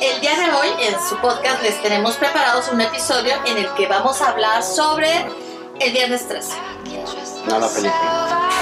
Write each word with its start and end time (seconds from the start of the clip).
el 0.00 0.20
día 0.20 0.34
de 0.34 0.50
hoy 0.52 0.68
en 0.80 0.94
su 1.08 1.16
podcast 1.18 1.62
les 1.62 1.80
tenemos 1.82 2.16
preparados 2.16 2.68
un 2.72 2.80
episodio 2.80 3.34
en 3.44 3.58
el 3.58 3.68
que 3.74 3.86
vamos 3.86 4.22
a 4.22 4.30
hablar 4.30 4.62
sobre 4.62 5.08
el 5.78 5.92
viernes 5.92 6.26
13. 6.26 6.52
No 7.46 7.58
la 7.58 7.68
película. 7.68 8.50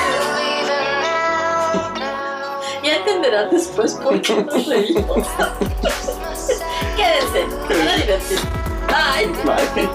Ya 2.80 2.94
entenderán 2.96 3.50
después 3.50 3.94
por 3.96 4.22
qué 4.22 4.34
nos 4.34 4.66
reímos. 4.66 5.26
Quédense, 6.96 7.46
se 7.68 7.78
van 7.78 7.88
a 7.88 7.96
divertir. 7.96 8.38
Bye. 8.86 9.26
Bye. 9.44 9.88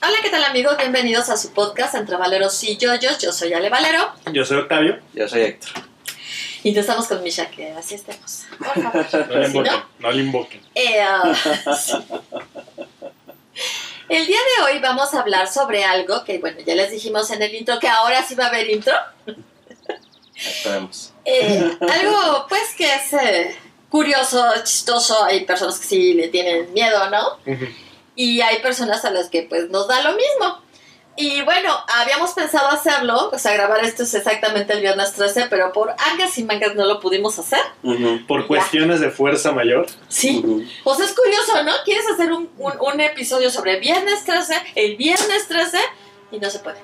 Hola, 0.00 0.16
¿qué 0.22 0.30
tal 0.30 0.44
amigos? 0.44 0.78
Bienvenidos 0.78 1.28
a 1.28 1.36
su 1.36 1.52
podcast 1.52 1.96
Entre 1.96 2.16
Valeros 2.16 2.62
y 2.64 2.78
Yoyos. 2.78 3.18
Yo 3.18 3.30
soy 3.32 3.52
Ale 3.52 3.68
Valero 3.68 4.12
Yo 4.32 4.44
soy 4.46 4.58
Octavio. 4.58 5.00
Yo 5.12 5.28
soy 5.28 5.42
Héctor. 5.42 5.91
Y 6.62 6.72
ya 6.72 6.80
estamos 6.80 7.06
con 7.06 7.22
Misha, 7.22 7.50
que 7.50 7.70
así 7.72 7.94
estemos. 7.94 8.42
Por 8.58 8.82
favor. 8.82 9.28
No 9.28 9.38
le 9.38 9.46
invoquen. 9.48 9.72
no, 9.72 9.84
No 9.98 10.10
le 10.12 10.22
invoquen. 10.22 10.60
Eh, 10.74 11.00
ah, 11.00 11.32
sí. 11.76 11.92
El 14.08 14.26
día 14.26 14.38
de 14.58 14.64
hoy 14.64 14.78
vamos 14.80 15.14
a 15.14 15.20
hablar 15.20 15.48
sobre 15.48 15.84
algo 15.84 16.22
que, 16.24 16.38
bueno, 16.38 16.58
ya 16.66 16.74
les 16.74 16.90
dijimos 16.90 17.30
en 17.30 17.40
el 17.42 17.54
intro 17.54 17.78
que 17.78 17.88
ahora 17.88 18.22
sí 18.22 18.34
va 18.34 18.44
a 18.44 18.48
haber 18.48 18.68
intro. 18.68 18.92
Esperemos. 20.34 21.12
Eh, 21.24 21.78
algo, 21.80 22.46
pues, 22.48 22.74
que 22.76 22.92
es 22.92 23.12
eh, 23.14 23.56
curioso, 23.88 24.44
chistoso. 24.64 25.24
Hay 25.24 25.44
personas 25.46 25.78
que 25.78 25.86
sí 25.86 26.14
le 26.14 26.28
tienen 26.28 26.72
miedo, 26.74 27.08
¿no? 27.10 27.38
Y 28.14 28.40
hay 28.42 28.58
personas 28.60 29.04
a 29.04 29.10
las 29.10 29.30
que, 29.30 29.44
pues, 29.44 29.70
nos 29.70 29.88
da 29.88 30.02
lo 30.02 30.10
mismo. 30.14 30.60
Y 31.14 31.42
bueno, 31.42 31.76
habíamos 32.00 32.32
pensado 32.32 32.68
hacerlo, 32.68 33.30
o 33.32 33.38
sea, 33.38 33.52
grabar 33.52 33.84
esto 33.84 34.02
es 34.02 34.14
exactamente 34.14 34.72
el 34.72 34.80
viernes 34.80 35.12
13, 35.12 35.46
pero 35.50 35.70
por 35.72 35.90
angas 35.90 36.38
y 36.38 36.44
mangas 36.44 36.74
no 36.74 36.86
lo 36.86 37.00
pudimos 37.00 37.38
hacer. 37.38 37.60
Por 38.26 38.46
cuestiones 38.46 39.00
de 39.00 39.10
fuerza 39.10 39.52
mayor. 39.52 39.86
Sí. 40.08 40.38
Ujú. 40.42 40.64
Pues 40.84 41.00
es 41.00 41.12
curioso, 41.12 41.62
¿no? 41.64 41.72
Quieres 41.84 42.04
hacer 42.08 42.32
un, 42.32 42.48
un- 42.56 42.72
un 42.80 43.00
episodio 43.00 43.50
sobre 43.50 43.78
Viernes 43.78 44.24
13, 44.24 44.54
el 44.74 44.96
Viernes 44.96 45.46
13, 45.48 45.78
y 46.30 46.38
no 46.38 46.48
se 46.48 46.60
puede. 46.60 46.78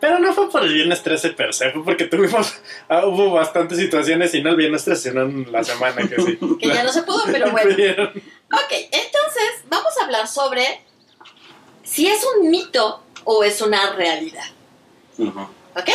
Pero 0.00 0.18
no 0.18 0.32
fue 0.32 0.50
por 0.50 0.62
el 0.64 0.72
viernes 0.72 1.02
13 1.02 1.28
per 1.34 1.52
se, 1.52 1.70
fue 1.72 1.84
porque 1.84 2.06
tuvimos, 2.06 2.54
ah, 2.88 3.04
hubo 3.04 3.32
bastantes 3.32 3.76
situaciones 3.78 4.34
y 4.34 4.42
no 4.42 4.48
el 4.50 4.56
viernes 4.56 4.82
13, 4.84 5.10
sino 5.10 5.22
en 5.22 5.52
la 5.52 5.62
semana 5.62 6.08
que 6.08 6.16
sí. 6.22 6.38
Que 6.58 6.68
ya 6.68 6.82
no 6.82 6.90
se 6.90 7.02
pudo, 7.02 7.22
pero 7.30 7.50
bueno. 7.52 7.68
Ok, 7.68 8.72
entonces 8.90 9.62
vamos 9.68 9.92
a 10.00 10.04
hablar 10.06 10.26
sobre 10.26 10.64
si 11.84 12.06
es 12.08 12.24
un 12.38 12.50
mito 12.50 13.02
o 13.24 13.44
es 13.44 13.60
una 13.60 13.92
realidad. 13.94 14.44
¿Ok? 15.18 15.90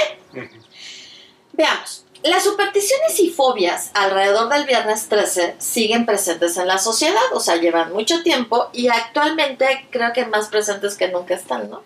Veamos. 1.54 2.06
Las 2.24 2.44
supersticiones 2.44 3.20
y 3.20 3.30
fobias 3.30 3.92
alrededor 3.94 4.50
del 4.50 4.66
viernes 4.66 5.08
13 5.10 5.56
siguen 5.60 6.08
presentes 6.08 6.58
en 6.58 6.68
la 6.68 6.80
sociedad, 6.80 7.22
o 7.34 7.40
sea, 7.40 7.58
llevan 7.58 7.94
mucho 7.94 8.24
tiempo 8.24 8.70
y 8.74 8.88
actualmente 8.88 9.88
creo 9.92 10.12
que 10.12 10.26
más 10.26 10.48
presentes 10.48 10.96
que 10.96 11.08
nunca 11.10 11.36
están, 11.36 11.70
¿no? 11.70 11.84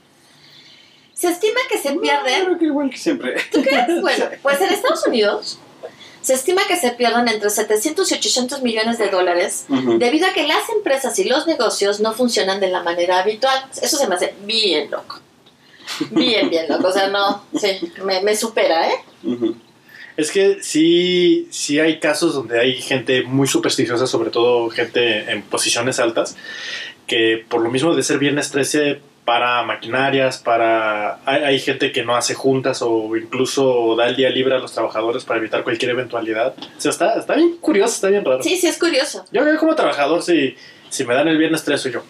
Se 1.13 1.27
estima 1.27 1.59
que 1.69 1.77
se 1.77 1.91
pierden 1.91 2.45
Creo 2.45 2.57
que 2.57 2.65
igual 2.65 2.89
que 2.89 2.97
siempre. 2.97 3.35
¿Tú 3.51 3.61
crees? 3.61 3.87
Bueno, 4.01 4.27
pues 4.41 4.61
en 4.61 4.69
Estados 4.69 5.05
Unidos 5.05 5.59
se 6.21 6.33
estima 6.33 6.61
que 6.67 6.77
se 6.77 6.91
pierden 6.91 7.27
entre 7.27 7.49
700 7.49 8.09
y 8.09 8.15
800 8.15 8.61
millones 8.61 8.97
de 8.97 9.09
dólares 9.09 9.65
debido 9.97 10.27
a 10.27 10.33
que 10.33 10.47
las 10.47 10.69
empresas 10.69 11.19
y 11.19 11.25
los 11.25 11.47
negocios 11.47 11.99
no 11.99 12.13
funcionan 12.13 12.61
de 12.61 12.69
la 12.69 12.81
manera 12.83 13.19
habitual. 13.19 13.65
Eso 13.81 13.97
se 13.97 14.07
me 14.07 14.15
hace 14.15 14.33
bien 14.45 14.89
loco. 14.89 15.19
Bien, 16.11 16.49
bien 16.49 16.67
loco. 16.69 16.87
O 16.87 16.91
sea, 16.91 17.07
no, 17.07 17.43
sí, 17.55 17.91
me, 18.03 18.21
me 18.21 18.35
supera, 18.35 18.89
¿eh? 18.89 18.95
Es 20.17 20.31
que 20.31 20.61
sí, 20.61 21.47
sí 21.49 21.79
hay 21.79 21.99
casos 21.99 22.33
donde 22.33 22.59
hay 22.59 22.81
gente 22.81 23.23
muy 23.23 23.47
supersticiosa, 23.47 24.05
sobre 24.05 24.31
todo 24.31 24.69
gente 24.69 25.31
en 25.31 25.41
posiciones 25.43 25.99
altas, 25.99 26.35
que 27.07 27.45
por 27.47 27.61
lo 27.61 27.69
mismo 27.69 27.95
de 27.95 28.03
ser 28.03 28.19
viernes 28.19 28.51
13 28.51 28.99
para 29.23 29.63
maquinarias, 29.63 30.39
para 30.39 31.19
hay, 31.25 31.43
hay 31.43 31.59
gente 31.59 31.91
que 31.91 32.03
no 32.03 32.15
hace 32.15 32.33
juntas 32.33 32.81
o 32.81 33.15
incluso 33.15 33.95
da 33.95 34.07
el 34.07 34.15
día 34.15 34.29
libre 34.29 34.55
a 34.55 34.59
los 34.59 34.73
trabajadores 34.73 35.23
para 35.23 35.39
evitar 35.39 35.63
cualquier 35.63 35.91
eventualidad. 35.91 36.55
O 36.57 36.81
sea, 36.81 36.91
está, 36.91 37.13
está 37.13 37.35
bien 37.35 37.57
curioso, 37.57 37.93
está 37.93 38.09
bien 38.09 38.25
raro. 38.25 38.41
Sí, 38.43 38.57
sí, 38.57 38.67
es 38.67 38.77
curioso. 38.77 39.23
Yo 39.31 39.41
creo 39.41 39.53
que 39.53 39.59
como 39.59 39.75
trabajador, 39.75 40.23
si, 40.23 40.55
si 40.89 41.05
me 41.05 41.13
dan 41.13 41.27
el 41.27 41.37
viernes 41.37 41.63
13 41.63 41.91
yo, 41.91 42.03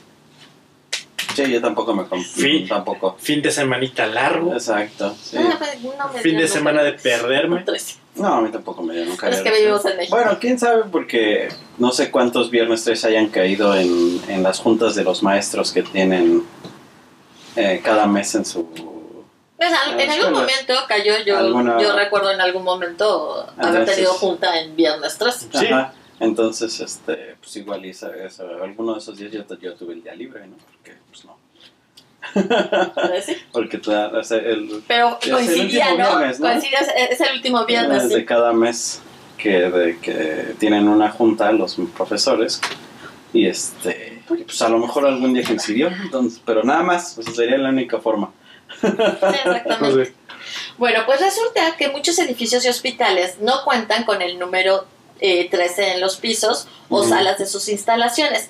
Sí, 1.45 1.51
yo 1.51 1.61
tampoco 1.61 1.93
me 1.93 2.05
confío. 2.05 2.43
Sí. 2.43 2.65
Tampoco. 2.67 3.15
fin 3.19 3.41
de 3.41 3.51
semanita 3.51 4.05
largo, 4.07 4.53
Exacto. 4.53 5.15
Sí. 5.21 5.37
Ah, 5.39 5.59
no 5.97 6.13
me 6.13 6.19
fin 6.21 6.37
de 6.37 6.47
semana 6.47 6.83
de 6.83 6.93
perderme. 6.93 7.63
13. 7.63 7.95
No, 8.15 8.27
a 8.35 8.41
mí 8.41 8.49
tampoco 8.51 8.81
me 8.83 8.93
dio 8.95 9.05
nunca. 9.05 9.27
Pero 9.27 9.37
es 9.37 9.41
que 9.43 9.51
vivimos 9.51 9.85
en 9.85 9.97
México. 9.97 10.15
Bueno, 10.15 10.37
quién 10.39 10.59
sabe, 10.59 10.83
porque 10.91 11.49
no 11.77 11.91
sé 11.91 12.11
cuántos 12.11 12.49
viernes 12.49 12.83
3 12.83 13.05
hayan 13.05 13.27
caído 13.29 13.75
en, 13.75 14.21
en 14.27 14.43
las 14.43 14.59
juntas 14.59 14.95
de 14.95 15.03
los 15.03 15.23
maestros 15.23 15.71
que 15.71 15.83
tienen 15.83 16.43
eh, 17.55 17.81
cada 17.83 18.07
mes 18.07 18.35
en 18.35 18.45
su. 18.45 18.67
Pues, 19.57 19.71
al- 19.73 19.99
en 19.99 20.09
Ah, 20.09 20.13
algún 20.13 20.31
momento 20.33 20.73
cayó, 20.87 21.13
yo, 21.25 21.37
Alguna- 21.37 21.81
yo 21.81 21.93
recuerdo 21.95 22.31
en 22.31 22.39
algún 22.41 22.63
momento 22.63 23.41
haber 23.57 23.67
Entonces- 23.67 23.95
tenido 23.95 24.13
junta 24.13 24.59
en 24.61 24.75
viernes 24.75 25.17
13. 25.17 25.47
Sí. 25.53 25.67
Ajá. 25.67 25.93
Entonces, 26.21 26.79
este, 26.81 27.35
pues 27.41 27.55
igual 27.57 27.85
y 27.85 27.89
eso, 27.91 28.09
alguno 28.61 28.93
de 28.93 28.99
esos 28.99 29.17
días 29.17 29.31
yo, 29.31 29.43
yo 29.61 29.73
tuve 29.75 29.93
el 29.93 30.03
día 30.03 30.13
libre, 30.15 30.45
¿no? 30.47 30.55
Porque, 30.57 30.91
no. 30.91 30.98
¿Sí? 33.25 33.37
Porque 33.51 33.77
te 33.77 33.91
da- 33.91 34.09
o 34.09 34.23
sea, 34.23 34.37
el, 34.37 34.83
Pero 34.87 35.17
Es 35.21 35.27
el 35.27 35.33
coincidía, 35.33 35.89
¿no? 35.91 35.95
viernes, 35.95 36.39
¿no? 36.39 36.47
Coincidía, 36.47 36.79
es, 36.79 37.11
es 37.11 37.21
el 37.21 37.35
último 37.35 37.65
viernes, 37.65 38.09
de 38.09 38.15
sí. 38.19 38.25
cada 38.25 38.53
mes 38.53 39.01
que, 39.37 39.69
de, 39.69 39.99
que 39.99 40.53
tienen 40.59 40.87
una 40.87 41.09
junta 41.09 41.51
los 41.51 41.77
profesores 41.95 42.59
y 43.31 43.47
este 43.47 44.21
pues 44.27 44.61
a 44.61 44.69
lo 44.69 44.79
mejor 44.79 45.05
algún 45.05 45.33
día 45.33 45.43
coincidió 45.45 45.87
entonces 45.87 46.41
pero 46.45 46.63
nada 46.63 46.81
más 46.83 47.13
sea, 47.13 47.23
sería 47.33 47.57
la 47.57 47.69
única 47.69 47.99
forma 47.99 48.31
Sí, 48.81 48.87
exactamente. 48.87 50.13
Bueno, 50.77 51.01
pues 51.05 51.19
resulta 51.19 51.75
que 51.77 51.89
muchos 51.89 52.17
edificios 52.19 52.65
y 52.65 52.69
hospitales 52.69 53.37
no 53.41 53.63
cuentan 53.65 54.03
con 54.03 54.21
el 54.21 54.39
número 54.39 54.85
eh, 55.19 55.47
13 55.49 55.93
en 55.93 56.01
los 56.01 56.17
pisos 56.17 56.67
o 56.87 57.03
salas 57.03 57.37
de 57.37 57.45
sus 57.45 57.67
instalaciones. 57.69 58.49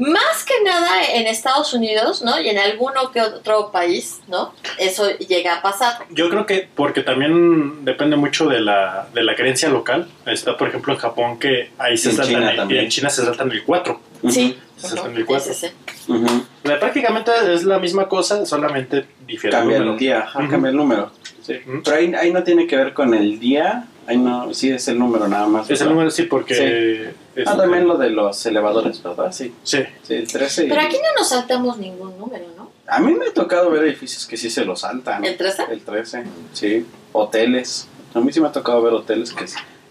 Más 0.00 0.44
que 0.46 0.54
nada 0.64 1.04
en 1.14 1.26
Estados 1.26 1.74
Unidos, 1.74 2.22
¿no? 2.22 2.40
Y 2.40 2.48
en 2.48 2.56
alguno 2.58 3.12
que 3.12 3.20
otro 3.20 3.70
país, 3.70 4.20
¿no? 4.28 4.54
Eso 4.78 5.10
llega 5.18 5.56
a 5.56 5.62
pasar. 5.62 5.98
Yo 6.08 6.30
creo 6.30 6.46
que 6.46 6.68
porque 6.74 7.02
también 7.02 7.84
depende 7.84 8.16
mucho 8.16 8.48
de 8.48 8.60
la, 8.60 9.08
de 9.12 9.22
la 9.22 9.34
creencia 9.36 9.68
local. 9.68 10.08
Está, 10.24 10.56
por 10.56 10.68
ejemplo, 10.68 10.94
en 10.94 10.98
Japón 10.98 11.38
que 11.38 11.70
ahí 11.78 11.98
se 11.98 12.10
En 12.10 12.16
saltan 12.16 12.34
China 12.34 12.48
el- 12.48 12.54
y 12.54 12.58
también. 12.58 12.84
en 12.84 12.88
China 12.90 13.10
se 13.10 13.24
saltan 13.24 13.50
el 13.52 13.62
4. 13.62 14.00
Sí. 14.30 14.58
Se 14.76 14.88
saltan 14.88 15.14
el 15.14 15.26
4. 15.26 15.52
ese, 15.52 15.68
sí. 15.68 15.74
Ujú. 16.10 16.44
Prácticamente 16.62 17.30
es 17.52 17.64
la 17.64 17.78
misma 17.78 18.08
cosa, 18.08 18.46
solamente 18.46 19.04
difiere 19.26 19.54
el 19.54 19.60
cambia 19.60 19.76
el 19.76 19.82
número. 19.84 19.98
día 19.98 20.20
ajá, 20.20 20.38
Ujú. 20.40 20.50
cambia 20.50 20.70
el 20.70 20.76
número 20.76 21.12
sí. 21.46 21.54
Pero 21.84 21.96
ahí, 21.96 22.12
ahí 22.14 22.32
no 22.32 22.42
tiene 22.42 22.66
que 22.66 22.76
ver 22.76 22.94
con 22.94 23.12
el 23.14 23.38
día 23.38 23.84
ahí 24.10 24.18
no 24.18 24.52
sí 24.52 24.70
es 24.70 24.86
el 24.88 24.98
número 24.98 25.28
nada 25.28 25.46
más 25.46 25.70
Es 25.70 25.80
el 25.80 25.88
número 25.88 26.10
sí 26.10 26.24
porque... 26.24 27.12
Sí. 27.34 27.42
ah 27.46 27.56
también 27.56 27.86
lo 27.86 27.96
de 27.96 28.10
los 28.10 28.44
elevadores 28.46 29.02
verdad 29.02 29.32
sí 29.32 29.54
Sí. 29.62 29.78
sí 30.02 30.14
el 30.14 30.26
13 30.30 30.66
y- 30.66 30.68
Pero 30.68 30.80
aquí 30.82 30.96
no 30.96 31.18
nos 31.20 31.28
saltamos 31.28 31.78
ningún 31.78 32.18
número, 32.18 32.44
¿no? 32.56 32.70
a 32.86 32.98
mí 33.00 33.14
me 33.14 33.26
ha 33.26 33.32
tocado 33.32 33.70
ver 33.70 33.84
edificios 33.84 34.26
que 34.26 34.36
sí 34.36 34.50
se 34.50 34.64
los 34.64 34.80
saltan 34.80 35.24
¿El 35.24 35.36
13? 35.36 35.64
El 35.70 35.80
13, 35.82 36.24
sí. 36.52 36.86
Hoteles. 37.12 37.86
A 38.14 38.20
mí 38.20 38.32
sí 38.32 38.40
me 38.40 38.48
ha 38.48 38.52
tocado 38.52 38.82
ver 38.82 38.92
hoteles 38.92 39.32
que, 39.32 39.44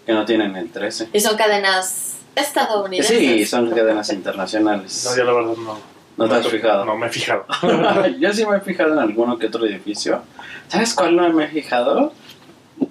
que 0.05 0.11
no 0.13 0.25
tienen 0.25 0.55
el 0.57 0.69
13. 0.69 1.09
Y 1.13 1.19
son 1.21 1.37
cadenas 1.37 2.17
estadounidenses. 2.35 3.17
Sí, 3.17 3.45
son 3.45 3.69
cadenas 3.71 4.09
internacionales. 4.11 5.05
No, 5.09 5.15
yo 5.17 5.23
la 5.23 5.31
verdad 5.33 5.53
no. 5.57 5.77
¿No 6.17 6.27
te 6.27 6.35
has 6.35 6.47
fijado? 6.47 6.83
No 6.83 6.97
me 6.97 7.07
he 7.07 7.09
fijado. 7.09 7.45
Yo 8.19 8.33
sí 8.33 8.45
me 8.45 8.57
he 8.57 8.59
fijado 8.59 8.91
en 8.91 8.99
alguno 8.99 9.37
que 9.39 9.47
otro 9.47 9.65
edificio. 9.65 10.21
¿Sabes 10.67 10.93
cuál 10.93 11.15
no 11.15 11.31
me 11.31 11.45
he 11.45 11.47
fijado? 11.47 12.11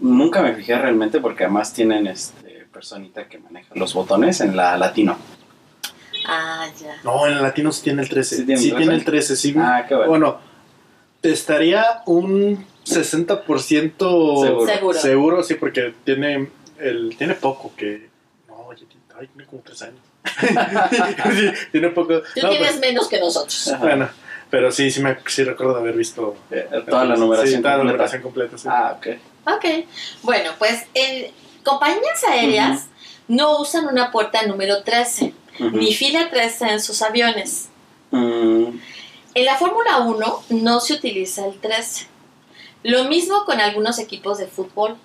Nunca 0.01 0.43
me 0.43 0.55
fijé 0.55 0.79
realmente 0.79 1.21
porque 1.21 1.45
además 1.45 1.73
tienen 1.73 2.07
este 2.07 2.67
personita 2.73 3.29
que 3.29 3.39
maneja 3.39 3.75
los 3.75 3.95
botones 3.95 4.41
en 4.41 4.57
la 4.57 4.77
latino. 4.77 5.19
Ah, 6.27 6.67
ya. 6.79 6.97
No, 7.03 7.27
en 7.27 7.33
el 7.33 7.43
latino 7.43 7.73
sí 7.73 7.83
tiene 7.83 8.03
el 8.03 8.09
13. 8.09 8.37
¿Sí 8.37 8.57
Sí 8.57 8.73
tiene 8.73 8.95
el 8.95 9.05
13? 9.05 9.05
el 9.05 9.05
13, 9.05 9.37
sí. 9.37 9.55
Ah, 9.59 9.85
qué 9.89 9.95
bueno. 9.95 10.11
Bueno, 10.11 10.41
te 11.21 11.33
estaría 11.33 12.03
un 12.07 12.65
60% 12.85 13.99
Seguro. 13.99 14.67
Seguro. 14.67 14.99
seguro, 14.99 15.43
sí, 15.43 15.55
porque 15.55 15.95
tiene, 16.05 16.51
el, 16.79 17.17
tiene 17.17 17.35
poco 17.35 17.73
que... 17.77 18.09
No, 18.47 18.57
oye, 18.67 18.87
ay, 19.19 19.27
tiene 19.27 19.49
como 19.49 19.63
3 19.63 19.83
años. 19.83 20.01
sí, 21.35 21.51
tiene 21.73 21.89
poco... 21.89 22.21
Tú 22.21 22.41
no, 22.43 22.51
tienes 22.51 22.69
pues, 22.69 22.81
menos 22.81 23.09
que 23.09 23.19
nosotros. 23.21 23.69
Ajá. 23.69 23.85
bueno, 23.85 24.09
pero 24.51 24.71
sí, 24.71 24.91
sí, 24.91 25.03
me, 25.03 25.17
sí 25.27 25.45
recuerdo 25.45 25.77
haber 25.77 25.97
visto... 25.97 26.37
Eh, 26.51 26.69
Toda 26.89 27.05
la 27.05 27.17
numeración 27.17 27.57
Sí, 27.57 27.63
toda 27.63 27.79
la 27.79 27.85
numeración 27.85 28.23
completa, 28.23 28.57
sí. 28.57 28.69
Ah, 28.71 28.97
ok. 28.97 29.07
Ok. 29.47 29.65
Bueno, 30.23 30.51
pues 30.59 30.85
en 30.95 31.31
compañías 31.65 32.25
aéreas 32.29 32.87
no 33.29 33.61
usan 33.61 33.87
una 33.87 34.11
puerta 34.11 34.43
número 34.47 34.83
13, 34.83 35.35
Ujú. 35.61 35.71
ni 35.77 35.95
fila 35.95 36.31
13 36.31 36.67
en 36.73 36.81
sus 36.81 37.03
aviones. 37.03 37.69
Mm, 38.11 38.79
En 39.35 39.45
la 39.45 39.57
Fórmula 39.57 39.99
1 39.99 40.43
no 40.51 40.81
se 40.81 40.95
utiliza 40.95 41.47
el 41.47 41.59
13. 41.61 42.07
Lo 42.83 43.05
mismo 43.05 43.45
con 43.45 43.61
algunos 43.61 43.99
equipos 43.99 44.39
de 44.39 44.47
fútbol. 44.47 44.97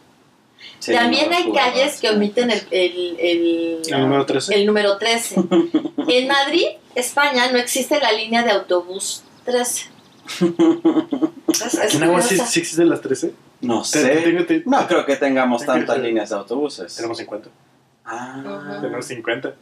Sí, 0.80 0.94
También 0.94 1.32
hay 1.34 1.52
calles 1.52 2.00
que 2.00 2.10
omiten 2.10 2.50
el, 2.50 2.66
el, 2.72 3.18
el, 3.20 3.82
El 3.86 4.00
número 4.02 4.26
13. 4.26 4.56
el 4.56 4.66
número 4.66 4.98
13. 4.98 5.36
En 6.08 6.28
Madrid, 6.28 6.66
España, 6.96 7.50
no 7.52 7.58
existe 7.58 8.00
la 8.00 8.12
línea 8.12 8.44
de 8.44 8.52
autobús 8.52 9.24
13. 9.46 9.86
Es, 11.50 11.62
es 11.62 11.80
¿Aquí 11.80 11.98
en 11.98 12.04
Agua 12.04 12.22
sí, 12.22 12.30
curiosa. 12.30 12.50
sí 12.52 12.60
existen 12.60 12.90
las 12.90 13.02
13? 13.02 13.34
No 13.64 13.84
sé. 13.84 14.44
te- 14.48 14.64
No 14.66 14.88
creo 14.88 15.06
que 15.06 15.16
tengamos 15.16 15.66
tantas 15.66 15.98
líneas 16.00 16.30
de 16.30 16.36
autobuses. 16.36 16.96
Tenemos 16.96 17.18
50. 17.18 17.50
Ah. 18.06 18.78
Tenemos 18.82 19.06
50. 19.06 19.54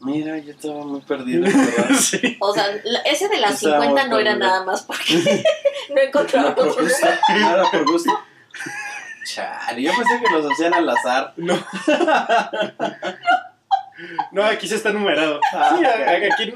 mira, 0.00 0.38
yo 0.38 0.52
estaba 0.52 0.84
muy 0.84 1.00
perdido. 1.00 1.44
O 2.40 2.52
sea, 2.54 2.66
ese 3.04 3.28
de 3.28 3.38
las 3.38 3.54
Estaba 3.62 3.82
50 3.84 4.02
muy 4.02 4.10
no 4.10 4.18
era 4.18 4.30
perdido. 4.32 4.38
nada 4.48 4.64
más 4.64 4.82
porque 4.82 5.44
no 5.94 6.00
encontraba 6.00 6.50
No 6.50 6.54
por 6.54 6.68
otro 6.68 6.82
gusto. 6.84 7.06
era 7.28 7.62
por 7.70 7.84
gusto. 7.90 8.12
Chale, 9.24 9.82
yo 9.82 9.90
pensé 9.96 10.20
que 10.24 10.32
los 10.32 10.52
hacían 10.52 10.74
al 10.74 10.88
azar. 10.88 11.32
No. 11.36 11.54
No, 14.32 14.44
aquí 14.44 14.68
sí 14.68 14.74
está 14.74 14.92
numerado. 14.92 15.40
Ah, 15.52 15.76
Sí, 15.78 15.84
aquí, 15.84 16.54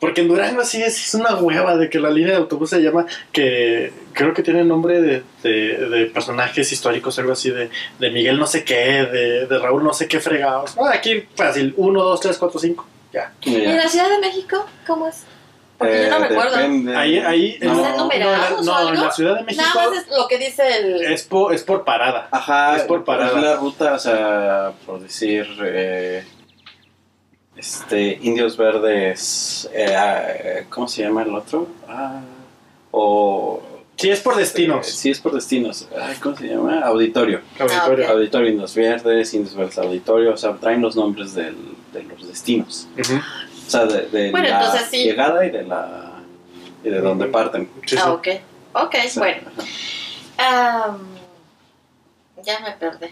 porque 0.00 0.20
en 0.20 0.28
Durango 0.28 0.64
sí 0.64 0.82
es, 0.82 0.96
es 1.08 1.14
una 1.14 1.34
hueva 1.36 1.76
de 1.76 1.90
que 1.90 1.98
la 1.98 2.10
línea 2.10 2.32
de 2.32 2.36
autobús 2.38 2.70
se 2.70 2.80
llama, 2.80 3.06
que 3.32 3.92
creo 4.12 4.32
que 4.34 4.42
tiene 4.42 4.62
nombre 4.64 5.00
de, 5.00 5.22
de- 5.42 5.88
de 5.88 6.06
personajes 6.06 6.70
históricos, 6.72 7.18
algo 7.18 7.32
así 7.32 7.50
de, 7.50 7.70
de 7.98 8.10
Miguel 8.10 8.38
no 8.38 8.46
sé 8.46 8.64
qué, 8.64 9.04
de, 9.04 9.46
de 9.46 9.58
Raúl 9.58 9.82
no 9.82 9.92
sé 9.92 10.06
qué 10.06 10.20
fregados. 10.20 10.76
No, 10.76 10.86
aquí 10.86 11.26
fácil, 11.34 11.74
1, 11.76 12.02
2, 12.02 12.20
3, 12.20 12.38
4, 12.38 12.60
5. 12.60 12.86
Ya. 13.12 13.32
¿Y 13.42 13.54
en 13.64 13.76
la 13.76 13.88
Ciudad 13.88 14.08
de 14.10 14.18
México 14.18 14.64
cómo 14.86 15.08
es? 15.08 15.24
Porque 15.78 16.04
yo 16.04 16.10
no 16.18 16.24
Eh, 16.24 16.28
recuerdo. 16.28 16.56
depende. 16.56 16.96
Ahí, 16.96 17.18
ahí 17.18 17.58
No. 17.60 17.72
¿Están 17.76 17.96
numerados 17.98 18.64
no, 18.64 18.72
o 18.78 18.88
en 18.94 19.00
la 19.00 19.10
Ciudad 19.12 19.36
de 19.36 19.42
México 19.44 19.62
Nada 19.74 19.90
más 19.90 19.98
es 19.98 20.08
lo 20.16 20.26
que 20.28 20.38
dice 20.38 20.62
el... 20.78 21.02
es, 21.02 21.22
por, 21.24 21.52
es 21.54 21.62
por 21.64 21.84
parada. 21.84 22.28
Ajá, 22.30 22.76
Es 22.76 22.82
por 22.84 23.04
parada. 23.04 23.36
es 23.38 23.44
la 23.44 23.56
ruta, 23.56 23.92
o 23.94 23.98
sea, 23.98 24.72
por 24.86 25.00
decir, 25.00 25.46
eh, 25.62 26.24
este, 27.56 28.18
Indios 28.22 28.56
Verdes, 28.56 29.68
eh, 29.72 29.94
ah, 29.96 30.64
¿cómo 30.68 30.88
se 30.88 31.02
llama 31.02 31.22
el 31.22 31.34
otro? 31.34 31.66
Ah, 31.88 32.20
o... 32.90 33.62
Sí, 33.96 34.10
es 34.10 34.20
por 34.20 34.36
destinos. 34.36 34.86
eh, 34.88 34.92
sí, 34.92 35.10
es 35.10 35.20
por 35.20 35.32
destinos. 35.32 35.88
Ay, 35.98 36.16
¿Cómo 36.22 36.36
se 36.36 36.48
llama? 36.48 36.80
Auditorio. 36.82 37.40
Auditorio. 37.58 38.04
ok. 38.04 38.10
Auditorio 38.10 38.50
Indios 38.50 38.74
Verdes, 38.74 39.32
Indios 39.32 39.54
Verdes 39.54 39.78
Auditorio, 39.78 40.34
o 40.34 40.36
sea, 40.36 40.52
traen 40.56 40.82
los 40.82 40.96
nombres 40.96 41.34
del, 41.34 41.56
de 41.94 42.02
los 42.02 42.28
destinos. 42.28 42.86
Ujú. 42.98 43.14
O 43.16 43.70
sea, 43.70 43.86
de, 43.86 44.02
de 44.08 44.30
Bueno, 44.32 44.48
la 44.50 44.64
entonces 44.66 44.88
sí. 44.90 45.02
llegada 45.04 45.46
y 45.46 45.50
de 45.50 45.62
la... 45.62 46.12
y 46.84 46.90
de 46.90 47.00
dónde 47.00 47.26
parten. 47.28 47.70
Sí, 47.86 47.96
sí. 47.96 48.02
Ah, 48.04 48.12
ok. 48.12 48.28
Ok, 48.74 48.94
Sí, 49.08 49.18
bueno. 49.18 49.40
Am, 50.36 50.98
ya 52.44 52.60
me 52.60 52.72
perdí. 52.72 53.06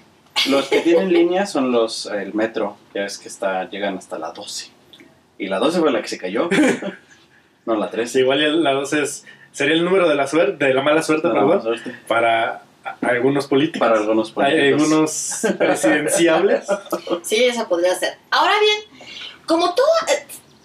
Los 0.49 0.67
que 0.69 0.81
tienen 0.81 1.13
líneas 1.13 1.51
son 1.51 1.73
los 1.73 2.07
el 2.07 2.35
metro, 2.35 2.77
ya 2.95 3.05
es 3.05 3.19
que 3.19 3.29
está 3.29 3.69
llegan 3.71 3.97
hasta 3.99 4.19
la 4.19 4.33
12. 4.33 4.69
Y 5.39 5.49
la 5.49 5.59
12 5.59 5.81
fue 5.81 5.91
la 5.93 6.03
que 6.03 6.09
se 6.09 6.19
cayó. 6.19 6.49
no 7.67 7.77
la 7.77 7.91
13. 7.91 8.13
Sí, 8.13 8.19
igual 8.21 8.63
la 8.63 8.73
12 8.73 9.03
es, 9.03 9.25
sería 9.53 9.75
el 9.75 9.85
número 9.85 10.09
de 10.09 10.15
la 10.15 10.27
suerte, 10.27 10.65
de 10.65 10.75
la 10.75 10.83
mala 10.83 11.03
suerte, 11.03 11.29
Para, 11.29 11.41
perdón, 11.41 11.63
suerte. 11.63 11.95
para 12.07 12.63
a- 12.85 12.97
algunos 13.03 13.47
políticos. 13.47 13.89
Para 13.89 14.01
algunos 14.01 14.29
Hay 14.29 14.35
políticos. 14.35 14.83
algunos 14.83 15.57
presidenciables. 15.59 16.67
Sí, 17.23 17.43
eso 17.45 17.67
podría 17.69 17.95
ser. 17.95 18.17
Ahora 18.31 18.53
bien, 18.61 19.09
como 19.47 19.75
todo, 19.75 19.87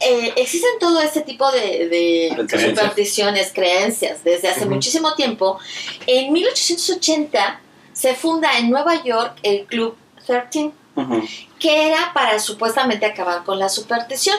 eh, 0.01 0.33
existen 0.35 0.71
todo 0.79 1.01
este 1.01 1.21
tipo 1.21 1.49
de, 1.51 1.87
de 1.87 2.29
Creencias. 2.47 2.69
supersticiones, 2.69 3.51
creencias, 3.53 4.23
desde 4.23 4.49
hace 4.49 4.61
Ujú. 4.65 4.71
muchísimo 4.75 5.15
tiempo. 5.15 5.59
En 6.07 6.31
1880 6.33 7.61
se 7.99 8.15
funda 8.15 8.57
en 8.57 8.69
Nueva 8.69 9.03
York 9.03 9.37
el 9.43 9.65
Club 9.65 9.93
13, 10.25 10.71
Ujú, 10.95 11.27
que 11.59 11.87
era 11.87 12.13
para 12.13 12.39
supuestamente 12.39 13.05
acabar 13.05 13.43
con 13.43 13.59
la 13.59 13.67
superstición. 13.67 14.37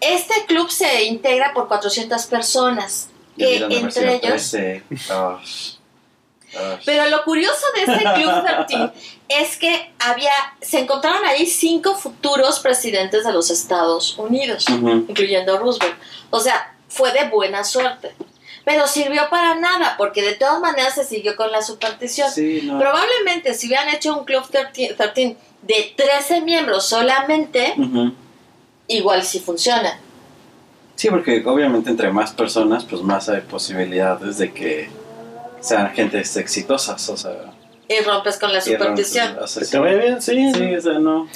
Este 0.00 0.34
club 0.46 0.70
se 0.70 1.04
integra 1.04 1.52
por 1.52 1.66
400 1.66 2.26
personas, 2.26 3.08
que 3.36 3.54
sido 3.54 3.70
entre 3.70 4.14
ellos... 4.14 4.50
13. 4.50 4.82
Pero 6.84 7.10
lo 7.10 7.24
curioso 7.24 7.66
de 7.74 7.92
este 7.92 8.04
Club 8.14 8.30
13 8.68 8.92
es 9.28 9.56
que 9.56 9.92
había, 9.98 10.30
se 10.60 10.78
encontraron 10.78 11.24
ahí 11.24 11.46
cinco 11.46 11.96
futuros 11.96 12.60
presidentes 12.60 13.24
de 13.24 13.32
los 13.32 13.50
Estados 13.50 14.16
Unidos, 14.16 14.66
incluyendo 14.68 15.58
Roosevelt. 15.58 15.96
O 16.30 16.38
sea, 16.38 16.76
fue 16.88 17.12
de 17.12 17.28
buena 17.28 17.64
suerte. 17.64 18.14
Pero 18.64 18.86
sirvió 18.86 19.28
para 19.30 19.54
nada, 19.56 19.94
porque 19.98 20.22
de 20.22 20.34
todas 20.34 20.58
maneras 20.60 20.94
se 20.94 21.04
siguió 21.04 21.36
con 21.36 21.52
la 21.52 21.60
superstición. 21.60 22.30
Sí, 22.30 22.62
no. 22.64 22.78
Probablemente 22.78 23.52
si 23.54 23.66
hubieran 23.66 23.90
hecho 23.90 24.16
un 24.16 24.24
Club 24.24 24.44
13, 24.50 24.94
13 24.94 25.36
de 25.62 25.94
13 25.96 26.40
miembros 26.42 26.86
solamente, 26.86 27.74
igual 28.88 29.22
sí 29.22 29.40
funciona. 29.40 29.98
Sí, 30.96 31.10
porque 31.10 31.42
obviamente 31.44 31.90
entre 31.90 32.10
más 32.10 32.32
personas, 32.32 32.84
pues 32.84 33.02
más 33.02 33.28
hay 33.28 33.40
posibilidades 33.42 34.38
de 34.38 34.52
que 34.52 34.88
sean 35.60 35.92
gentes 35.92 36.36
exitosas. 36.36 37.06
O 37.08 37.16
sea, 37.16 37.32
Y 37.88 38.00
rompes 38.02 38.38
con 38.38 38.52
la 38.52 38.60
superstición. 38.60 39.36
o 39.40 39.46
sea, 39.46 39.60
¿Te 39.60 39.66
sí, 39.66 39.76
vaya 39.78 39.96
bien? 39.96 40.22
Sí. 40.22 40.52
sí, 40.54 40.74
o 40.74 40.80
sea, 40.80 40.98
no. 40.98 41.28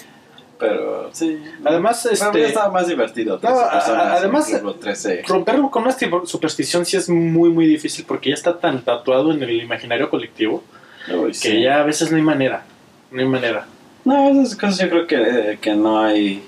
Pero 0.58 1.10
sí. 1.12 1.40
Además, 1.64 2.04
este, 2.06 2.44
estaba 2.46 2.70
más 2.72 2.88
divertido. 2.88 3.34
No, 3.34 3.40
13 3.40 3.54
a- 3.62 3.70
personas 3.70 4.02
en 4.04 4.12
además- 4.12 4.52
13. 4.80 5.22
romperlo 5.26 5.70
con 5.70 5.84
una 5.84 5.96
superstición 6.24 6.84
sí 6.84 6.96
es 6.96 7.08
muy, 7.08 7.50
muy 7.50 7.66
difícil 7.66 8.04
porque 8.06 8.30
ya 8.30 8.34
está 8.34 8.58
tan 8.58 8.82
tatuado 8.82 9.32
en 9.32 9.42
el 9.42 9.62
imaginario 9.62 10.10
colectivo 10.10 10.64
que 11.06 11.32
sí. 11.34 11.62
ya 11.62 11.80
a 11.80 11.84
veces 11.84 12.10
no 12.10 12.16
hay 12.16 12.22
manera. 12.22 12.64
No 13.10 13.20
hay 13.20 13.28
manera. 13.28 13.66
No, 14.04 14.30
esas 14.42 14.56
cosas 14.56 14.78
yo 14.80 14.88
creo 14.90 15.06
que, 15.06 15.58
que 15.60 15.74
no 15.74 16.00
hay... 16.00 16.42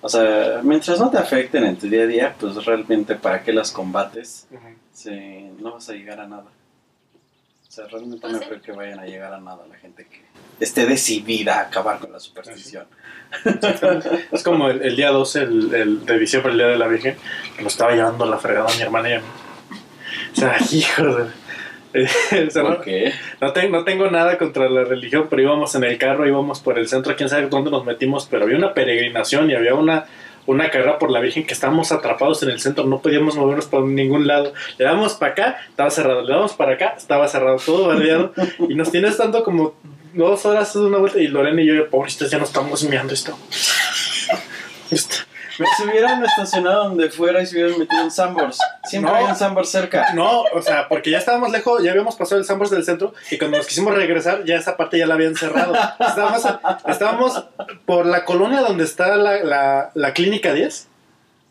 O 0.00 0.08
sea, 0.08 0.60
mientras 0.62 0.98
no 1.00 1.08
te 1.10 1.16
afecten 1.16 1.64
en 1.64 1.76
tu 1.76 1.88
día 1.88 2.02
a 2.02 2.06
día, 2.06 2.34
pues 2.38 2.62
realmente 2.64 3.14
para 3.14 3.42
qué 3.42 3.52
las 3.54 3.70
combates, 3.70 4.46
sí, 4.92 5.50
no 5.60 5.72
vas 5.72 5.88
a 5.88 5.92
llegar 5.94 6.20
a 6.20 6.26
nada. 6.26 6.44
O 7.74 7.76
sea, 7.76 7.86
realmente 7.88 8.20
Pues 8.20 8.32
no 8.34 8.38
sí. 8.38 8.44
creo 8.46 8.62
que 8.62 8.70
vayan 8.72 9.00
a 9.00 9.04
llegar 9.04 9.34
a 9.34 9.40
nada 9.40 9.66
la 9.68 9.74
gente 9.76 10.06
que 10.06 10.20
esté 10.60 10.86
decidida 10.86 11.56
a 11.58 11.62
acabar 11.62 11.98
con 11.98 12.12
la 12.12 12.20
superstición. 12.20 12.86
Es 14.30 14.44
como 14.44 14.68
el, 14.68 14.80
el 14.82 14.94
día 14.94 15.10
12 15.10 15.42
el, 15.42 15.74
el 15.74 16.06
de 16.06 16.18
diciembre, 16.20 16.52
el 16.52 16.58
día 16.58 16.68
de 16.68 16.78
la 16.78 16.86
Virgen, 16.86 17.16
que 17.56 17.62
nos 17.64 17.72
estaba 17.72 17.92
llevando 17.92 18.26
la 18.26 18.38
fregada 18.38 18.70
a 18.70 18.76
mi 18.76 18.80
hermana 18.82 19.10
y 19.10 19.12
a 19.14 19.18
mí. 19.18 19.24
O 20.32 20.36
sea, 20.36 20.56
hijo 20.70 21.02
de... 21.04 22.04
o 22.46 22.50
sea, 22.50 22.62
no, 22.62 22.68
¿Por 22.76 22.84
qué? 22.84 23.12
no, 23.40 23.52
ten- 23.52 23.72
no 23.72 23.82
tengo 23.82 24.08
nada 24.08 24.38
contra 24.38 24.68
la 24.68 24.84
religión, 24.84 25.26
pero 25.28 25.42
íbamos 25.42 25.74
en 25.74 25.82
el 25.82 25.98
carro, 25.98 26.28
íbamos 26.28 26.60
por 26.60 26.78
el 26.78 26.86
centro, 26.86 27.16
quién 27.16 27.28
sabe 27.28 27.48
dónde 27.48 27.72
nos 27.72 27.84
metimos, 27.84 28.28
pero 28.30 28.44
había 28.44 28.56
una 28.56 28.72
peregrinación 28.72 29.50
y 29.50 29.54
había 29.56 29.74
una, 29.74 30.04
una 30.46 30.70
carrera 30.70 30.98
por 30.98 31.10
la 31.10 31.20
Virgen 31.20 31.46
que 31.46 31.54
estábamos 31.54 31.92
atrapados 31.92 32.42
en 32.42 32.50
el 32.50 32.60
centro, 32.60 32.84
no 32.84 33.00
podíamos 33.00 33.36
movernos 33.36 33.66
por 33.66 33.84
ningún 33.84 34.26
lado. 34.26 34.52
Le 34.78 34.84
damos 34.84 35.14
para 35.14 35.32
acá, 35.32 35.56
estaba 35.68 35.90
cerrado, 35.90 36.22
le 36.22 36.32
damos 36.32 36.54
para 36.54 36.74
acá, 36.74 36.94
estaba 36.96 37.28
cerrado, 37.28 37.56
todo 37.64 37.88
bardeado, 37.88 38.32
y 38.68 38.74
nos 38.74 38.90
tienes 38.90 39.16
dando 39.18 39.42
como 39.42 39.74
dos 40.12 40.44
horas 40.46 40.72
de 40.74 40.80
una 40.80 40.98
vuelta, 40.98 41.18
y 41.20 41.28
Lorena 41.28 41.62
y 41.62 41.66
yo, 41.66 41.90
pobrecitos, 41.90 42.30
ya 42.30 42.38
nos 42.38 42.48
estamos 42.48 42.82
meando 42.84 43.14
esto. 43.14 43.36
Esto. 44.90 45.16
Me 45.58 45.66
se 45.76 45.84
hubieran 45.84 46.24
estacionado 46.24 46.84
donde 46.88 47.10
fuera 47.10 47.40
y 47.40 47.46
se 47.46 47.54
hubieran 47.56 47.78
metido 47.78 48.02
en 48.02 48.10
Sambors. 48.10 48.58
Siempre 48.84 49.10
No. 49.12 49.16
hay 49.16 49.24
un 49.24 49.36
Sambors 49.36 49.68
cerca. 49.68 50.12
No, 50.14 50.42
o 50.42 50.62
sea, 50.62 50.88
porque 50.88 51.10
ya 51.10 51.18
estábamos 51.18 51.50
lejos, 51.52 51.82
ya 51.82 51.90
habíamos 51.92 52.16
pasado 52.16 52.40
el 52.40 52.44
Sambors 52.46 52.70
del 52.70 52.84
centro 52.84 53.14
y 53.30 53.38
cuando 53.38 53.58
nos 53.58 53.66
quisimos 53.66 53.94
regresar 53.94 54.44
ya 54.44 54.56
esa 54.56 54.76
parte 54.76 54.98
ya 54.98 55.06
la 55.06 55.14
habían 55.14 55.36
cerrado. 55.36 55.74
Estábamos, 56.00 56.42
estábamos 56.88 57.44
por 57.86 58.06
la 58.06 58.24
colonia 58.24 58.60
donde 58.60 58.84
está 58.84 59.16
la, 59.16 59.44
la, 59.44 59.90
la 59.94 60.12
clínica 60.12 60.52
10, 60.52 60.88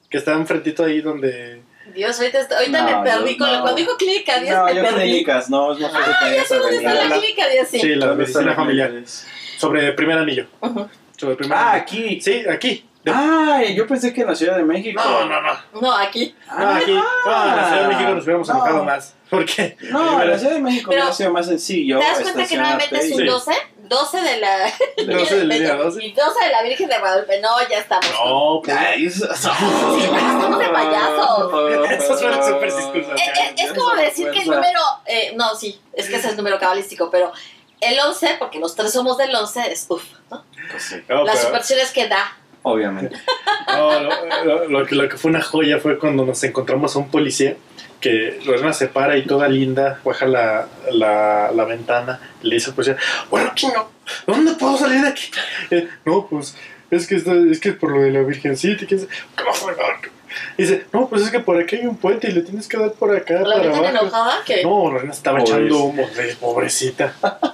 que 0.10 0.18
está 0.18 0.34
enfrentito 0.34 0.84
ahí 0.84 1.02
donde... 1.02 1.62
Dios, 1.94 2.18
ahorita, 2.20 2.40
ahorita 2.58 2.82
No, 2.82 3.02
me 3.02 3.10
perdí. 3.12 3.32
yo 3.34 3.38
con 3.38 3.52
no. 3.54 3.62
cuando 3.62 3.76
dijo 3.78 3.96
clínica 3.98 4.40
10 4.40 4.54
No, 4.56 4.66
me 4.66 4.76
yo 4.76 4.82
perdí. 4.84 5.02
clínicas, 5.02 5.50
no, 5.50 5.74
es 5.74 5.80
más 5.80 5.92
fácil 5.92 6.14
que 6.20 6.26
Ah, 6.26 6.36
ya 6.36 6.44
sé 6.46 6.58
dónde 6.58 6.78
está 6.78 6.94
la 6.94 7.00
avenida. 7.02 7.20
clínica 7.20 7.48
10, 7.50 7.68
sí. 7.70 7.80
Sí, 7.80 7.96
la 7.96 8.06
¿Dónde 8.08 8.24
está 8.24 8.40
medicina 8.40 8.52
la 8.52 8.56
familiar. 8.56 8.88
clínica 8.90 9.10
10? 9.12 9.28
Sobre 9.60 9.92
primer 9.94 10.18
anillo. 10.18 10.48
Ujú. 10.62 10.88
Sobre 11.18 11.32
el 11.34 11.38
primer 11.38 11.58
Ah, 11.58 11.70
anillo. 11.72 11.82
aquí. 11.84 12.22
Sí, 12.22 12.44
aquí. 12.50 12.90
Ay, 13.06 13.76
yo 13.76 13.86
pensé 13.88 14.14
que 14.14 14.22
en 14.22 14.28
la 14.28 14.36
Ciudad 14.36 14.56
de 14.56 14.64
México. 14.64 15.02
No, 15.04 15.26
no, 15.26 15.42
no. 15.42 15.82
No, 15.82 15.94
aquí. 15.98 16.36
No, 16.58 16.70
aquí. 16.70 16.94
No, 16.94 17.50
en 17.50 17.56
la 17.58 17.68
Ciudad 17.68 17.82
de 17.82 17.88
México 17.90 18.10
nos 18.12 18.24
hubiéramos 18.24 18.50
Ah. 18.50 18.54
No. 18.54 18.60
enojado 18.60 18.84
más. 18.86 19.16
¿Por 19.30 19.46
qué? 19.46 19.78
No, 19.92 20.22
en 20.22 20.30
la 20.30 20.38
Ciudad 20.38 20.54
de 20.54 20.60
México 20.62 20.90
Pero- 20.90 21.02
hubiera 21.04 21.16
sido 21.16 21.32
más 21.34 21.46
sencillo. 21.48 22.00
¿Te 22.00 22.06
das 22.06 22.20
cuenta 22.22 22.46
que 22.48 22.56
nuevamente 22.58 22.98
es 22.98 23.12
un 23.12 23.18
Sí. 23.20 23.26
12? 23.26 23.52
12 23.90 24.22
de 24.22 24.38
la... 24.38 24.72
12 25.06 25.36
de 25.40 25.46
la 25.46 25.56
línea 25.56 25.76
12. 25.76 26.04
Y 26.06 26.14
12 26.14 26.46
de 26.46 26.52
la 26.52 26.64
Virgen 26.64 26.88
de 26.88 27.00
Guadalupe. 27.00 27.42
No, 27.42 27.50
ya 27.70 27.80
estamos. 27.80 28.06
No, 28.26 28.62
pues... 28.64 29.16
Estamos 29.22 30.60
de 30.60 30.70
payasos. 30.70 31.54
Eso 31.92 32.18
suena 32.18 32.42
súper 32.44 32.70
eh, 32.70 33.56
es 33.58 33.74
como 33.74 33.94
decir 33.96 34.32
que 34.32 34.44
el 34.44 34.48
número... 34.50 34.80
eh, 35.06 35.34
no, 35.36 35.54
sí, 35.56 35.80
es 35.94 36.08
que 36.10 36.16
ese 36.16 36.28
es 36.28 36.32
el 36.32 36.38
número 36.38 36.58
cabalístico, 36.60 37.10
pero 37.12 37.32
el 37.82 38.00
11, 38.00 38.38
porque 38.40 38.60
los 38.60 38.76
tres 38.76 38.94
somos 38.94 39.18
del 39.18 39.36
11, 39.36 39.72
es 39.72 39.86
uff, 39.90 40.04
¿no? 40.32 40.46
Pues 40.72 40.84
sí. 40.84 41.04
Las 41.08 41.42
supersticiones 41.42 41.92
que 41.92 42.08
da. 42.08 42.38
Obviamente. 42.64 43.16
No, 43.68 44.00
lo, 44.00 44.10
lo- 44.46 44.68
lo 44.70 44.86
que, 44.86 44.96
lo 44.96 45.08
que 45.10 45.18
fue 45.18 45.30
una 45.32 45.42
joya 45.42 45.80
fue 45.80 45.98
cuando 46.00 46.26
nos 46.26 46.44
encontramos 46.44 46.96
a 46.96 47.00
un 47.00 47.10
policía 47.10 47.56
que 48.00 48.40
Lorena 48.46 48.74
se 48.74 48.88
para 48.88 49.18
y 49.18 49.26
toda 49.26 49.48
linda 49.48 50.00
baja 50.04 50.26
la, 50.26 50.68
la, 50.92 51.52
la 51.54 51.64
ventana 51.66 52.20
y 52.42 52.48
le 52.50 52.56
dice 52.56 52.70
al 52.70 52.76
policía, 52.76 52.98
bueno, 53.30 53.52
chino, 53.56 53.90
¿dónde 54.28 54.54
puedo 54.54 54.78
salir 54.78 55.02
de 55.02 55.08
aquí? 55.08 55.32
Eh, 55.72 55.88
no, 56.06 56.28
pues 56.30 56.56
es 56.92 57.08
que, 57.08 57.16
está- 57.16 57.34
es 57.50 57.60
que 57.60 57.70
es 57.70 57.76
por 57.76 57.92
lo 57.92 58.02
de 58.02 58.12
la 58.12 58.22
Virgencita. 58.22 58.86
que 58.86 58.98
dice, 60.58 60.86
no, 60.92 61.08
pues 61.10 61.22
es 61.24 61.32
que 61.32 61.40
por 61.40 61.58
aquí 61.62 61.78
hay 61.78 61.86
un 61.86 61.98
puente 61.98 62.28
y 62.30 62.32
le 62.34 62.42
tienes 62.42 62.68
que 62.68 62.78
dar 62.78 62.92
por 62.94 63.16
acá. 63.16 63.36
La 63.42 63.56
para 63.58 63.70
abajo". 63.70 63.86
enojada 63.86 64.34
que. 64.46 64.64
No, 64.64 64.92
Lorena 64.92 65.12
estaba 65.14 65.40
echando 65.42 65.84
humo, 65.86 66.08
de 66.16 66.36
pobrecita. 66.36 67.14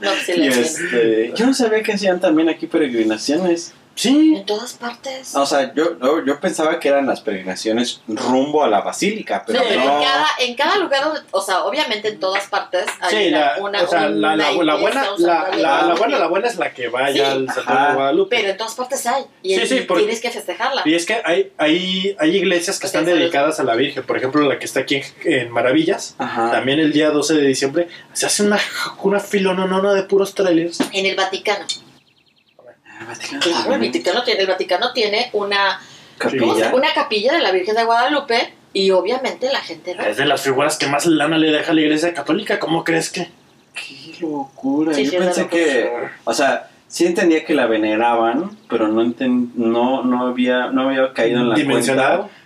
No, 0.00 0.10
sí 0.24 0.46
este, 0.46 1.32
yo 1.34 1.44
no 1.44 1.52
sabía 1.52 1.82
que 1.82 1.92
hacían 1.92 2.20
también 2.20 2.48
aquí 2.48 2.68
peregrinaciones. 2.68 3.74
Sí, 3.98 4.34
En 4.36 4.46
todas 4.46 4.74
partes. 4.74 5.34
O 5.34 5.44
sea, 5.44 5.74
yo, 5.74 5.98
yo, 6.00 6.24
yo 6.24 6.38
pensaba 6.40 6.78
que 6.78 6.88
eran 6.88 7.06
las 7.08 7.20
peregrinaciones 7.20 8.00
rumbo 8.06 8.62
a 8.62 8.68
la 8.68 8.80
basílica, 8.80 9.42
pero 9.44 9.58
No, 9.58 9.66
en 9.68 9.80
cada, 9.80 10.26
en 10.38 10.54
cada 10.54 10.76
lugar, 10.78 11.02
o 11.32 11.40
sea, 11.40 11.64
obviamente 11.64 12.06
en 12.08 12.20
todas 12.20 12.46
partes 12.46 12.84
hay 13.00 13.10
sí, 13.10 13.28
una, 13.30 13.38
la, 13.40 13.56
una, 13.60 13.82
o 13.82 13.88
sea, 13.88 14.08
la, 14.08 14.36
la, 14.36 14.50
una 14.52 14.62
la 14.64 14.74
buena, 14.76 15.02
la, 15.18 15.94
buena, 15.98 16.18
la 16.18 16.26
buena 16.28 16.46
es 16.46 16.56
la 16.58 16.72
que 16.72 16.86
vaya 16.88 17.12
Sí. 17.12 17.20
al 17.20 17.50
Santuario 17.52 17.88
de 17.88 17.94
Guadalupe. 17.94 18.36
Pero 18.36 18.50
en 18.50 18.56
todas 18.56 18.74
partes 18.76 19.04
hay. 19.06 19.24
Y, 19.42 19.56
Sí, 19.56 19.66
sí, 19.66 19.74
y 19.78 19.80
porque- 19.80 20.04
tienes 20.04 20.20
que 20.20 20.30
festejarla. 20.30 20.82
Y 20.84 20.94
es 20.94 21.04
que 21.04 21.20
hay, 21.24 21.52
hay, 21.58 22.14
hay 22.20 22.36
iglesias 22.36 22.78
que 22.78 22.86
están 22.86 23.04
dedicadas 23.04 23.58
a 23.58 23.64
la 23.64 23.74
Virgen. 23.74 24.04
Por 24.04 24.16
ejemplo, 24.16 24.42
la 24.42 24.60
que 24.60 24.64
está 24.66 24.78
aquí 24.80 24.96
en, 25.24 25.32
en 25.32 25.50
Maravillas. 25.50 26.14
Ajá. 26.18 26.52
También 26.52 26.78
el 26.78 26.92
día 26.92 27.10
12 27.10 27.34
de 27.34 27.42
diciembre 27.42 27.88
se 28.12 28.26
hace 28.26 28.44
una, 28.44 28.60
una 29.02 29.18
filononona 29.18 29.92
de 29.94 30.04
puros 30.04 30.34
trailers. 30.34 30.78
En 30.92 31.04
el 31.04 31.16
Vaticano. 31.16 31.66
Ah, 33.00 33.04
Vaticano 33.06 33.40
Claro, 33.40 33.74
el. 33.74 33.80
Vaticano 33.80 34.22
tiene, 34.24 34.40
el 34.40 34.46
Vaticano 34.46 34.92
tiene 34.92 35.30
una, 35.32 35.80
¿cómo 36.18 36.30
se- 36.30 36.38
Capilla. 36.38 36.74
una 36.74 36.92
capilla 36.94 37.32
de 37.34 37.40
la 37.40 37.52
Virgen 37.52 37.76
de 37.76 37.84
Guadalupe 37.84 38.52
y 38.72 38.90
obviamente 38.90 39.50
la 39.52 39.60
gente 39.60 39.96
Es 40.08 40.16
de 40.16 40.26
las 40.26 40.42
figuras 40.42 40.76
que 40.76 40.86
más 40.86 41.06
lana 41.06 41.38
le 41.38 41.50
deja 41.50 41.70
a 41.70 41.74
la 41.74 41.80
iglesia 41.80 42.12
católica. 42.14 42.58
¿Cómo 42.58 42.84
crees 42.84 43.10
que? 43.10 43.28
Qué 43.74 44.16
locura. 44.20 44.92
Sí, 44.94 45.04
yo 45.04 45.10
sí, 45.12 45.16
pensé 45.18 45.46
que. 45.48 45.90
O 46.24 46.34
sea, 46.34 46.68
sí 46.88 47.06
entendía 47.06 47.44
que 47.44 47.54
la 47.54 47.66
veneraban, 47.66 48.58
pero 48.68 48.88
no 48.88 49.02
enten- 49.02 49.50
no, 49.54 50.02
no 50.02 50.26
había, 50.26 50.66
no 50.70 50.88
había 50.88 51.12
caído 51.12 51.40
en 51.40 51.48
la 51.50 51.54
Dimensionado. 51.54 52.18
cuenta. 52.22 52.38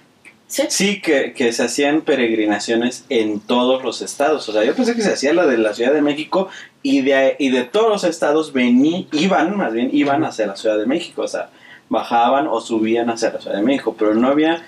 Sí. 0.47 0.63
Sí, 0.69 1.01
que, 1.01 1.33
que 1.33 1.51
se 1.55 1.65
hacían 1.65 2.03
peregrinaciones 2.03 3.07
en 3.09 3.41
todos 3.41 3.83
los 3.83 4.03
estados. 4.03 4.47
O 4.51 4.53
sea, 4.53 4.63
yo 4.65 4.75
pensé 4.75 4.95
que 4.95 5.01
se 5.01 5.15
hacía 5.15 5.33
la 5.33 5.47
de 5.47 5.57
la 5.57 5.73
Ciudad 5.73 5.95
de 5.95 6.03
México 6.03 6.49
y 6.83 7.03
de, 7.03 7.37
y 7.39 7.51
de 7.51 7.65
todos 7.65 7.89
los 7.89 8.05
estados 8.05 8.53
vení, 8.53 9.09
iban, 9.13 9.57
más 9.57 9.73
bien, 9.73 9.91
iban 9.93 10.25
hacia 10.25 10.47
la 10.47 10.57
Ciudad 10.57 10.79
de 10.79 10.87
México. 10.87 11.23
O 11.23 11.29
sea, 11.29 11.51
bajaban 11.89 12.47
o 12.49 12.61
subían 12.61 13.09
hacia 13.11 13.31
la 13.33 13.41
Ciudad 13.41 13.57
de 13.57 13.63
México. 13.63 13.95
Pero 13.99 14.15
no 14.15 14.29
había, 14.29 14.63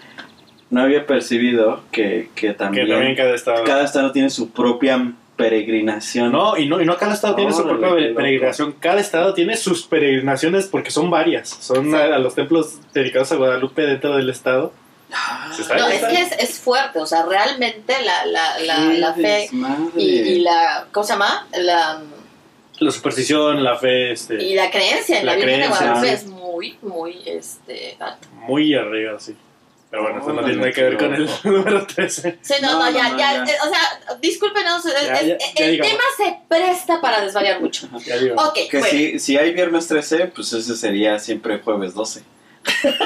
no 0.70 0.82
había 0.82 1.06
percibido 1.06 1.80
que, 1.90 2.28
que 2.34 2.48
Que 2.48 2.54
también, 2.54 3.16
cada 3.16 3.34
estado. 3.34 3.64
cada 3.64 3.84
estado 3.84 4.12
tiene 4.12 4.30
su 4.30 4.50
propia 4.50 5.12
peregrinación. 5.36 6.30
No, 6.32 6.56
y 6.56 6.66
no, 6.68 6.80
y 6.80 6.84
no 6.84 6.96
cada 6.96 7.14
estado 7.14 7.34
tiene 7.34 7.52
su 7.52 7.64
propia 7.66 7.88
peregrinación. 8.14 8.74
Cada 8.78 9.00
estado 9.00 9.34
tiene 9.34 9.56
sus 9.56 9.84
peregrinaciones 9.86 10.66
porque 10.66 10.90
son 10.90 11.10
varias. 11.10 11.48
Son 11.48 11.86
Sí. 11.90 11.94
a, 11.94 12.14
a 12.14 12.18
los 12.18 12.34
templos 12.34 12.78
dedicados 12.92 13.32
a 13.32 13.36
Guadalupe 13.36 13.82
dentro 13.82 14.16
del 14.16 14.30
estado. 14.30 14.72
No, 15.78 15.88
es 15.88 16.04
que 16.04 16.20
es, 16.22 16.32
es 16.38 16.58
fuerte, 16.60 16.98
o 16.98 17.06
sea, 17.06 17.24
realmente 17.24 17.94
la, 18.02 18.26
la, 18.26 18.58
la, 18.60 18.78
la 18.78 19.14
fe 19.14 19.48
y, 19.96 20.04
y 20.04 20.38
la, 20.40 20.86
¿cómo 20.92 21.04
se 21.04 21.12
llama? 21.12 21.46
La, 21.56 22.00
La 22.78 22.90
superstición, 22.90 23.62
la 23.62 23.76
fe, 23.78 24.12
este, 24.12 24.42
y 24.42 24.54
la 24.54 24.70
creencia 24.70 25.20
en 25.20 25.26
la, 25.26 25.32
La 25.32 25.36
Virgen 25.38 25.60
de 25.60 25.66
creencia, 25.66 25.86
Guadalupe 25.86 26.08
sí. 26.08 26.14
es 26.14 26.26
muy, 26.26 26.78
muy, 26.82 27.22
este, 27.26 27.96
alta. 28.00 28.28
muy 28.32 28.74
arriba, 28.74 29.18
sí. 29.20 29.36
Pero 29.90 30.02
bueno, 30.02 30.18
eso 30.18 30.26
no 30.30 30.32
Órale, 30.40 30.48
tiene 30.48 30.60
nada 30.60 30.72
que 30.72 30.82
ver 30.82 30.96
con 30.98 31.14
el 31.14 31.30
número 31.44 31.86
13. 31.86 32.38
Sí, 32.42 32.54
no, 32.60 32.72
No, 32.72 32.78
no, 32.80 32.90
no, 32.90 32.96
ya, 32.98 33.08
no, 33.10 33.18
ya, 33.18 33.44
ya. 33.44 33.54
o 33.64 33.68
sea, 33.68 34.16
discúlpenos, 34.20 34.84
el 34.86 35.36
digamos. 35.70 35.88
tema 35.88 36.02
se 36.16 36.36
presta 36.48 37.00
para 37.00 37.20
desvariar 37.20 37.60
mucho. 37.60 37.88
Ya 38.04 38.16
digo. 38.18 38.34
Ok, 38.42 38.54
Que 38.68 38.78
bueno, 38.80 38.86
si, 38.90 39.18
si 39.20 39.36
hay 39.36 39.52
viernes 39.54 39.86
13, 39.86 40.32
pues 40.34 40.52
ese 40.52 40.74
sería 40.76 41.20
siempre 41.20 41.60
jueves 41.60 41.94
12. 41.94 42.24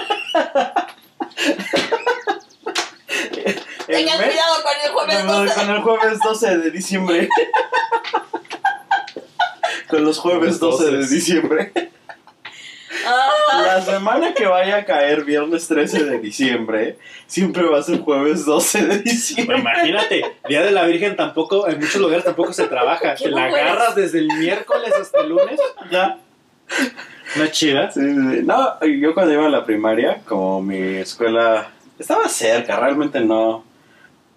tengan 3.87 4.19
mes- 4.19 4.29
cuidado 4.29 4.63
con 4.63 4.73
el 4.85 4.91
jueves 4.93 5.25
No, 5.25 5.33
12. 5.45 5.55
Con 5.55 5.71
el 5.71 5.81
jueves 5.83 6.19
12 6.23 6.59
de 6.59 6.71
diciembre. 6.71 7.29
con 9.89 10.05
los 10.05 10.19
jueves 10.19 10.59
12 10.61 10.91
de 10.91 11.07
diciembre. 11.07 11.73
Ah, 13.07 13.31
La 13.63 13.81
semana 13.83 14.35
que 14.35 14.47
vaya 14.47 14.77
a 14.79 14.85
caer 14.85 15.25
viernes 15.25 15.67
13 15.69 16.05
de 16.05 16.19
diciembre, 16.19 16.99
siempre 17.27 17.63
va 17.65 17.79
a 17.79 17.83
ser 17.83 18.01
jueves 18.01 18.45
12 18.45 18.87
de 18.87 18.99
diciembre. 18.99 19.59
imagínate, 19.59 20.37
Día 20.49 20.63
de 20.63 20.71
la 20.73 20.85
Virgen 20.85 21.17
tampoco, 21.17 21.69
en 21.69 21.79
muchos 21.79 21.97
lugares 21.97 22.25
tampoco 22.25 22.53
se 22.53 22.67
trabaja. 22.67 23.15
Te 23.15 23.31
la 23.31 23.45
agarras 23.45 23.95
desde 23.95 24.19
el 24.19 24.27
miércoles 24.29 24.93
hasta 25.01 25.21
el 25.21 25.29
lunes. 25.31 25.59
Ya. 25.91 26.19
No 27.37 27.45
es 27.45 27.53
chida. 27.53 27.91
Sí, 27.91 28.01
sí, 28.01 28.07
sí. 28.15 28.43
No, 28.45 28.81
yo 28.85 29.15
cuando 29.15 29.33
iba 29.33 29.47
a 29.47 29.51
la 29.51 29.65
primaria, 29.65 30.21
como 30.27 30.61
mi 30.63 30.79
escuela 30.97 31.71
estaba 31.99 32.29
cerca, 32.29 32.77
realmente 32.79 33.21
no, 33.21 33.65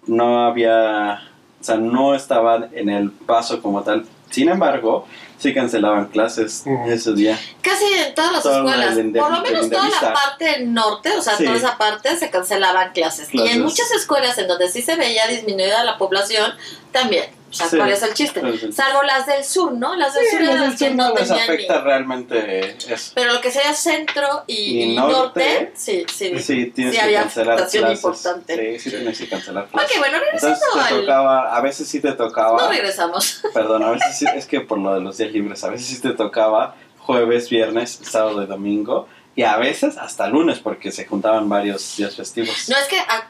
no 0.06 0.44
había, 0.46 1.22
o 1.60 1.64
sea, 1.64 1.76
no 1.76 2.14
estaba 2.14 2.68
en 2.72 2.88
el 2.88 3.10
paso 3.10 3.60
como 3.62 3.82
tal. 3.82 4.04
Sin 4.30 4.48
embargo, 4.48 5.06
sí 5.38 5.52
cancelaban 5.52 6.06
clases 6.06 6.62
Ujú. 6.66 6.90
ese 6.90 7.12
día. 7.14 7.38
casi 7.60 7.84
en 7.84 8.14
todas 8.14 8.32
las 8.32 8.46
escuelas, 8.46 8.96
de- 8.96 9.04
por 9.20 9.30
lo 9.30 9.40
menos 9.42 9.68
de 9.68 9.76
toda 9.76 9.88
la 9.90 10.12
parte 10.14 10.64
norte, 10.64 11.10
o 11.16 11.20
sea, 11.22 11.36
Sí. 11.36 11.44
toda 11.44 11.56
esa 11.56 11.76
parte 11.78 12.16
se 12.16 12.30
cancelaban 12.30 12.92
clases. 12.92 13.28
Y 13.32 13.46
en 13.48 13.62
muchas 13.62 13.90
escuelas 13.92 14.38
en 14.38 14.48
donde 14.48 14.68
sí 14.68 14.80
se 14.82 14.96
veía 14.96 15.26
disminuida 15.28 15.84
la 15.84 15.98
población, 15.98 16.52
también. 16.92 17.26
O 17.52 17.54
sea, 17.54 17.66
Sí. 17.68 17.76
¿cuál 17.76 17.90
es 17.92 18.02
el 18.02 18.14
chiste? 18.14 18.40
Sí. 18.58 18.72
Salvo 18.72 19.02
las 19.02 19.26
del 19.26 19.44
sur, 19.44 19.72
¿no? 19.74 19.94
Las 19.94 20.14
del 20.14 20.24
Sí, 20.24 20.30
sur 20.30 20.40
las 20.40 20.48
eran 20.48 20.60
del 20.62 20.70
las 20.70 20.78
que 20.78 20.86
sur 20.88 20.96
no 20.96 21.08
no 21.10 21.14
les 21.14 21.28
tenían 21.28 21.46
ni- 21.48 21.54
afecta 21.54 21.80
realmente 21.82 22.76
eso. 22.88 23.12
Pero 23.14 23.32
lo 23.34 23.40
que 23.42 23.50
sería 23.50 23.74
centro 23.74 24.44
y, 24.46 24.82
Y 24.92 24.96
norte, 24.96 25.12
norte, 25.14 25.72
sí, 25.76 26.04
sí. 26.12 26.38
Sí, 26.38 26.66
tienes 26.74 26.94
Sí, 26.94 26.98
que 27.00 27.04
había 27.04 27.20
cancelar 27.20 27.56
clases. 27.58 27.82
importante. 27.96 28.78
Sí, 28.78 28.90
sí 28.90 28.96
tienes 28.96 29.18
que 29.18 29.28
cancelar 29.28 29.66
clases. 29.68 29.90
Ok, 29.90 29.98
bueno, 29.98 30.16
Entonces 30.32 30.42
regresando 30.60 30.88
te 30.88 30.94
al... 30.94 31.00
tocaba, 31.02 31.56
a 31.56 31.60
veces 31.60 31.88
sí 31.88 32.00
te 32.00 32.12
tocaba, 32.12 32.62
No 32.62 32.68
regresamos. 32.70 33.42
perdón, 33.54 33.82
a 33.82 33.90
veces 33.90 34.16
sí, 34.18 34.24
es 34.34 34.46
que 34.46 34.60
por 34.60 34.78
lo 34.78 34.94
de 34.94 35.00
los 35.00 35.18
días 35.18 35.30
libres, 35.32 35.62
a 35.62 35.68
veces 35.68 35.86
sí 35.88 36.00
te 36.00 36.10
tocaba 36.14 36.74
jueves, 37.00 37.50
viernes, 37.50 37.98
sábado 38.02 38.42
y 38.42 38.46
domingo, 38.46 39.08
y 39.36 39.42
a 39.42 39.56
veces 39.58 39.98
hasta 39.98 40.26
lunes, 40.28 40.58
porque 40.58 40.90
se 40.92 41.04
juntaban 41.06 41.48
varios 41.48 41.96
días 41.96 42.14
festivos. 42.16 42.68
No, 42.68 42.76
es 42.78 42.86
que 42.88 42.98
ah, 42.98 43.28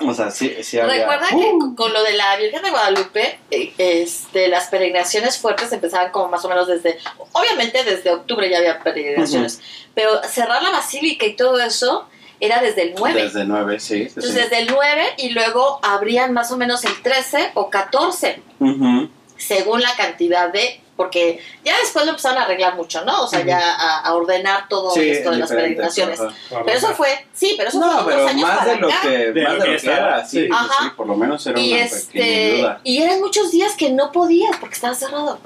O 0.00 0.14
sea, 0.14 0.30
sí, 0.30 0.52
sí 0.62 0.78
había... 0.78 1.06
recuerda 1.06 1.28
que 1.28 1.36
¡Uh! 1.36 1.74
con 1.76 1.92
lo 1.92 2.02
de 2.02 2.14
la 2.14 2.36
Virgen 2.36 2.62
de 2.62 2.70
Guadalupe, 2.70 3.38
eh, 3.50 3.72
este, 3.78 4.48
las 4.48 4.66
peregrinaciones 4.68 5.38
fuertes 5.38 5.72
empezaban 5.72 6.10
como 6.10 6.28
más 6.28 6.44
o 6.44 6.48
menos 6.48 6.66
desde, 6.66 6.98
obviamente 7.32 7.84
desde 7.84 8.10
octubre 8.10 8.48
ya 8.50 8.58
había 8.58 8.80
peregrinaciones, 8.80 9.60
pero 9.94 10.22
cerrar 10.24 10.62
la 10.62 10.70
basílica 10.70 11.24
y 11.26 11.36
todo 11.36 11.60
eso 11.60 12.08
era 12.40 12.60
desde 12.60 12.82
el 12.82 12.94
9. 12.98 13.22
Desde 13.22 13.44
nueve, 13.44 13.78
sí. 13.78 13.86
sí, 13.86 14.02
Entonces 14.08 14.32
sí. 14.32 14.38
desde 14.40 14.58
el 14.58 14.66
9 14.72 15.14
y 15.18 15.30
luego 15.30 15.78
abrían 15.82 16.32
más 16.32 16.50
o 16.50 16.56
menos 16.56 16.84
el 16.84 17.00
13 17.00 17.52
o 17.54 17.70
14, 17.70 18.42
Ujú. 18.58 19.08
según 19.36 19.80
la 19.80 19.94
cantidad 19.96 20.52
de... 20.52 20.80
Porque 20.96 21.40
ya 21.64 21.76
después 21.78 22.04
lo 22.04 22.10
empezaron 22.10 22.38
a 22.38 22.42
arreglar 22.44 22.76
mucho, 22.76 23.02
¿no? 23.04 23.22
O 23.22 23.26
sea, 23.26 23.44
ya 23.44 23.58
a, 23.58 24.00
a 24.00 24.14
ordenar 24.14 24.68
todo 24.68 24.90
Sí, 24.90 25.08
esto 25.08 25.30
de 25.30 25.38
las 25.38 25.48
peregrinaciones. 25.48 26.20
Pero 26.50 26.68
eso 26.68 26.88
fue, 26.94 27.26
sí, 27.32 27.54
pero 27.56 27.70
eso 27.70 27.80
No, 27.80 28.04
fue 28.04 28.12
pero 28.12 28.28
años 28.28 28.42
más 28.48 28.58
para 28.58 28.72
de 28.74 28.78
lo 28.80 28.88
acá. 28.88 28.98
que, 29.02 29.08
De 29.32 29.42
más 29.42 29.52
de 29.52 29.58
lo 29.58 29.64
que 29.80 29.86
era, 29.90 30.24
sí, 30.24 30.40
sí. 30.40 30.46
sí, 30.46 30.50
Ajá. 30.52 30.74
sí, 30.84 30.90
por 30.96 31.06
lo 31.06 31.16
menos 31.16 31.46
era 31.46 31.58
Y 31.58 31.72
una 31.72 31.82
pequeña 31.82 31.96
este 31.98 32.54
ayuda. 32.54 32.80
y 32.84 33.02
eran 33.02 33.20
muchos 33.20 33.50
días 33.50 33.74
que 33.74 33.90
no 33.90 34.12
podías 34.12 34.56
porque 34.58 34.74
estaba 34.74 34.94
cerrado. 34.94 35.38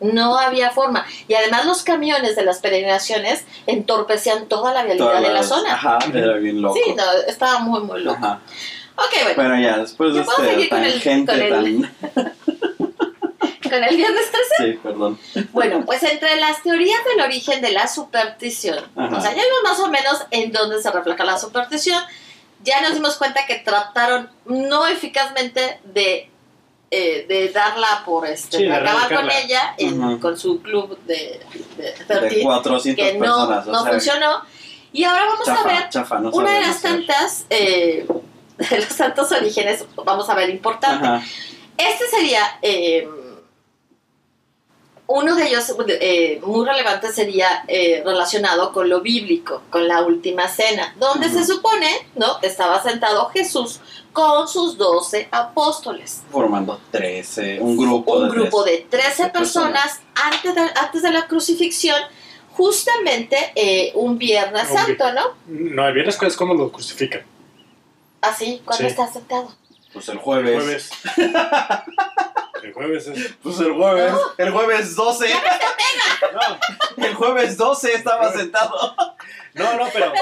No 0.00 0.36
había 0.38 0.70
forma. 0.72 1.06
Y 1.26 1.34
además 1.34 1.64
los 1.64 1.82
camiones 1.82 2.36
de 2.36 2.42
las 2.44 2.58
peregrinaciones 2.58 3.44
entorpecían 3.66 4.46
toda 4.46 4.74
la 4.74 4.82
vialidad 4.84 5.06
Todas 5.06 5.22
de 5.22 5.28
la 5.28 5.34
las- 5.34 5.48
zona. 5.48 5.72
Ajá, 5.74 5.98
era 6.12 6.34
bien 6.34 6.60
loco. 6.60 6.74
Sí, 6.74 6.92
no, 6.94 7.04
estaba 7.28 7.60
muy, 7.60 7.80
muy 7.80 8.02
loco. 8.02 8.18
Ajá. 8.18 8.40
Ok, 8.96 9.12
bueno, 9.22 9.34
Bueno, 9.50 9.60
ya, 9.60 9.78
después 9.78 10.12
de 10.12 10.20
este 10.20 10.34
seguir 10.44 10.68
con 10.68 10.82
el- 10.82 10.92
tangente 10.92 11.32
con 11.32 11.40
el- 11.40 11.90
tan... 12.14 12.36
con 13.68 13.82
el 13.84 13.96
viernes 13.96 14.30
13. 14.58 14.72
Sí, 14.72 14.78
perdón. 14.82 15.18
Bueno, 15.52 15.84
pues 15.84 16.02
entre 16.02 16.36
las 16.36 16.62
teorías 16.62 17.04
del 17.04 17.24
origen 17.24 17.60
de 17.60 17.72
la 17.72 17.88
superstición, 17.88 18.78
Ajá. 18.96 19.16
o 19.16 19.20
sea, 19.20 19.30
ya 19.30 19.42
vimos 19.42 19.58
más 19.64 19.80
o 19.80 19.88
menos 19.88 20.22
en 20.30 20.52
dónde 20.52 20.82
se 20.82 20.90
refleja 20.90 21.24
la 21.24 21.38
superstición, 21.38 22.02
ya 22.64 22.80
nos 22.82 22.94
dimos 22.94 23.16
cuenta 23.16 23.46
que 23.46 23.56
trataron 23.56 24.30
no 24.46 24.86
eficazmente 24.86 25.78
de, 25.84 26.30
eh, 26.90 27.26
de 27.28 27.48
darla 27.50 28.02
por 28.04 28.26
este, 28.26 28.58
Sí, 28.58 28.64
de 28.64 28.74
acabar 28.74 29.12
con 29.14 29.30
ella 29.30 29.74
en- 29.78 30.18
con 30.18 30.38
su 30.38 30.62
club 30.62 30.98
de, 31.06 31.40
de, 31.76 31.92
De 31.92 32.04
13, 32.06 32.42
400 32.42 33.04
que 33.04 33.14
no, 33.14 33.48
personas. 33.48 33.66
no 33.66 33.82
sea, 33.82 33.92
funcionó. 33.92 34.42
Y 34.92 35.04
ahora 35.04 35.26
vamos 35.26 35.44
chafa, 35.46 35.60
a 35.60 35.66
ver 35.80 35.88
chafa, 35.90 36.18
no 36.20 36.30
una 36.30 36.54
de 36.54 36.60
las 36.60 36.76
hacer. 36.76 36.90
tantas, 37.06 37.44
eh, 37.50 38.06
de 38.70 38.78
los 38.78 38.96
tantos 38.96 39.30
orígenes, 39.32 39.84
vamos 40.04 40.28
a 40.30 40.34
ver, 40.34 40.48
importante. 40.48 41.06
Ajá. 41.06 41.22
Este 41.76 42.06
sería 42.08 42.58
eh, 42.62 43.06
uno 45.08 45.36
de 45.36 45.46
ellos 45.48 45.72
eh, 45.88 46.40
muy 46.44 46.66
relevante 46.66 47.12
sería 47.12 47.64
eh, 47.68 48.02
relacionado 48.04 48.72
con 48.72 48.88
lo 48.88 49.00
bíblico, 49.00 49.62
con 49.70 49.86
la 49.86 50.02
última 50.02 50.48
cena, 50.48 50.94
donde 50.98 51.28
se 51.28 51.44
supone, 51.46 51.88
¿no? 52.16 52.38
Estaba 52.42 52.82
sentado 52.82 53.28
Jesús 53.30 53.80
con 54.12 54.48
sus 54.48 54.76
doce 54.78 55.28
apóstoles. 55.30 56.22
Formando 56.32 56.80
13, 56.90 57.60
un 57.60 57.76
grupo 57.76 58.14
Un 58.16 58.24
de 58.28 58.34
grupo 58.34 58.64
13. 58.64 58.78
de 58.82 58.86
13 58.88 59.06
13 59.16 59.28
personas 59.30 60.00
antes 60.14 60.54
de, 60.54 60.60
antes 60.74 61.02
de 61.02 61.10
la 61.12 61.26
crucifixión, 61.28 62.00
justamente 62.56 63.52
eh, 63.54 63.92
un 63.94 64.18
Viernes 64.18 64.64
Un 64.70 64.76
vi- 64.76 64.82
Santo, 64.96 65.12
¿no? 65.12 65.22
No, 65.46 65.86
el 65.86 65.94
viernes 65.94 66.20
es 66.20 66.36
cuando 66.36 66.54
lo 66.54 66.72
crucifican. 66.72 67.22
Así, 68.22 68.60
cuando 68.64 68.84
Sí. 68.84 68.90
está 68.90 69.06
sentado. 69.12 69.52
Pues 69.96 70.10
el 70.10 70.18
jueves. 70.18 70.62
Jueves. 70.62 70.90
El 72.62 72.72
jueves 72.74 73.06
es. 73.06 73.34
Pues 73.42 73.60
el 73.60 73.72
jueves. 73.72 74.12
El 74.36 74.50
jueves 74.50 74.94
12. 74.94 75.26
No, 76.34 77.04
El 77.04 77.14
jueves 77.14 77.56
12 77.56 77.94
estaba 77.94 78.30
sentado. 78.30 78.94
no, 79.54 79.74
no, 79.78 79.88
pero. 79.90 80.12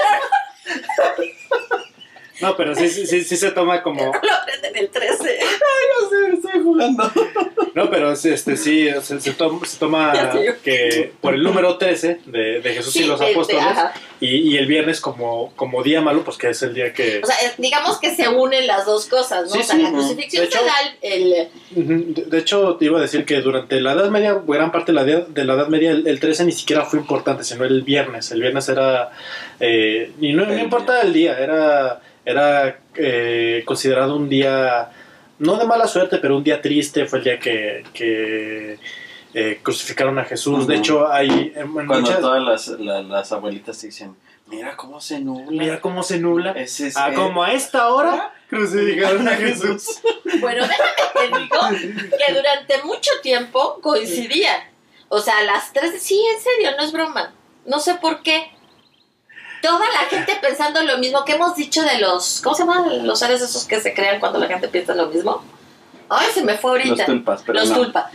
No, 2.39 2.55
pero 2.55 2.73
sí, 2.73 2.87
sí, 2.89 3.05
sí, 3.05 3.25
sí 3.25 3.35
se 3.35 3.51
toma 3.51 3.83
como. 3.83 4.05
Lo 4.05 4.33
aprenden 4.33 4.77
el 4.77 4.89
13. 4.89 5.39
No 5.39 6.09
sé, 6.09 6.35
estoy 6.35 6.63
jugando. 6.63 7.11
No, 7.75 7.89
pero 7.91 8.15
sí, 8.15 8.29
este, 8.29 8.55
sí, 8.57 8.87
se, 9.03 9.19
se 9.19 9.33
toma, 9.33 9.59
se 9.67 9.77
toma 9.77 10.13
que 10.63 11.11
por 11.21 11.33
el 11.33 11.43
número 11.43 11.77
13 11.77 12.21
de, 12.25 12.61
de 12.61 12.73
Jesús 12.73 12.95
y 12.95 13.03
los 13.03 13.19
de- 13.19 13.25
de- 13.27 13.31
apóstoles 13.33 13.63
y, 14.21 14.53
y 14.53 14.57
el 14.57 14.65
viernes 14.65 15.01
como, 15.01 15.51
como 15.57 15.83
día 15.83 15.99
malo, 16.01 16.23
pues 16.23 16.37
que 16.37 16.49
es 16.49 16.63
el 16.63 16.73
día 16.73 16.93
que... 16.93 17.19
O 17.21 17.25
sea, 17.27 17.35
es- 17.45 17.57
digamos 17.57 17.99
que 17.99 18.15
se 18.15 18.29
unen 18.29 18.65
las 18.65 18.85
dos 18.85 19.07
cosas, 19.07 19.49
¿no? 19.49 19.53
Sí, 19.53 19.59
o 19.59 19.63
sea, 19.63 19.75
sí, 19.75 19.81
la 19.81 19.91
crucifixión 19.91 20.43
De 20.43 20.47
hecho- 20.47 20.59
se 20.59 20.65
da 20.65 20.73
el, 21.01 21.33
el- 21.33 21.47
Ujú, 21.75 22.29
De, 22.29 22.37
hecho, 22.39 22.75
te 22.77 22.85
iba 22.85 22.97
a 22.97 23.01
decir 23.01 23.25
que 23.25 23.41
durante 23.41 23.81
la 23.81 23.91
Edad 23.91 24.09
Media, 24.09 24.41
gran 24.47 24.71
parte 24.71 24.93
de 24.93 24.95
la, 24.95 25.03
de 25.03 25.43
la 25.43 25.53
Edad 25.55 25.67
Media, 25.67 25.91
el, 25.91 26.07
el 26.07 26.19
13 26.19 26.45
ni 26.45 26.53
siquiera 26.53 26.85
fue 26.85 26.97
importante, 26.99 27.43
sino 27.43 27.65
el 27.65 27.81
viernes. 27.81 28.31
El 28.31 28.39
viernes 28.41 28.69
era... 28.69 29.11
eh, 29.59 30.11
y 30.21 30.31
no, 30.31 30.45
no 30.45 30.53
El 30.53 30.59
importa 30.61 31.01
el 31.01 31.11
día, 31.11 31.37
era, 31.37 31.99
era 32.23 32.79
eh, 32.95 33.63
considerado 33.65 34.15
un 34.15 34.29
día, 34.29 34.89
no 35.39 35.57
de 35.57 35.65
mala 35.65 35.87
suerte, 35.87 36.17
pero 36.17 36.37
un 36.37 36.43
día 36.43 36.61
triste. 36.61 37.05
Fue 37.05 37.19
el 37.19 37.25
día 37.25 37.39
que... 37.39 37.83
que 37.93 38.79
eh, 39.37 39.59
crucificaron 39.61 40.17
a 40.17 40.23
Jesús. 40.23 40.65
De 40.65 40.75
hecho, 40.77 41.11
hay 41.11 41.51
en- 41.55 41.63
en 41.63 41.73
Cuando 41.73 41.99
muchas- 41.99 42.21
todas 42.21 42.41
las, 42.41 42.67
la- 42.79 43.01
las 43.03 43.33
abuelitas 43.33 43.77
te 43.77 43.87
dicen, 43.87 44.15
mira 44.47 44.77
cómo 44.77 45.01
se 45.01 45.19
nubla. 45.19 45.61
Mira 45.61 45.81
cómo 45.81 46.03
se 46.03 46.19
nubla. 46.19 46.51
Ese 46.53 46.87
es 46.87 46.95
Ah, 46.95 47.09
el- 47.09 47.15
como 47.15 47.43
a 47.43 47.51
esta 47.51 47.89
hora 47.93 48.33
crucificaron 48.49 49.27
a 49.27 49.31
Jesús. 49.35 49.99
Bueno, 50.39 50.65
déjame 50.65 50.89
te 51.13 51.37
digo 51.37 52.17
que 52.25 52.33
durante 52.33 52.81
mucho 52.85 53.11
tiempo 53.21 53.79
coincidían. 53.81 54.61
O 55.09 55.19
sea, 55.19 55.43
las 55.43 55.73
tres... 55.73 56.01
Sí, 56.01 56.17
en 56.33 56.41
serio, 56.41 56.69
no 56.77 56.83
es 56.85 56.93
broma. 56.93 57.33
No 57.65 57.79
sé 57.81 57.95
por 57.95 58.21
qué. 58.23 58.51
Toda 59.61 59.85
la 59.91 60.07
gente 60.09 60.37
pensando 60.41 60.81
lo 60.83 60.97
mismo 60.97 61.23
que 61.25 61.33
hemos 61.33 61.55
dicho 61.55 61.81
de 61.83 61.99
los... 61.99 62.41
¿Cómo 62.41 62.55
se 62.55 62.63
llaman 62.63 63.05
los 63.07 63.19
seres 63.19 63.41
esos 63.41 63.65
que 63.65 63.81
se 63.81 63.93
crean 63.93 64.19
cuando 64.19 64.39
la 64.39 64.47
gente 64.47 64.67
piensa 64.67 64.93
lo 64.93 65.07
mismo? 65.07 65.43
Ay, 66.07 66.27
se 66.33 66.43
me 66.43 66.55
fue 66.57 66.79
Los 66.79 66.89
ahorita. 66.89 67.05
tulpas, 67.07 67.41
pero 67.45 67.59
Los 67.59 67.69
no. 67.69 67.75
tulpa. 67.77 68.11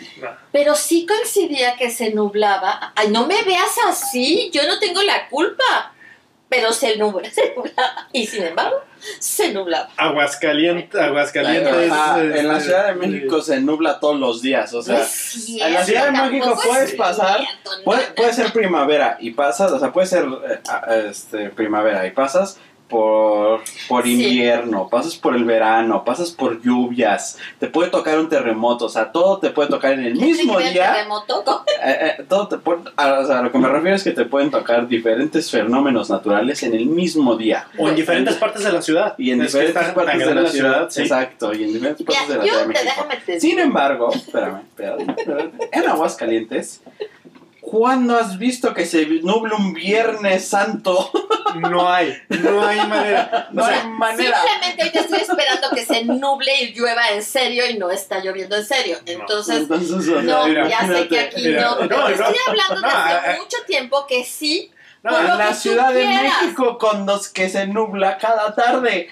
Pero 0.53 0.75
sí 0.77 1.07
coincidía 1.07 1.75
que 1.77 1.91
se 1.91 2.11
nublaba. 2.13 2.93
Ay, 2.95 3.09
no 3.09 3.27
me 3.27 3.43
veas 3.43 3.77
así, 3.89 4.51
yo 4.53 4.67
no 4.69 4.79
tengo 4.79 5.03
la 5.03 5.29
culpa. 5.29 5.93
Pero 6.49 6.73
se 6.73 6.97
nubla, 6.97 7.29
se 7.33 7.53
nublaba. 7.57 8.09
Y 8.13 8.27
sin 8.27 8.45
embargo, 8.45 8.77
se 9.19 9.53
nublaba. 9.53 9.91
Aguascalientes, 9.97 11.01
Aguascalientes. 11.01 11.93
En 12.35 12.49
la 12.49 12.61
Ciudad 12.61 12.87
de 12.89 12.95
México 12.95 13.41
se 13.41 13.61
nubla 13.61 14.01
todos 14.01 14.19
los 14.19 14.43
días, 14.43 14.73
o 14.75 14.83
sea, 14.83 14.97
en 14.97 15.73
la 15.73 15.85
Ciudad 15.85 16.07
de 16.07 16.13
México 16.13 16.59
puedes 16.63 16.91
es 16.91 16.95
pasar, 16.97 17.41
puede, 17.85 18.03
puede 18.17 18.33
ser 18.33 18.53
primavera 18.53 19.17
y 19.21 19.31
pasas, 19.31 19.73
o 19.73 19.79
sea, 19.79 19.93
puede 19.93 20.07
ser 20.07 20.25
eh, 20.25 21.09
este, 21.09 21.51
primavera 21.51 22.07
y 22.07 22.11
pasas 22.11 22.59
por, 22.91 23.61
por 23.89 24.03
Sí. 24.05 24.13
invierno, 24.13 24.89
pasas 24.91 25.17
por 25.17 25.35
el 25.37 25.45
verano, 25.45 26.05
pasas 26.05 26.31
por 26.33 26.61
lluvias, 26.61 27.39
te 27.59 27.69
puede 27.69 27.89
tocar 27.91 28.19
un 28.19 28.29
terremoto, 28.29 28.87
o 28.87 28.89
sea, 28.91 29.13
todo 29.13 29.39
te 29.39 29.51
puede 29.51 29.69
tocar 29.71 29.93
en 29.93 30.01
el 30.05 30.13
¿Qué 30.15 30.19
tiene 30.19 30.33
mismo 30.43 30.59
día. 30.59 30.93
terremoto 30.95 31.65
Eh, 31.83 32.15
eh, 32.19 32.25
todo 32.29 32.47
te 32.49 32.59
puede- 32.59 32.83
a, 32.97 33.21
o 33.21 33.25
sea, 33.27 33.39
a 33.39 33.43
lo 33.43 33.51
que 33.51 33.57
me 33.59 33.69
refiero 33.69 33.97
es 33.97 34.05
que 34.05 34.11
te 34.11 34.27
pueden 34.27 34.51
tocar 34.51 34.87
diferentes 34.87 35.51
fenómenos 35.51 36.11
naturales 36.11 36.63
en 36.63 36.75
el 36.75 36.85
mismo 36.85 37.37
día. 37.37 37.69
O 37.79 37.89
en 37.89 37.97
diferentes 37.97 38.35
partes 38.37 38.65
de 38.65 38.71
la 38.73 38.83
ciudad. 38.83 39.15
Y 39.17 39.31
en 39.31 39.41
Es 39.41 39.53
diferentes 39.53 39.93
partes 39.95 40.19
de 40.27 40.35
la 40.35 40.47
ciudad, 40.49 40.91
sí. 40.91 41.01
exacto, 41.03 41.55
y 41.55 41.65
en 41.65 41.73
diferentes 41.73 42.05
partes 42.07 42.29
de 42.29 42.35
Mira, 42.39 42.45
la 42.45 42.51
Ciudad 42.51 42.61
de 42.61 42.69
México. 42.69 43.33
Sin 43.39 43.59
embargo, 43.61 44.13
espérame, 44.13 44.59
espérame, 44.69 45.11
espérame, 45.17 45.51
en 45.73 45.89
Aguascalientes, 45.89 46.83
¿cuándo 47.61 48.17
has 48.17 48.39
visto 48.39 48.75
que 48.75 48.87
se 48.87 49.07
nubla 49.07 49.57
un 49.57 49.73
Viernes 49.73 50.49
Santo? 50.49 51.11
No 51.57 51.89
hay, 51.89 52.17
no 52.29 52.65
hay 52.65 52.79
manera. 52.87 53.49
No 53.53 53.63
O 53.63 53.67
sea, 53.67 53.83
hay 53.83 53.89
manera. 53.89 54.41
Simplemente 54.41 54.83
ahorita 54.83 55.01
estoy 55.01 55.19
esperando 55.19 55.71
que 55.71 55.85
se 55.85 56.05
nuble 56.05 56.53
y 56.63 56.73
llueva 56.73 57.09
en 57.11 57.23
serio 57.23 57.69
y 57.69 57.77
no 57.77 57.91
está 57.91 58.21
lloviendo 58.23 58.57
en 58.57 58.65
serio. 58.65 58.99
No. 59.05 59.13
Entonces, 59.13 59.69
no, 59.69 60.47
mira, 60.47 60.69
ya 60.69 60.87
sé 60.87 61.09
que 61.09 61.21
aquí 61.21 61.43
mira, 61.43 61.63
no. 61.63 61.71
no, 61.71 61.89
Pero 61.89 61.97
no, 61.99 62.09
estoy 62.09 62.37
hablando 62.47 62.81
no, 62.81 62.89
desde 62.89 63.33
eh, 63.33 63.39
mucho 63.39 63.57
tiempo 63.67 64.07
que 64.07 64.25
sí. 64.25 64.71
No, 65.03 65.19
en 65.19 65.39
la 65.39 65.55
Ciudad 65.55 65.93
de 65.93 66.03
quieras. 66.05 66.43
México 66.43 66.79
con 66.79 67.07
los 67.07 67.29
que 67.29 67.49
se 67.49 67.67
nubla 67.67 68.19
cada 68.19 68.55
tarde. 68.55 69.11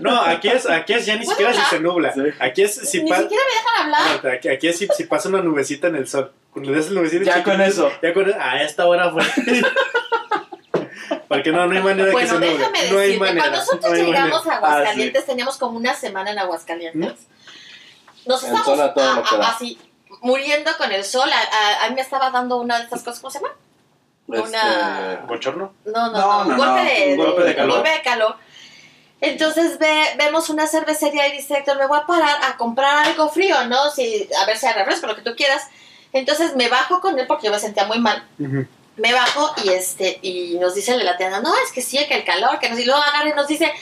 no, 0.00 0.20
aquí 0.20 0.48
es, 0.48 0.68
aquí 0.68 0.92
es 0.94 1.06
ya 1.06 1.14
ni 1.16 1.24
¿Puedo 1.24 1.38
siquiera 1.38 1.64
si 1.64 1.70
se 1.76 1.80
nubla. 1.80 2.12
Sí. 2.12 2.20
Aquí 2.40 2.62
es 2.62 2.74
si 2.74 3.02
Ni 3.02 3.08
siquiera 3.12 3.26
me 3.28 3.54
dejan 3.54 3.84
hablar. 3.84 4.24
no, 4.24 4.30
aquí, 4.32 4.48
aquí 4.48 4.68
es 4.68 4.78
si, 4.78 4.88
si 4.96 5.04
pasa 5.04 5.28
una 5.28 5.40
nubecita 5.42 5.86
en 5.86 5.96
el 5.96 6.08
sol. 6.08 6.32
Cuando 6.52 6.70
le 6.72 6.78
das 6.78 6.88
el 6.88 6.94
nubecita 6.96 7.24
Ya 7.24 7.42
con 7.44 7.60
eso. 7.60 7.90
Ya 8.02 8.12
con 8.12 8.32
a 8.32 8.62
esta 8.62 8.86
hora 8.86 9.10
fue. 9.12 9.22
Porque 11.28 11.52
no, 11.52 11.66
no 11.66 11.76
hay 11.76 11.82
manera 11.82 12.04
de 12.06 12.10
que 12.10 12.12
Bueno, 12.12 12.28
se 12.28 12.34
nuble. 12.34 12.58
déjame 12.58 12.78
no 12.90 12.98
hay 12.98 13.06
decirte, 13.06 13.18
manera. 13.20 13.40
cuando 13.42 13.58
nosotros 13.58 13.84
no 13.92 13.96
hay 13.96 14.04
llegamos 14.04 14.44
manera. 14.46 14.54
a 14.54 14.56
Aguascalientes, 14.72 15.26
teníamos 15.26 15.56
como 15.58 15.76
una 15.76 15.94
semana 15.94 16.30
en 16.32 16.38
Aguascalientes. 16.40 17.12
Nos 18.26 18.42
El 18.42 18.54
estamos 18.54 18.80
a 18.80 18.84
a- 18.86 19.48
así, 19.50 19.78
muriendo 20.22 20.70
con 20.76 20.90
el 20.90 21.04
sol. 21.04 21.30
A, 21.32 21.36
a- 21.38 21.84
a 21.84 21.88
mí 21.88 21.94
me 21.94 22.00
estaba 22.00 22.30
dando 22.30 22.56
una 22.56 22.78
de 22.78 22.84
estas 22.84 23.02
cosas, 23.04 23.20
¿cómo 23.20 23.30
se 23.30 23.38
llama? 23.38 23.54
Una- 24.38 25.12
Este, 25.14 25.26
¿Bochorno? 25.26 25.72
No, 25.86 26.10
no, 26.10 26.18
No, 26.18 26.44
no, 26.44 26.56
golpe, 26.56 26.82
no, 26.82 26.84
de, 26.84 27.10
un 27.12 27.16
golpe 27.16 27.42
de 27.44 27.54
calor. 27.56 27.74
golpe 27.76 27.90
de 27.90 28.02
calor. 28.02 28.36
Entonces 29.20 29.78
ve, 29.78 30.02
vemos 30.16 30.48
una 30.48 30.66
cervecería 30.66 31.28
y 31.28 31.32
dice 31.36 31.54
Héctor, 31.58 31.76
me 31.78 31.86
voy 31.86 31.98
a 31.98 32.06
parar 32.06 32.38
a 32.42 32.56
comprar 32.56 33.06
algo 33.06 33.28
frío, 33.28 33.64
¿no? 33.66 33.90
Si, 33.90 34.28
a 34.40 34.46
ver 34.46 34.56
si 34.56 34.66
hay 34.66 34.72
refresco, 34.74 35.06
lo 35.06 35.16
que 35.16 35.22
tú 35.22 35.34
quieras. 35.36 35.62
Entonces 36.12 36.56
me 36.56 36.68
bajo 36.68 37.00
con 37.00 37.18
él 37.18 37.26
porque 37.26 37.46
yo 37.46 37.52
me 37.52 37.58
sentía 37.58 37.84
muy 37.84 37.98
mal. 37.98 38.26
Me 38.96 39.12
bajo 39.12 39.54
y 39.62 39.68
este 39.70 40.18
y 40.22 40.56
nos 40.58 40.74
dice 40.74 40.96
la 40.98 41.16
tienda, 41.16 41.40
no, 41.40 41.52
es 41.64 41.70
que 41.72 41.82
sí, 41.82 41.98
que 42.08 42.14
el 42.16 42.24
calor, 42.24 42.58
que 42.58 42.68
nos 42.70 42.78
y 42.78 42.84
luego 42.84 43.00
agarra 43.02 43.28
y 43.28 43.34
nos 43.34 43.46
dice, 43.46 43.72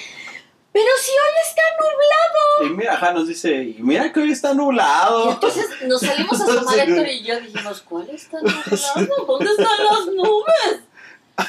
pero 0.78 0.90
si 1.00 1.10
hoy 1.10 1.34
está 1.44 1.62
nublado. 1.80 2.72
Y 2.72 2.76
mira, 2.76 2.92
ajá, 2.94 3.12
nos 3.12 3.26
dice, 3.26 3.50
y 3.52 3.76
mira 3.80 4.12
que 4.12 4.20
hoy 4.20 4.30
está 4.30 4.52
Y 4.52 4.56
nublado. 4.56 5.32
entonces 5.32 5.66
nos 5.86 6.00
salimos 6.00 6.40
a 6.40 6.44
asomar 6.44 6.74
Sí. 6.74 6.80
Héctor 6.80 7.08
y 7.08 7.22
yo 7.24 7.40
dijimos, 7.40 7.82
¿cuál 7.82 8.08
está 8.10 8.38
nublado? 8.42 9.26
¿Dónde 9.26 9.50
están 9.50 9.84
las 9.84 10.06
nubes? 10.06 10.80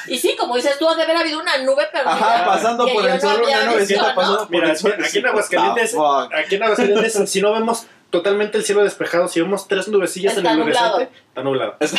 Y 0.08 0.18
sí, 0.18 0.34
como 0.36 0.56
dices 0.56 0.78
tú, 0.78 0.88
ha 0.88 0.94
de 0.96 1.02
haber 1.04 1.16
habido 1.16 1.40
una 1.40 1.58
nube 1.58 1.86
perdida. 1.92 2.12
Ajá, 2.12 2.44
pasando 2.44 2.86
por 2.88 3.06
el 3.06 3.14
no 3.14 3.20
sol, 3.20 3.40
había 3.44 3.56
una 3.62 3.70
nubecita 3.72 4.08
¿no? 4.08 4.14
pasando 4.14 4.48
por 4.48 4.64
el 4.64 4.76
sol. 4.76 4.94
aquí 5.04 5.18
en 5.18 5.26
Aguascalientes, 5.26 5.94
aquí 6.34 6.54
en 6.56 6.62
Aguascalientes, 6.64 7.30
si 7.30 7.40
no 7.40 7.52
vemos 7.52 7.86
totalmente 8.10 8.58
el 8.58 8.64
cielo 8.64 8.82
despejado, 8.84 9.28
si 9.28 9.40
vemos 9.40 9.66
tres 9.68 9.88
nubecillas 9.88 10.32
en 10.34 10.38
Está 10.40 10.52
el 10.52 10.58
nublado. 10.58 10.96
horizonte, 10.96 11.18
está 11.28 11.42
nublado. 11.42 11.76
Eso 11.80 11.96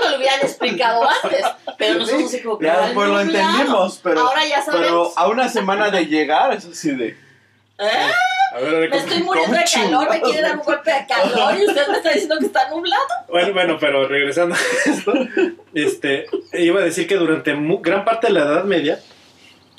no 0.00 0.10
lo 0.10 0.16
hubieran 0.16 0.40
explicado 0.42 1.02
antes, 1.22 1.44
pero 1.78 1.98
nosotros 1.98 2.30
que, 2.30 2.64
Ya 2.66 2.78
"Ay, 2.80 2.84
después 2.86 3.08
lo 3.08 3.24
nublado". 3.24 3.48
entendimos, 3.50 4.00
pero, 4.02 4.20
Ahora 4.20 4.46
ya 4.46 4.62
pero 4.64 4.78
sabemos. 4.78 5.12
a 5.16 5.28
una 5.28 5.48
semana 5.48 5.90
de 5.90 6.06
llegar, 6.06 6.52
eso 6.52 6.72
sí 6.72 6.90
de... 6.92 7.08
¿Eh? 7.08 8.10
A 8.52 8.58
ver, 8.60 8.74
a 8.74 8.78
ver, 8.78 8.90
Me 8.90 8.96
¿cómo- 8.98 9.02
estoy 9.02 9.22
muriendo 9.22 9.56
de 9.56 9.64
¿Cómo 9.74 9.84
calor, 10.00 10.10
me 10.10 10.20
quiere 10.20 10.42
dar 10.42 10.56
un 10.58 10.62
golpe 10.64 10.92
de 10.92 11.06
calor 11.06 11.54
y 11.58 11.66
usted 11.66 11.88
me 11.88 11.96
está 11.96 12.10
diciendo 12.10 12.36
que 12.38 12.46
está 12.46 12.68
nublado. 12.68 13.02
Bueno, 13.28 13.52
bueno, 13.54 13.76
pero 13.80 14.06
regresando 14.08 14.54
a 14.54 14.58
esto, 14.90 15.12
este, 15.74 16.26
iba 16.54 16.80
a 16.80 16.84
decir 16.84 17.06
que 17.06 17.14
durante 17.16 17.54
mu- 17.54 17.80
gran 17.80 18.04
parte 18.04 18.26
de 18.26 18.32
la 18.34 18.40
Edad 18.40 18.64
Media, 18.64 19.00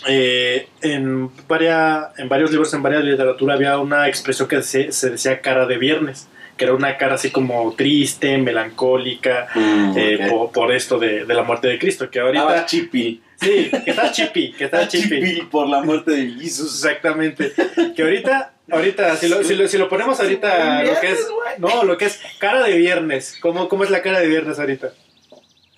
eh, 0.07 0.67
en, 0.81 1.29
varia- 1.47 2.11
en 2.17 2.29
varios 2.29 2.51
libros, 2.51 2.73
en 2.73 2.81
varias 2.83 3.03
literatura, 3.03 3.53
había 3.55 3.77
una 3.77 4.07
expresión 4.07 4.47
que 4.47 4.61
se, 4.63 4.91
se 4.91 5.09
decía 5.11 5.41
cara 5.41 5.65
de 5.65 5.77
viernes, 5.77 6.27
que 6.57 6.65
era 6.65 6.73
una 6.73 6.97
cara 6.97 7.15
así 7.15 7.31
como 7.31 7.73
triste, 7.75 8.37
melancólica, 8.37 9.47
eh, 9.95 10.19
ok. 10.21 10.29
por, 10.29 10.51
por 10.51 10.71
esto 10.71 10.99
de, 10.99 11.25
de 11.25 11.33
la 11.33 11.43
muerte 11.43 11.67
de 11.67 11.79
Cristo, 11.79 12.09
que 12.09 12.19
ahorita... 12.19 12.65
chipil. 12.65 13.21
Sí, 13.41 13.71
que 13.83 13.89
está 13.89 14.11
chippy, 14.11 14.51
que 14.51 14.65
está 14.65 14.83
Estaba 14.83 14.87
chippy. 14.87 15.15
chipil 15.19 15.47
por 15.47 15.67
la 15.67 15.81
muerte 15.81 16.11
de 16.11 16.29
Jesús. 16.39 16.75
Exactamente. 16.85 17.51
Que 17.95 18.03
ahorita, 18.03 18.53
ahorita, 18.69 19.15
si 19.15 19.27
lo, 19.29 19.43
si 19.43 19.55
lo, 19.55 19.67
si 19.67 19.79
lo 19.79 19.89
ponemos 19.89 20.19
ahorita, 20.19 20.83
lo 20.83 20.99
que 20.99 21.11
es, 21.11 21.27
no, 21.57 21.83
lo 21.83 21.97
que 21.97 22.05
es 22.05 22.19
cara 22.37 22.61
de 22.61 22.77
viernes. 22.77 23.35
¿Cómo, 23.41 23.67
cómo 23.67 23.83
es 23.83 23.89
la 23.89 24.03
cara 24.03 24.19
de 24.19 24.27
viernes 24.27 24.59
ahorita? 24.59 24.93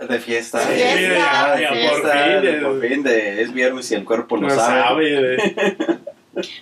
De 0.07 0.19
fiesta. 0.19 0.59
Sí, 0.61 0.73
de 0.73 0.97
fiesta, 0.97 1.55
de 1.55 1.67
por 1.67 1.77
fiesta, 1.77 2.11
fin, 2.11 2.31
de 2.31 2.41
de- 2.41 2.61
por 2.61 2.81
fin, 2.81 3.03
de- 3.03 3.41
es 3.41 3.53
viernes 3.53 3.91
y 3.91 3.95
el 3.95 4.05
cuerpo 4.05 4.37
lo 4.37 4.47
No 4.47 4.55
sabe. 4.55 4.81
sabe. 4.81 5.09
de- 5.09 5.99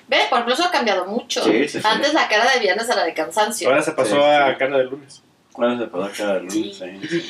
Ve, 0.08 0.17
por 0.30 0.39
ejemplo, 0.39 0.54
eso 0.54 0.65
ha 0.65 0.71
cambiado 0.71 1.06
mucho. 1.06 1.43
Sí, 1.43 1.67
sí, 1.67 1.80
sí. 1.80 1.88
Antes 1.88 2.13
la 2.13 2.27
cara 2.27 2.51
de 2.54 2.60
viernes 2.60 2.89
era 2.89 3.04
de 3.06 3.13
cansancio. 3.13 3.69
Ahora 3.69 3.82
se 3.82 3.93
pasó 3.93 4.15
Sí, 4.15 4.21
a 4.21 4.51
sí. 4.51 4.56
cara 4.60 4.77
de 4.77 4.84
lunes. 4.84 5.21
¿Cuál 5.54 5.75
es 5.75 5.82
el 5.82 5.89
poder 5.89 6.12
cada 6.12 6.36
lunes? 6.39 6.54
Sí. 6.54 6.73
Sí. 7.10 7.30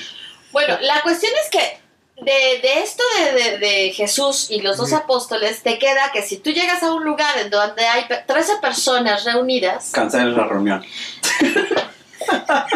Bueno, 0.52 0.78
la 0.82 1.02
cuestión 1.02 1.32
es 1.44 1.50
que 1.52 1.80
de, 2.24 2.60
de 2.62 2.80
esto 2.84 3.04
de, 3.18 3.32
de- 3.44 3.58
de 3.60 3.92
Jesús 3.94 4.50
y 4.52 4.62
los 4.62 4.78
dos 4.78 4.92
apóstoles, 4.94 5.62
te 5.64 5.78
queda 5.80 6.12
que 6.12 6.22
si 6.24 6.38
tú 6.38 6.52
llegas 6.52 6.82
a 6.84 6.92
un 6.94 7.04
lugar 7.04 7.38
en 7.40 7.50
donde 7.50 7.86
hay 7.86 8.06
pe- 8.06 8.24
13 8.28 8.54
personas 8.62 9.24
reunidas, 9.24 9.92
Canceles 9.94 10.36
la 10.36 10.46
reunión. 10.46 10.84
a 12.48 12.68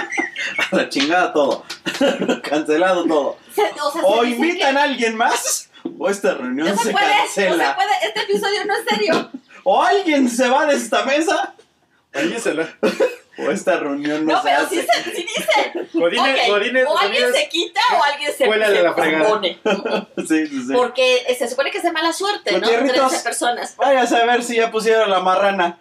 la 0.76 0.90
chingada 0.90 1.34
todo. 1.34 1.66
Cancelado 2.44 3.06
todo. 3.06 3.38
se- 3.54 3.62
o 3.82 3.92
sea, 3.92 4.30
invitan 4.30 4.78
a 4.78 4.84
alguien 4.84 5.16
más, 5.16 5.70
o 5.98 6.10
esta 6.10 6.34
reunión 6.34 6.68
no 6.70 6.78
se 6.78 6.84
se 6.84 6.92
puede, 6.92 7.06
no 7.08 7.14
cancela. 7.24 7.68
se 7.70 7.76
puede, 7.76 7.92
este 8.08 8.20
episodio 8.22 8.66
no 8.66 8.74
es 8.76 8.84
serio. 8.90 9.32
O 9.64 9.82
alguien 9.84 10.30
se 10.30 10.48
va 10.50 10.66
de 10.66 10.76
esta 10.76 11.04
mesa, 11.06 11.54
Alguien 12.14 12.40
se 12.40 12.54
la- 12.54 12.70
o 13.40 13.52
esta 13.52 13.78
reunión 13.78 14.26
no, 14.26 14.34
No, 14.34 14.42
se 14.42 14.50
pero 14.50 14.62
hace. 14.62 14.82
sí, 14.82 14.88
se, 15.04 15.16
sí 15.16 15.26
dice. 15.28 15.90
O 16.88 16.98
alguien 16.98 17.34
se 17.34 17.50
quita 17.50 17.82
o 18.00 18.04
alguien 18.04 18.32
se, 18.32 18.46
se 18.46 18.82
la 18.84 18.94
fregada. 18.94 19.26
compone. 19.26 19.60
Sí, 20.26 20.48
sí, 20.48 20.62
sí. 20.68 20.74
Porque 20.74 21.26
eh, 21.28 21.36
se 21.36 21.50
supone 21.50 21.72
que 21.72 21.80
es 21.80 21.84
de 21.84 21.92
mala 21.92 22.14
suerte, 22.14 22.54
¿no? 22.54 22.60
Gutierritos. 22.60 23.10
13 23.10 23.24
personas. 23.24 23.76
Vaya 23.76 24.04
a 24.04 24.08
saber 24.08 24.44
si 24.44 24.56
ya 24.56 24.72
pusieron 24.72 25.10
la 25.10 25.20
marrana. 25.20 25.78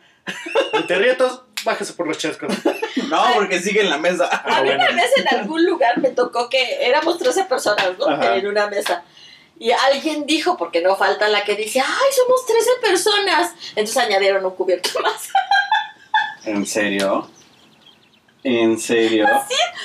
Terrietos, 0.89 1.43
bájese 1.65 1.93
por 1.95 2.07
los 2.07 2.19
chescos. 2.19 2.53
No, 3.09 3.23
porque 3.35 3.61
sigue 3.61 3.81
en 3.83 3.91
la 3.91 3.99
mesa. 3.99 4.29
Ah, 4.33 4.43
a 4.59 4.63
mí 4.63 4.69
bueno. 4.71 4.85
una 4.91 5.03
vez 5.03 5.11
en 5.17 5.29
algún 5.39 5.65
lugar 5.67 5.99
me 5.99 6.09
tocó 6.11 6.49
que 6.49 6.85
éramos 6.87 7.19
13 7.19 7.45
personas, 7.45 7.99
¿no? 7.99 8.09
Ajá. 8.09 8.37
En 8.37 8.47
una 8.47 8.67
mesa. 8.69 9.03
Y 9.59 9.71
alguien 9.73 10.25
dijo, 10.27 10.57
porque 10.57 10.81
no 10.81 10.97
falta 10.97 11.29
la 11.29 11.45
que 11.45 11.55
dice, 11.55 11.81
ay, 11.81 12.13
somos 12.17 12.47
13 12.47 12.71
personas. 12.81 13.53
Entonces 13.77 13.97
añadieron 13.99 14.45
un 14.47 14.53
cubierto 14.53 14.89
más. 15.03 15.29
¿En 16.45 16.65
serio? 16.67 17.29
¿En 18.43 18.79
serio? 18.79 19.29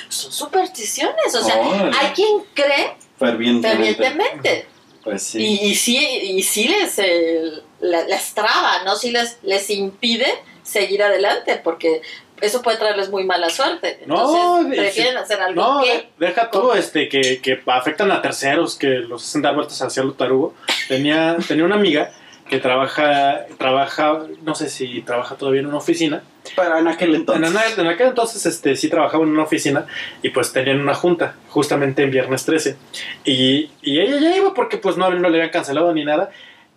Son 0.08 0.32
supersticiones, 0.32 1.34
o 1.34 1.44
sea, 1.44 1.56
Órale. 1.60 1.96
hay 1.98 2.08
quien 2.12 2.40
cree 2.54 2.96
Fervientemente. 3.18 3.94
fervientemente. 3.96 4.66
Pues 5.04 5.22
sí. 5.22 5.38
Y, 5.42 5.66
y 5.70 5.74
sí, 5.74 5.96
y 5.98 6.42
sí 6.42 6.68
les, 6.68 6.98
eh, 6.98 7.62
la- 7.80 8.04
les 8.04 8.34
traba, 8.34 8.82
¿no? 8.84 8.96
Sí 8.96 9.10
les, 9.10 9.38
les 9.42 9.68
impide 9.70 10.26
seguir 10.70 11.02
adelante, 11.02 11.60
porque 11.62 12.02
eso 12.40 12.62
puede 12.62 12.78
traerles 12.78 13.10
muy 13.10 13.24
mala 13.24 13.50
suerte. 13.50 13.98
Entonces, 14.02 14.40
No, 14.64 14.68
prefieren 14.70 15.16
hacer 15.18 15.40
algo 15.40 15.60
No, 15.62 15.82
que... 15.82 15.92
de- 15.92 16.08
deja 16.26 16.50
tú 16.50 16.72
este, 16.72 17.08
que, 17.08 17.40
que 17.42 17.60
afectan 17.66 18.10
a 18.12 18.22
terceros, 18.22 18.76
que 18.76 18.86
los 18.88 19.22
hacen 19.26 19.42
dar 19.42 19.54
vueltas 19.54 19.80
hacia 19.82 20.02
lo 20.02 20.12
tarugo. 20.14 20.54
Tenía, 20.88 21.36
tenía 21.46 21.64
una 21.64 21.74
amiga 21.74 22.12
que 22.48 22.58
trabaja, 22.58 23.46
trabaja, 23.58 24.22
no 24.42 24.54
sé 24.56 24.68
si 24.70 25.02
trabaja 25.02 25.36
todavía 25.36 25.60
en 25.60 25.66
una 25.66 25.76
oficina. 25.76 26.22
Pero 26.56 26.78
en 26.78 26.88
aquel 26.88 27.14
entonces. 27.14 27.48
En, 27.50 27.56
aquel- 27.56 27.80
en 27.80 27.86
aquel 27.86 28.06
entonces 28.08 28.44
este, 28.46 28.74
sí 28.74 28.88
trabajaba 28.88 29.22
en 29.22 29.30
una 29.30 29.42
oficina 29.44 29.86
y 30.22 30.30
pues 30.30 30.52
tenían 30.52 30.80
una 30.80 30.94
junta, 30.94 31.34
justamente 31.50 32.02
en 32.02 32.10
viernes 32.10 32.44
13. 32.46 32.76
Y, 33.24 33.70
y 33.82 34.00
ella 34.00 34.16
ya 34.18 34.36
iba 34.36 34.54
porque 34.54 34.78
pues 34.78 34.96
no, 34.96 35.10
no 35.10 35.28
le 35.28 35.36
habían 35.38 35.50
cancelado 35.50 35.92
ni 35.92 36.04
nada. 36.04 36.30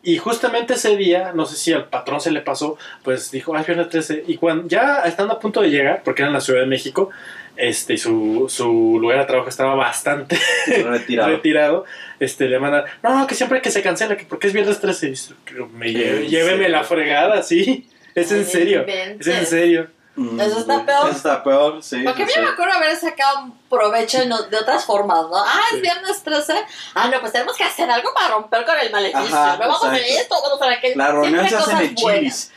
Y 0.06 0.18
justamente 0.18 0.74
ese 0.74 0.98
día, 0.98 1.32
no 1.34 1.46
sé 1.46 1.56
si 1.56 1.72
al 1.72 1.86
patrón 1.88 2.20
se 2.20 2.30
le 2.30 2.42
pasó, 2.42 2.78
pues 3.04 3.32
dijo, 3.32 3.56
ay, 3.56 3.64
viernes 3.66 3.88
13. 3.90 4.26
Y 4.28 4.36
cuando 4.36 4.68
ya 4.68 5.04
estando 5.06 5.34
a 5.34 5.40
punto 5.40 5.62
de 5.62 5.70
llegar, 5.70 6.02
porque 6.04 6.22
era 6.24 6.28
en 6.28 6.34
la 6.34 6.42
Ciudad 6.42 6.60
de 6.60 6.66
México, 6.68 7.10
este, 7.56 7.94
y 7.94 7.98
su, 7.98 8.48
su 8.50 8.98
lugar 9.00 9.20
de 9.20 9.26
trabajo 9.26 9.48
estaba 9.48 9.76
bastante 9.76 10.38
Retirado. 10.84 11.30
retirado, 11.30 11.86
este, 12.20 12.50
le 12.50 12.60
mandan, 12.60 12.84
no, 13.02 13.18
no, 13.18 13.28
que 13.28 13.36
siempre 13.36 13.62
que 13.62 13.72
se 13.72 13.82
cancela, 13.82 14.18
que 14.18 14.26
porque 14.26 14.48
es 14.48 14.54
viernes 14.54 14.80
13. 14.82 15.06
Y 15.06 15.10
dice, 15.12 15.34
me 15.74 15.88
lleve- 15.94 16.24
¿En 16.26 16.28
lléveme 16.30 16.52
serio? 16.64 16.70
la 16.70 16.84
fregada, 16.84 17.42
sí. 17.44 17.88
Es 18.14 18.32
en 18.32 18.46
serio. 18.46 18.86
Es 18.88 19.26
en 19.28 19.46
serio. 19.46 19.88
Mm, 20.16 20.40
Eso 20.40 20.60
está 20.60 20.86
peor. 20.86 21.08
Eso 21.08 21.18
está 21.18 21.44
peor, 21.44 21.82
sí. 21.82 22.04
Porque 22.04 22.28
sí, 22.28 22.34
yo 22.36 22.44
me 22.44 22.50
acuerdo 22.50 22.74
haber 22.74 22.96
sacado 22.96 23.40
un 23.46 23.58
provecho 23.68 24.20
de 24.24 24.58
otras 24.58 24.86
formas, 24.86 25.22
¿no? 25.24 25.38
Ah, 25.38 25.60
es 25.72 25.78
Sí. 25.78 25.82
viernes 25.82 26.22
13. 26.24 26.54
Ah, 26.94 27.08
no, 27.08 27.20
pues 27.20 27.32
tenemos 27.32 27.58
que 27.58 27.64
hacer 27.64 27.90
algo 27.90 28.14
para 28.14 28.28
romper 28.36 28.64
con 28.64 28.78
el 28.78 28.92
maleficio. 28.92 29.36
Ajá, 29.36 29.54
no 29.54 29.60
vamos 29.60 29.84
a 29.84 29.92
hacer 29.92 30.04
esto, 30.06 30.36
vamos 30.42 30.62
a 30.62 30.66
hacer 30.66 30.78
aquello. 30.78 30.96
La 30.98 31.08
reunión 31.12 31.50
se 31.50 31.56
hace 31.56 31.72
en 31.86 31.96
chilis. 31.96 32.52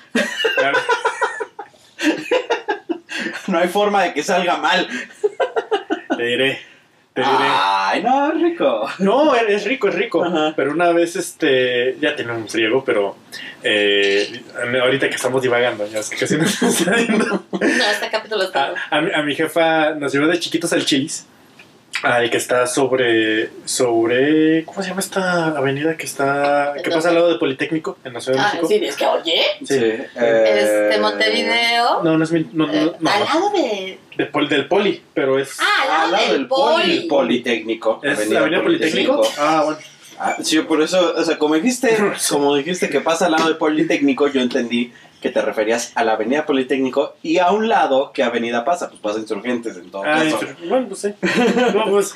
Claro. 0.57 0.79
No 3.47 3.59
hay 3.59 3.69
forma 3.69 4.03
de 4.03 4.13
que 4.15 4.23
salga 4.23 4.57
mal. 4.59 4.89
Te 6.17 6.23
diré. 6.23 6.67
Te 7.17 7.23
diré. 7.23 7.33
Ay, 7.49 8.03
no, 8.03 8.31
rico. 8.33 8.87
No, 8.99 9.35
es 9.35 9.49
es 9.49 9.65
rico, 9.65 9.89
es 9.89 9.95
rico. 9.95 10.23
Ajá. 10.23 10.53
Pero 10.55 10.73
una 10.73 10.93
vez, 10.93 11.17
este, 11.17 11.97
ya 11.99 12.15
tiene 12.15 12.33
un 12.33 12.47
friego, 12.47 12.85
pero 12.85 13.17
eh, 13.63 14.43
ahorita 14.83 15.09
que 15.09 15.17
estamos 15.17 15.41
divagando, 15.41 15.87
ya 15.89 16.01
es 16.01 16.11
que 16.11 16.17
casi 16.17 16.37
nos 16.37 16.63
está 16.63 16.95
yendo. 16.95 17.43
No, 17.51 17.61
este 17.63 18.11
capítulo 18.11 18.43
A, 18.43 18.45
está. 18.45 18.75
a 18.91 19.01
mi, 19.01 19.11
a 19.15 19.23
mi 19.23 19.35
jefa 19.35 19.95
nos 19.95 20.13
llevó 20.13 20.27
de 20.27 20.39
chiquitos 20.39 20.75
al 20.75 20.85
Chilis. 20.85 21.27
Al 22.03 22.31
que 22.31 22.37
está 22.37 22.67
sobre. 22.67 23.51
sobre. 23.65 24.65
¿Cómo 24.65 24.83
se 24.83 24.89
llama 24.91 25.01
esta 25.01 25.47
avenida 25.57 25.97
que 25.97 26.05
está. 26.05 26.75
que 26.83 26.91
pasa 26.91 27.09
al 27.09 27.15
lado 27.17 27.33
de 27.33 27.39
Politécnico 27.39 27.99
en 28.05 28.13
la 28.13 28.21
Ciudad 28.21 28.39
de 28.39 28.45
Ah, 28.45 28.49
México? 28.63 28.69
sí, 28.69 28.75
es 28.85 28.97
que 28.97 29.07
oye. 29.07 29.43
Sí. 29.65 29.75
Este, 29.75 30.95
eh, 30.95 30.99
Montevideo. 31.01 32.03
No, 32.05 32.17
no 32.19 32.25
es 32.25 32.31
mi. 32.33 32.47
No, 32.53 32.67
no, 32.67 32.73
eh, 32.73 32.93
no, 33.01 33.11
al 33.11 33.25
lado 33.25 33.51
de. 33.51 33.99
de 34.17 34.27
pol- 34.27 34.49
del 34.49 34.67
Poli, 34.69 35.03
pero 35.15 35.39
es. 35.39 35.57
Ah, 35.59 35.83
al 35.83 35.89
lado, 35.89 36.05
Al 36.05 36.13
lado 36.13 36.33
del, 36.33 36.47
poli. 36.47 37.01
Politécnico. 37.09 38.01
¿Es 38.03 38.29
la 38.29 38.41
Avenida 38.41 38.63
Politécnico? 38.63 39.23
Ah, 39.39 39.63
bueno. 39.65 39.79
Ah, 40.19 40.37
sí, 40.43 40.59
por 40.61 40.81
eso, 40.81 41.13
o 41.15 41.23
sea, 41.25 41.37
como 41.39 41.57
dijiste, 41.57 41.95
como 42.31 42.55
dijiste 42.57 42.89
que 42.89 43.01
pasa 43.01 43.27
al 43.27 43.33
lado 43.33 43.49
del 43.49 43.57
Politécnico, 43.59 44.29
yo 44.29 44.41
entendí 44.41 44.93
que 45.21 45.31
te 45.31 45.41
referías 45.43 45.93
a 45.95 46.05
la 46.05 46.13
Avenida 46.13 46.45
Politécnico 46.47 47.17
y 47.23 47.39
a 47.39 47.51
un 47.51 47.69
lado, 47.69 48.13
¿qué 48.13 48.23
avenida 48.23 48.65
pasa? 48.65 48.89
Pues 48.89 49.01
pasa 49.01 49.19
Insurgentes 49.19 49.77
en 49.77 49.91
todo 49.91 50.03
Ah, 50.05 50.23
caso. 50.23 50.41
bueno, 50.69 50.89
pues 50.89 51.01
sí. 51.01 51.15
No, 51.75 51.85
pues. 51.91 52.15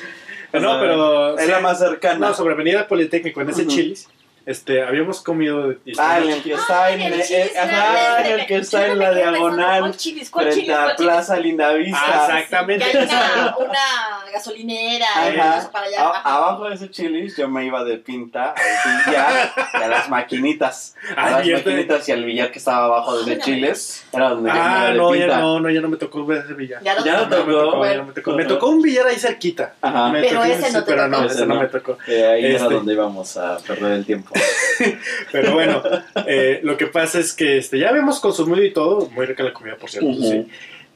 No, 0.53 0.79
pero. 0.79 1.37
Es 1.37 1.45
sí. 1.45 1.51
la 1.51 1.59
más 1.61 1.79
cercana. 1.79 2.27
No, 2.29 2.33
sobre 2.33 2.53
Avenida 2.53 2.87
Politécnico, 2.87 3.41
en 3.41 3.49
ese 3.49 3.61
Ujú. 3.63 3.71
chilis, 3.71 4.07
este, 4.45 4.83
habíamos 4.83 5.21
comido. 5.21 5.73
y 5.85 5.93
Ah, 5.99 6.19
en 6.19 6.29
el 6.31 6.41
que 6.43 6.53
está 6.53 6.91
en, 6.91 7.01
Ay, 7.01 7.13
el 7.13 7.23
chilis 7.23 7.57
ajá, 7.57 7.93
verde. 7.93 8.33
en 8.33 8.39
el 8.39 8.45
que 8.47 8.55
está 8.57 8.87
en 8.87 8.99
la 8.99 9.13
diagonal 9.13 9.79
¿cuál 9.81 9.97
chilis? 9.97 10.29
¿Cuál 10.29 10.51
frente 10.51 10.73
a. 10.73 10.95
Plaza 10.95 11.37
Lindavista. 11.37 11.99
Ah, 12.03 12.39
exactamente. 12.39 12.85
Que 12.91 12.97
hay 12.97 13.05
una, 13.05 13.55
una 13.57 14.31
gasolinera 14.33 15.05
y 15.35 15.39
Ajá. 15.39 15.57
eso 15.59 15.71
para 15.71 15.85
allá. 15.87 16.01
A- 16.01 16.09
Ajá. 16.09 16.35
abajo 16.35 16.69
de 16.69 16.75
ese 16.75 16.89
chilis 16.89 17.35
yo 17.37 17.47
me 17.49 17.65
iba 17.65 17.83
de 17.83 17.97
pinta 17.97 18.53
al 18.55 19.05
billar 19.05 19.51
y 19.73 19.83
a 19.83 19.87
las 19.87 20.09
maquinitas. 20.09 20.95
A 21.15 21.25
Ah, 21.25 21.31
las 21.43 21.47
maquinitas 21.65 22.09
y 22.09 22.11
al 22.11 22.23
billar 22.25 22.51
que 22.51 22.59
estaba 22.59 22.85
abajo 22.85 23.15
de 23.17 23.21
ese 23.23 23.35
no 23.37 23.43
chiles. 23.45 24.05
Era 24.11 24.29
donde 24.29 24.49
yo 24.49 24.55
me 24.55 24.59
Ah, 24.61 24.77
iba 24.79 24.91
de 24.91 24.97
no, 24.97 25.09
pinta. 25.11 25.27
ya 25.27 25.37
no, 25.39 25.59
no, 25.59 25.69
ya 25.69 25.81
no 25.81 25.87
me 25.89 25.97
tocó 25.97 26.25
ver 26.25 26.43
ese 26.45 26.53
billar. 26.53 26.81
Ya 26.83 26.95
no, 26.95 27.03
me 27.03 27.35
tocó, 27.35 27.79
me 28.05 28.13
tocó. 28.13 28.31
Me 28.33 28.45
tocó 28.45 28.67
un 28.69 28.81
billar 28.81 29.07
ahí 29.07 29.17
cerquita. 29.17 29.73
Ajá. 29.81 30.09
Me 30.09 30.21
Pero 30.21 30.41
tocó- 30.41 30.51
ese 30.51 30.71
no 30.71 30.83
te 30.83 30.91
pero 30.91 31.05
tocó. 31.09 31.21
no, 31.23 31.27
ese 31.27 31.45
no. 31.45 31.55
me 31.55 31.67
tocó. 31.67 31.97
Eh, 32.07 32.25
ahí 32.25 32.45
era 32.45 32.55
Este- 32.57 32.73
donde 32.73 32.93
íbamos 32.93 33.37
a 33.37 33.57
perder 33.59 33.91
el 33.93 34.05
tiempo. 34.05 34.30
Pero 35.31 35.53
bueno, 35.53 35.81
eh, 36.27 36.59
lo 36.63 36.77
que 36.77 36.87
pasa 36.87 37.19
es 37.19 37.33
que 37.33 37.57
este, 37.57 37.79
ya 37.79 37.89
habíamos 37.89 38.19
consumido 38.19 38.63
y 38.63 38.71
todo, 38.71 39.09
muy 39.09 39.25
rica 39.25 39.43
la 39.43 39.53
comida, 39.53 39.75
por 39.75 39.89
cierto, 39.89 40.13
sí. 40.21 40.47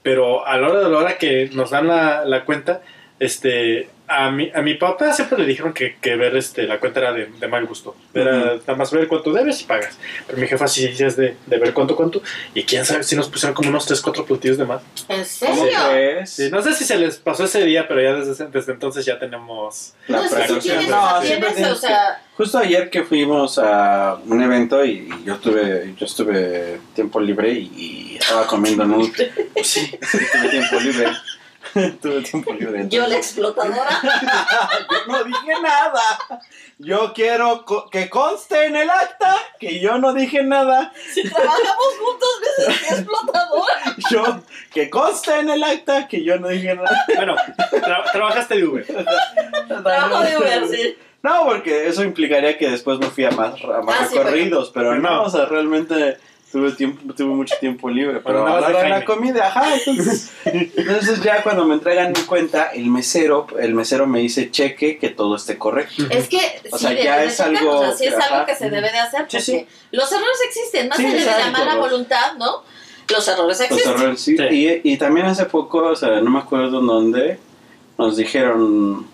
Pero 0.04 0.46
a 0.46 0.58
la 0.58 0.70
hora 0.70 0.80
de 0.82 0.90
la 0.90 0.98
hora 0.98 1.18
que 1.18 1.50
nos 1.54 1.72
dan 1.72 1.88
la, 1.88 2.26
la 2.26 2.46
cuenta, 2.46 2.82
este, 3.20 3.90
a 4.08 4.30
mi, 4.30 4.52
a 4.54 4.62
mi 4.62 4.76
papá 4.76 5.12
siempre 5.14 5.38
le 5.40 5.46
dijeron 5.46 5.74
que, 5.74 5.96
que 6.00 6.16
ver 6.16 6.36
este, 6.36 6.64
la 6.64 6.80
cuenta 6.80 7.00
era 7.00 7.14
de, 7.14 7.26
de 7.26 7.48
mal 7.48 7.66
gusto. 7.66 7.96
Era 8.14 8.38
Ujú. 8.38 8.62
nada 8.68 8.76
más 8.76 8.92
ver 8.92 9.08
cuánto 9.08 9.34
debes 9.34 9.62
y 9.62 9.64
pagas. 9.66 9.98
Pero 10.28 10.38
mi 10.38 10.48
jefa 10.48 10.68
sí 10.68 10.86
es 10.86 11.16
de, 11.16 11.36
de 11.46 11.58
ver 11.58 11.74
cuánto, 11.74 11.96
cuánto. 11.96 12.22
Y 12.54 12.64
quién 12.64 12.86
sabe 12.86 13.04
si 13.04 13.16
nos 13.16 13.30
pusieron 13.30 13.56
como 13.56 13.70
unos 13.70 13.86
3, 13.86 14.00
4 14.02 14.26
platillos 14.26 14.58
de 14.58 14.66
más. 14.66 14.82
¿En 15.10 15.24
¿Cómo 15.40 15.66
serio? 15.66 16.26
Sí, 16.26 16.50
no 16.52 16.62
sé 16.62 16.74
si 16.74 16.84
se 16.84 16.98
les 16.98 17.18
pasó 17.18 17.46
ese 17.46 17.64
día, 17.64 17.88
pero 17.88 18.02
ya 18.02 18.14
desde, 18.14 18.48
desde 18.48 18.74
entonces 18.74 19.06
ya 19.06 19.18
tenemos... 19.18 19.94
La 20.08 20.18
No, 20.18 20.24
que 20.30 20.48
si 20.48 20.60
tienes, 20.60 20.90
No, 20.90 21.20
tienes, 21.22 21.72
o 21.72 21.76
sea, 21.76 22.22
Justo 22.38 22.58
ayer 22.58 22.90
que 22.90 23.04
fuimos 23.04 23.58
a 23.58 24.20
un 24.26 24.42
evento 24.44 24.84
y 24.86 25.10
yo 25.24 25.38
tuve, 25.38 25.94
yo 25.98 26.06
estuve 26.06 26.80
tiempo 26.94 27.20
libre 27.22 27.50
y, 27.52 27.72
y 27.76 28.18
estaba 28.18 28.46
comiendo 28.46 28.84
en 28.86 28.92
un... 28.92 29.14
Sí, 29.16 29.32
sí, 29.64 29.98
tuve 30.32 30.50
tiempo 30.50 30.80
libre. 30.82 31.08
tuve 32.02 32.22
tiempo 32.22 32.54
libre. 32.54 32.86
yo 32.90 33.06
la 33.08 33.18
explotadora. 33.18 33.90
yo 34.90 35.12
no 35.12 35.24
dije 35.24 35.54
nada. 35.62 36.02
Yo 36.78 37.14
quiero 37.14 37.64
co- 37.66 37.90
que 37.90 38.10
conste 38.10 38.66
en 38.66 38.76
el 38.76 38.90
acta 38.90 39.36
que 39.60 39.80
yo 39.80 39.98
no 39.98 40.14
dije 40.14 40.44
nada. 40.44 40.92
Si 41.14 41.24
trabajamos 41.24 41.94
juntos, 42.00 42.30
veces 42.68 42.80
que 42.82 42.96
explotadora. 42.96 43.96
Yo, 44.12 44.42
que 44.74 44.90
conste 44.90 45.40
en 45.40 45.50
el 45.50 45.64
acta 45.64 46.08
que 46.08 46.24
yo 46.24 46.38
no 46.38 46.50
dije 46.50 46.76
nada. 46.76 47.06
Bueno, 47.16 47.36
tra- 47.72 48.12
trabajaste 48.12 48.56
de 48.58 48.66
Uber. 48.68 48.86
Trabajo 49.68 50.22
de 50.24 50.38
Uber, 50.38 50.68
sí. 50.70 50.98
No, 51.24 51.46
porque 51.46 51.88
eso 51.88 52.04
implicaría 52.04 52.58
que 52.58 52.70
después 52.70 53.00
me 53.00 53.08
fui 53.08 53.24
a 53.26 53.32
más, 53.32 53.56
a 53.64 53.82
más 53.82 54.02
Ah, 54.02 54.08
sí, 54.10 54.18
recorridos, 54.18 54.70
pero 54.74 54.90
Bueno. 54.90 55.10
no, 55.10 55.24
o 55.24 55.30
sea, 55.30 55.46
realmente 55.46 56.18
tuve 56.56 56.72
tiempo, 56.72 57.14
tuve 57.14 57.36
mucho 57.36 57.54
tiempo 57.60 57.90
libre, 57.90 58.22
pero 58.24 58.44
Bueno, 58.44 58.56
a 58.66 58.88
la 58.88 59.04
comida, 59.04 59.48
ajá, 59.48 59.76
entonces, 59.86 60.32
entonces 60.46 61.22
ya 61.22 61.44
cuando 61.44 61.66
me 61.66 61.74
entregan 61.74 62.14
mi 62.14 62.22
cuenta, 62.22 62.68
el 62.74 62.86
mesero, 62.86 63.46
el 63.60 63.74
mesero 63.76 64.08
me 64.08 64.20
dice 64.20 64.50
cheque 64.52 64.98
que 64.98 65.10
todo 65.10 65.36
esté 65.36 65.58
correcto. 65.58 66.04
Es 66.10 66.30
que 66.30 66.40
O 66.72 66.78
sea, 66.78 66.94
ya 66.94 67.26
es 67.26 67.42
algo- 67.42 67.72
o 67.80 67.82
sea, 67.82 67.92
sí 67.94 68.06
es 68.06 68.14
ajá. 68.14 68.34
algo 68.36 68.46
que 68.46 68.56
se 68.56 68.70
debe 68.70 68.90
de 68.90 68.98
hacer 69.00 69.26
Sí, 69.28 69.38
porque 69.38 69.42
sí. 69.42 69.68
los 69.92 70.10
errores 70.14 70.38
existen, 70.48 70.88
más 70.88 70.98
Sí, 70.98 71.06
allá 71.08 71.38
de 71.38 71.44
la 71.44 71.52
mala 71.52 71.76
los- 71.76 71.90
voluntad, 71.90 72.36
¿no? 72.38 72.64
los 73.10 73.28
errores 73.28 73.60
Los 73.60 73.70
existen. 73.70 73.92
errores, 73.92 74.22
sí. 74.22 74.38
Sí. 74.38 74.44
Y, 74.84 74.94
y 74.94 74.98
también 74.98 75.26
hace 75.26 75.44
poco, 75.48 75.80
o 75.80 75.96
sea, 75.98 76.22
no 76.22 76.30
me 76.30 76.40
acuerdo 76.40 76.80
en 76.80 76.88
dónde, 76.88 77.38
nos 77.98 78.16
dijeron, 78.16 79.06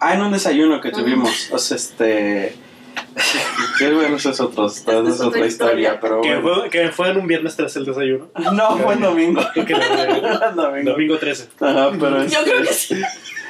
ah, 0.00 0.14
en 0.14 0.22
un 0.22 0.32
desayuno 0.32 0.80
que 0.80 0.92
tuvimos, 0.92 1.50
o 1.52 1.58
sea, 1.58 1.76
este... 1.76 2.56
que 3.78 3.90
bueno, 3.92 4.16
eso 4.16 4.30
es, 4.30 4.40
otro, 4.40 4.66
esa 4.66 5.00
es 5.02 5.20
otra 5.20 5.46
historia, 5.46 5.98
pero 6.00 6.20
Que 6.20 6.36
bueno. 6.36 6.60
fue, 6.60 6.70
que 6.70 6.88
fue 6.90 7.10
en 7.10 7.18
un 7.18 7.26
viernes 7.26 7.56
13 7.56 7.78
el 7.80 7.84
desayuno. 7.86 8.28
No, 8.52 8.76
fue 8.78 8.94
en 8.94 9.00
domingo. 9.00 9.40
Domingo. 9.54 10.92
domingo 10.92 11.18
13. 11.18 11.48
Ajá, 11.60 11.90
pero 11.98 12.18
Yo 12.24 12.38
este- 12.40 12.50
creo 12.50 12.62
que 12.62 12.72
sí. 12.72 13.00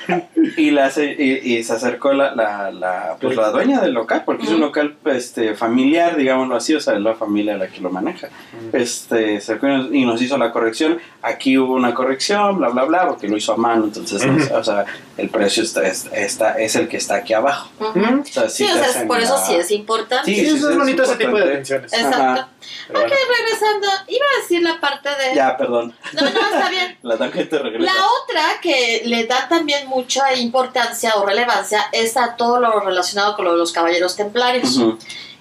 y, 0.56 0.70
la, 0.70 0.90
se- 0.90 1.12
y, 1.18 1.56
y 1.58 1.64
se 1.64 1.72
acercó 1.74 2.12
la, 2.12 2.34
la, 2.34 2.70
la, 2.70 3.16
pues, 3.20 3.36
la 3.36 3.50
dueña 3.50 3.80
del 3.80 3.92
local, 3.92 4.22
porque 4.24 4.44
es 4.44 4.50
un 4.50 4.60
local 4.60 4.96
este, 5.06 5.54
familiar, 5.54 6.16
digámoslo 6.16 6.56
así, 6.56 6.74
o 6.74 6.80
sea, 6.80 6.94
es 6.94 7.00
la 7.00 7.14
familia 7.14 7.56
la 7.56 7.68
que 7.68 7.80
lo 7.80 7.90
maneja. 7.90 8.28
Este, 8.72 9.40
se 9.40 9.52
acercó 9.54 9.66
y 9.68 10.04
nos 10.04 10.20
hizo 10.22 10.36
la 10.38 10.52
corrección. 10.52 10.98
Aquí 11.22 11.58
hubo 11.58 11.74
una 11.74 11.94
corrección, 11.94 12.58
bla, 12.58 12.68
bla, 12.68 12.84
bla, 12.84 13.08
porque 13.08 13.28
lo 13.28 13.36
hizo 13.36 13.52
a 13.52 13.56
mano, 13.56 13.84
entonces, 13.84 14.22
o 14.52 14.64
sea, 14.64 14.84
el 15.16 15.28
precio 15.28 15.62
está, 15.62 15.86
es- 15.86 16.08
está, 16.12 16.58
es 16.58 16.76
el 16.76 16.88
que 16.88 16.96
está 16.96 17.16
aquí 17.16 17.32
abajo. 17.34 17.70
Ujú. 17.80 18.20
O 18.20 18.24
sea, 18.24 18.48
Sí, 18.48 18.64
sí 18.64 18.70
o 18.72 18.84
sea, 18.84 19.06
por 19.06 19.18
eso 19.20 19.36
sí 19.46 19.54
es 19.54 19.70
importante. 19.70 20.24
Sí, 20.30 20.34
Sí, 20.40 20.50
sí, 20.50 20.56
eso 20.56 20.70
es 20.70 20.76
bonito 20.78 21.02
ese 21.02 21.16
tipo 21.16 21.36
de 21.36 21.44
atenciones. 21.44 21.92
Exacto. 21.92 22.16
Ajá. 22.22 22.48
Pero 22.86 23.00
bueno. 23.00 23.14
Regresando, 23.38 23.86
iba 24.08 24.24
a 24.36 24.40
decir 24.42 24.62
la 24.62 24.80
parte 24.80 25.08
de... 25.10 25.34
Ya, 25.34 25.56
perdón. 25.56 25.94
No, 26.12 26.22
no, 26.22 26.28
está 26.28 26.68
bien. 26.70 26.98
La 27.02 27.16
tarjeta 27.18 27.58
regresa. 27.58 27.92
La 27.92 28.02
otra 28.22 28.42
que 28.62 29.02
le 29.04 29.24
da 29.26 29.48
también 29.48 29.86
mucha 29.88 30.34
importancia 30.34 31.14
o 31.16 31.26
relevancia 31.26 31.86
es 31.92 32.16
a 32.16 32.36
todo 32.36 32.60
lo 32.60 32.80
relacionado 32.80 33.36
con 33.36 33.44
lo 33.44 33.52
de 33.52 33.58
los 33.58 33.72
caballeros 33.72 34.16
templarios, 34.16 34.76
Ujú. 34.76 34.98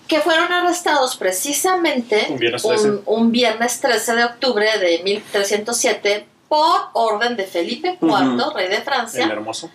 que 0.07 0.19
fueron 0.21 0.51
arrestados 0.51 1.15
precisamente 1.17 2.27
Un 2.29 2.37
viernes 2.37 2.63
13. 2.63 2.89
un, 2.89 3.01
un 3.05 3.31
viernes 3.31 3.79
13 3.81 4.15
de 4.15 4.23
octubre 4.25 4.77
de 4.79 4.99
1307 5.03 6.27
por 6.47 6.79
orden 6.93 7.35
de 7.35 7.43
Felipe 7.45 7.97
IV, 8.01 8.09
Ujú. 8.11 8.51
rey 8.55 8.67
de 8.69 8.77
El 8.77 8.83
Francia, 8.83 9.25
hermoso. 9.25 9.69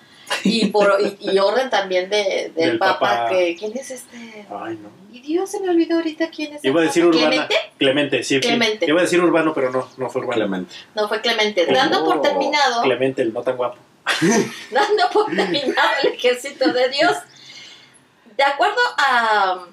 Y, 0.45 0.67
por, 0.67 0.99
y, 1.01 1.31
y 1.31 1.39
orden 1.39 1.71
también 1.71 2.09
de, 2.11 2.53
del 2.55 2.71
Del 2.71 2.79
Papa, 2.79 2.99
Papa. 2.99 3.29
que... 3.31 3.57
¿Quién 3.59 3.77
es 3.77 3.91
este? 3.91 4.47
Ay, 4.51 4.79
no. 4.83 4.91
Y 5.13 5.21
Dios, 5.21 5.51
se 5.51 5.61
me 5.61 5.69
olvidó 5.69 5.97
ahorita 5.97 6.29
quién 6.31 6.55
es. 6.55 6.65
el 6.65 6.71
Iba 6.71 6.81
a 6.81 6.85
decir 6.85 7.05
Papa. 7.05 7.17
urbana. 7.17 7.31
¿Clemente? 7.31 7.57
Clemente, 7.79 8.23
sí. 8.23 8.41
Clemente. 8.41 8.87
Iba 8.87 9.01
a 9.01 9.03
decir 9.03 9.21
urbano, 9.23 9.53
pero 9.55 9.71
no, 9.71 9.89
no 9.97 10.11
fue 10.11 10.23
urbano. 10.23 10.41
Clemente. 10.41 10.75
No, 10.95 11.09
fue 11.09 11.21
Clemente. 11.21 11.67
Dando 11.67 12.05
por 12.05 12.19
Oh, 12.19 12.21
terminado... 12.21 12.83
Clemente, 12.83 13.23
el 13.23 13.33
no 13.33 13.43
tan 13.43 13.57
guapo. 13.57 13.79
dando 14.71 15.11
por 15.13 15.27
terminado 15.35 15.91
el 16.03 16.13
ejército 16.15 16.73
de 16.73 16.89
Dios. 16.89 17.17
De 18.37 18.43
acuerdo 18.45 18.81
a... 18.99 19.67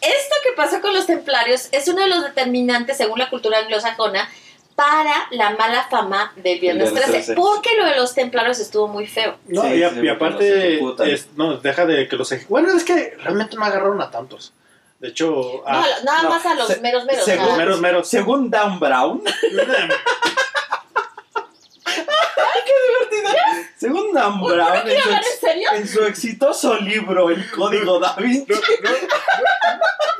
Esto 0.00 0.34
que 0.44 0.52
pasó 0.54 0.80
con 0.80 0.92
los 0.94 1.06
templarios 1.06 1.68
es 1.72 1.88
uno 1.88 2.02
de 2.02 2.08
los 2.08 2.22
determinantes, 2.22 2.96
según 2.96 3.18
la 3.18 3.28
cultura 3.30 3.58
anglosajona, 3.58 4.28
para 4.76 5.26
la 5.30 5.50
mala 5.56 5.84
fama 5.90 6.32
del 6.36 6.60
Viernes 6.60 6.92
Viernes 6.92 7.10
13, 7.10 7.12
13. 7.12 7.34
porque 7.34 7.70
lo 7.78 7.86
de 7.86 7.96
los 7.96 8.14
templarios 8.14 8.58
estuvo 8.60 8.86
muy 8.88 9.06
feo. 9.06 9.36
No, 9.48 9.62
Sí, 9.62 9.68
y, 9.76 9.82
a- 9.82 9.90
sí, 9.90 10.06
aparte, 10.08 10.78
es- 11.12 11.28
no, 11.34 11.56
deja 11.56 11.86
de 11.86 12.06
que 12.06 12.16
los 12.16 12.32
Bueno, 12.48 12.70
es 12.76 12.84
que 12.84 13.16
realmente 13.22 13.56
no 13.56 13.64
agarraron 13.64 14.00
a 14.02 14.10
tantos. 14.10 14.52
De 15.00 15.08
hecho, 15.08 15.26
No, 15.30 15.62
ah, 15.66 15.84
nada 16.04 16.22
no, 16.22 16.30
más 16.30 16.46
a 16.46 16.54
los 16.54 16.68
se- 16.68 16.80
meros 16.80 17.04
meros. 17.06 17.24
según- 17.24 17.48
ah. 17.50 17.56
meros, 17.56 17.80
meros. 17.80 18.08
Según 18.08 18.50
Dan 18.50 18.78
Brown, 18.78 19.22
según 23.76 24.12
Dan 24.12 24.34
Uy, 24.40 24.40
¿no 24.40 24.54
Brown, 24.54 24.88
en 24.88 25.00
su, 25.00 25.08
hablar 25.08 25.22
ex- 25.22 25.32
en 25.42 25.48
serio? 25.48 25.68
en 25.74 25.88
su 25.88 26.04
exitoso 26.04 26.76
libro 26.80 27.30
El 27.30 27.50
Código 27.50 27.98
Da 27.98 28.14
Vinci. 28.18 28.52
No, 28.52 28.90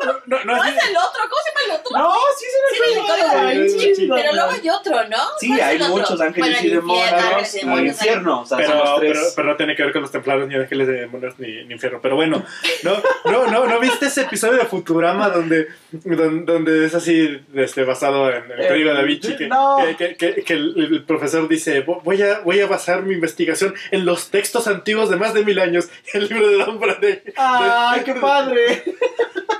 no, 0.04 0.12
no, 0.12 0.12
no, 0.26 0.44
¿No 0.44 0.56
no, 0.56 0.64
es 0.64 0.70
el 0.88 0.96
otro? 0.96 1.20
¿Cómo 1.28 1.42
se 1.42 1.50
llama 1.50 1.74
el 1.74 1.80
otro? 1.80 1.98
No, 1.98 2.14
sí 2.38 2.44
Sí, 2.46 2.82
el 2.92 2.98
el 2.98 3.06
Código 3.06 3.26
da 3.28 3.50
Vinci, 3.50 4.08
pero 4.08 4.32
luego 4.32 4.50
hay 4.50 4.70
otro, 4.70 5.08
¿no? 5.08 5.16
Sí, 5.40 5.48
¿Cuál 5.48 5.60
es 5.60 5.66
hay 5.66 5.76
el 5.76 5.88
muchos 5.88 6.20
ángeles 6.20 6.62
y 6.62 6.66
el 6.66 6.72
demonios 6.74 7.52
demonios, 7.52 7.96
infierno. 7.96 8.40
O 8.42 8.46
sea, 8.46 8.56
pero, 8.58 8.96
pero, 9.00 9.20
pero 9.34 9.48
no 9.48 9.56
tiene 9.56 9.74
que 9.76 9.82
ver 9.82 9.92
con 9.92 10.02
los 10.02 10.10
templarios, 10.12 10.48
ni 10.48 10.54
ángeles 10.54 10.86
de 10.86 10.92
demonios, 11.00 11.38
ni, 11.38 11.64
ni 11.64 11.74
infierno. 11.74 12.00
Pero 12.02 12.16
bueno, 12.16 12.44
no, 12.82 13.02
no, 13.24 13.46
no, 13.46 13.66
¿no 13.66 13.80
viste 13.80 14.06
ese 14.06 14.22
episodio 14.22 14.58
de 14.58 14.66
Futurama 14.66 15.28
donde, 15.30 15.68
donde, 15.92 16.52
donde 16.52 16.86
es 16.86 16.94
así 16.94 17.40
este, 17.54 17.84
basado 17.84 18.30
en 18.30 18.50
el 18.50 18.60
Eh, 18.60 18.68
código 18.68 18.92
da 18.94 19.02
Vinci? 19.02 19.36
Que, 19.36 19.46
no. 19.48 19.78
que, 19.96 19.96
que- 19.96 20.16
que- 20.34 20.42
que 20.44 20.52
el, 20.52 20.74
el 20.92 21.04
profesor 21.04 21.48
dice: 21.48 21.80
Voy 21.80 22.22
a, 22.22 22.40
voy 22.40 22.60
a 22.60 22.66
basar 22.76 23.02
mi 23.02 23.14
investigación 23.14 23.74
en 23.90 24.04
los 24.04 24.30
textos 24.30 24.66
antiguos 24.66 25.10
de 25.10 25.16
más 25.16 25.34
de 25.34 25.44
mil 25.44 25.58
años. 25.58 25.86
Y 26.12 26.16
el 26.16 26.28
libro 26.28 26.48
de 26.48 26.56
Dan 26.58 27.00
de- 27.00 27.32
¡Ay, 27.36 28.02
qué 28.04 28.14
padre! 28.14 28.84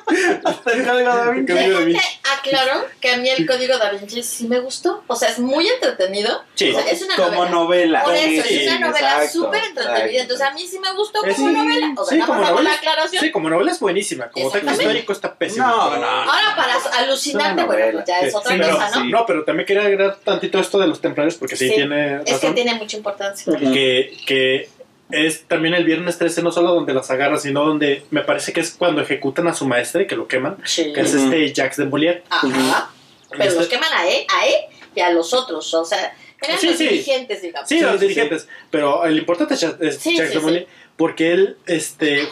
El 0.09 0.85
Código 0.87 1.09
Da 1.09 1.31
Vinci. 1.31 1.53
Vinci. 1.53 2.01
aclaro 2.39 2.85
que 3.01 3.11
a 3.11 3.17
mí 3.17 3.29
el 3.29 3.45
código 3.45 3.77
da 3.77 3.91
Vinci 3.91 4.23
sí 4.23 4.47
me 4.47 4.61
gustó. 4.61 5.03
O 5.09 5.17
sea, 5.17 5.29
es 5.31 5.39
muy 5.41 5.67
entretenido. 5.69 6.45
Sí. 6.55 6.71
O 6.71 6.81
sea, 6.81 6.91
es 6.91 7.03
una 7.03 7.17
Como 7.17 7.29
novela. 7.45 7.51
novela. 7.51 8.05
Por 8.05 8.15
eso, 8.15 8.47
sí, 8.49 8.55
es 8.61 8.69
una 8.77 8.87
novela 8.89 9.29
súper 9.29 9.65
entretenida. 9.65 10.23
Entonces, 10.23 10.47
a 10.47 10.53
mí 10.53 10.67
sí 10.67 10.79
me 10.79 10.93
gustó 10.95 11.21
como 11.21 11.35
sí, 11.35 11.45
novela. 11.45 11.93
O 11.97 12.05
sea, 12.05 12.17
sí, 12.19 12.21
como 12.25 12.35
hago 12.35 12.43
la 12.45 12.51
novela. 12.51 12.73
aclaración. 12.75 13.23
Sí, 13.25 13.31
como 13.33 13.51
novela 13.51 13.73
es 13.73 13.81
buenísima. 13.81 14.29
Como 14.31 14.51
texto 14.51 14.71
histórico 14.73 15.13
está 15.13 15.35
pésimo. 15.35 15.67
No, 15.67 15.91
pero- 15.91 16.01
no. 16.03 16.07
Ahora, 16.09 16.57
para 16.57 16.75
alucinarte, 16.99 17.65
bueno, 17.65 17.73
novela. 17.81 17.93
pues 17.93 18.05
ya 18.07 18.21
es 18.21 18.33
Sí, 18.33 18.39
otra 18.39 18.53
sí, 18.53 18.59
pero- 18.61 18.75
cosa, 18.75 18.91
¿no? 18.91 19.03
sí. 19.03 19.11
No, 19.11 19.27
pero 19.27 19.45
también 19.45 19.67
quería 19.67 19.83
agregar 19.83 20.17
tantito 20.25 20.59
esto 20.61 20.79
de 20.79 20.87
los 20.87 21.01
templarios 21.01 21.35
porque 21.35 21.57
sí, 21.57 21.69
Sí, 21.69 21.75
tiene 21.75 22.17
Es 22.19 22.23
que 22.25 22.33
razón. 22.33 22.55
tiene 22.55 22.75
mucha 22.75 22.97
importancia. 23.11 23.57
Que, 23.73 24.17
que 24.27 24.69
es 25.11 25.45
también 25.45 25.75
el 25.75 25.85
viernes 25.85 26.19
13, 26.19 26.43
no 26.43 26.51
solo 26.53 26.75
donde 26.75 26.93
las 26.93 27.11
agarra, 27.11 27.39
sino 27.39 27.65
donde 27.65 28.03
me 28.11 28.23
parece 28.23 28.53
que 28.53 28.61
es 28.61 28.73
cuando 28.73 29.03
ejecutan 29.03 29.47
a 29.49 29.55
su 29.55 29.67
maestre 29.67 30.03
y 30.03 30.07
que 30.07 30.17
lo 30.17 30.27
queman, 30.27 30.57
Sí. 30.65 30.93
que 30.93 31.01
es 31.03 31.15
este 31.15 31.53
Jacques 31.53 31.77
de 31.77 31.87
Molière. 31.87 32.23
Ajá. 32.31 32.91
Pero 33.31 33.45
Este- 33.45 33.57
los 33.59 33.69
queman 33.69 33.93
a 33.93 34.07
él, 34.09 34.25
a 34.37 34.47
él 34.47 34.55
y 34.95 35.01
a 35.01 35.11
los 35.11 35.33
otros. 35.33 35.73
O 35.75 35.85
sea, 35.85 36.15
eran 36.43 36.59
Sí, 36.59 36.67
los 36.69 36.77
sí. 36.77 36.89
dirigentes, 36.89 37.43
digamos. 37.43 37.69
Sí, 37.69 37.79
Sí, 37.79 37.85
los 37.85 37.93
sí, 38.01 38.07
dirigentes, 38.09 38.49
pero 38.71 39.05
el 39.05 39.17
importante 39.19 39.55
es, 39.55 39.61
Ja- 39.61 39.77
es 39.81 39.97
Sí, 39.99 40.17
Jacques 40.17 40.33
sí, 40.33 40.39
de 40.39 40.45
Molière 40.45 40.67
porque 40.97 41.33
él 41.33 41.57
este, 41.67 42.27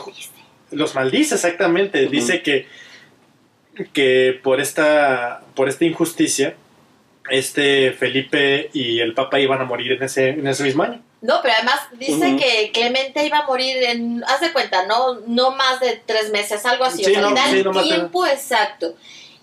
los 0.71 0.95
maldice 0.95 1.35
exactamente, 1.37 2.07
dice 2.09 2.43
que, 2.43 2.67
que 3.93 4.39
por 4.43 4.61
esta, 4.61 5.43
por 5.55 5.69
esta 5.69 5.85
injusticia 5.85 6.55
este 7.31 7.93
Felipe 7.93 8.71
y 8.73 9.01
el 9.01 9.15
Papa 9.15 9.41
iban 9.41 9.61
a 9.61 9.65
morir 9.65 9.93
en 9.93 10.03
ese, 10.03 10.29
en 10.31 10.47
ese 10.47 10.63
mismo 10.63 10.83
año. 10.83 11.01
No, 11.23 11.41
pero 11.43 11.55
además 11.55 11.81
dice 11.99 12.37
que 12.37 12.71
Clemente 12.73 13.25
iba 13.25 13.39
a 13.39 13.47
morir 13.47 13.83
en, 13.83 14.23
haz 14.25 14.41
de 14.43 14.53
cuenta, 14.53 14.87
no, 14.87 15.21
no 15.27 15.53
más 15.53 15.81
de 15.81 16.03
tres 16.05 16.31
meses, 16.31 16.67
algo 16.67 16.85
así. 16.85 17.03
Sí, 17.03 17.11
o 17.13 17.15
sea, 17.15 17.23
no, 17.23 17.29
le 17.31 17.35
da 17.35 17.47
sí, 17.49 17.57
el 17.59 17.65
no 17.65 17.73
más 17.73 17.85
de- 17.85 17.95
tiempo 17.95 18.27
exacto. 18.27 18.95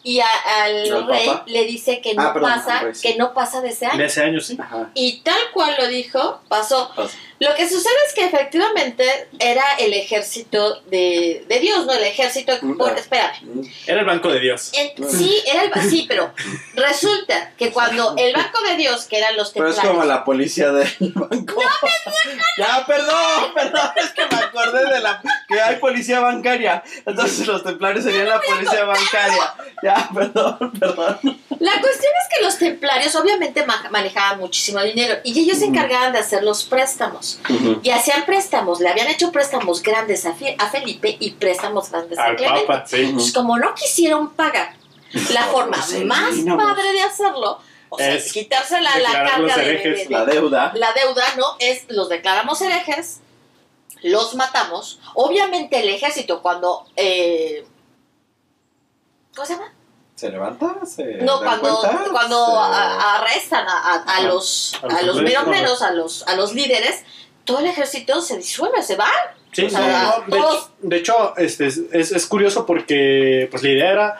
Y 0.03 0.19
a- 0.19 0.25
al 0.63 0.91
¿Al 0.91 1.07
rey 1.07 1.27
Papa? 1.27 1.43
le 1.47 1.65
dice 1.65 2.01
que 2.01 2.13
no 2.15 2.21
Ah, 2.23 2.33
perdón, 2.33 2.51
pasa, 2.51 2.79
al 2.79 2.85
rey, 2.85 2.95
sí. 2.95 3.07
que 3.07 3.17
no 3.17 3.33
pasa 3.33 3.61
de 3.61 3.69
ese 3.69 3.85
año. 3.87 4.03
ese 4.03 4.21
año, 4.23 4.39
sí. 4.41 4.57
Ajá. 4.59 4.89
Y 4.93 5.21
tal 5.21 5.39
cual 5.53 5.75
lo 5.79 5.87
dijo, 5.87 6.41
pasó. 6.47 6.91
Pasa. 6.95 7.17
Lo 7.43 7.55
que 7.55 7.67
sucede 7.67 7.95
es 8.07 8.13
que 8.13 8.25
efectivamente 8.25 9.27
era 9.39 9.63
el 9.79 9.93
ejército 9.93 10.81
de, 10.91 11.43
de 11.49 11.59
Dios, 11.59 11.87
¿no? 11.87 11.93
El 11.93 12.03
ejército. 12.03 12.53
Por, 12.77 12.95
espérame. 12.95 13.67
Era 13.87 14.01
el 14.01 14.05
banco 14.05 14.29
de 14.29 14.39
Dios. 14.39 14.71
En- 14.73 15.09
sí, 15.09 15.41
era 15.47 15.63
el 15.63 15.89
sí, 15.89 16.05
pero 16.07 16.31
resulta 16.75 17.51
que 17.57 17.71
cuando 17.71 18.13
el 18.17 18.33
banco 18.33 18.61
de 18.61 18.75
Dios, 18.75 19.05
que 19.05 19.17
eran 19.17 19.35
los 19.35 19.49
Pero 19.51 19.69
es 19.69 19.75
templarios, 19.75 19.95
como 20.03 20.05
la 20.07 20.23
policía 20.23 20.71
del 20.71 20.87
banco. 21.15 21.61
ya, 22.57 22.85
perdón, 22.85 23.53
perdón, 23.55 23.89
es 23.95 24.09
que 24.11 24.21
me 24.27 24.35
acordé 24.43 24.85
de 24.93 24.99
la 24.99 25.21
que 25.47 25.59
hay 25.59 25.75
policía 25.77 26.19
bancaria. 26.19 26.83
Entonces 27.05 27.47
los 27.47 27.63
templarios 27.63 28.03
serían 28.05 28.29
la 28.29 28.39
policía 28.39 28.83
bancaria. 28.85 29.53
Ya, 29.83 30.09
perdón, 30.13 30.73
perdón. 30.79 31.19
La 31.59 31.79
cuestión 31.81 32.11
es 32.21 32.37
que 32.37 32.43
los 32.45 32.57
templarios 32.57 33.15
obviamente 33.15 33.65
ma- 33.65 33.87
manejaban 33.91 34.39
muchísimo 34.39 34.79
dinero 34.81 35.15
y 35.23 35.39
ellos 35.39 35.57
se 35.59 35.65
encargaban 35.65 36.13
de 36.13 36.19
hacer 36.19 36.43
los 36.43 36.63
préstamos. 36.65 37.30
Y 37.83 37.89
hacían 37.91 38.25
préstamos, 38.25 38.79
le 38.79 38.89
habían 38.89 39.07
hecho 39.07 39.31
préstamos 39.31 39.81
grandes 39.81 40.25
a, 40.25 40.33
Fe- 40.33 40.55
a 40.59 40.69
Felipe 40.69 41.17
y 41.19 41.31
préstamos 41.31 41.89
grandes 41.91 42.17
a 42.17 42.25
Al 42.25 42.35
Clemente. 42.35 42.65
Papa, 42.67 42.85
sí. 42.87 43.11
Pues 43.13 43.31
como 43.33 43.57
no 43.57 43.73
quisieron 43.75 44.31
pagar, 44.31 44.73
la 45.31 45.43
forma 45.53 45.77
Pues 45.77 45.85
sí, 45.87 46.03
más 46.05 46.33
no. 46.37 46.57
padre 46.57 46.91
de 46.93 47.01
hacerlo, 47.01 47.59
o 47.89 47.97
sea, 47.97 48.13
Es 48.13 48.31
quitarse 48.31 48.79
la, 48.79 48.91
carga 49.11 49.55
de, 49.57 49.63
herejes, 49.63 49.97
de- 49.99 50.03
de- 50.05 50.09
La 50.09 50.25
deuda. 50.25 50.71
la 50.75 50.93
deuda, 50.93 51.23
¿no? 51.37 51.45
Es 51.59 51.83
los 51.89 52.07
declaramos 52.09 52.61
herejes, 52.61 53.19
los 54.03 54.33
matamos. 54.35 54.99
Obviamente 55.13 55.79
el 55.79 55.89
ejército 55.89 56.41
cuando... 56.41 56.85
eh, 56.95 57.65
¿Cómo 59.35 59.45
se 59.45 59.53
llama? 59.53 59.73
¿Se 60.15 60.29
levanta? 60.29 60.85
¿Se 60.85 61.03
No, 61.23 61.39
cuando, 61.39 61.79
cuenta? 61.79 62.05
cuando 62.11 62.45
Se- 62.45 62.51
a- 62.57 63.15
arrestan 63.17 63.67
a, 63.67 63.71
a- 63.71 63.93
a 63.93 64.01
Ajá. 64.03 64.21
los, 64.21 64.73
A 64.83 65.01
los 65.01 65.17
a 65.17 65.81
a 65.81 65.91
los, 65.91 66.27
a 66.27 66.35
los 66.35 66.53
líderes, 66.53 67.03
todo 67.45 67.59
el 67.59 67.65
ejército 67.67 68.21
se 68.21 68.37
disuelve, 68.37 68.81
se 68.83 68.95
va. 68.95 69.09
Sí, 69.51 69.65
O 69.65 69.69
sea, 69.69 70.21
no, 70.27 70.27
no, 70.27 70.31
de, 70.37 70.37
hecho, 70.37 70.71
de 70.81 70.97
hecho, 70.97 71.37
este, 71.37 71.67
es, 71.67 71.81
es- 71.91 72.11
es 72.11 72.25
curioso 72.25 72.65
porque 72.65 73.47
pues, 73.51 73.63
la 73.63 73.69
idea 73.69 73.91
era 73.91 74.19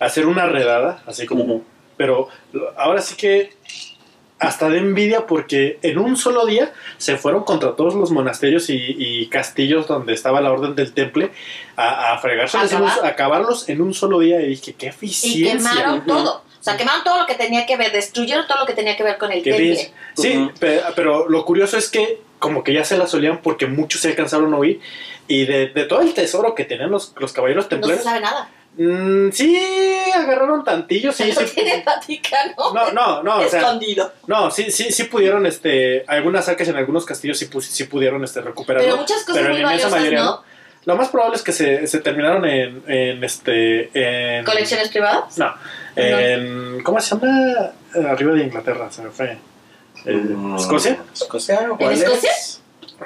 hacer 0.00 0.26
una 0.26 0.46
redada, 0.46 1.02
así 1.06 1.26
como... 1.26 1.62
Pero 1.96 2.28
ahora 2.76 3.00
sí 3.00 3.14
que 3.14 3.52
hasta 4.40 4.68
de 4.68 4.78
envidia 4.78 5.24
porque 5.26 5.78
en 5.82 5.98
un 5.98 6.16
solo 6.16 6.46
día 6.46 6.72
se 6.98 7.16
fueron 7.16 7.44
contra 7.44 7.76
todos 7.76 7.94
los 7.94 8.10
monasterios 8.10 8.70
y, 8.70 8.96
y 8.98 9.28
castillos 9.28 9.86
donde 9.86 10.14
estaba 10.14 10.40
la 10.40 10.50
orden 10.50 10.74
del 10.74 10.92
temple 10.94 11.30
a, 11.76 12.12
a 12.14 12.18
fregarse, 12.18 12.58
¿Acabar? 12.58 13.04
a 13.04 13.06
acabarlos 13.06 13.68
en 13.68 13.80
un 13.82 13.94
solo 13.94 14.18
día 14.18 14.40
y 14.42 14.48
dije, 14.48 14.72
qué 14.72 14.86
Y 14.86 14.88
eficiencia. 14.88 15.70
quemaron 15.70 15.98
Ujú. 15.98 16.06
todo. 16.08 16.36
O 16.38 16.64
sea, 16.64 16.76
quemaron 16.76 17.04
todo 17.04 17.20
lo 17.20 17.26
que 17.26 17.34
tenía 17.34 17.66
que 17.66 17.76
ver, 17.76 17.92
destruyeron 17.92 18.46
todo 18.48 18.58
lo 18.60 18.66
que 18.66 18.72
tenía 18.74 18.96
que 18.96 19.04
ver 19.04 19.16
con 19.18 19.30
el 19.30 19.44
temple. 19.44 19.92
Sí, 20.16 20.50
pero, 20.58 21.28
lo 21.28 21.44
curioso 21.44 21.76
es 21.76 21.88
que 21.88 22.20
como 22.42 22.62
que 22.62 22.74
ya 22.74 22.84
se 22.84 22.98
la 22.98 23.06
solían 23.06 23.40
porque 23.40 23.66
muchos 23.66 24.02
se 24.02 24.08
alcanzaron 24.08 24.52
a 24.52 24.58
oír 24.58 24.80
y 25.28 25.46
de, 25.46 25.68
de 25.68 25.84
todo 25.84 26.02
el 26.02 26.12
tesoro 26.12 26.54
que 26.54 26.64
tenían 26.64 26.90
los, 26.90 27.14
los 27.18 27.32
caballeros 27.32 27.64
No 27.64 27.70
se 27.70 27.76
templarios, 27.76 28.04
sabe 28.04 28.20
nada. 28.20 28.50
mm, 28.76 29.30
sí 29.32 29.58
agarraron 30.14 30.64
tantillo, 30.64 31.12
sí, 31.12 31.32
sí. 31.32 31.44
tiene 31.54 31.82
Vaticano. 31.86 32.54
No, 32.74 32.92
no, 32.92 33.22
no, 33.22 33.38
o 33.38 33.48
sea, 33.48 33.60
escondido. 33.60 34.12
no, 34.26 34.50
sí, 34.50 34.70
sí, 34.70 34.92
sí 34.92 35.04
pudieron, 35.04 35.46
este, 35.46 36.04
algunas 36.08 36.48
arcas 36.48 36.68
en 36.68 36.76
algunos 36.76 37.06
castillos 37.06 37.38
sí, 37.38 37.46
pu- 37.48 37.62
sí 37.62 37.84
pudieron, 37.84 38.22
este, 38.24 38.40
recuperarlo. 38.42 38.86
Pero 38.88 39.00
muchas 39.00 39.24
cosas 39.24 39.40
pero 39.40 39.48
muy 39.54 39.60
en 39.60 39.66
valiosas, 39.66 39.90
mayoría 39.92 40.20
¿no? 40.24 40.42
Lo 40.84 40.96
más 40.96 41.10
probable 41.10 41.36
es 41.36 41.42
que 41.42 41.52
se, 41.52 41.86
se 41.86 42.00
terminaron 42.00 42.44
en, 42.44 42.82
en 42.88 43.22
este, 43.22 43.88
en... 44.38 44.44
¿Colecciones 44.44 44.88
privadas? 44.88 45.38
No, 45.38 45.54
en, 45.94 46.82
¿cómo 46.82 47.00
se 47.00 47.14
llama? 47.14 47.70
Arriba 48.10 48.32
de 48.34 48.42
Inglaterra, 48.42 48.90
se 48.90 49.02
me 49.02 49.10
fue. 49.10 49.38
Mm, 50.04 50.56
¿Escocia? 50.56 50.98
¿Escocia? 51.12 51.60
¿En 51.78 51.92
Escocia? 51.92 52.30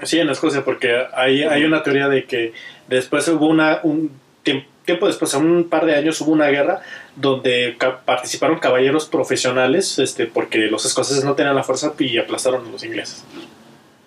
Sí, 0.03 0.19
en 0.21 0.29
Escocia, 0.31 0.65
porque 0.65 0.95
hay, 1.15 1.43
hay 1.43 1.65
una 1.65 1.83
teoría 1.83 2.09
de 2.09 2.25
que 2.25 2.53
después 2.89 3.27
hubo 3.29 3.47
una, 3.49 3.81
un 3.83 4.11
tiemp- 4.45 4.67
tiempo 4.85 5.07
después, 5.07 5.35
a 5.35 5.39
un 5.39 5.69
par 5.69 5.85
de 5.87 5.95
años, 5.97 6.21
hubo 6.21 6.33
una 6.33 6.47
guerra 6.49 6.81
donde 7.17 7.77
ca- 7.79 8.01
participaron 8.05 8.59
caballeros 8.59 9.07
profesionales, 9.07 9.99
este, 9.99 10.27
porque 10.27 10.59
los 10.67 10.85
escoceses 10.85 11.25
no 11.25 11.35
tenían 11.35 11.55
la 11.57 11.65
fuerza 11.65 11.93
y 11.99 12.19
aplastaron 12.19 12.67
a 12.67 12.71
los 12.71 12.85
ingleses. 12.85 13.25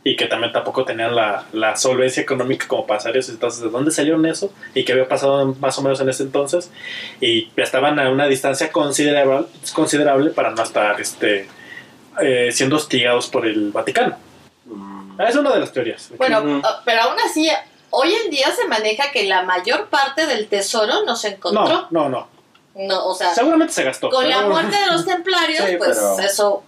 Y 0.03 0.15
que 0.15 0.27
también 0.27 0.53
tampoco 0.53 0.85
tenían 0.85 1.13
la, 1.13 1.43
la 1.51 1.75
solvencia 1.75 2.23
económica 2.23 2.67
como 2.67 2.87
para 2.87 2.99
hacer 2.99 3.17
eso. 3.17 3.31
Entonces, 3.33 3.61
¿de 3.61 3.69
dónde 3.69 3.91
salieron 3.91 4.25
eso? 4.25 4.53
Y 4.73 4.85
qué 4.85 4.93
había 4.93 5.07
pasado 5.09 5.53
más 5.59 5.77
o 5.77 5.81
menos 5.81 5.99
en 5.99 6.07
ese 6.07 6.23
entonces. 6.23 6.71
Y 7.19 7.49
estaban 7.57 7.99
a 7.99 8.09
una 8.09 8.27
distancia 8.27 8.71
considerable, 8.71 9.47
considerable 9.73 10.29
para 10.29 10.51
no 10.51 10.63
estar 10.63 10.99
este, 11.01 11.47
eh, 12.21 12.51
siendo 12.51 12.75
hostigados 12.77 13.27
por 13.27 13.45
el 13.47 13.71
Vaticano. 13.71 14.15
Mm. 14.65 15.19
Es 15.21 15.35
una 15.35 15.53
de 15.53 15.59
las 15.59 15.71
teorías. 15.73 16.09
Bueno, 16.17 16.61
ah, 16.63 16.81
pero 16.85 17.01
aún 17.03 17.17
así, 17.25 17.49
hoy 17.89 18.13
en 18.13 18.29
día 18.31 18.51
se 18.51 18.67
maneja 18.67 19.11
que 19.11 19.23
la 19.25 19.43
mayor 19.43 19.87
parte 19.89 20.25
del 20.27 20.47
tesoro 20.47 21.03
no 21.05 21.15
se 21.15 21.29
encontró. 21.29 21.67
No, 21.67 21.87
no, 21.91 22.09
no. 22.09 22.27
No, 22.75 23.05
o 23.07 23.15
sea, 23.15 23.33
Seguramente 23.33 23.73
se 23.73 23.83
gastó. 23.83 24.09
con 24.09 24.29
la 24.29 24.41
muerte 24.43 24.77
de 24.79 24.87
los 24.87 25.05
templarios, 25.05 25.65
Sí, 25.67 25.75
pues 25.77 25.97
pero- 25.97 26.19
eso 26.19 26.63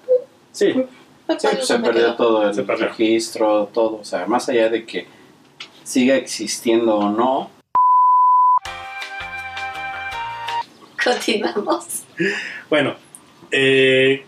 Sí, 0.51 0.73
pues 1.27 1.41
se 1.65 1.79
perdió 1.79 2.15
todo 2.15 2.49
el 2.49 2.65
perdió. 2.65 2.87
registro, 2.87 3.69
todo. 3.73 3.99
O 4.01 4.03
sea, 4.03 4.25
más 4.25 4.49
allá 4.49 4.67
de 4.69 4.85
que 4.85 5.07
siga 5.85 6.15
existiendo 6.15 6.97
o 6.97 7.09
no, 7.09 7.49
Continuamos. 11.03 12.03
bueno. 12.69 12.95
eh, 13.51 14.25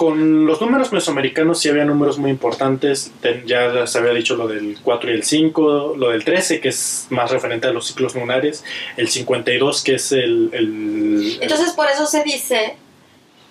con 0.00 0.46
los 0.46 0.58
números 0.62 0.92
mesoamericanos 0.94 1.60
sí 1.60 1.68
había 1.68 1.84
números 1.84 2.16
muy 2.16 2.30
importantes. 2.30 3.12
Ya 3.44 3.86
se 3.86 3.98
había 3.98 4.14
dicho 4.14 4.34
lo 4.34 4.48
del 4.48 4.78
4 4.82 5.10
y 5.10 5.12
el 5.14 5.24
5, 5.24 5.94
lo 5.98 6.08
del 6.08 6.24
13, 6.24 6.58
que 6.58 6.70
es 6.70 7.06
más 7.10 7.30
referente 7.30 7.66
a 7.66 7.70
los 7.70 7.86
ciclos 7.86 8.14
lunares, 8.14 8.64
el 8.96 9.08
52, 9.08 9.84
que 9.84 9.96
es 9.96 10.12
el... 10.12 10.48
el- 10.54 11.36
Entonces, 11.42 11.72
por 11.72 11.86
eso 11.90 12.06
se 12.06 12.24
dice 12.24 12.76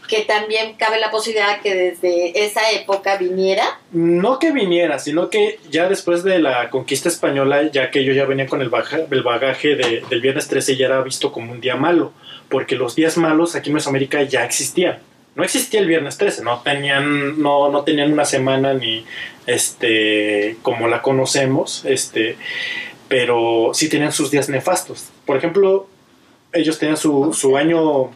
que 0.08 0.22
también 0.22 0.74
cabe 0.74 1.00
la 1.00 1.12
posibilidad 1.12 1.62
que 1.62 1.76
desde 1.76 2.44
esa 2.44 2.72
época 2.72 3.18
viniera. 3.18 3.80
no 3.92 4.40
que 4.40 4.52
viniera, 4.52 4.98
sino 4.98 5.30
que 5.30 5.60
ya 5.70 5.88
después 5.88 6.24
de 6.24 6.40
la 6.40 6.72
conquista 6.72 7.10
española, 7.10 7.70
ya 7.72 7.92
que 7.92 8.00
ellos 8.00 8.16
ya 8.16 8.26
venían 8.26 8.48
con 8.48 8.64
el, 8.64 8.70
baja- 8.70 9.02
el 9.12 9.22
bagaje 9.22 9.76
de- 9.76 10.02
del 10.10 10.22
viernes 10.22 10.48
13, 10.48 10.76
ya 10.78 10.88
era 10.88 11.02
visto 11.04 11.32
como 11.32 11.52
un 11.52 11.62
día 11.62 11.76
malo, 11.76 12.12
porque 12.50 12.76
los 12.76 12.96
días 12.96 13.18
malos 13.18 13.56
aquí 13.56 13.70
en 13.70 13.76
Mesoamérica 13.76 14.24
ya 14.24 14.44
existían. 14.46 14.98
No 15.36 15.44
existía 15.44 15.80
el 15.80 15.88
viernes 15.88 16.18
13, 16.18 16.44
no 16.44 16.62
tenían, 16.62 17.42
no, 17.42 17.70
no 17.70 17.84
tenían 17.84 18.12
una 18.12 18.26
semana 18.26 18.74
ni 18.74 19.06
este 19.48 20.58
como 20.62 20.88
la 20.88 21.02
conocemos, 21.02 21.84
este, 21.86 22.38
pero 23.08 23.72
sí 23.74 23.90
tenían 23.90 24.12
sus 24.12 24.32
días 24.32 24.50
nefastos. 24.50 25.10
Por 25.26 25.38
ejemplo, 25.38 25.88
ellos 26.54 26.78
tenían 26.80 26.98
su, 26.98 27.34
su 27.34 27.58
año 27.58 28.12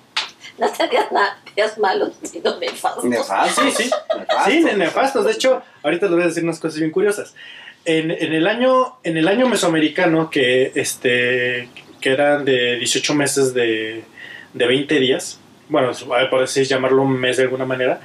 No 0.57 0.69
tenías 0.77 1.11
nada, 1.11 1.39
días 1.55 1.77
malos, 1.77 2.13
sino 2.23 2.57
nefastos. 2.59 3.05
nefasto. 3.05 3.61
Sí, 3.61 3.71
sí. 3.71 3.83
nefasto. 4.17 4.51
Sí, 4.51 4.59
ne- 4.63 4.73
nefastos. 4.75 5.25
De 5.25 5.31
hecho, 5.31 5.61
ahorita 5.83 6.07
les 6.07 6.15
voy 6.15 6.23
a 6.23 6.27
decir 6.27 6.43
unas 6.43 6.59
cosas 6.59 6.79
bien 6.79 6.91
curiosas. 6.91 7.33
En, 7.85 8.11
en 8.11 8.33
el 8.33 8.47
año 8.47 8.97
en 9.03 9.17
el 9.17 9.27
año 9.27 9.47
mesoamericano 9.47 10.29
que 10.29 10.71
este 10.75 11.69
que 12.01 12.09
eran 12.11 12.43
de 12.45 12.77
18 12.77 13.13
meses 13.13 13.53
de, 13.53 14.03
de 14.53 14.67
20 14.67 14.99
días, 14.99 15.39
bueno, 15.73 15.91
por 16.29 16.39
decir 16.39 16.65
llamarlo 16.65 17.01
un 17.01 17.19
mes 17.19 17.37
de 17.37 17.43
alguna 17.43 17.65
manera, 17.65 17.99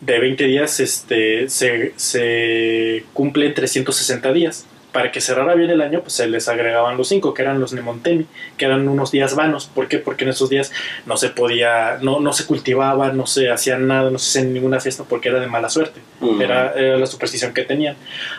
de 0.00 0.18
20 0.20 0.44
días 0.44 0.78
este 0.80 1.48
se, 1.48 1.94
se 1.96 3.04
cumplen 3.14 3.54
360 3.54 4.32
días. 4.32 4.66
Para 4.92 5.12
que 5.12 5.20
cerrara 5.20 5.54
bien 5.54 5.68
el 5.68 5.82
año, 5.82 6.00
pues 6.00 6.14
se 6.14 6.26
les 6.26 6.48
agregaban 6.48 6.96
los 6.96 7.08
5, 7.08 7.34
que 7.34 7.42
eran 7.42 7.60
los 7.60 7.74
Nemontemi, 7.74 8.24
que 8.56 8.64
eran 8.64 8.88
unos 8.88 9.10
días 9.10 9.34
vanos. 9.34 9.66
¿Por 9.66 9.88
qué? 9.88 9.98
Porque 9.98 10.24
en 10.24 10.30
esos 10.30 10.48
días 10.48 10.72
no 11.04 11.18
se 11.18 11.28
podía, 11.28 11.98
no, 12.00 12.18
no 12.20 12.32
se 12.32 12.46
cultivaba, 12.46 13.12
no 13.12 13.26
se 13.26 13.50
hacía 13.50 13.76
nada, 13.76 14.10
no 14.10 14.18
se 14.18 14.38
hacía 14.38 14.50
ninguna 14.50 14.80
fiesta 14.80 15.04
porque 15.04 15.28
era 15.28 15.38
de 15.38 15.48
mala 15.48 15.68
suerte. 15.68 16.00
Mm. 16.20 16.40
Era, 16.40 16.72
era 16.72 16.96
la 16.96 17.06
superstición 17.06 17.52
que 17.52 17.62
tenían. 17.64 17.94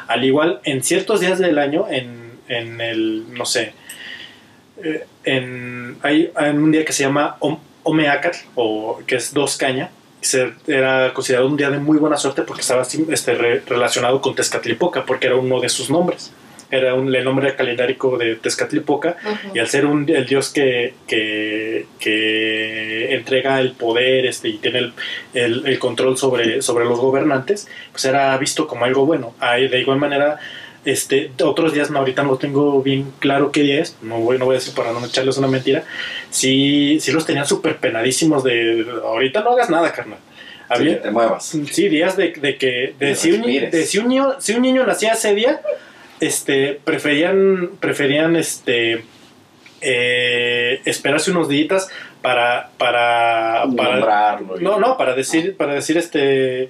Al 0.07 0.23
igual, 0.25 0.59
en 0.63 0.81
ciertos 0.83 1.19
días 1.19 1.37
del 1.37 1.59
año, 1.59 1.85
en, 1.91 2.31
en 2.47 2.81
el, 2.81 3.31
no 3.35 3.45
sé, 3.45 3.73
eh, 4.83 5.05
en, 5.25 5.97
hay, 6.01 6.31
hay 6.35 6.49
un 6.51 6.71
día 6.71 6.83
que 6.85 6.93
se 6.93 7.03
llama 7.03 7.35
Om- 7.39 7.59
Omeacatl, 7.87 8.37
o 8.55 8.99
que 9.07 9.15
es 9.15 9.33
dos 9.33 9.57
caña, 9.57 9.89
se, 10.21 10.51
era 10.67 11.13
considerado 11.13 11.47
un 11.47 11.57
día 11.57 11.69
de 11.69 11.77
muy 11.79 11.97
buena 11.97 12.17
suerte 12.17 12.41
porque 12.41 12.61
estaba 12.61 12.83
este, 12.83 13.33
re- 13.35 13.61
relacionado 13.65 14.19
con 14.21 14.35
Tezcatlipoca, 14.35 15.05
porque 15.05 15.27
era 15.27 15.35
uno 15.35 15.59
de 15.59 15.69
sus 15.69 15.89
nombres. 15.89 16.31
Era 16.69 16.95
un, 16.95 17.15
el 17.15 17.23
nombre 17.23 17.55
calendárico 17.55 18.17
de 18.17 18.35
Tezcatlipoca, 18.35 19.15
y 19.53 19.59
al 19.59 19.67
ser 19.69 19.85
un, 19.85 20.09
el 20.09 20.25
dios 20.25 20.49
que, 20.49 20.95
que, 21.07 21.85
que 21.97 23.15
entrega 23.15 23.59
el 23.61 23.71
poder 23.71 24.25
este, 24.25 24.49
y 24.49 24.57
tiene 24.57 24.79
el, 24.79 24.93
el- 25.33 25.65
el 25.65 25.79
control 25.79 26.17
sobre, 26.17 26.61
sobre 26.61 26.83
los 26.83 26.99
gobernantes, 26.99 27.69
pues 27.93 28.03
era 28.05 28.37
visto 28.37 28.67
como 28.67 28.83
algo 28.83 29.05
bueno. 29.05 29.33
De 29.41 29.79
igual 29.79 29.97
manera, 29.97 30.39
este, 30.87 31.31
otros 31.43 31.73
días, 31.73 31.91
no, 31.91 31.99
ahorita 31.99 32.23
no 32.23 32.37
tengo 32.37 32.81
bien 32.81 33.11
claro 33.19 33.51
qué 33.51 33.61
día 33.61 33.81
es, 33.81 33.97
no 34.01 34.19
voy, 34.19 34.37
no 34.37 34.45
voy 34.45 34.55
a 34.55 34.59
decir 34.59 34.73
para 34.73 34.93
no 34.93 35.05
echarles 35.05 35.37
una 35.37 35.49
mentira, 35.49 35.83
sí, 36.29 36.97
sí 37.01 37.11
los 37.11 37.25
tenían 37.25 37.45
súper 37.45 37.75
penadísimos 37.75 38.41
de, 38.45 38.87
ahorita 39.03 39.41
no 39.41 39.51
hagas 39.51 39.69
nada, 39.69 39.91
carnal. 39.91 40.19
Sí, 40.19 40.63
Había, 40.69 40.93
que 40.95 41.01
te 41.01 41.11
muevas. 41.11 41.43
Sí, 41.45 41.89
días 41.89 42.15
de, 42.15 42.31
de 42.31 42.57
que 42.57 42.93
de 42.97 43.15
si, 43.15 43.33
un, 43.33 43.41
de 43.41 43.85
si 43.85 43.97
un 43.99 44.07
niño 44.07 44.35
si 44.39 44.53
un 44.53 44.61
niño 44.61 44.85
nacía 44.85 45.11
ese 45.11 45.35
día, 45.35 45.61
este 46.21 46.79
preferían 46.81 47.71
preferían 47.81 48.37
este 48.37 49.03
eh, 49.81 50.81
esperarse 50.85 51.31
unos 51.31 51.49
días 51.49 51.89
para 52.21 52.69
para 52.77 53.65
para 53.75 53.91
Nombrarlo 53.91 54.57
no 54.57 54.79
no 54.79 54.97
para 54.97 55.13
decir 55.15 55.55
para 55.55 55.73
decir 55.73 55.97
este 55.97 56.69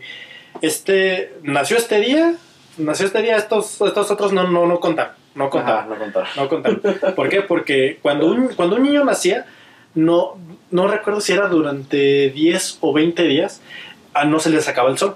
este 0.62 1.34
nació 1.42 1.78
este 1.78 2.00
día 2.02 2.36
nació 2.78 3.06
este 3.08 3.22
día 3.22 3.38
estos 3.38 3.80
estos 3.82 4.12
otros 4.12 4.34
no 4.34 4.48
no 4.48 4.66
no 4.66 4.80
contan 4.80 5.10
no 5.36 5.50
contan 5.50 5.78
Ajá, 5.78 5.86
no 5.88 5.98
contar. 6.00 6.28
no 6.36 6.50
contaron. 6.50 6.82
¿Por 7.16 7.30
qué? 7.30 7.42
Porque 7.42 8.00
cuando 8.02 8.26
un, 8.28 8.48
cuando 8.56 8.76
un 8.78 8.84
niño 8.84 9.04
nacía, 9.06 9.46
no, 9.94 10.36
no 10.72 10.88
recuerdo 10.88 11.22
si 11.22 11.34
era 11.34 11.48
durante 11.48 12.30
10 12.32 12.80
o 12.82 12.92
20 12.92 13.22
días, 13.24 13.62
a 14.16 14.26
no 14.26 14.40
se 14.40 14.50
le 14.50 14.60
sacaba 14.62 14.90
el 14.90 14.98
sol. 14.98 15.16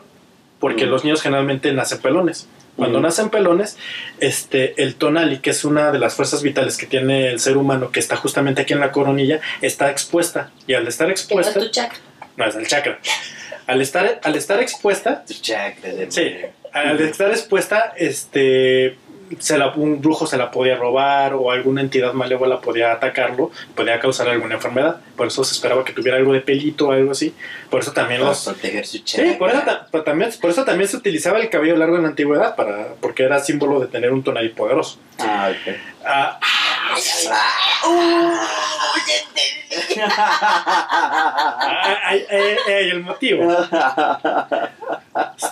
Porque 0.60 0.86
Mm. 0.86 0.90
los 0.90 1.04
niños 1.04 1.24
generalmente 1.24 1.72
nacen 1.74 1.98
pelones. 2.00 2.48
Cuando 2.76 3.00
Mm. 3.00 3.02
nacen 3.02 3.30
pelones, 3.32 3.78
este, 4.20 4.80
el 4.84 4.94
tonali, 4.94 5.40
que 5.40 5.50
es 5.50 5.66
una 5.66 5.92
de 5.92 5.98
las 5.98 6.14
fuerzas 6.14 6.44
vitales 6.44 6.78
que 6.78 6.86
tiene 6.86 7.30
el 7.32 7.40
ser 7.40 7.58
humano, 7.58 7.90
que 7.90 8.00
está 8.00 8.16
justamente 8.16 8.62
aquí 8.62 8.74
en 8.74 8.80
la 8.80 8.92
coronilla, 8.92 9.40
está 9.64 9.90
expuesta. 9.90 10.52
Y 10.68 10.76
al 10.76 10.88
estar 10.88 11.08
no 11.08 11.14
es 11.16 11.20
expuesta, 11.22 11.60
tu 11.60 11.68
chakra. 11.70 11.98
no 12.38 12.46
es 12.46 12.56
el 12.56 12.68
chakra. 12.68 13.00
Al 13.66 13.82
estar, 13.82 14.20
al 14.24 14.36
estar 14.36 14.60
expuesta, 14.62 15.24
Tu 15.26 15.34
chakra 15.34 15.94
de- 15.94 16.12
Sí, 16.12 16.32
al 16.74 17.00
estar 17.02 17.30
expuesta, 17.32 17.94
este, 17.98 18.98
se 19.40 19.58
la, 19.58 19.70
un 19.70 20.02
brujo 20.02 20.28
se 20.28 20.38
la 20.38 20.52
podía 20.52 20.76
robar 20.76 21.34
o 21.34 21.52
alguna 21.52 21.82
entidad 21.82 22.12
malévola 22.14 22.60
podía 22.60 22.92
atacarlo, 22.92 23.50
podía 23.76 24.00
causar 24.00 24.28
alguna 24.30 24.56
enfermedad. 24.56 24.98
Por 25.16 25.28
eso 25.28 25.44
se 25.44 25.54
esperaba 25.54 25.86
que 25.86 25.94
tuviera 25.94 26.18
algo 26.18 26.34
de 26.34 26.42
pelito 26.42 26.88
o 26.90 26.92
algo 26.92 27.12
así. 27.12 27.34
Por 27.70 27.82
eso 27.82 27.92
también 27.94 28.22
los... 28.22 28.44
proteger 28.46 28.86
su 28.86 28.98
Sí, 28.98 29.04
chakra. 29.06 29.38
por 29.38 29.50
eso, 29.50 29.62
ta- 29.62 30.04
también, 30.04 30.32
por 30.42 30.50
eso 30.52 30.66
también 30.66 30.90
se 30.90 30.98
utilizaba 30.98 31.40
el 31.40 31.50
cabello 31.50 31.76
largo 31.78 31.96
en 31.96 32.04
la 32.04 32.10
antigüedad, 32.10 32.56
para, 32.56 32.90
porque 33.00 33.24
era 33.24 33.40
símbolo 33.40 33.80
de 33.80 33.88
tener 33.88 34.12
un 34.12 34.24
tonalí 34.24 34.50
poderoso. 34.50 34.98
Ah, 35.20 35.50
ok. 35.52 35.76
Ah, 36.06 36.40
ah, 36.42 36.96
ay, 42.04 42.26
ay, 42.30 42.56
ay, 42.68 42.90
el 42.90 43.02
motivo. 43.02 43.56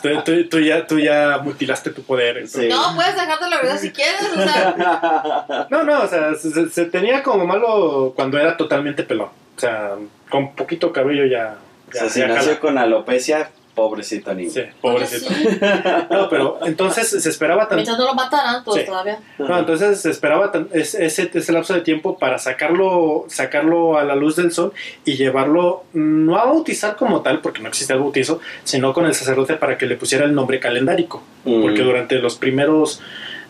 Tú, 0.01 0.09
tú- 0.24 0.49
tú 0.49 0.59
ya, 0.59 0.86
tú 0.88 0.99
ya 0.99 1.39
mutilaste 1.43 1.89
tu 1.91 2.03
poder. 2.03 2.47
Sí. 2.47 2.67
No, 2.70 2.95
puedes 2.95 3.15
dejarte 3.15 3.49
la 3.49 3.57
verdad 3.57 3.78
si 3.78 3.91
quieres, 3.91 4.22
o 4.36 4.41
sea, 4.41 5.67
No, 5.70 5.84
no, 5.84 6.03
o 6.03 6.07
sea, 6.07 6.34
se, 6.36 6.86
tenía 6.86 7.24
como 7.24 7.45
malo 7.45 8.13
cuando 8.15 8.38
era 8.39 8.55
totalmente 8.57 9.03
pelón. 9.03 9.30
O 9.57 9.59
sea, 9.59 9.91
con 10.30 10.55
poquito 10.55 10.93
cabello 10.93 11.26
ya. 11.26 11.55
O 11.89 11.91
ya, 11.91 11.99
sea, 12.01 12.09
si 12.09 12.20
ya 12.20 12.28
nació 12.28 12.49
jala. 12.51 12.59
con 12.59 12.78
alopecia, 12.78 13.49
pobrecito 13.76 14.34
niño. 14.34 14.49
Sí, 14.51 14.61
pobrecito. 14.82 15.30
Sí. 15.34 15.47
No, 16.11 16.28
pero 16.30 16.59
entonces 16.65 17.09
se 17.09 17.30
esperaba 17.30 17.61
tanto. 17.61 17.76
mientras 17.76 17.97
no 17.97 18.05
lo 18.05 18.13
mataran, 18.13 18.63
pues 18.63 18.82
Sí. 18.82 18.86
todavía. 18.88 19.20
No, 19.38 19.57
entonces 19.57 20.01
se 20.01 20.09
esperaba 20.09 20.51
tan- 20.51 20.67
es- 20.74 20.95
ese, 20.95 21.30
ese 21.34 21.51
lapso 21.53 21.74
de 21.74 21.82
tiempo 21.82 22.17
para 22.17 22.38
sacarlo, 22.39 23.26
sacarlo 23.30 23.97
a 23.97 24.03
la 24.03 24.15
luz 24.15 24.36
del 24.36 24.51
sol 24.51 24.74
y 25.05 25.15
llevarlo, 25.15 25.84
no 25.93 26.38
a 26.38 26.45
bautizar 26.45 26.95
como 26.95 27.22
tal, 27.22 27.39
porque 27.41 27.61
no 27.61 27.70
existía 27.70 27.95
el 27.95 28.01
bautizo, 28.01 28.39
sino 28.63 28.93
con 28.93 29.05
el 29.05 29.13
sacerdote 29.13 29.53
para 29.55 29.78
que 29.78 29.86
le 29.86 29.95
pusiera 29.95 30.26
el 30.26 30.34
nombre 30.34 30.59
calendárico. 30.59 31.22
Mm. 31.45 31.61
Porque 31.61 31.82
durante 31.84 32.15
los 32.15 32.36
primeros 32.38 33.01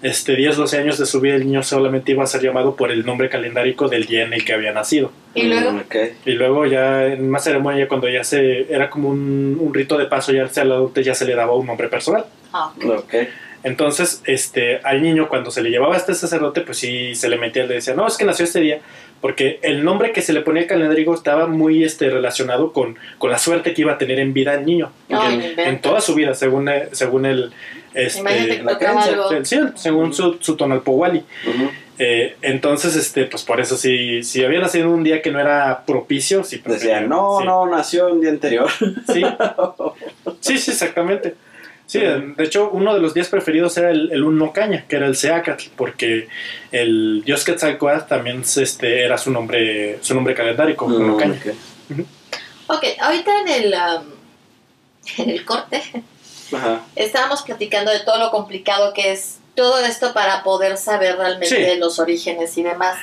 este, 0.01 0.35
10, 0.35 0.55
12 0.57 0.77
años 0.77 0.97
de 0.97 1.05
su 1.05 1.19
vida 1.21 1.35
el 1.35 1.45
niño 1.45 1.63
solamente 1.63 2.11
iba 2.11 2.23
a 2.23 2.27
ser 2.27 2.41
llamado 2.41 2.75
por 2.75 2.91
el 2.91 3.05
nombre 3.05 3.29
calendárico 3.29 3.87
del 3.87 4.05
día 4.05 4.23
en 4.23 4.33
el 4.33 4.45
que 4.45 4.53
había 4.53 4.71
nacido. 4.71 5.11
Y 5.35 5.43
luego, 5.43 5.71
Mm. 5.71 5.81
Y 6.25 6.31
luego 6.31 6.65
ya 6.65 7.05
en 7.05 7.29
más 7.29 7.43
ceremonia, 7.43 7.87
cuando 7.87 8.07
ya 8.09 8.23
se 8.23 8.71
era 8.73 8.89
como 8.89 9.09
un, 9.09 9.57
un 9.59 9.73
rito 9.73 9.97
de 9.97 10.05
paso, 10.05 10.31
ya 10.31 10.43
al 10.55 10.71
adulto 10.71 11.01
ya 11.01 11.13
se 11.15 11.25
le 11.25 11.35
daba 11.35 11.53
un 11.55 11.67
nombre 11.67 11.87
personal. 11.89 12.25
ah, 12.53 12.71
Ok. 12.85 13.13
Entonces, 13.61 14.21
este, 14.25 14.79
al 14.83 15.01
niño 15.01 15.27
cuando 15.27 15.51
se 15.51 15.61
le 15.61 15.69
llevaba 15.69 15.95
a 15.95 15.97
este 15.97 16.13
sacerdote, 16.13 16.61
pues 16.61 16.77
sí 16.77 17.13
se 17.13 17.27
le 17.27 17.37
metía, 17.37 17.65
le 17.65 17.75
decía, 17.75 17.93
no, 17.93 18.07
es 18.07 18.15
que 18.15 18.23
nació 18.23 18.45
este 18.45 18.61
día, 18.61 18.79
porque 19.19 19.59
el 19.63 19.83
nombre 19.83 20.13
que 20.13 20.21
se 20.21 20.31
le 20.31 20.39
ponía 20.39 20.61
al 20.61 20.67
calendario 20.69 21.13
estaba 21.13 21.45
muy 21.45 21.83
este, 21.83 22.09
relacionado 22.09 22.71
con, 22.71 22.97
con 23.17 23.31
la 23.31 23.37
suerte 23.37 23.73
que 23.73 23.81
iba 23.81 23.91
a 23.91 23.97
tener 23.97 24.17
en 24.19 24.33
vida 24.33 24.53
el 24.53 24.65
niño. 24.65 24.91
No, 25.09 25.29
en, 25.29 25.59
en 25.59 25.81
toda 25.81 25.99
su 25.99 26.15
vida, 26.15 26.33
según, 26.35 26.69
eh, 26.69 26.87
según 26.93 27.25
el... 27.25 27.51
Este, 27.93 28.63
la 28.63 28.73
tocaba 28.73 29.01
creencia, 29.03 29.57
algo. 29.59 29.71
Sí, 29.73 29.81
según 29.81 30.13
su, 30.13 30.37
su 30.39 30.55
tonalpowali. 30.55 31.19
Ujú. 31.47 31.69
Eh, 32.01 32.37
entonces, 32.41 32.95
este, 32.95 33.25
pues 33.25 33.43
por 33.43 33.59
eso, 33.59 33.75
si, 33.75 34.23
si 34.23 34.43
había 34.43 34.59
nacido 34.61 34.89
un 34.89 35.03
día 35.03 35.21
que 35.21 35.31
no 35.31 35.39
era 35.39 35.83
propicio, 35.85 36.43
sí 36.45 36.57
prefería- 36.57 36.93
Decían, 36.95 37.09
no, 37.09 37.39
sí. 37.39 37.45
no, 37.45 37.65
nació 37.65 38.07
un 38.07 38.21
día 38.21 38.29
anterior. 38.29 38.69
Sí, 39.11 39.21
sí, 40.39 40.57
sí, 40.57 40.71
exactamente. 40.71 41.35
Sí, 41.85 41.99
de 41.99 42.35
hecho, 42.43 42.69
uno 42.69 42.93
de 42.93 42.99
los 43.01 43.15
días 43.15 43.29
preferidos 43.29 43.75
era 43.77 43.89
el, 43.89 44.11
el 44.11 44.23
Uno 44.23 44.53
Caña, 44.53 44.85
que 44.87 44.95
era 44.97 45.07
el 45.07 45.15
Seacatl, 45.15 45.69
porque 45.75 46.27
el 46.71 47.23
dios 47.25 47.43
Quetzalcoatl 47.43 48.07
también 48.07 48.43
este, 48.43 49.03
era 49.03 49.17
su 49.17 49.31
nombre, 49.31 49.97
su 50.01 50.13
nombre 50.13 50.35
calendárico, 50.35 50.87
Mm, 50.87 50.93
Uno 50.95 51.17
Caña. 51.17 51.33
ok. 51.33 52.05
Ok, 52.67 52.83
ahorita 53.01 53.31
en 53.41 53.47
el, 53.47 53.73
um, 53.73 54.03
en 55.23 55.29
el 55.31 55.43
corte 55.43 55.81
Ajá. 56.53 56.81
estábamos 56.95 57.41
platicando 57.43 57.91
de 57.91 57.99
todo 58.01 58.17
lo 58.17 58.31
complicado 58.31 58.93
que 58.93 59.11
es 59.11 59.37
todo 59.55 59.79
esto 59.79 60.13
para 60.13 60.41
poder 60.43 60.77
saber 60.77 61.17
realmente 61.17 61.73
Sí. 61.73 61.79
los 61.79 61.99
orígenes 61.99 62.57
y 62.57 62.63
demás. 62.63 62.97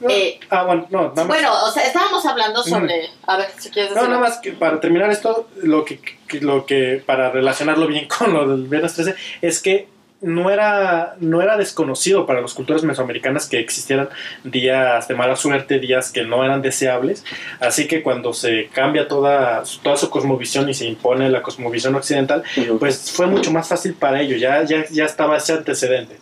No, 0.00 0.08
Eh, 0.08 0.40
ah, 0.48 0.62
bueno, 0.64 0.86
no, 0.90 1.02
nada 1.08 1.14
más. 1.24 1.26
Bueno, 1.26 1.52
o 1.64 1.70
sea, 1.70 1.82
estábamos 1.84 2.24
hablando 2.24 2.62
sobre... 2.62 3.10
A 3.26 3.36
ver, 3.36 3.48
si 3.58 3.68
quieres 3.70 3.90
No, 3.90 3.96
decir. 3.96 4.08
nada 4.10 4.20
más 4.22 4.38
que 4.38 4.52
para 4.52 4.80
terminar 4.80 5.10
esto, 5.10 5.48
lo 5.56 5.84
que, 5.84 6.00
que- 6.00 6.40
lo 6.40 6.64
que 6.64 7.02
para 7.04 7.30
relacionarlo 7.30 7.86
bien 7.86 8.08
con 8.18 8.32
lo 8.32 8.48
del 8.48 8.68
Viernes 8.68 8.94
13 8.94 9.14
es 9.42 9.60
que 9.60 9.88
no 10.22 10.50
era, 10.50 11.16
no 11.20 11.42
era 11.42 11.56
desconocido 11.56 12.26
para 12.26 12.40
las 12.40 12.54
culturas 12.54 12.84
mesoamericanas 12.84 13.48
que 13.48 13.58
existieran 13.58 14.08
días 14.44 15.08
de 15.08 15.14
mala 15.14 15.36
suerte, 15.36 15.78
días 15.78 16.10
que 16.10 16.22
no 16.22 16.44
eran 16.44 16.62
deseables. 16.62 17.24
Así 17.60 17.86
que 17.88 18.02
cuando 18.02 18.32
se 18.32 18.68
cambia 18.68 19.08
toda, 19.08 19.64
toda 19.82 19.96
su 19.96 20.08
cosmovisión 20.08 20.68
y 20.68 20.74
se 20.74 20.86
impone 20.86 21.28
la 21.28 21.42
cosmovisión 21.42 21.94
occidental, 21.94 22.42
pues 22.78 23.10
fue 23.10 23.26
mucho 23.26 23.50
más 23.50 23.68
fácil 23.68 23.94
para 23.94 24.20
ellos. 24.20 24.40
Ya, 24.40 24.62
ya, 24.62 24.86
ya 24.88 25.04
estaba 25.04 25.36
ese 25.36 25.52
antecedente. 25.52 26.16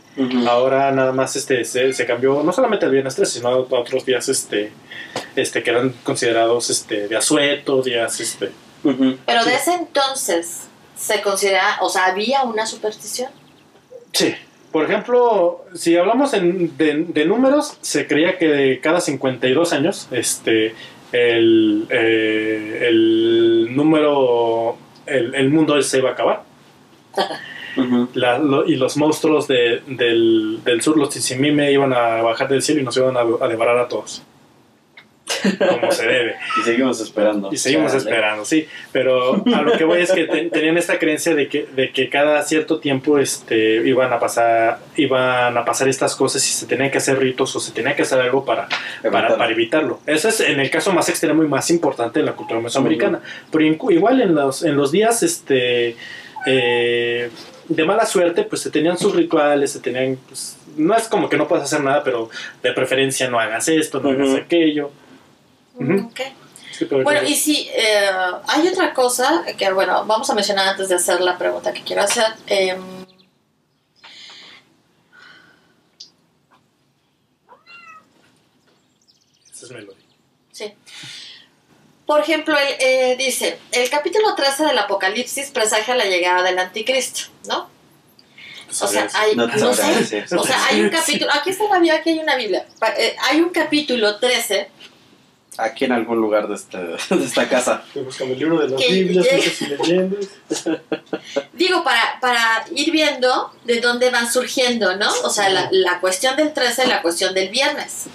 Ahora 0.46 0.90
nada 0.90 1.12
más 1.12 1.36
este 1.36 1.64
se, 1.64 1.92
se 1.92 2.05
cambió 2.05 2.42
no 2.42 2.53
solamente 2.53 2.84
el 2.84 2.92
viernes 2.92 3.14
13, 3.14 3.38
sino 3.38 3.48
a 3.48 3.57
otros 3.57 4.05
días 4.05 4.28
este 4.28 4.72
este 5.36 5.62
que 5.62 5.70
eran 5.70 5.94
considerados 6.05 6.68
este 6.68 7.09
de 7.09 7.16
asueto, 7.16 7.82
días 7.82 8.20
este. 8.20 8.51
Pero 8.82 9.44
de 9.44 9.55
ese 9.55 9.74
entonces 9.74 10.62
se 10.96 11.22
considera, 11.22 11.78
o 11.80 11.88
sea, 11.88 12.07
había 12.07 12.42
una 12.42 12.66
superstición. 12.66 13.30
Sí. 14.12 14.34
Por 14.72 14.84
ejemplo, 14.84 15.64
si 15.74 15.96
hablamos 15.96 16.32
en- 16.34 16.76
de, 16.76 17.04
de 17.08 17.24
números, 17.24 17.76
se 17.80 18.06
creía 18.06 18.38
que 18.38 18.78
cada 18.82 19.00
52 19.00 19.72
años 19.72 20.06
este 20.12 20.74
el, 21.12 21.86
eh, 21.90 22.86
el 22.88 23.68
número 23.74 24.76
el, 25.06 25.34
el 25.34 25.50
mundo 25.50 25.80
se 25.82 25.98
iba 25.98 26.11
a 26.11 26.12
acabar. 26.12 26.42
Ujú. 27.76 28.08
La- 28.14 28.38
lo- 28.38 28.64
y 28.66 28.76
los 28.76 28.96
monstruos 28.96 29.48
de- 29.48 29.82
del, 29.88 30.61
del 30.64 30.82
sur, 30.82 30.96
los 30.96 31.11
Tizimime, 31.11 31.72
iban 31.72 31.92
a 31.92 32.22
bajar 32.22 32.48
del 32.48 32.62
cielo 32.62 32.80
y 32.80 32.84
nos 32.84 32.96
iban 32.96 33.16
a, 33.16 33.20
a 33.20 33.48
devorar 33.48 33.78
a 33.78 33.88
todos. 33.88 34.22
Como 35.58 35.92
se 35.92 36.06
debe. 36.06 36.36
Y 36.60 36.64
seguimos 36.64 37.00
esperando. 37.00 37.48
Y 37.52 37.56
seguimos 37.56 37.92
Chale. 37.92 38.04
esperando, 38.04 38.44
sí. 38.44 38.66
Pero 38.92 39.42
a 39.54 39.62
lo 39.62 39.72
que 39.78 39.84
voy 39.84 40.00
es 40.02 40.12
que 40.12 40.24
te- 40.24 40.50
tenían 40.50 40.76
esta 40.78 40.98
creencia 40.98 41.34
de 41.34 41.48
que, 41.48 41.66
de 41.74 41.90
que 41.92 42.08
cada 42.08 42.42
cierto 42.42 42.78
tiempo 42.80 43.18
este, 43.18 43.76
iban, 43.88 44.12
a 44.12 44.18
pasar, 44.18 44.78
iban 44.96 45.56
a 45.56 45.64
pasar 45.64 45.88
estas 45.88 46.14
cosas 46.16 46.46
y 46.46 46.50
se 46.52 46.66
tenían 46.66 46.90
que 46.90 46.98
hacer 46.98 47.18
ritos 47.18 47.54
o 47.56 47.60
se 47.60 47.72
tenía 47.72 47.94
que 47.96 48.02
hacer 48.02 48.20
algo 48.20 48.44
para, 48.44 48.68
para, 48.68 48.78
Evitarlo. 49.04 49.38
para 49.38 49.52
evitarlo. 49.52 50.00
Eso 50.06 50.28
es 50.28 50.40
en 50.40 50.60
el 50.60 50.70
caso 50.70 50.92
más 50.92 51.08
extremo 51.08 51.42
y 51.42 51.48
más 51.48 51.70
importante 51.70 52.20
en 52.20 52.26
la 52.26 52.32
cultura 52.32 52.60
mesoamericana. 52.60 53.20
Pero 53.50 53.64
igual 53.90 54.20
en 54.20 54.34
los, 54.34 54.62
en 54.62 54.76
los 54.76 54.90
días 54.92 55.22
este, 55.22 55.96
eh, 56.46 57.30
de 57.68 57.84
mala 57.84 58.04
suerte, 58.06 58.42
pues 58.44 58.62
se 58.62 58.70
tenían 58.70 58.98
sus 58.98 59.14
rituales, 59.14 59.72
se 59.72 59.80
tenían... 59.80 60.18
pues, 60.28 60.56
no 60.76 60.94
es 60.96 61.08
como 61.08 61.28
que 61.28 61.36
no 61.36 61.48
puedas 61.48 61.64
hacer 61.64 61.82
nada, 61.84 62.02
pero 62.04 62.30
de 62.62 62.72
preferencia 62.72 63.28
no 63.28 63.38
hagas 63.40 63.68
esto, 63.68 64.00
no 64.00 64.10
hagas 64.10 64.28
Ujú. 64.28 64.36
Sí, 66.72 66.84
Bueno, 66.84 67.22
y 67.26 67.34
si 67.34 67.68
eh, 67.74 68.10
hay 68.48 68.68
otra 68.68 68.92
cosa 68.92 69.44
que, 69.56 69.72
bueno, 69.72 70.04
vamos 70.04 70.28
a 70.30 70.34
mencionar 70.34 70.68
antes 70.68 70.88
de 70.88 70.94
hacer 70.94 71.20
la 71.20 71.36
pregunta 71.38 71.72
que 71.72 71.82
quiero 71.82 72.02
hacer. 72.02 72.26
em, 72.46 73.06
Esa 79.52 79.66
es 79.66 79.70
melodía. 79.72 80.04
sí. 80.52 80.72
Por 82.06 82.20
ejemplo, 82.20 82.56
el, 82.58 82.74
eh, 82.80 83.16
dice, 83.16 83.60
el 83.70 83.88
capítulo 83.88 84.34
13 84.34 84.64
del 84.64 84.78
Apocalipsis 84.78 85.50
presagia 85.50 85.94
la 85.94 86.06
llegada 86.06 86.42
del 86.42 86.58
anticristo, 86.58 87.30
¿no? 87.46 87.70
O 88.68 88.86
sea, 88.86 89.08
hay, 89.14 89.36
No 89.36 89.48
te 89.48 89.56
no 89.58 89.72
sé, 89.74 90.24
o 90.36 90.44
sea, 90.44 90.64
hay 90.66 90.80
un 90.80 90.90
capítulo, 90.90 91.30
aquí 91.32 91.50
está 91.50 91.64
la 91.64 91.74
Biblia, 91.78 91.94
aquí 91.96 92.10
hay 92.10 92.18
una 92.18 92.36
Biblia, 92.36 92.66
eh, 92.98 93.16
hay 93.22 93.40
un 93.40 93.50
capítulo 93.50 94.18
13 94.18 94.70
Aquí 95.62 95.84
en 95.84 95.92
algún 95.92 96.18
lugar 96.20 96.48
de, 96.48 96.54
este, 96.54 96.78
de 97.14 97.24
esta 97.24 97.48
casa. 97.48 97.82
Buscamos 97.94 98.32
el 98.34 98.38
libro 98.38 98.58
de 98.61 98.68
las 98.68 98.80
Que 98.80 98.92
Biblias, 98.92 99.62
y 99.62 99.66
leyendas. 99.66 100.28
Digo, 101.52 101.84
para, 101.84 102.18
para 102.20 102.64
ir 102.74 102.90
viendo 102.90 103.52
de 103.64 103.80
dónde 103.80 104.11
van 104.11 104.30
surgiendo, 104.30 104.96
¿no? 104.96 105.08
O 105.24 105.30
sea, 105.30 105.48
la, 105.50 105.68
la 105.70 106.00
cuestión 106.00 106.36
del 106.36 106.52
13 106.54 106.84
y 106.84 106.88
la 106.88 107.02
cuestión 107.02 107.34
del 107.34 107.48
viernes. 107.50 108.06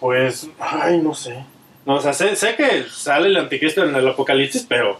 Pues, 0.00 0.48
ay, 0.58 0.98
no 0.98 1.14
sé. 1.14 1.44
No, 1.86 1.96
o 1.96 2.00
sea, 2.00 2.12
sé, 2.12 2.36
sé 2.36 2.54
que 2.56 2.84
sale 2.90 3.28
el 3.28 3.36
anticristo 3.36 3.84
en 3.84 3.94
el 3.94 4.08
Apocalipsis, 4.08 4.64
pero 4.68 4.98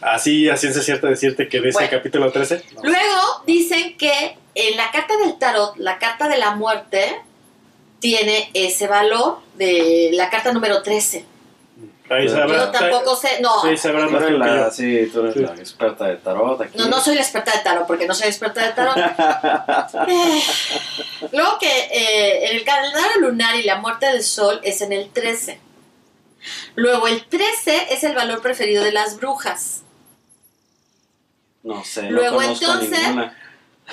así 0.00 0.48
a 0.48 0.56
ciencia 0.56 0.82
cierta 0.82 1.08
decirte 1.08 1.48
que 1.48 1.60
de 1.60 1.68
ese 1.70 1.78
Bueno. 1.78 1.90
capítulo 1.90 2.32
13. 2.32 2.64
no. 2.74 2.82
Luego 2.82 3.42
dicen 3.46 3.96
que 3.96 4.36
en 4.54 4.76
la 4.76 4.90
carta 4.90 5.16
del 5.16 5.38
tarot, 5.38 5.76
la 5.76 5.98
carta 5.98 6.28
de 6.28 6.38
la 6.38 6.54
muerte, 6.56 7.20
tiene 8.00 8.50
ese 8.54 8.86
valor 8.88 9.38
de 9.54 10.10
la 10.12 10.28
carta 10.30 10.52
número 10.52 10.82
13. 10.82 11.24
Ahí 12.08 12.26
Yo 12.26 12.32
sabrá- 12.34 12.56
Yo 12.56 12.70
tampoco 12.72 13.14
sé, 13.14 13.40
no, 13.40 13.62
Sí, 13.62 13.76
sabrá 13.76 14.08
más 14.08 14.26
tú 14.26 14.32
la, 14.32 14.56
yo. 14.64 14.70
sí, 14.72 15.08
tú 15.12 15.20
eres 15.20 15.34
Sí. 15.34 15.40
la 15.40 15.52
experta 15.54 16.06
de 16.06 16.16
tarot 16.16 16.60
aquí. 16.60 16.76
no, 16.76 16.88
no 16.88 17.00
soy 17.00 17.14
la 17.14 17.20
experta 17.20 17.52
de 17.52 17.58
tarot, 17.60 17.86
porque 17.86 18.06
no 18.08 18.14
soy 18.14 18.26
experta 18.26 18.66
de 18.66 18.72
tarot. 18.72 18.96
Eh, 20.08 20.42
Luego 21.32 21.58
que 21.60 21.68
eh, 21.68 22.50
en 22.50 22.56
el 22.56 22.64
calendario 22.64 23.20
lunar 23.20 23.54
y 23.54 23.62
la 23.62 23.76
muerte 23.76 24.06
del 24.06 24.24
sol 24.24 24.58
es 24.64 24.80
en 24.80 24.92
el 24.92 25.10
13. 25.10 25.60
Luego 26.74 27.06
el 27.06 27.24
13 27.26 27.92
es 27.94 28.02
el 28.02 28.14
valor 28.16 28.42
preferido 28.42 28.82
de 28.82 28.90
las 28.92 29.16
brujas. 29.18 29.82
No 31.62 31.84
sé, 31.84 32.10
Luego, 32.10 32.40
no 32.40 32.42
conozco 32.46 32.64
entonces- 32.72 33.02
ninguna. 33.02 33.36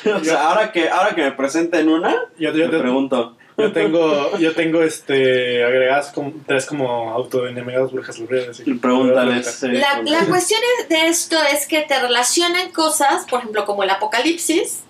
o 0.19 0.23
sea, 0.23 0.47
ahora 0.49 0.71
que, 0.71 0.89
ahora 0.89 1.13
que 1.13 1.21
me 1.23 1.31
presenten 1.33 1.89
una, 1.89 2.13
Yo, 2.39 2.51
yo- 2.51 2.65
me 2.67 2.71
yo- 2.73 2.79
pregunto. 2.81 3.36
Yo 3.57 3.71
tengo, 3.71 4.37
yo 4.37 4.53
tengo 4.53 4.83
este, 4.83 5.63
agregadas 5.63 6.11
como, 6.11 6.33
tres 6.45 6.65
como 6.65 7.11
autodenominadas 7.11 7.91
brujas, 7.91 8.17
decir. 8.29 8.79
Pregúntales. 8.79 9.63
La, 9.63 10.01
la 10.03 10.25
cuestión 10.25 10.59
es- 10.79 10.89
de 10.89 11.07
esto 11.07 11.37
es 11.51 11.67
que 11.67 11.81
te 11.81 11.99
relacionan 11.99 12.71
cosas, 12.71 13.25
por 13.29 13.39
ejemplo, 13.39 13.65
como 13.65 13.83
el 13.83 13.89
apocalipsis, 13.89 14.81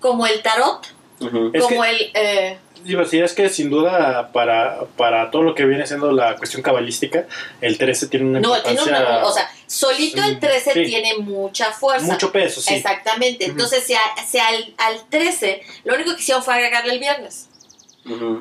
como 0.00 0.26
el 0.26 0.40
tarot, 0.42 0.86
Es 1.20 1.26
Ujú. 1.26 1.52
que- 1.52 1.58
como 1.60 1.84
el... 1.84 2.10
eh, 2.14 2.58
Digo, 2.84 3.04
sí, 3.04 3.18
es 3.18 3.34
que 3.34 3.48
sin 3.48 3.70
duda 3.70 4.30
para, 4.32 4.84
para 4.96 5.32
todo 5.32 5.42
lo 5.42 5.52
que 5.56 5.64
viene 5.66 5.84
siendo 5.84 6.12
la 6.12 6.36
cuestión 6.36 6.62
cabalística, 6.62 7.26
el 7.60 7.76
13 7.76 8.06
tiene 8.06 8.26
una 8.26 8.38
No, 8.40 8.52
tiene 8.62 8.78
importancia... 8.80 9.16
una, 9.18 9.26
o 9.26 9.32
sea, 9.32 9.50
solito 9.66 10.22
el 10.22 10.38
13 10.38 10.72
Sí. 10.74 10.84
tiene 10.84 11.18
mucha 11.18 11.72
fuerza. 11.72 12.06
mucho 12.06 12.30
peso, 12.30 12.60
sí. 12.60 12.74
Exactamente. 12.74 13.44
Ujú. 13.46 13.50
Entonces, 13.52 13.82
si, 13.82 13.94
a- 13.94 14.00
si 14.26 14.38
al, 14.38 14.74
al 14.78 15.00
13, 15.10 15.60
lo 15.84 15.94
único 15.96 16.14
que 16.14 16.20
hicieron 16.20 16.42
fue 16.44 16.54
agregarle 16.54 16.92
el 16.92 17.00
viernes. 17.00 17.47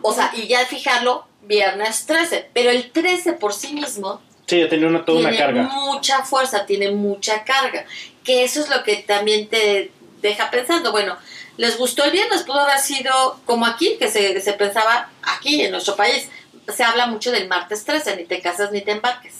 O 0.01 0.13
sea, 0.13 0.31
y 0.35 0.47
ya 0.47 0.65
fijarlo, 0.65 1.25
viernes 1.43 2.05
13. 2.05 2.49
Pero 2.53 2.69
el 2.69 2.91
13 2.91 3.33
por 3.33 3.53
sí 3.53 3.73
mismo 3.73 4.21
Sí, 4.47 4.59
ya 4.61 4.69
tenía 4.69 4.87
una, 4.87 5.03
toda 5.03 5.19
una 5.19 5.29
tiene 5.29 5.43
carga. 5.45 5.63
mucha 5.63 6.23
fuerza, 6.23 6.65
tiene 6.65 6.91
mucha 6.91 7.43
carga. 7.43 7.85
Que 8.23 8.45
eso 8.45 8.61
es 8.61 8.69
lo 8.69 8.81
que 8.83 8.95
también 8.97 9.49
te 9.49 9.91
deja 10.21 10.49
pensando. 10.49 10.91
Bueno, 10.93 11.17
les 11.57 11.77
gustó 11.77 12.05
el 12.05 12.11
viernes, 12.11 12.43
pudo 12.43 12.61
haber 12.61 12.79
sido 12.79 13.11
como 13.45 13.65
aquí, 13.65 13.97
que 13.99 14.09
se, 14.09 14.39
se 14.39 14.53
pensaba 14.53 15.09
aquí 15.21 15.61
en 15.61 15.71
nuestro 15.71 15.97
país. 15.97 16.29
Se 16.73 16.83
habla 16.83 17.07
mucho 17.07 17.31
del 17.31 17.49
martes 17.49 17.83
13, 17.83 18.15
ni 18.15 18.23
te 18.23 18.39
casas 18.41 18.71
ni 18.71 18.81
te 18.81 18.91
embarques. 18.91 19.33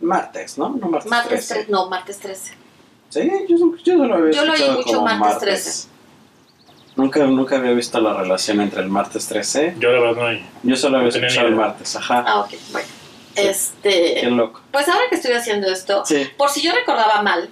Martes, 0.00 0.56
¿no? 0.56 0.70
No 0.70 0.88
martes, 0.88 1.10
Martes 1.10 1.46
13. 1.48 1.54
13, 1.54 1.70
no, 1.70 1.90
martes 1.90 2.18
13. 2.18 2.54
Sí, 3.10 3.30
yo, 3.46 3.56
yo 3.84 3.96
solo 3.98 4.14
había 4.14 4.32
Yo 4.32 4.44
lo 4.46 4.52
oí 4.54 4.70
mucho 4.70 4.96
como 4.96 5.16
martes 5.16 5.38
13. 5.38 5.88
Nunca, 7.00 7.20
nunca 7.26 7.56
había 7.56 7.72
visto 7.72 8.00
la 8.00 8.12
relación 8.14 8.60
entre 8.60 8.82
el 8.82 8.88
martes 8.88 9.26
13. 9.26 9.74
Yo 9.78 9.90
la 9.90 10.00
verdad 10.00 10.16
no 10.22 10.26
hay. 10.28 10.46
Yo 10.62 10.76
solo 10.76 10.98
había 10.98 11.10
No 11.10 11.16
escuchado 11.16 11.48
el 11.48 11.56
martes, 11.56 11.96
ajá. 11.96 12.24
Ah, 12.26 12.40
ok, 12.40 12.50
bueno. 12.72 12.88
Qué 13.34 13.48
Este, 13.48 14.22
loco. 14.30 14.60
pues 14.72 14.88
ahora 14.88 15.04
que 15.08 15.14
estoy 15.16 15.32
haciendo 15.32 15.70
esto, 15.70 16.04
Sí. 16.04 16.28
por 16.36 16.50
si 16.50 16.60
yo 16.62 16.72
recordaba 16.72 17.22
mal, 17.22 17.48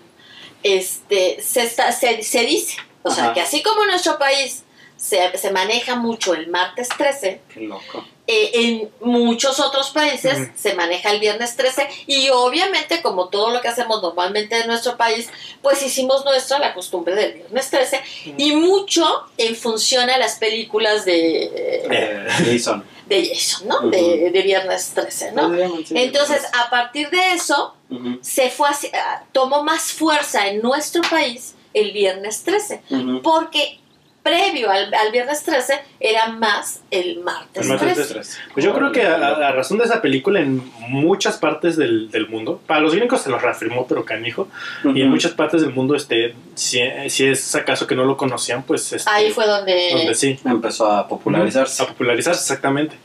este, 0.62 1.40
se, 1.40 1.62
está, 1.62 1.92
se, 1.92 2.22
se 2.22 2.40
dice, 2.44 2.76
o 3.02 3.10
sea, 3.10 3.32
que 3.32 3.40
así 3.40 3.62
como 3.62 3.82
en 3.84 3.90
nuestro 3.90 4.18
país 4.18 4.64
se, 4.96 5.36
se 5.38 5.50
maneja 5.52 5.94
mucho 5.96 6.34
el 6.34 6.48
martes 6.48 6.88
13, 6.96 7.40
Qué 7.54 7.60
loco. 7.60 8.04
Eh, 8.30 8.50
en 8.52 8.90
muchos 9.00 9.58
otros 9.58 9.88
países 9.90 10.48
se 10.54 10.74
maneja 10.74 11.10
el 11.10 11.18
viernes 11.18 11.56
13 11.56 11.88
y 12.06 12.28
obviamente 12.28 13.00
como 13.02 13.28
todo 13.28 13.50
lo 13.50 13.60
que 13.62 13.68
hacemos 13.68 14.02
normalmente 14.02 14.60
en 14.60 14.66
nuestro 14.66 14.96
país, 14.98 15.28
pues 15.62 15.82
hicimos 15.82 16.24
nuestra 16.26 16.58
la 16.58 16.74
costumbre 16.74 17.14
del 17.14 17.32
viernes 17.32 17.70
13 17.70 18.02
y 18.36 18.52
mucho 18.54 19.04
en 19.38 19.56
función 19.56 20.10
a 20.10 20.18
las 20.18 20.36
películas 20.36 21.04
de, 21.06 21.50
Eh, 21.90 22.26
Jason. 22.44 22.84
de 23.06 23.28
Jason, 23.34 23.66
¿no? 23.66 23.80
De, 23.88 24.30
de 24.30 24.42
viernes 24.42 24.92
13, 24.94 25.32
¿no? 25.32 25.50
Entonces, 25.90 26.42
a 26.52 26.68
partir 26.68 27.08
de 27.08 27.32
eso, 27.32 27.74
se 28.20 28.50
fue 28.50 28.68
hacia- 28.68 29.24
tomó 29.32 29.64
más 29.64 29.92
fuerza 29.92 30.46
en 30.48 30.60
nuestro 30.60 31.00
país 31.10 31.54
el 31.72 31.92
viernes 31.92 32.42
13, 32.44 32.82
ujú. 32.90 33.22
porque 33.22 33.80
previo 34.28 34.70
al, 34.70 34.92
al 34.92 35.12
viernes 35.12 35.42
13 35.42 35.80
era 36.00 36.28
más 36.28 36.80
el 36.90 37.20
martes, 37.20 37.62
El 37.62 37.68
martes 37.68 37.94
13. 37.94 38.14
13. 38.14 38.38
Pues 38.54 38.64
yo 38.64 38.74
creo 38.74 38.92
que 38.92 39.02
a, 39.02 39.52
razón 39.52 39.78
de 39.78 39.84
esa 39.84 40.00
película 40.00 40.40
en 40.40 40.62
muchas 40.88 41.36
partes 41.36 41.76
del, 41.76 42.10
del 42.10 42.28
mundo, 42.28 42.60
para 42.66 42.80
los 42.80 42.94
gringos 42.94 43.22
se 43.22 43.30
lo 43.30 43.38
reafirmó, 43.38 43.86
pero 43.86 44.04
canijo, 44.04 44.48
y 44.84 45.02
en 45.02 45.10
muchas 45.10 45.32
partes 45.32 45.62
del 45.62 45.72
mundo, 45.72 45.94
este, 45.94 46.34
si, 46.54 46.80
si 47.08 47.26
es 47.26 47.54
acaso 47.54 47.86
que 47.86 47.94
no 47.94 48.04
lo 48.04 48.16
conocían, 48.16 48.62
pues 48.62 48.92
este, 48.92 49.10
Ahí 49.10 49.30
fue 49.30 49.46
donde... 49.46 49.90
donde 49.92 50.14
sí. 50.14 50.38
Empezó 50.44 50.90
a 50.90 51.08
popularizarse. 51.08 51.82
A 51.82 51.86
popularizarse, 51.86 52.40
exactamente. 52.40 52.96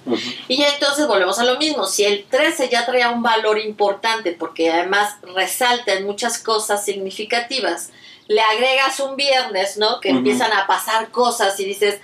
Y 0.47 0.61
entonces 0.61 1.07
volvemos 1.07 1.39
a 1.39 1.45
lo 1.45 1.57
mismo, 1.57 1.85
si 1.85 2.03
el 2.03 2.25
13 2.25 2.69
ya 2.69 2.85
traía 2.85 3.09
un 3.09 3.23
valor 3.23 3.59
importante, 3.59 4.35
porque 4.37 4.71
además 4.71 5.17
resalta 5.35 5.93
en 5.93 6.05
muchas 6.05 6.37
cosas 6.37 6.83
significativas, 6.85 7.91
le 8.27 8.41
agregas 8.41 8.99
un 8.99 9.15
viernes, 9.15 9.77
¿no? 9.77 9.99
Que 9.99 10.09
empiezan 10.09 10.51
a 10.53 10.65
pasar 10.67 11.11
cosas 11.11 11.59
y 11.59 11.65
dices, 11.65 11.99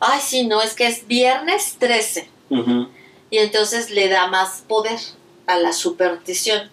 ay, 0.00 0.20
sí, 0.22 0.46
no, 0.46 0.60
es 0.62 0.74
que 0.74 0.86
es 0.86 1.06
viernes 1.06 1.76
13. 1.78 2.28
Ujú. 2.50 2.88
y 3.30 3.38
entonces 3.38 3.88
le 3.88 4.08
da 4.10 4.26
más 4.26 4.62
poder 4.68 4.98
a 5.46 5.56
la 5.56 5.72
superstición. 5.72 6.70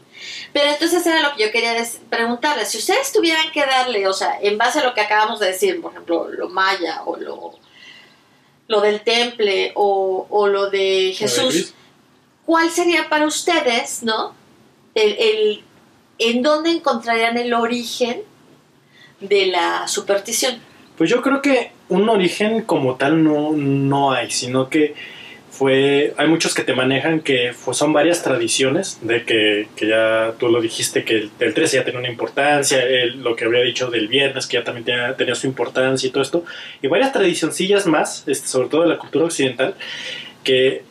Pero 0.51 0.71
entonces 0.71 1.05
era 1.07 1.21
lo 1.21 1.33
que 1.33 1.45
yo 1.45 1.51
quería 1.53 1.73
preguntarles, 2.09 2.67
si 2.69 2.77
ustedes 2.79 3.13
tuvieran 3.13 3.49
que 3.53 3.61
darle, 3.65 4.05
o 4.09 4.11
sea, 4.13 4.37
en 4.41 4.57
base 4.57 4.79
a 4.79 4.83
lo 4.83 4.93
que 4.93 4.99
acabamos 4.99 5.39
de 5.39 5.47
decir, 5.47 5.79
por 5.81 5.91
ejemplo, 5.93 6.27
lo 6.27 6.49
maya 6.49 7.03
o 7.05 7.15
lo, 7.15 7.53
lo 8.67 8.81
del 8.81 8.99
temple 9.01 9.71
o, 9.75 10.27
o 10.29 10.47
lo 10.47 10.69
de 10.69 11.13
Jesús. 11.17 11.73
¿cuál 12.45 12.69
sería 12.71 13.07
para 13.09 13.25
ustedes, 13.25 14.03
no? 14.03 14.33
El, 14.95 15.15
el- 15.17 15.63
¿En 16.17 16.41
dónde 16.43 16.71
encontrarían 16.71 17.37
el 17.37 17.53
origen 17.53 18.23
de 19.19 19.47
la 19.47 19.87
superstición? 19.87 20.59
Pues 20.97 21.09
yo 21.09 21.21
creo 21.21 21.41
que 21.41 21.71
un 21.87 22.09
origen 22.09 22.63
como 22.63 22.95
tal 22.95 23.23
no, 23.23 23.51
no 23.53 24.11
hay, 24.11 24.31
sino 24.31 24.69
que 24.69 24.95
fue, 25.49 26.13
hay 26.17 26.27
muchos 26.27 26.53
que 26.53 26.63
te 26.63 26.73
manejan 26.73 27.19
que 27.19 27.53
son 27.73 27.91
varias 27.91 28.23
tradiciones, 28.23 28.99
de 29.01 29.25
que, 29.25 29.67
que 29.75 29.87
ya 29.87 30.33
tú 30.39 30.47
lo 30.47 30.61
dijiste, 30.61 31.03
que 31.03 31.15
el, 31.15 31.31
el 31.39 31.53
13 31.53 31.77
ya 31.77 31.85
tenía 31.85 31.99
una 31.99 32.09
importancia, 32.09 32.79
lo 33.15 33.35
que 33.35 33.45
habría 33.45 33.61
dicho 33.63 33.89
del 33.89 34.07
viernes, 34.07 34.47
que 34.47 34.57
ya 34.57 34.63
también 34.63 34.85
tenía, 34.85 35.15
tenía 35.17 35.35
su 35.35 35.47
importancia 35.47 36.07
y 36.07 36.11
todo 36.11 36.23
esto, 36.23 36.45
y 36.81 36.87
varias 36.87 37.11
tradicioncillas 37.11 37.87
más, 37.87 38.23
este, 38.27 38.47
sobre 38.47 38.69
todo 38.69 38.83
de 38.83 38.89
la 38.89 38.97
cultura 38.97 39.25
occidental, 39.25 39.75
que 40.43 40.83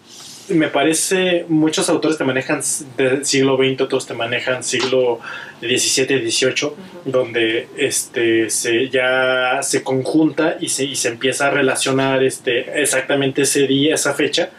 me 0.50 0.68
parece, 0.68 1.44
muchos 1.48 1.88
autores 1.88 2.16
te 2.18 2.24
manejan 2.24 2.60
del 2.96 3.24
siglo 3.24 3.56
XX, 3.56 3.80
otros 3.82 4.06
te 4.06 4.14
manejan 4.14 4.62
siglo 4.64 5.20
XVII, 5.60 6.30
XVIII, 6.30 6.70
donde 7.04 7.68
este 7.76 8.48
se 8.50 8.88
ya 8.88 9.58
se 9.62 9.82
conjunta 9.82 10.56
y 10.60 10.68
se, 10.68 10.84
y 10.84 10.96
se 10.96 11.08
empieza 11.08 11.46
a 11.46 11.50
relacionar 11.50 12.22
este 12.22 12.80
exactamente 12.80 13.42
ese 13.42 13.66
día, 13.66 13.94
esa 13.94 14.14
fecha, 14.14 14.50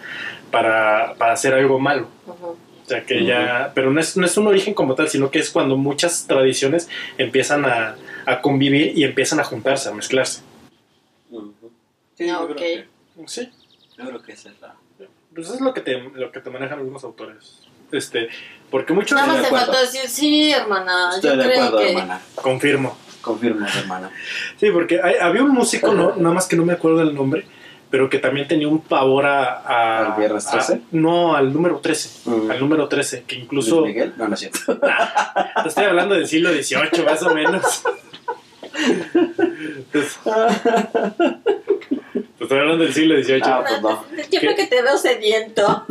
para, 0.52 1.14
para 1.18 1.34
hacer 1.34 1.54
algo 1.54 1.80
malo. 1.80 2.08
O 2.28 2.58
sea 2.90 3.04
que 3.06 3.24
ya, 3.24 3.72
pero 3.76 3.92
no 3.92 4.00
es, 4.00 4.18
no 4.18 4.26
es 4.26 4.36
un 4.38 4.48
origen 4.48 4.74
como 4.74 4.96
tal, 4.96 5.08
sino 5.10 5.30
que 5.30 5.38
es 5.40 5.52
cuando 5.52 5.78
muchas 5.78 6.26
tradiciones 6.26 6.90
empiezan 7.20 7.66
a, 7.66 7.96
a 8.26 8.42
convivir 8.42 8.98
y 8.98 9.04
empiezan 9.04 9.40
a 9.40 9.44
juntarse, 9.44 9.90
a 9.90 9.94
mezclarse. 9.94 10.42
Ujú. 11.30 11.54
Sí, 12.18 12.26
yo, 12.28 12.34
Ah, 12.36 12.42
creo 12.46 12.52
ok. 12.52 12.58
que, 12.58 12.86
Sí, 13.28 13.48
yo 13.98 14.06
creo 14.06 14.22
que 14.24 14.32
esa 14.32 14.50
es 14.50 14.56
la. 14.60 14.76
Pues 15.34 15.50
es 15.50 15.62
lo 15.62 15.74
que 15.74 15.82
te, 15.82 15.98
lo 16.00 16.32
que 16.32 16.40
te 16.40 16.50
manejan 16.50 16.80
algunos 16.80 17.04
autores. 17.04 17.60
Este, 17.92 18.30
porque 18.70 18.94
muchos 18.94 19.14
Nada 19.16 19.28
más 19.28 19.38
de 19.38 19.44
te 19.44 19.50
faltó 19.50 19.80
decir, 19.80 20.02
sí, 20.08 20.52
hermana, 20.52 21.10
Estoy 21.16 21.32
yo 21.32 21.38
de 21.38 21.44
creo 21.44 21.64
acuerdo, 21.64 21.78
que... 21.80 21.90
hermana. 21.92 22.22
confirmo. 22.36 22.98
Confirmo, 23.22 23.66
hermana. 23.68 24.12
Sí, 24.60 24.70
porque 24.72 25.02
hay- 25.02 25.16
había 25.20 25.44
un 25.44 25.50
músico, 25.52 25.94
no, 25.94 26.16
nada 26.16 26.34
más 26.36 26.48
que 26.48 26.56
no 26.56 26.64
me 26.66 26.74
acuerdo 26.74 27.00
del 27.00 27.14
nombre, 27.16 27.46
pero 27.90 28.10
que 28.10 28.20
también 28.20 28.48
tenía 28.48 28.68
un 28.68 28.80
pavor 28.82 29.26
a... 29.26 29.56
a- 29.62 30.14
¿Al 30.14 30.20
viernes 30.20 30.48
a- 30.48 30.52
13? 30.52 30.82
no, 30.92 31.36
al 31.36 31.52
número 31.52 31.80
13. 31.80 32.30
Mm. 32.30 32.52
Al 32.52 32.60
número 32.60 32.88
13, 32.88 33.24
que 33.24 33.36
incluso... 33.36 33.82
¿Luis 33.82 33.94
Miguel? 33.96 34.14
No, 34.18 34.28
no 34.28 34.34
es 34.36 34.40
cierto. 34.40 34.60
Estoy 35.66 35.86
hablando 35.86 36.14
del 36.16 36.28
siglo 36.28 36.52
XVIII, 36.52 37.04
más 37.06 37.24
o 37.24 37.34
menos. 37.34 37.84
Entonces, 39.14 40.20
te 42.14 42.44
estoy 42.44 42.60
hablando 42.60 42.84
del 42.84 42.94
siglo 42.94 43.16
XVIII. 43.22 43.42
Ah, 43.46 43.64
pues 43.68 43.82
no. 43.82 44.06
Yo 44.32 44.40
creo 44.40 44.56
que 44.56 44.68
te 44.68 44.82
veo 44.82 44.98
sediento. 44.98 45.86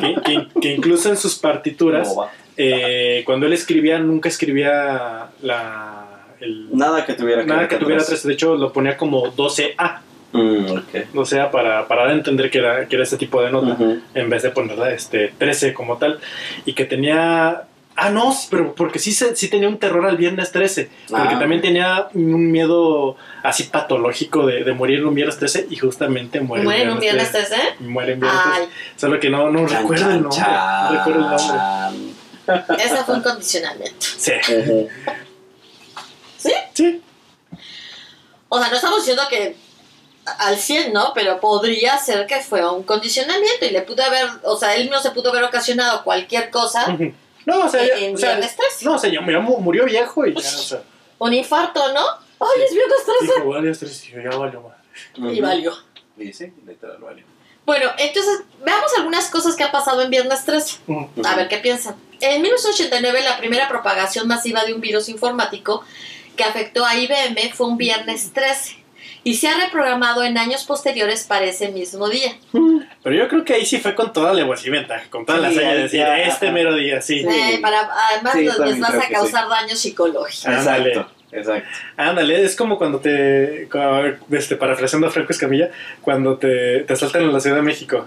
Que, 0.00 0.14
que- 0.24 0.60
que 0.60 0.72
incluso 0.74 1.08
en 1.08 1.16
sus 1.16 1.36
partituras, 1.36 2.14
eh, 2.56 3.22
cuando 3.26 3.46
él 3.46 3.52
escribía, 3.52 3.98
nunca 3.98 4.28
escribía 4.28 5.28
la... 5.42 6.26
el- 6.40 6.68
Nada 6.76 7.04
que 7.06 7.14
tuviera 7.14 7.42
que 7.42 7.48
nada 7.48 7.68
que 7.68 7.76
con 7.76 7.84
tuviera 7.84 8.04
13, 8.04 8.26
de 8.28 8.34
hecho 8.34 8.54
lo 8.56 8.72
ponía 8.72 8.96
como 8.96 9.32
12A. 9.34 10.00
Mm, 10.32 10.66
ok. 10.72 11.16
O 11.16 11.24
sea, 11.24 11.50
para, 11.52 11.86
para 11.86 12.12
entender 12.12 12.50
que 12.50 12.58
era, 12.58 12.86
que 12.88 12.96
era 12.96 13.04
ese 13.04 13.16
tipo 13.16 13.40
de 13.40 13.52
nota, 13.52 13.76
en 14.14 14.28
vez 14.30 14.42
de 14.42 14.50
ponerla 14.50 14.90
este, 14.92 15.32
13 15.38 15.72
como 15.72 15.96
tal. 15.96 16.18
Y 16.64 16.72
que 16.72 16.84
tenía. 16.84 17.62
Ah, 17.96 18.10
no, 18.10 18.34
pero 18.50 18.74
porque 18.74 18.98
sí, 18.98 19.12
se- 19.12 19.36
sí 19.36 19.48
tenía 19.48 19.68
un 19.68 19.78
terror 19.78 20.04
al 20.04 20.16
viernes 20.16 20.50
13. 20.50 20.90
Porque 21.08 21.34
Ah. 21.34 21.38
también 21.38 21.60
tenía 21.62 22.08
un 22.14 22.50
miedo 22.50 23.16
así 23.44 23.64
patológico 23.64 24.46
de, 24.46 24.64
de 24.64 24.72
morir 24.72 24.98
en 24.98 25.06
un 25.06 25.14
viernes 25.14 25.38
13 25.38 25.68
y 25.70 25.76
justamente 25.76 26.40
muere. 26.40 26.64
¿Mueren 26.64 26.90
un 26.90 26.98
viernes 26.98 27.30
13? 27.30 27.56
Muere 27.80 28.14
en 28.14 28.20
viernes 28.20 28.42
13. 28.42 28.60
Ay, 28.62 28.68
Solo 28.96 29.20
que 29.20 29.30
no, 29.30 29.48
no 29.50 29.68
Chan, 29.68 29.82
recuerdo 29.82 30.10
el 30.10 30.22
nombre. 30.22 30.40
No 30.40 30.90
recuerdo 30.90 31.20
el 31.20 31.30
nombre. 31.30 32.84
ese 32.84 32.96
fue 33.04 33.14
un 33.14 33.22
condicionamiento. 33.22 34.06
Sí. 34.18 34.32
¿Sí? 36.36 36.52
Sí. 36.72 37.02
O 38.48 38.58
sea, 38.58 38.68
no 38.68 38.74
estamos 38.76 38.98
diciendo 38.98 39.22
que 39.30 39.56
al 40.38 40.56
100, 40.56 40.92
¿no? 40.92 41.12
Pero 41.14 41.38
podría 41.40 41.96
ser 41.98 42.26
que 42.26 42.40
fue 42.40 42.68
un 42.68 42.82
condicionamiento 42.82 43.64
y 43.66 43.70
le 43.70 43.82
pudo 43.82 44.02
haber, 44.02 44.26
o 44.42 44.56
sea, 44.56 44.74
él 44.74 44.90
no 44.90 45.00
se 45.00 45.10
pudo 45.10 45.30
haber 45.30 45.44
ocasionado 45.44 46.02
cualquier 46.04 46.50
cosa. 46.50 46.96
No, 47.46 47.64
o 47.64 47.68
sea, 47.68 47.82
ya- 47.86 47.94
o 48.12 48.16
sea, 48.16 48.30
viernes 48.36 48.56
13. 48.56 48.84
no, 48.84 48.94
o 48.94 48.98
sea, 48.98 49.10
ya 49.10 49.20
murió, 49.20 49.40
murió 49.42 49.84
viejo 49.84 50.26
y 50.26 50.32
ya, 50.34 50.48
o 50.48 50.52
sea, 50.62 50.82
un 51.18 51.32
infarto, 51.34 51.92
¿no? 51.92 52.00
Ay, 52.40 52.62
es 52.64 52.72
viernes 52.74 52.98
13. 53.04 53.34
dijo, 53.36 53.50
viernes 53.50 53.78
13 53.78 54.08
y 54.08 54.22
ya 54.24 54.36
valió 54.36 54.60
madre. 54.62 55.34
Y 55.36 55.40
valió. 55.40 55.72
Y 56.18 56.32
sí, 56.32 56.52
literal 56.66 56.98
valió. 56.98 57.24
Bueno, 57.66 57.90
entonces 57.98 58.40
veamos 58.64 58.90
algunas 58.98 59.30
cosas 59.30 59.56
que 59.56 59.64
han 59.64 59.72
pasado 59.72 60.02
en 60.02 60.10
viernes 60.10 60.44
13. 60.44 60.78
Ujú. 60.86 61.10
A 61.24 61.34
ver 61.34 61.48
qué 61.48 61.58
piensan. 61.58 61.96
En 62.20 62.42
1989, 62.42 63.22
la 63.22 63.38
primera 63.38 63.68
propagación 63.68 64.28
masiva 64.28 64.64
de 64.64 64.74
un 64.74 64.80
virus 64.80 65.08
informático 65.08 65.82
que 66.36 66.44
afectó 66.44 66.84
a 66.84 66.94
IBM 66.96 67.52
fue 67.54 67.66
un 67.68 67.76
viernes 67.78 68.32
13, 68.32 68.76
y 69.24 69.34
se 69.34 69.48
ha 69.48 69.56
reprogramado 69.58 70.22
en 70.22 70.36
años 70.38 70.64
posteriores 70.64 71.24
para 71.24 71.46
ese 71.46 71.68
mismo 71.68 72.08
día. 72.08 72.36
Pero 73.02 73.16
yo 73.16 73.26
creo 73.28 73.44
que 73.44 73.54
ahí 73.54 73.64
sí 73.66 73.78
fue 73.78 73.94
con 73.94 74.12
toda 74.12 74.26
la 74.26 74.32
alevosía 74.42 74.86
con 75.10 75.24
toda 75.24 75.38
la 75.38 75.50
Sí, 75.50 75.56
hazaña 75.56 75.70
de 75.70 75.76
ya, 75.76 75.82
decir, 75.82 76.00
ya, 76.00 76.18
este 76.22 76.46
ajá. 76.46 76.54
mero 76.54 76.74
día, 76.76 77.00
sí. 77.00 77.20
Sí. 77.20 77.26
Eh, 77.28 77.58
para, 77.60 77.88
además 78.12 78.34
Sí, 78.34 78.48
les 78.64 78.80
vas 78.80 78.94
a 78.94 79.08
causar 79.08 79.48
daños 79.48 79.78
psicológicos. 79.78 80.46
Ándale. 80.46 80.90
Exacto, 80.90 81.12
exacto. 81.32 81.68
Ándale, 81.96 82.44
es 82.44 82.54
como 82.54 82.76
cuando 82.76 83.00
te, 83.00 83.66
como, 83.70 83.84
a 83.84 84.00
ver, 84.00 84.18
este, 84.30 84.56
parafraseando 84.56 85.06
a 85.06 85.10
Franco 85.10 85.32
Escamilla, 85.32 85.70
cuando 86.02 86.36
te, 86.36 86.80
te 86.80 86.92
asaltan 86.92 87.22
en 87.22 87.32
la 87.32 87.40
Ciudad 87.40 87.56
de 87.56 87.62
México. 87.62 88.06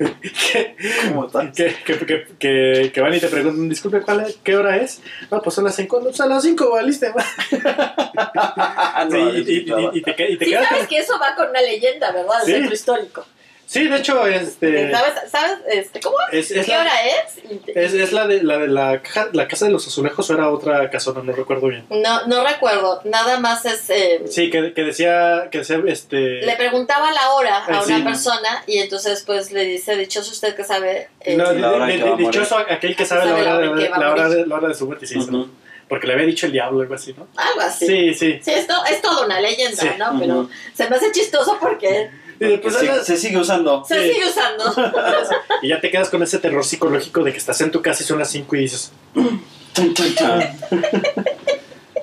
Que, 0.00 0.76
¿Cómo 1.08 1.26
estás? 1.26 1.54
que, 1.54 1.74
que, 1.84 1.98
que, 2.06 2.26
que- 2.38 2.90
que 2.92 3.00
van 3.00 3.14
y 3.14 3.20
te 3.20 3.28
preguntan, 3.28 3.68
disculpe, 3.68 4.00
¿cuál, 4.00 4.20
es- 4.20 4.38
¿qué 4.42 4.56
hora 4.56 4.76
es? 4.78 5.00
No, 5.30 5.42
pues 5.42 5.54
son 5.54 5.64
las 5.64 5.74
5, 5.76 6.00
no, 6.02 6.12
son 6.12 6.28
las 6.30 6.42
5, 6.42 6.70
valiste. 6.70 7.12
ma". 7.14 7.24
Ah, 8.16 9.06
no, 9.08 9.30
Sí, 9.32 9.44
y, 9.46 9.52
y- 9.52 9.72
y- 9.72 9.98
y 9.98 10.02
te, 10.02 10.14
que- 10.14 10.30
y 10.30 10.36
te 10.38 10.44
Sí, 10.44 10.50
quedas 10.50 10.68
sabes 10.68 10.80
con- 10.84 10.88
que 10.88 10.98
eso 10.98 11.18
va 11.18 11.34
con 11.36 11.50
una 11.50 11.60
leyenda, 11.62 12.12
¿verdad? 12.12 12.38
Del 12.38 12.46
Sí. 12.46 12.52
centro 12.52 12.74
histórico. 12.74 13.26
Sí, 13.72 13.86
de 13.86 13.98
hecho, 13.98 14.26
este, 14.26 14.90
¿Sabes, 14.90 15.12
sabes 15.30 15.58
este, 15.68 16.00
cómo? 16.00 16.16
es, 16.32 16.50
es 16.50 16.66
¿Qué 16.66 16.72
la, 16.72 16.80
hora 16.80 16.90
es? 17.06 17.38
Es, 17.68 17.94
es 17.94 18.12
la 18.12 18.26
de 18.26 18.42
la, 18.42 18.58
de 18.58 18.66
la, 18.66 19.00
caja- 19.00 19.28
la 19.32 19.46
casa 19.46 19.66
de 19.66 19.70
los 19.70 19.86
azulejos 19.86 20.28
o 20.28 20.34
era 20.34 20.48
otra 20.50 20.90
casona, 20.90 21.22
no 21.22 21.30
recuerdo 21.30 21.68
bien. 21.68 21.86
No, 21.88 22.26
no 22.26 22.44
recuerdo. 22.44 23.00
Nada 23.04 23.38
más 23.38 23.64
es. 23.66 23.88
eh, 23.90 24.22
Sí, 24.28 24.50
que, 24.50 24.72
que 24.74 24.82
decía, 24.82 25.46
que 25.52 25.58
decía, 25.58 25.80
este... 25.86 26.16
Le 26.44 26.56
preguntaba 26.56 27.12
la 27.12 27.30
hora 27.30 27.58
a 27.58 27.64
Ah, 27.78 27.82
una 27.86 27.96
sí. 27.98 28.02
persona 28.02 28.64
y 28.66 28.78
entonces 28.78 29.22
pues 29.24 29.52
le 29.52 29.64
dice, 29.64 29.94
dichoso 29.94 30.32
usted 30.32 30.56
que 30.56 30.64
sabe. 30.64 31.06
eh, 31.20 31.36
No, 31.36 31.52
la 31.52 31.70
hora 31.70 31.86
de- 31.86 31.92
en 31.94 31.98
de- 32.00 32.04
que 32.04 32.10
va 32.10 32.16
a 32.16 32.18
de- 32.18 32.24
dichoso 32.24 32.58
aquel 32.58 32.96
que 32.96 33.06
sabe 33.06 33.26
la 33.26 33.34
hora, 33.36 33.58
de, 33.58 33.88
la, 33.88 34.10
hora 34.10 34.28
de, 34.28 34.46
la 34.46 34.54
hora 34.56 34.66
de 34.66 34.74
su 34.74 34.86
muerte, 34.86 35.06
sí, 35.06 35.16
Ujú. 35.16 35.48
porque 35.88 36.08
le 36.08 36.14
había 36.14 36.26
dicho 36.26 36.46
el 36.46 36.52
diablo, 36.52 36.80
algo 36.80 36.94
así, 36.94 37.14
¿no? 37.16 37.28
algo 37.36 37.60
así. 37.60 37.86
Sí, 37.86 38.14
sí. 38.14 38.40
Sí, 38.42 38.50
esto 38.50 38.74
es 38.90 39.00
toda 39.00 39.24
una 39.26 39.40
leyenda, 39.40 39.76
Sí. 39.80 39.88
¿no? 39.96 40.16
Pero 40.18 40.38
Ujú. 40.40 40.50
se 40.74 40.90
me 40.90 40.96
hace 40.96 41.12
chistoso 41.12 41.56
porque 41.60 42.10
Y, 42.40 42.46
después 42.46 42.74
se, 43.04 43.16
sigue 43.18 43.36
usando. 43.38 43.84
se 43.84 44.02
Sí. 44.02 44.14
sigue 44.14 44.26
usando. 44.26 44.74
y 45.62 45.68
ya 45.68 45.80
te 45.80 45.90
quedas 45.90 46.08
con 46.08 46.22
ese 46.22 46.38
terror 46.38 46.64
psicológico 46.64 47.22
de 47.22 47.32
que 47.32 47.38
estás 47.38 47.60
en 47.60 47.70
tu 47.70 47.82
casa 47.82 48.02
y 48.02 48.06
son 48.06 48.18
las 48.18 48.30
5 48.30 48.56
y 48.56 48.60
dices, 48.60 48.92
o 49.14 49.20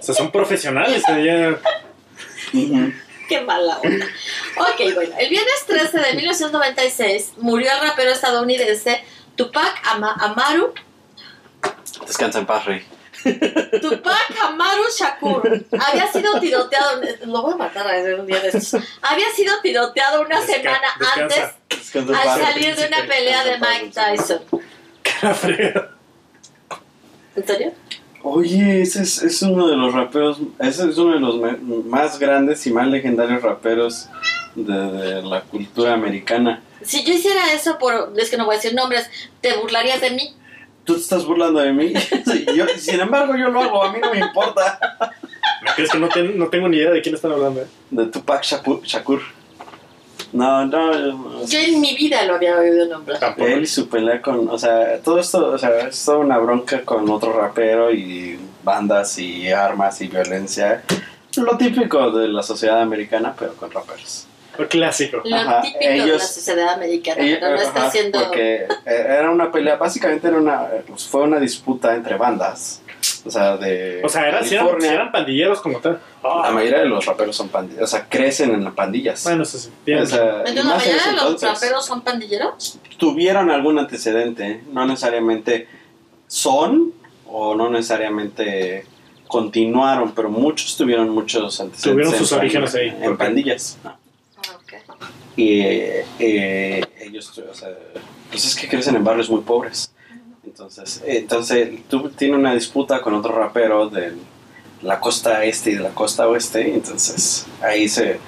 sea, 0.02 0.16
son 0.16 0.32
profesionales. 0.32 1.02
eh, 1.10 1.58
ya-. 2.54 2.92
Qué 3.28 3.42
mala 3.42 3.80
onda. 3.80 4.06
Ok, 4.58 4.94
bueno. 4.94 5.14
El 5.20 5.30
viernes 5.30 5.66
13 5.68 6.00
de 6.00 6.14
1996 6.14 7.34
murió 7.38 7.70
el 7.74 7.82
rapero 7.90 8.12
estadounidense 8.12 9.04
Tupac 9.36 9.82
Ama- 9.86 10.16
Amaru. 10.20 10.74
Descansa 12.06 12.40
en 12.40 12.46
paz, 12.46 12.66
Rey. 12.66 12.84
Tupac 13.82 14.36
Amaru 14.44 14.84
Shakur 14.98 15.66
había 15.80 16.08
sido 16.12 16.40
tiroteado. 16.40 17.02
Lo 17.26 17.42
voy 17.42 17.54
a 17.54 17.58
matar 17.58 17.88
a 17.88 18.16
un 18.20 18.26
día 18.26 18.40
de 18.40 18.50
estos. 18.50 18.82
Había 19.02 19.30
sido 19.32 19.54
tiroteado 19.62 20.22
una 20.22 20.40
Desca- 20.42 20.46
semana 20.56 20.88
descansa. 21.00 21.22
antes 21.24 21.56
Descansa 21.70 22.22
al 22.22 22.42
salir 22.42 22.76
de 22.76 22.88
una 22.88 23.06
pelea 23.08 23.44
de 23.44 23.58
Mike 23.58 23.92
Tyson. 23.94 24.42
¿En 27.36 27.48
serio? 27.48 27.74
Oye, 28.24 28.82
ese 28.82 29.04
es, 29.04 29.22
es 29.22 29.42
uno 29.44 29.68
de 29.68 29.78
los 29.78 29.94
raperos, 29.94 30.40
ese 30.60 30.90
es 30.90 30.98
uno 30.98 31.14
de 31.14 31.20
los 31.20 31.38
me- 31.38 31.58
más 31.86 32.18
grandes 32.20 32.66
y 32.68 32.72
más 32.72 32.88
legendarios 32.88 33.42
raperos 33.42 34.10
de, 34.56 34.74
de 34.74 35.22
la 35.22 35.42
cultura 35.42 35.94
americana. 35.94 36.62
Si 36.84 37.04
yo 37.06 37.14
hiciera 37.14 37.54
eso 37.54 37.78
por. 37.78 38.14
Es 38.18 38.30
que 38.30 38.38
no 38.38 38.46
voy 38.46 38.56
a 38.56 38.58
decir 38.58 38.74
nombres, 38.74 39.10
¿te 39.42 39.56
burlarías 39.56 40.02
de 40.02 40.12
mí? 40.12 40.36
Tú 40.88 40.94
te 40.96 41.00
estás 41.02 41.24
burlando 41.26 41.60
de 41.60 41.72
mí. 41.74 41.94
Yo- 42.56 42.66
sin 42.78 43.00
embargo, 43.00 43.36
yo 43.36 43.50
lo 43.50 43.62
hago, 43.62 43.84
a 43.84 43.92
mí 43.94 44.00
no 44.02 44.12
me 44.12 44.20
importa. 44.20 44.80
¿Me 45.62 45.72
crees 45.76 45.92
que 45.92 46.00
no, 46.00 46.08
ten- 46.10 46.38
no 46.40 46.48
tengo 46.48 46.68
ni 46.68 46.78
idea 46.78 46.90
de 46.92 47.02
quién 47.02 47.14
están 47.14 47.32
hablando? 47.34 47.62
eh? 47.62 47.68
De 47.92 48.06
Tupac 48.08 48.42
Shakur. 48.44 48.82
Shakur. 48.84 49.22
No, 50.34 50.66
no, 50.66 50.94
no. 50.94 51.46
Yo 51.46 51.60
en 51.60 51.80
mi 51.80 51.96
vida 51.96 52.24
lo 52.26 52.36
había 52.36 52.58
oído 52.58 52.86
nombrar. 52.86 53.20
Tampoco. 53.20 53.48
Él 53.48 53.64
y 53.64 53.68
su 53.68 53.88
pelea 53.88 54.22
con, 54.22 54.50
o 54.50 54.58
sea, 54.58 55.00
todo 55.02 55.20
esto, 55.20 55.48
o 55.54 55.58
sea, 55.58 55.88
es 55.88 56.04
toda 56.04 56.18
una 56.18 56.38
bronca 56.38 56.82
con 56.84 57.10
otro 57.10 57.32
rapero 57.34 57.92
y 57.94 58.38
bandas 58.64 59.18
y 59.20 59.50
armas 59.52 60.02
y 60.02 60.08
violencia. 60.08 60.84
Lo 61.38 61.58
típico 61.58 62.12
de 62.12 62.28
la 62.28 62.44
sociedad 62.44 62.82
americana, 62.82 63.36
pero 63.38 63.54
con 63.54 63.72
raperos. 63.72 64.26
Lo 64.58 64.68
clásico. 64.68 65.22
Lo 65.24 65.36
Ajá, 65.36 65.62
típico 65.62 65.80
de 65.80 65.98
la 65.98 66.04
ellos- 66.06 66.24
sociedad 66.28 66.70
americana, 66.74 67.22
Ellos- 67.24 67.38
pero 67.42 67.56
no 67.56 67.62
está 67.62 67.80
ajá, 67.80 67.88
haciendo. 67.88 68.20
Porque 68.24 68.56
eh, 68.64 68.68
era 68.86 69.30
una 69.30 69.52
pelea, 69.52 69.76
básicamente 69.76 70.28
era 70.28 70.38
una, 70.38 70.68
pues, 70.88 71.06
fue 71.08 71.24
una 71.24 71.40
disputa 71.40 71.94
entre 71.96 72.18
bandas. 72.18 72.82
O 73.26 73.30
sea, 73.30 73.58
de 73.58 74.02
O 74.04 74.10
sea, 74.10 74.28
eran, 74.28 74.44
si 74.46 74.56
eran, 74.56 74.82
si 74.82 74.88
eran 74.88 75.12
pandilleros 75.12 75.60
como 75.62 75.80
tal. 75.80 76.00
La 76.24 76.50
mayoría 76.52 76.80
de 76.80 76.86
los 76.86 77.06
raperos 77.06 77.36
son 77.36 77.50
pandillas, 77.50 77.84
o 77.84 77.88
sea, 77.88 78.06
crecen 78.08 78.52
en 78.52 78.64
las 78.64 78.74
pandillas. 78.74 79.24
Bueno, 79.24 79.44
eso 79.44 79.58
sí. 79.58 79.70
Bien. 79.86 80.00
O 80.00 80.06
sea, 80.06 80.40
Entonces, 80.46 80.56
la 80.56 80.62
en 80.62 80.68
mayoría 80.68 80.94
de 81.06 81.12
los 81.12 81.22
entonces. 81.24 81.50
raperos 81.50 81.86
son 81.86 82.02
pandilleros. 82.02 82.80
tuvieron 82.98 83.52
algún 83.52 83.80
antecedente, 83.80 84.62
no 84.72 84.86
necesariamente 84.86 85.68
son 86.28 86.94
o 87.26 87.54
no 87.56 87.70
necesariamente 87.70 88.86
continuaron, 89.28 90.14
pero 90.14 90.30
muchos 90.30 90.76
tuvieron 90.78 91.10
muchos 91.10 91.60
antecedentes. 91.60 91.82
Tuvieron 91.84 92.14
en 92.14 92.20
sus 92.20 92.30
pan- 92.30 92.40
orígenes 92.40 92.76
ahí. 92.76 92.98
En 93.02 93.18
pandillas. 93.18 93.78
¿no? 93.84 93.97
Y 95.36 95.62
eh, 95.62 96.06
eh, 96.20 96.82
ellos, 97.02 97.30
o 97.38 97.54
sea, 97.54 97.70
pues 98.32 98.46
es 98.46 98.56
que 98.56 98.68
crecen 98.68 98.96
en 98.96 99.04
barrios 99.04 99.30
muy 99.30 99.42
pobres. 99.42 99.92
Entonces, 100.46 101.04
entonces 101.06 101.70
tú 101.90 102.10
tienes 102.10 102.38
una 102.40 102.54
disputa 102.54 103.02
con 103.02 103.14
otro 103.14 103.34
rapero 103.38 103.90
de 103.90 104.14
la 104.82 105.00
costa 105.00 105.44
este 105.44 105.72
y 105.72 105.76
de 105.76 105.82
la 105.82 105.90
costa 105.90 106.28
oeste, 106.28 106.74
entonces 106.74 107.46
ahí 107.62 107.88
se... 107.88 108.20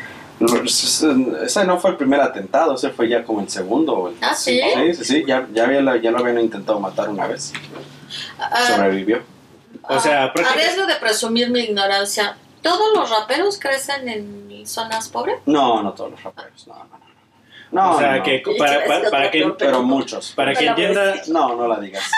Ese 1.43 1.65
no 1.65 1.79
fue 1.79 1.91
el 1.91 1.97
primer 1.97 2.21
atentado, 2.21 2.75
ese 2.75 2.91
fue 2.91 3.09
ya 3.09 3.23
como 3.25 3.41
el 3.41 3.49
segundo. 3.49 4.13
¿Ah, 4.21 4.33
sí? 4.33 4.61
Sí, 4.73 4.93
sí, 4.93 5.03
sí, 5.05 5.23
ya, 5.27 5.47
ya, 5.53 5.65
había- 5.65 6.01
ya 6.01 6.11
lo 6.11 6.19
habían 6.19 6.39
intentado 6.39 6.79
matar 6.79 7.09
una 7.09 7.27
vez. 7.27 7.51
Ah, 8.39 8.65
Sobrevivió. 8.75 9.21
O 9.83 9.99
sea, 9.99 10.25
a 10.25 10.33
práctica- 10.33 10.55
riesgo 10.57 10.85
de 10.87 10.95
presumir 10.95 11.49
mi 11.49 11.59
ignorancia, 11.59 12.37
¿todos 12.61 12.95
los 12.95 13.09
raperos 13.09 13.57
crecen 13.59 14.07
en 14.09 14.67
zonas 14.67 15.09
pobres? 15.09 15.37
No, 15.45 15.81
no 15.83 15.93
todos 15.93 16.11
los 16.11 16.23
raperos, 16.23 16.67
no, 16.67 16.75
no, 16.75 16.83
no. 16.83 16.99
No, 17.71 17.95
o 17.95 17.99
sea, 17.99 18.17
no, 18.17 18.23
que 18.23 18.41
no. 18.45 18.57
para, 18.57 18.85
para, 18.85 19.09
para 19.11 19.31
que, 19.31 19.53
pero 19.57 19.83
muchos. 19.83 20.31
para 20.35 20.53
que 20.55 20.65
entienda... 20.65 21.15
No, 21.27 21.55
no 21.55 21.67
la 21.67 21.79
digas. 21.79 22.09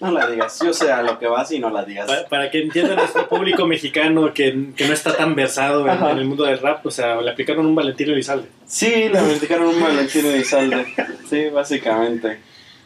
No 0.00 0.10
la 0.12 0.26
digas. 0.28 0.60
Yo 0.62 0.72
sé 0.72 0.92
a 0.92 1.02
lo 1.02 1.18
que 1.18 1.26
vas 1.26 1.50
y 1.50 1.58
no 1.58 1.70
la 1.70 1.84
digas. 1.84 2.06
Pa- 2.06 2.28
Para 2.28 2.50
que 2.50 2.60
entienda 2.62 2.94
nuestro 2.94 3.28
público 3.28 3.66
mexicano 3.66 4.32
que, 4.32 4.70
que 4.76 4.86
no 4.86 4.92
está 4.92 5.16
tan 5.16 5.34
versado 5.34 5.88
en, 5.88 6.18
el 6.18 6.24
mundo 6.26 6.44
del 6.44 6.58
rap, 6.58 6.84
o 6.86 6.90
sea, 6.90 7.20
le 7.20 7.30
aplicaron 7.30 7.66
un 7.66 7.74
Valentín 7.74 8.10
Elizalde. 8.10 8.48
Sí, 8.66 9.08
le 9.08 9.20
medicaron 9.20 9.68
un 9.68 9.82
Valentín 9.82 10.26
Elizalde. 10.26 10.94
Sí, 11.28 11.48
básicamente. 11.48 12.40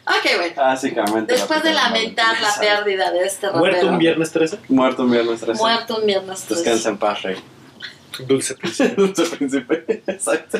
Ok, 0.09 0.37
bueno. 0.37 0.53
Básicamente. 0.55 1.33
Después 1.33 1.61
de 1.63 1.71
lamentar 1.73 2.41
la 2.41 2.55
pérdida 2.59 3.11
de 3.11 3.25
este 3.25 3.47
rapero. 3.47 3.59
Muerto 3.63 3.87
un 3.87 3.97
viernes 3.99 4.31
13, 4.31 4.59
Muerto 4.69 5.03
un 5.03 5.11
viernes 5.11 5.39
13. 5.41 5.61
Muerto 5.61 5.97
un 5.97 6.05
viernes. 6.05 6.41
tres. 6.47 6.63
Descansa 6.63 6.89
en 6.89 6.97
paz, 6.97 7.21
rey. 7.21 7.35
dulce 8.27 8.55
príncipe. 8.55 8.89
Dulce 8.97 9.23
príncipe. 9.25 10.03
Exacto. 10.07 10.57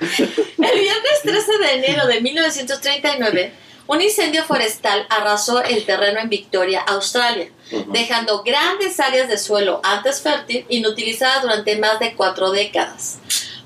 El 0.00 0.80
viernes 0.80 1.22
13 1.22 1.58
de 1.58 1.72
enero 1.74 2.06
de 2.06 2.20
1939, 2.22 3.52
un 3.88 4.00
incendio 4.02 4.44
forestal 4.44 5.06
arrasó 5.10 5.62
el 5.62 5.84
terreno 5.86 6.20
en 6.20 6.28
Victoria, 6.28 6.80
Australia, 6.80 7.48
Ujú. 7.70 7.92
dejando 7.92 8.42
grandes 8.42 8.98
áreas 9.00 9.28
de 9.28 9.36
suelo 9.38 9.80
antes 9.84 10.22
fértil 10.22 10.64
inutilizadas 10.70 11.42
durante 11.42 11.76
más 11.78 11.98
de 12.00 12.14
cuatro 12.14 12.50
décadas. 12.50 13.18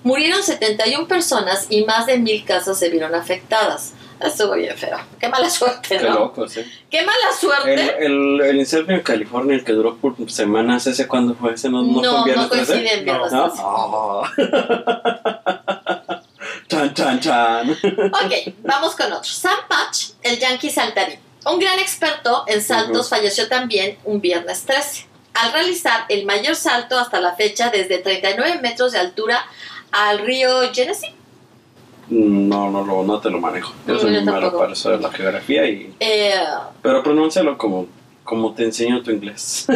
Murieron 0.02 0.42
71 0.42 1.06
personas 1.06 1.66
y 1.70 1.84
más 1.84 2.06
de 2.06 2.18
mil 2.18 2.44
casas 2.44 2.76
se 2.78 2.88
vieron 2.88 3.14
afectadas. 3.14 3.92
Estuvo 4.26 4.54
bien 4.54 4.76
feo. 4.76 4.98
Qué 5.18 5.28
mala 5.28 5.50
suerte, 5.50 5.98
Qué 5.98 6.04
¿no? 6.04 6.10
loco, 6.20 6.48
sí. 6.48 6.60
Qué 6.90 7.04
mala 7.04 7.32
suerte. 7.38 8.04
el, 8.04 8.40
el 8.40 8.56
incendio 8.56 8.94
en 8.96 9.02
California, 9.02 9.56
el 9.56 9.64
que 9.64 9.72
duró 9.72 9.96
por 9.96 10.14
semanas, 10.30 10.86
¿ese 10.86 11.06
cuándo 11.08 11.34
fue? 11.34 11.54
¿Ese 11.54 11.68
no, 11.68 11.82
no, 11.82 11.94
fue 11.94 12.02
No, 12.02 12.18
no 12.18 12.24
viernes 12.24 12.48
13? 12.50 12.66
coincide 12.72 12.94
en 12.98 13.04
viernes 13.04 13.32
¿No? 13.32 13.48
13. 13.48 13.62
Oh. 13.64 14.24
chan, 16.68 16.94
chan, 16.94 17.20
chan. 17.20 17.70
Ok, 17.70 18.54
vamos 18.62 18.94
con 18.96 19.12
otro. 19.12 19.24
Sam 19.30 19.58
Patch, 19.68 20.10
el 20.22 20.38
yankee 20.38 20.70
saltarín. 20.70 21.18
Un 21.44 21.58
gran 21.58 21.78
experto 21.78 22.44
en 22.46 22.62
saltos 22.62 23.08
falleció 23.08 23.48
también 23.48 23.98
un 24.04 24.20
viernes 24.20 24.64
13, 24.64 25.06
al 25.34 25.52
realizar 25.52 26.04
el 26.08 26.24
mayor 26.24 26.54
salto 26.54 26.98
hasta 26.98 27.20
la 27.20 27.34
fecha 27.34 27.70
desde 27.70 27.98
39 27.98 28.60
metros 28.62 28.92
de 28.92 28.98
altura 29.00 29.44
al 29.90 30.20
río 30.20 30.72
Genesee. 30.72 31.14
No, 32.08 32.70
no, 32.70 32.84
lo- 32.84 33.04
no 33.04 33.20
te 33.20 33.30
lo 33.30 33.40
manejo. 33.40 33.72
Yo 33.86 33.94
No, 33.94 34.00
soy 34.00 34.10
muy 34.12 34.24
malo 34.24 34.56
para 34.58 34.72
eso 34.72 34.90
de 34.90 34.98
la 34.98 35.10
geografía, 35.10 35.66
y, 35.68 35.94
Eh, 36.00 36.32
pero 36.82 37.02
pronúncialo 37.02 37.56
como, 37.56 37.86
como 38.24 38.52
te 38.54 38.64
enseño 38.64 39.02
tu 39.02 39.10
inglés. 39.10 39.66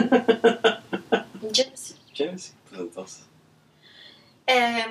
Genesee. 1.52 1.96
¿Quieres? 2.14 2.54
Pues 2.68 2.80
entonces. 2.80 3.22
Es 4.46 4.86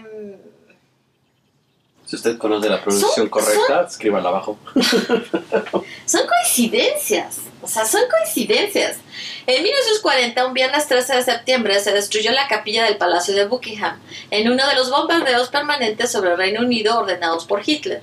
Si 2.15 2.29
usted 2.29 2.37
conoce 2.37 2.69
la 2.69 2.81
pronunciación 2.81 3.25
Son- 3.25 3.29
correcta, 3.29 3.85
escríbala 3.89 4.29
abajo. 4.29 4.57
Son 6.05 6.21
coincidencias, 6.25 7.39
o 7.61 7.67
sea, 7.67 7.83
son 7.83 8.03
coincidencias. 8.09 8.99
En 9.45 9.61
1940, 9.61 10.47
un 10.47 10.53
viernes 10.53 10.87
13 10.87 11.17
de 11.17 11.23
septiembre, 11.23 11.79
se 11.81 11.91
destruyó 11.91 12.31
la 12.31 12.47
capilla 12.47 12.85
del 12.85 12.95
Palacio 12.95 13.35
de 13.35 13.45
Buckingham 13.47 13.99
en 14.31 14.49
uno 14.49 14.65
de 14.65 14.75
los 14.75 14.89
bombardeos 14.89 15.49
permanentes 15.49 16.09
sobre 16.09 16.31
el 16.31 16.37
Reino 16.37 16.61
Unido 16.61 16.97
ordenados 16.99 17.43
por 17.45 17.61
Hitler. 17.65 18.01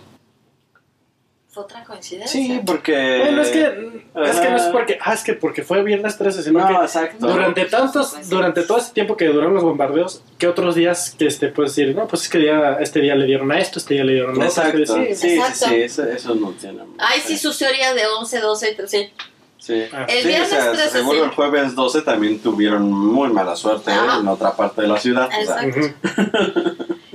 Fue 1.53 1.64
otra 1.64 1.84
coincidencia. 1.84 2.28
Sí, 2.40 2.61
porque... 2.64 3.18
Bueno, 3.20 3.42
es 3.42 3.50
que, 3.50 3.61
es 3.61 4.40
que 4.40 4.50
no 4.50 4.57
es 4.57 4.62
porque, 4.72 4.98
ah, 5.03 5.12
es 5.12 5.22
que 5.22 5.34
porque 5.34 5.62
fue 5.62 5.82
viernes 5.82 6.16
13, 6.16 6.42
sino 6.44 6.61
No, 6.61 6.66
que 6.78 6.84
exacto. 6.86 7.26
durante 7.26 7.66
tantos, 7.66 8.12
Pues, 8.14 8.30
durante 8.30 8.62
todo 8.62 8.78
ese 8.78 8.92
tiempo 8.94 9.18
que 9.18 9.26
duraron 9.26 9.53
los 9.53 9.62
bombardeos, 9.62 10.22
que 10.38 10.46
otros 10.48 10.74
días 10.74 11.14
que 11.18 11.26
este 11.26 11.48
puedes 11.48 11.76
decir, 11.76 11.94
no, 11.94 12.07
pues 12.09 12.22
es 12.22 12.28
que 12.30 12.38
día, 12.38 12.78
este 12.80 13.00
día 13.00 13.14
le 13.16 13.26
dieron 13.26 13.53
a 13.53 13.59
esto, 13.59 13.78
este 13.78 13.92
día 13.94 14.05
le 14.05 14.14
dieron 14.14 14.40
a 14.40 14.46
esto, 14.46 14.62
Exacto. 14.62 14.96
este 14.96 15.14
Sí, 15.14 15.28
sí. 15.28 15.34
Exacto. 15.34 15.66
sí, 15.68 15.74
eso, 15.82 16.05
eso 16.05 16.34
no 16.34 16.53
tiene... 16.53 16.84
Ay, 16.98 17.20
sí, 17.22 17.36
sus 17.36 17.59
teorías 17.59 17.94
de 17.94 18.07
11, 18.07 18.40
12 18.40 18.70
y 18.70 18.74
13. 18.74 19.12
Sí. 19.59 19.82
Ah. 19.92 20.07
El 20.09 20.22
Sí, 20.22 20.28
viernes 20.28 20.53
o 20.53 20.57
sea, 20.57 20.72
13, 20.72 20.88
seguro 20.90 21.18
sí. 21.18 21.24
el 21.24 21.30
jueves 21.32 21.74
12 21.74 22.00
también 22.03 22.38
tuvieron 22.40 22.90
muy 22.90 23.28
mala 23.28 23.55
suerte 23.57 23.90
¿eh? 23.90 23.94
En 24.20 24.26
otra 24.26 24.57
parte 24.57 24.80
de 24.82 24.88
la 24.88 24.98
ciudad. 24.98 25.28
o 25.28 25.30
sea, 25.46 25.62
Exacto. 25.66 25.94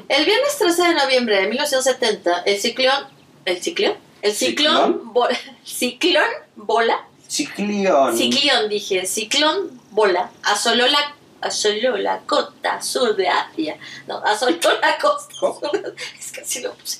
El 0.09 0.25
viernes 0.25 0.57
13 0.59 0.83
de 0.89 0.93
noviembre 0.93 1.41
de 1.41 1.47
1970, 1.47 2.43
el 2.45 2.57
ciclón. 2.59 3.03
¿El 3.43 3.57
ciclón? 3.63 3.93
El 4.21 4.33
ciclón. 4.33 4.75
¿Ciclón? 4.75 5.13
bo- 5.13 5.27
ciclón 5.65 6.29
bola. 6.55 7.05
Ciclión. 7.27 8.17
Ciclón, 8.17 8.69
dije. 8.69 9.05
Ciclón 9.05 9.79
bola. 9.91 10.31
Asoló 10.43 10.87
la, 10.87 11.15
asoló 11.41 11.97
la 11.97 12.19
costa 12.21 12.81
sur 12.81 13.15
de 13.15 13.27
Asia. 13.29 13.77
No, 14.07 14.17
asoló 14.19 14.57
la 14.81 14.97
costa. 15.01 15.33
sur- 15.35 15.95
Es 16.19 16.31
que 16.31 16.41
así 16.41 16.61
lo 16.61 16.73
puse. 16.73 16.99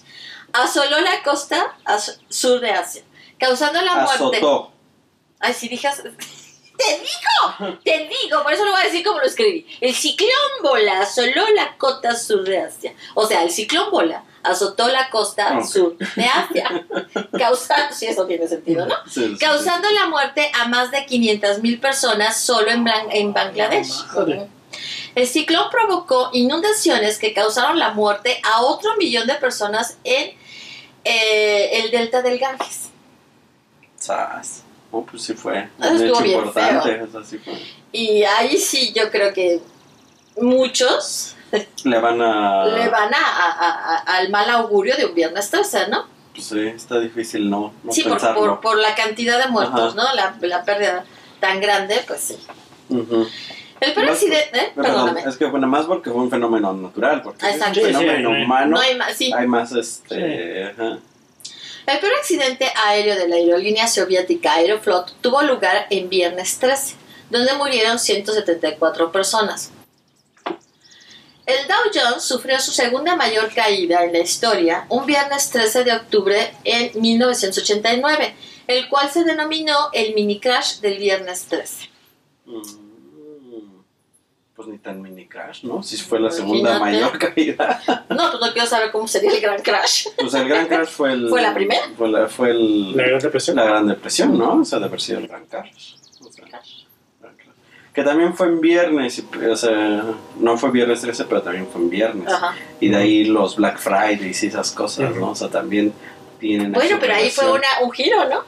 Asoló 0.54 1.00
la 1.02 1.22
costa 1.24 1.76
as- 1.86 2.20
sur 2.30 2.60
de 2.62 2.72
Asia, 2.72 3.04
causando 3.40 3.82
la 3.82 3.96
muerte. 3.96 4.16
Azotó. 4.38 4.72
Ay, 5.40 5.54
si 5.54 5.68
dijas. 5.68 6.02
¡Te 6.78 7.00
digo! 7.00 7.78
¡Te 7.84 8.08
digo! 8.08 8.44
Por 8.44 8.54
eso 8.54 8.64
lo 8.64 8.72
voy 8.72 8.82
a 8.82 8.84
decir 8.84 9.04
como 9.04 9.18
lo 9.20 9.26
escribí. 9.26 9.66
El 9.82 9.96
ciclón 9.96 10.30
bola 10.62 11.00
asoló 11.02 11.48
la 11.56 11.76
costa 11.78 12.16
sur 12.16 12.44
de 12.44 12.60
Asia. 12.60 12.94
O 13.16 13.26
sea, 13.26 13.42
el 13.44 13.50
ciclón 13.50 13.90
bola 13.90 14.24
azotó 14.44 14.88
la 14.88 15.10
costa 15.10 15.64
sur 15.66 15.98
de 15.98 16.26
Asia. 16.26 16.86
causando. 17.38 17.96
Si 17.96 18.06
eso 18.06 18.26
tiene 18.26 18.48
sentido, 18.48 18.86
¿no? 18.86 18.96
Sí, 19.06 19.22
sí, 19.24 19.30
sí. 19.34 19.38
Causando 19.38 19.90
la 19.92 20.08
muerte 20.08 20.52
a 20.54 20.68
más 20.68 20.92
de 20.92 21.06
500.000 21.06 21.80
personas 21.80 22.40
solo 22.40 22.70
en, 22.72 22.84
Blan- 22.86 23.08
en 23.12 23.34
Bangladesh. 23.34 23.90
Madre. 24.16 24.48
El 25.16 25.28
ciclón 25.28 25.70
provocó 25.72 26.30
inundaciones 26.34 27.18
que 27.18 27.34
causaron 27.34 27.80
la 27.80 27.92
muerte 27.92 28.40
a 28.44 28.62
otro 28.62 28.96
millón 28.98 29.26
de 29.28 29.34
personas 29.36 29.98
en 30.04 30.36
eh, 31.04 31.82
el 31.82 31.90
delta 31.92 32.22
del 32.22 32.38
Ganges. 32.38 32.90
Oh, 34.92 35.04
pues 35.04 35.24
sí 35.24 35.34
fue. 35.34 35.68
Eso 35.80 35.90
Un 35.92 36.02
hecho 36.06 36.26
importante. 36.26 37.08
sí 37.28 37.38
fue. 37.40 37.54
Y 37.92 38.24
ahí 38.24 38.58
sí 38.58 38.94
yo 38.96 39.10
creo 39.12 39.34
que 39.34 39.60
muchos 40.40 41.36
Le 41.84 42.00
van 42.00 42.22
a. 42.22 42.66
le 42.66 42.90
van 42.90 43.14
a, 43.14 43.18
a- 43.18 43.96
a- 43.96 44.18
al 44.18 44.30
mal 44.30 44.50
augurio 44.50 44.96
de 44.98 45.06
un 45.06 45.16
viernes 45.16 45.50
13, 45.50 45.88
¿no? 45.90 46.06
Pues 46.34 46.48
sí, 46.48 46.60
está 46.68 47.00
difícil 47.00 47.50
no, 47.50 47.74
no 47.84 47.92
sí, 47.92 48.04
por, 48.04 48.20
por, 48.36 48.62
por 48.62 48.78
la 48.78 48.94
cantidad 48.96 49.44
de 49.44 49.50
muertos, 49.50 49.96
Ajá. 49.98 50.10
¿no? 50.10 50.14
La, 50.14 50.36
la 50.42 50.64
pérdida 50.64 51.04
tan 51.40 51.60
grande, 51.62 52.04
pues 52.08 52.20
sí. 52.22 52.38
Ujú. 52.90 53.28
El 53.80 53.94
peor 53.94 54.10
accidente, 54.10 54.58
¿eh? 54.60 54.72
Perdón, 54.76 54.94
perdóname. 55.06 55.24
es 55.30 55.38
que 55.38 55.46
bueno, 55.46 55.68
más 55.68 55.86
porque 55.86 56.10
fue 56.10 56.22
un 56.22 56.30
fenómeno 56.32 56.74
natural, 56.74 57.22
porque 57.22 57.46
es 57.46 57.52
un 57.56 57.58
Exacto. 57.60 57.80
Sí, 57.80 57.86
sí, 57.88 57.94
fenómeno 57.94 58.30
humano, 58.32 58.68
No 58.76 58.80
hay 58.80 58.96
más, 58.96 59.14
sí. 59.16 59.32
hay 59.36 59.48
más 59.48 59.72
este. 59.72 60.66
ajá. 60.72 60.98
El 61.86 62.00
peor 62.00 62.14
accidente 62.16 62.70
aéreo 62.86 63.16
de 63.16 63.28
la 63.30 63.36
aerolínea 63.38 63.88
soviética 63.88 64.56
Aeroflot 64.56 65.16
tuvo 65.22 65.42
lugar 65.44 65.88
en 65.90 66.10
viernes 66.10 66.60
13, 66.60 66.96
donde 67.30 67.54
murieron 67.54 67.98
174 67.98 69.12
personas. 69.12 69.72
El 71.48 71.66
Dow 71.68 71.92
Jones 71.94 72.24
sufrió 72.24 72.60
su 72.60 72.72
segunda 72.72 73.16
mayor 73.16 73.54
caída 73.54 74.04
en 74.04 74.12
la 74.14 74.20
historia 74.20 74.86
un 74.90 75.06
viernes 75.06 75.50
13 75.50 75.84
de 75.86 75.94
octubre 75.94 76.54
en 76.66 76.92
1989, 77.02 78.36
el 78.68 78.90
cual 78.90 79.10
se 79.10 79.24
denominó 79.24 79.90
el 79.94 80.14
mini 80.14 80.40
crash 80.42 80.80
del 80.82 80.98
viernes 80.98 81.46
13. 81.46 81.90
Mm, 82.46 82.62
Pues 84.56 84.68
ni 84.68 84.78
tan 84.80 85.02
mini 85.02 85.26
crash, 85.28 85.64
¿no? 85.64 85.82
Si 85.84 85.96
fue 85.98 86.20
la 86.20 86.32
segunda 86.32 86.76
Imagínate. 86.78 87.04
mayor 87.16 87.20
caída. 87.34 87.82
No, 88.10 88.32
pues 88.32 88.42
no 88.42 88.54
quiero 88.54 88.68
saber 88.68 88.92
cómo 88.92 89.08
sería 89.08 89.32
el 89.32 89.40
gran 89.40 89.62
crash. 89.62 90.08
Pues 90.18 90.34
el 90.34 90.50
gran 90.50 90.68
crash 90.68 90.88
fue 90.90 91.14
el. 91.14 91.30
¿Fue 91.30 91.42
la 91.42 91.54
primera? 91.54 91.82
Fue, 91.98 92.10
la, 92.10 92.28
fue 92.28 92.50
el, 92.52 92.98
La 92.98 93.04
Gran 93.04 93.20
Depresión. 93.20 93.56
la 93.56 93.64
Gran 93.66 93.88
Depresión, 93.88 94.38
¿no? 94.38 94.62
O 94.62 94.66
sea, 94.66 94.80
de 94.80 94.86
haber 94.86 95.00
sido 95.00 95.20
el 95.20 95.28
gran 95.28 95.46
crash. 95.46 95.96
O 96.20 96.30
sea, 96.32 96.46
que 97.98 98.04
también 98.04 98.36
fue 98.36 98.46
en 98.46 98.62
viernes, 98.62 99.18
y, 99.18 99.46
o 99.48 99.56
sea, 99.56 100.04
no 100.40 100.56
fue 100.56 100.70
viernes 100.70 101.02
13, 101.02 101.26
pero 101.26 101.42
también 101.42 101.68
fue 101.68 101.82
en 101.82 101.90
viernes. 101.90 102.32
Ajá. 102.32 102.56
Y 102.80 102.90
de 102.90 102.96
ahí 102.96 103.24
los 103.24 103.56
Black 103.56 103.80
Fridays 103.80 104.44
y 104.44 104.48
esas 104.48 104.70
cosas. 104.72 105.16
¿no? 105.16 105.32
O 105.32 105.36
sea, 105.36 105.48
también 105.50 105.92
tienen. 106.40 106.74
Bueno, 106.74 106.98
pero 107.00 107.16
ahí 107.16 107.32
fue 107.32 107.52
una, 107.52 107.68
un 107.82 107.92
giro, 107.92 108.30
¿no? 108.30 108.44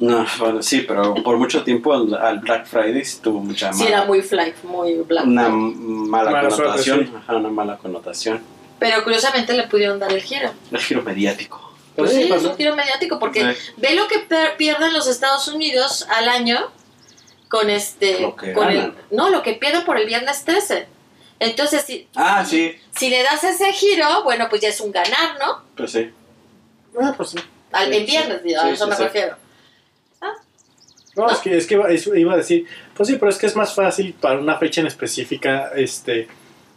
No, 0.00 0.26
bueno, 0.38 0.62
sí, 0.62 0.82
pero 0.86 1.14
por 1.24 1.38
mucho 1.38 1.64
tiempo 1.64 1.94
al, 1.94 2.12
al 2.14 2.40
Black 2.40 2.66
Friday 2.66 3.02
sí 3.06 3.20
tuvo 3.22 3.40
mucha 3.40 3.72
Sí, 3.72 3.84
mala, 3.84 3.96
era 3.96 4.04
muy 4.04 4.20
fly, 4.20 4.52
muy 4.64 4.96
black. 4.96 5.24
una 5.24 5.48
mala, 5.48 6.30
suerte, 6.50 6.56
connotación. 6.62 7.06
sí. 7.06 7.12
Ajá, 7.16 7.36
una 7.36 7.48
mala 7.48 7.78
connotación. 7.78 8.40
Pero 8.78 9.02
curiosamente 9.02 9.54
le 9.54 9.62
pudieron 9.66 9.98
dar 9.98 10.12
el 10.12 10.20
giro. 10.20 10.50
El 10.70 10.78
giro 10.78 11.02
mediático. 11.02 11.72
Pues 11.96 12.10
Sí, 12.10 12.16
sí, 12.18 12.22
es 12.24 12.28
pasó. 12.28 12.50
un 12.50 12.56
giro 12.58 12.76
mediático 12.76 13.18
porque 13.18 13.40
Sí. 13.54 13.72
ve 13.78 13.94
lo 13.94 14.06
que 14.08 14.18
per- 14.18 14.56
pierden 14.58 14.92
los 14.92 15.08
Estados 15.08 15.48
Unidos 15.48 16.06
al 16.10 16.28
año 16.28 16.58
con 17.48 17.70
este 17.70 18.20
Lo 18.20 18.36
que 18.36 18.52
con 18.52 18.68
el, 18.70 18.92
no, 19.10 19.30
lo 19.30 19.42
que 19.42 19.54
pierden 19.54 19.84
por 19.84 19.98
el 19.98 20.06
viernes 20.06 20.44
13. 20.44 20.86
Entonces, 21.40 21.82
si, 21.84 22.08
Ah, 22.16 22.44
si, 22.44 22.70
sí, 22.70 22.76
si 22.96 23.10
le 23.10 23.22
das 23.22 23.44
ese 23.44 23.72
giro, 23.72 24.22
bueno, 24.24 24.48
pues 24.50 24.60
ya 24.62 24.68
es 24.68 24.80
un 24.80 24.90
ganar, 24.92 25.38
¿no? 25.38 25.62
pues 25.76 25.92
sí. 25.92 26.10
Ah, 27.00 27.14
pues 27.16 27.30
sí. 27.30 27.38
Al, 27.70 27.90
Sí, 27.92 27.96
en 27.98 28.06
viernes, 28.06 28.40
sí. 28.44 28.54
a 28.54 28.62
Sí, 28.62 28.68
eso 28.70 28.84
sí, 28.84 28.90
me 28.90 28.96
sí. 28.96 29.02
refiero. 29.04 29.36
No, 31.16 31.28
es 31.28 31.38
que, 31.38 31.56
es 31.56 31.66
que 31.66 31.74
iba, 31.74 31.88
iba 31.92 32.34
a 32.34 32.36
decir, 32.36 32.66
pues 32.94 33.08
sí, 33.08 33.16
pero 33.16 33.30
es 33.30 33.38
que 33.38 33.46
es 33.46 33.56
más 33.56 33.74
fácil 33.74 34.14
para 34.20 34.38
una 34.38 34.56
fecha 34.56 34.80
en 34.80 34.86
específica 34.86 35.72
este, 35.74 36.28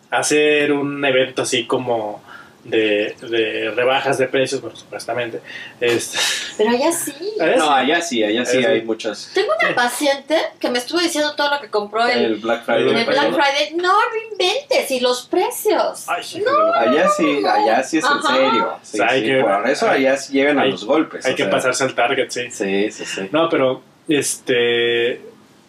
hacer 0.09 0.71
un 0.71 1.03
evento 1.05 1.43
así 1.43 1.67
como 1.67 2.23
de, 2.63 3.15
de 3.21 3.71
rebajas 3.75 4.17
de 4.19 4.27
precios, 4.27 4.61
bueno, 4.61 4.75
supuestamente. 4.75 5.41
Este, 5.79 6.17
Pero 6.57 6.69
allá 6.71 6.91
sí. 6.91 7.13
No, 7.57 7.71
allá 7.71 8.01
sí, 8.01 8.23
allá 8.23 8.45
sí 8.45 8.63
hay 8.63 8.81
muchas. 8.83 9.31
Tengo 9.33 9.49
una 9.59 9.69
Sí. 9.69 9.73
paciente 9.73 10.37
que 10.59 10.69
me 10.69 10.77
estuvo 10.77 10.99
diciendo 10.99 11.33
todo 11.35 11.49
lo 11.55 11.59
que 11.61 11.69
compró 11.69 12.07
el, 12.07 12.19
El 12.25 12.35
Black 12.35 12.65
Friday. 12.65 12.89
en 12.89 12.97
el 12.97 13.05
Black 13.05 13.29
Friday. 13.33 13.73
No, 13.75 13.93
no 13.93 14.31
inventes, 14.31 14.91
y 14.91 14.99
los 14.99 15.25
precios. 15.27 16.05
Ay, 16.07 16.23
sí, 16.23 16.43
Allá 16.75 17.09
sí, 17.17 17.41
allá 17.45 17.83
sí 17.83 17.97
es 17.97 18.05
en 18.05 18.21
serio. 18.23 18.73
Sí, 18.83 18.97
O 18.97 18.97
sea, 18.97 19.07
hay 19.11 19.21
sí, 19.21 19.27
que- 19.27 19.41
por 19.41 19.69
eso 19.69 19.89
allá 19.89 20.17
sí 20.17 20.33
llegan 20.33 20.59
a 20.59 20.63
hay- 20.63 20.71
los 20.71 20.85
golpes. 20.85 21.25
hay 21.25 21.35
que 21.35 21.43
sea, 21.43 21.51
pasarse 21.51 21.83
al 21.83 21.95
target, 21.95 22.29
sí. 22.29 22.51
Sí, 22.51 22.91
sí, 22.91 23.05
sí. 23.05 23.27
No, 23.31 23.49
pero 23.49 23.81
este 24.07 25.21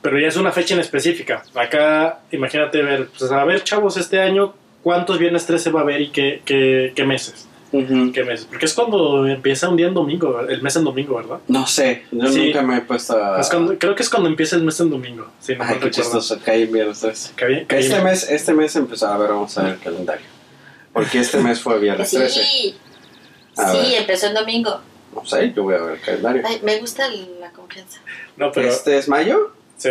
pero 0.03 0.18
ya 0.18 0.26
es 0.28 0.36
una 0.36 0.51
fecha 0.51 0.74
en 0.74 0.80
específica. 0.80 1.45
Acá, 1.55 2.18
imagínate 2.32 2.82
ver, 2.82 3.09
pues 3.16 3.30
a 3.30 3.45
ver, 3.45 3.62
chavos, 3.62 3.97
este 3.97 4.20
año, 4.20 4.53
¿cuántos 4.83 5.18
viernes 5.18 5.47
13 5.47 5.70
va 5.70 5.80
a 5.80 5.83
haber 5.83 6.01
y 6.01 6.11
qué, 6.11 6.43
qué, 6.45 6.93
qué 6.95 7.05
meses? 7.05 7.49
¿Qué 7.70 8.22
meses? 8.24 8.45
Porque 8.45 8.66
es 8.66 8.74
cuando 8.74 9.26
empieza 9.26 9.66
un 9.70 9.78
día 9.78 9.87
en 9.87 9.95
domingo, 9.95 10.41
el 10.41 10.61
mes 10.61 10.76
en 10.76 10.85
domingo, 10.85 11.16
¿verdad? 11.16 11.39
No 11.49 11.66
sé, 11.66 12.03
yo 12.11 12.26
Sí. 12.30 12.47
nunca 12.49 12.61
me 12.61 12.76
he 12.76 12.80
puesto 12.83 13.16
a. 13.16 13.41
Es 13.41 13.49
cuando- 13.49 13.78
creo 13.78 13.95
que 13.95 14.03
es 14.03 14.11
cuando 14.11 14.28
empieza 14.28 14.57
el 14.57 14.62
mes 14.62 14.78
en 14.80 14.91
domingo. 14.91 15.28
Sí, 15.41 15.55
no 15.57 15.64
Ay, 15.64 15.78
qué 15.80 15.91
chistoso, 15.91 16.39
cae 16.45 16.64
en 16.64 16.72
viernes 16.72 17.01
13. 17.01 17.33
Caí- 17.35 17.64
caí- 17.66 17.80
Este 17.85 18.01
mes, 18.03 18.28
este 18.30 18.53
mes 18.53 18.76
empezó, 18.76 19.07
a 19.09 19.16
ver, 19.16 19.30
vamos 19.30 19.57
a 19.57 19.62
ver 19.62 19.72
el 19.72 19.78
calendario. 19.78 20.26
Porque 20.93 21.20
este 21.20 21.39
mes 21.39 21.61
fue 21.61 21.78
viernes 21.78 22.11
13. 22.11 22.43
sí. 22.43 22.74
A 23.57 23.70
sí, 23.72 23.78
ver. 23.78 24.01
empezó 24.03 24.26
en 24.26 24.35
domingo. 24.35 24.80
No 25.14 25.24
sé, 25.24 25.53
yo 25.57 25.62
voy 25.62 25.74
a 25.74 25.78
ver 25.78 25.95
el 25.95 26.01
calendario. 26.01 26.43
Ay, 26.47 26.61
me 26.62 26.78
gusta 26.78 27.05
la 27.41 27.51
confianza. 27.53 28.01
No, 28.37 28.53
pero 28.53 28.68
¿Este 28.68 28.99
es 28.99 29.09
mayo? 29.09 29.53
sí. 29.78 29.91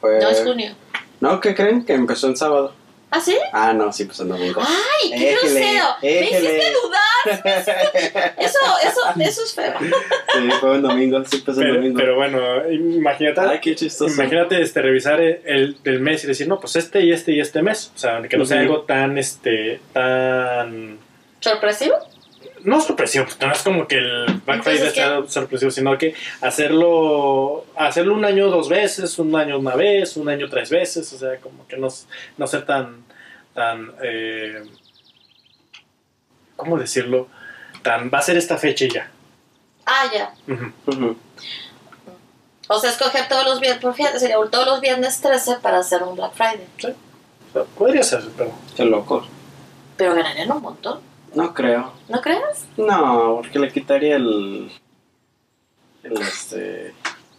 Fue... 0.00 0.18
No 0.20 0.28
es 0.30 0.42
junio. 0.42 0.74
No, 1.20 1.40
¿qué 1.40 1.54
creen? 1.54 1.84
Que 1.84 1.92
empezó 1.94 2.26
en 2.28 2.36
sábado. 2.38 2.74
¿Ah, 3.16 3.20
sí? 3.20 3.34
Ah, 3.50 3.72
no, 3.72 3.90
sí, 3.94 4.04
pues 4.04 4.20
en 4.20 4.28
domingo. 4.28 4.60
¡Ay, 4.60 5.10
qué 5.10 5.32
Éjele, 5.32 5.60
grosero! 5.62 5.84
Me 6.02 6.20
hiciste 6.20 6.72
dudar. 6.82 8.34
Eso, 8.38 8.58
eso, 8.84 9.00
eso 9.20 9.42
es 9.42 9.54
feo. 9.54 9.72
Sí, 9.80 10.48
fue 10.60 10.74
en 10.76 10.82
domingo, 10.82 11.24
sí, 11.24 11.38
pues 11.38 11.56
en 11.56 11.62
Pero, 11.62 11.74
domingo. 11.76 11.96
pero 11.98 12.14
bueno, 12.16 12.70
imagínate, 12.70 13.40
Ay, 13.40 13.58
qué 13.60 13.74
chistoso. 13.74 14.12
imagínate 14.14 14.60
este, 14.60 14.82
revisar 14.82 15.20
el, 15.20 15.78
el 15.84 16.00
mes 16.00 16.24
y 16.24 16.26
decir, 16.26 16.46
no, 16.46 16.60
pues 16.60 16.76
este 16.76 17.00
y 17.00 17.10
este 17.12 17.32
y 17.32 17.40
este 17.40 17.62
mes. 17.62 17.90
O 17.94 17.98
sea, 17.98 18.20
que 18.22 18.36
no 18.36 18.44
sea 18.44 18.60
algo 18.60 18.82
tan, 18.82 19.16
este, 19.16 19.80
tan... 19.94 20.98
¿Sorpresivo? 21.40 21.94
No 22.64 22.80
sorpresivo, 22.80 23.26
porque 23.26 23.46
no 23.46 23.52
es 23.52 23.62
como 23.62 23.86
que 23.86 23.96
el 23.96 24.26
Black 24.44 24.62
Friday 24.64 24.90
sea 24.90 25.22
sorpresivo, 25.28 25.70
sino 25.70 25.96
que 25.96 26.14
hacerlo 26.40 27.64
hacerlo 27.76 28.14
un 28.14 28.24
año 28.24 28.48
dos 28.50 28.68
veces, 28.68 29.18
un 29.20 29.34
año 29.36 29.58
una 29.58 29.76
vez, 29.76 30.16
un 30.16 30.28
año 30.28 30.48
tres 30.48 30.70
veces, 30.70 31.12
o 31.12 31.18
sea, 31.18 31.36
como 31.36 31.66
que 31.68 31.76
no, 31.76 31.86
no 32.38 32.46
ser 32.48 32.66
tan, 32.66 33.04
tan, 33.56 33.92
eh, 34.02 34.62
¿cómo 36.54 36.78
decirlo? 36.78 37.26
tan, 37.86 38.10
va 38.12 38.18
a 38.18 38.22
ser 38.22 38.36
esta 38.36 38.56
fecha 38.58 38.84
y 38.84 38.90
ya. 38.90 39.10
Ah, 39.86 40.10
ya. 40.12 40.34
O 42.68 42.80
sea, 42.80 42.90
escoger 42.90 43.28
todos 43.28 43.44
los 43.44 43.60
viernes, 43.60 43.80
por 43.80 43.94
fíjate, 43.94 44.18
sería 44.18 44.36
todos 44.50 44.66
los 44.66 44.80
viernes 44.80 45.20
13 45.20 45.58
para 45.62 45.78
hacer 45.78 46.02
un 46.02 46.16
Black 46.16 46.32
Friday. 46.34 46.66
Sea, 46.78 46.94
Podría 47.78 48.02
ser, 48.02 48.24
pero... 48.36 48.52
Qué 48.76 48.84
loco. 48.84 49.24
Pero 49.96 50.14
ganarían 50.14 50.50
un 50.50 50.62
montón, 50.62 51.00
No 51.34 51.54
creo. 51.54 51.92
¿no 52.08 52.20
crees? 52.20 52.66
No, 52.76 53.36
porque 53.36 53.58
le 53.60 53.72
quitaría 53.72 54.16
el. 54.16 54.70
El 56.02 56.20
este. 56.20 56.92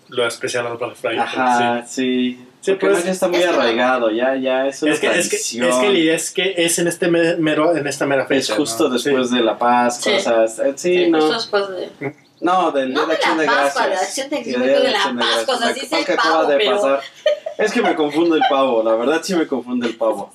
Lo 0.08 0.26
especial 0.26 0.66
a 0.66 0.70
los 0.70 0.80
Black 0.80 0.96
Friday. 0.96 1.20
Ajá, 1.20 1.86
sí. 1.86 2.38
Sí, 2.38 2.47
porque 2.66 2.88
pues, 2.88 3.00
no, 3.00 3.06
ya 3.06 3.12
está 3.12 3.28
muy 3.30 3.38
es 3.38 3.48
arraigado, 3.48 4.12
ya, 4.12 4.36
ya 4.36 4.68
es 4.68 4.82
una 4.84 4.94
Es 4.94 5.00
que, 5.00 5.08
es, 5.08 5.14
que, 5.30 5.36
es 5.38 5.50
tradición. 5.50 5.82
que 5.82 6.04
la 6.04 6.14
es 6.16 6.32
que 6.32 6.54
es 6.58 6.80
en 6.80 6.88
este 6.88 7.08
me- 7.10 7.36
mero, 7.38 7.76
en 7.76 7.88
esta 7.88 8.06
mera 8.06 8.24
Es 8.24 8.28
fecha. 8.28 8.56
justo 8.56 8.86
¿no? 8.90 8.94
después 8.96 9.30
Sí. 9.30 9.36
de 9.36 9.42
la 9.44 9.58
Pascua, 9.58 10.12
Sí. 10.12 10.18
o 10.18 10.20
sea, 10.22 10.44
es- 10.44 10.56
sí, 10.82 10.96
Sí, 11.06 11.10
no. 11.10 11.20
justo 11.22 11.34
después 11.36 11.70
de... 11.70 12.14
No, 12.40 12.72
del 12.72 12.90
Día 12.90 12.96
No 12.98 13.02
de 13.02 13.08
de 13.08 13.14
Acción 13.16 13.38
la 13.38 13.42
de 13.44 13.48
Pascua, 13.48 13.86
Gracias. 13.88 13.90
de 13.90 14.06
Acción 14.08 14.30
de 14.30 14.36
Gracias, 14.44 14.84
la 14.92 14.98
Acción 14.98 15.16
de 15.18 15.22
Pascua, 15.24 15.56
o 15.56 15.58
sea, 15.58 15.68
Gracias. 15.68 15.86
sí 15.90 15.96
sé 15.96 16.00
el 16.00 16.06
que 16.06 16.14
acaba 16.14 16.36
pavo, 16.38 16.50
de 16.50 16.58
pero- 16.58 16.72
pasar. 16.76 17.02
Es 17.58 17.72
que 17.72 17.82
me 17.82 17.96
confunde 17.96 18.36
el 18.38 18.44
pavo, 18.50 18.84
la 18.84 18.96
verdad 18.96 19.22
sí 19.24 19.36
me 19.36 19.48
confunde 19.48 19.88
el 19.88 19.96
pavo. 19.96 20.32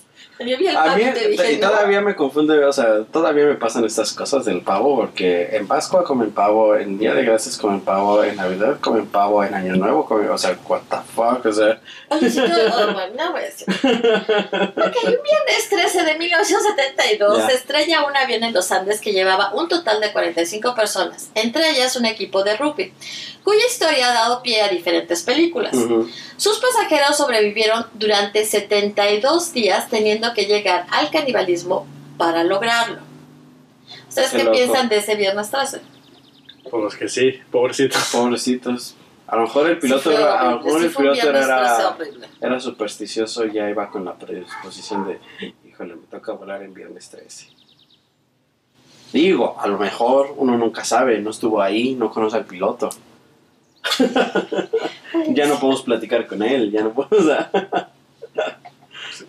Yo 0.47 0.59
vi 0.59 0.67
el 0.69 0.77
A 0.77 0.97
mí 0.97 1.03
pavo 1.05 1.11
y 1.17 1.21
te 1.21 1.29
dije, 1.29 1.53
y 1.53 1.57
no. 1.57 1.69
todavía 1.69 2.01
me 2.01 2.15
confunde, 2.17 2.65
o 2.65 2.73
sea, 2.73 3.05
todavía 3.11 3.47
me 3.47 3.55
pasan 3.55 3.85
estas 3.85 4.13
cosas 4.13 4.45
del 4.45 4.61
pavo, 4.63 4.97
porque 4.97 5.49
en 5.57 5.67
Pascua 5.67 6.05
comen 6.05 6.31
pavo, 6.33 6.77
en 6.77 6.99
Día 6.99 7.15
de 7.15 7.25
Gracias 7.25 7.57
comen 7.57 7.81
pavo, 7.81 8.23
en 8.25 8.37
Navidad 8.37 8.79
comen 8.81 9.07
pavo, 9.07 9.43
en 9.45 9.55
Año 9.55 9.77
Nuevo 9.77 10.07
comen, 10.07 10.29
o 10.31 10.39
sea, 10.39 10.57
what 10.69 10.81
the 10.91 10.97
fuck, 11.15 11.45
o 11.47 11.53
sea, 11.53 11.81
Oye, 12.09 12.31
si 12.31 12.37
tú, 12.41 12.45
oh, 12.45 12.93
bueno, 12.93 13.15
no 13.17 13.33
voy 13.33 13.41
a 13.41 13.45
decir. 13.45 13.67
Ok, 13.69 14.97
un 15.05 15.23
viernes 15.23 15.69
13 15.71 16.05
de 16.05 16.19
1972 16.19 17.39
Ya. 17.39 17.47
se 17.49 17.55
estrella 17.57 18.05
un 18.07 18.17
avión 18.17 18.43
en 18.45 18.53
los 18.53 18.71
Andes 18.73 19.01
que 19.01 19.13
llevaba 19.13 19.53
un 19.55 19.69
total 19.69 20.01
de 20.01 20.13
45 20.13 20.75
personas, 20.75 21.31
entre 21.35 21.71
ellas 21.71 21.97
un 21.97 22.05
equipo 22.07 22.43
de 22.45 22.57
rugby, 22.57 22.93
cuya 23.45 23.67
historia 23.67 24.11
ha 24.11 24.15
dado 24.15 24.43
pie 24.43 24.63
a 24.63 24.69
diferentes 24.69 25.23
películas. 25.23 25.75
ujú. 25.75 26.09
Sus 26.37 26.59
pasajeros 26.59 27.17
sobrevivieron 27.17 27.87
durante 27.95 28.45
72 28.45 29.53
días 29.53 29.89
teniendo 29.89 30.32
que 30.35 30.47
llegar 30.47 30.87
al 30.91 31.11
canibalismo 31.11 31.87
para 32.17 32.45
lograrlo. 32.45 32.99
¿Ustedes 34.09 34.31
Qué 34.31 34.39
qué, 34.39 34.51
piensan 34.51 34.89
de 34.89 34.99
ese 34.99 35.17
viernes 35.17 35.51
13? 35.51 35.81
Pues 36.71 36.97
que 36.97 37.09
sí, 37.09 37.41
pobrecito. 37.51 37.99
pobrecitos. 38.13 38.97
A 39.27 39.37
lo 39.37 39.43
mejor 39.43 39.71
el 39.71 39.79
piloto 39.79 40.11
Sí 40.11 40.17
era, 40.17 40.41
a 40.41 40.51
lo 40.51 40.57
mejor 40.59 40.81
sí 40.81 40.87
el 40.87 40.95
piloto 40.95 41.13
viernes 41.13 41.47
13 41.47 42.19
era, 42.19 42.29
era 42.41 42.61
supersticioso 42.61 43.47
y 43.47 43.53
ya 43.53 43.71
iba 43.71 43.91
con 43.91 44.05
la 44.05 44.15
predisposición 44.15 45.07
de, 45.07 45.53
híjole, 45.67 45.97
me 45.97 46.07
toca 46.07 46.33
volar 46.33 46.63
en 46.63 46.75
viernes 46.75 47.09
13. 47.09 47.49
Digo, 49.13 49.57
a 49.61 49.67
lo 49.67 49.79
mejor 49.79 50.35
uno 50.37 50.57
nunca 50.57 50.85
sabe, 50.85 51.19
no 51.21 51.31
estuvo 51.31 51.61
ahí, 51.61 51.95
no 51.95 52.11
conoce 52.11 52.37
al 52.37 52.47
piloto. 52.47 52.89
ya 55.29 55.47
no 55.47 55.59
podemos 55.59 55.83
platicar 55.83 56.27
con 56.27 56.43
él, 56.43 56.71
ya 56.71 56.83
no 56.83 56.93
podemos... 56.93 57.27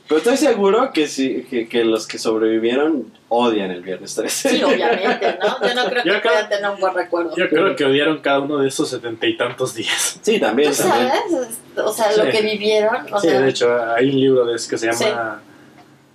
Pero 0.07 0.17
estoy 0.17 0.35
seguro 0.37 0.91
que, 0.93 1.07
sí, 1.07 1.47
que, 1.49 1.67
que 1.69 1.85
los 1.85 2.05
que 2.07 2.17
sobrevivieron 2.19 3.11
odian 3.29 3.71
el 3.71 3.81
viernes 3.81 4.13
13. 4.15 4.49
Sí, 4.49 4.63
obviamente, 4.63 5.39
¿no? 5.41 5.65
Yo 5.67 5.73
no 5.73 5.85
creo 5.85 6.03
Yo 6.05 6.13
que 6.21 6.27
puedan 6.27 6.49
tener 6.49 6.69
un 6.71 6.79
buen 6.79 6.93
recuerdo. 6.93 7.35
Yo 7.37 7.47
creo 7.49 7.75
que 7.75 7.85
odiaron 7.85 8.19
cada 8.19 8.41
uno 8.41 8.57
de 8.59 8.67
esos 8.67 8.89
setenta 8.89 9.25
y 9.25 9.37
tantos 9.37 9.73
días. 9.73 10.19
Sí, 10.21 10.39
también, 10.39 10.71
¿Tú 10.71 10.77
también. 10.83 11.09
sabes? 11.31 11.57
O 11.77 11.93
sea, 11.93 12.15
lo 12.17 12.25
Sí. 12.25 12.31
que 12.31 12.41
vivieron. 12.41 13.13
O 13.13 13.19
Sí, 13.19 13.29
sea, 13.29 13.39
de 13.41 13.49
hecho, 13.49 13.83
hay 13.93 14.09
un 14.09 14.19
libro 14.19 14.45
de 14.45 14.55
ese 14.57 14.69
que 14.69 14.77
se 14.77 14.91
llama. 14.91 15.41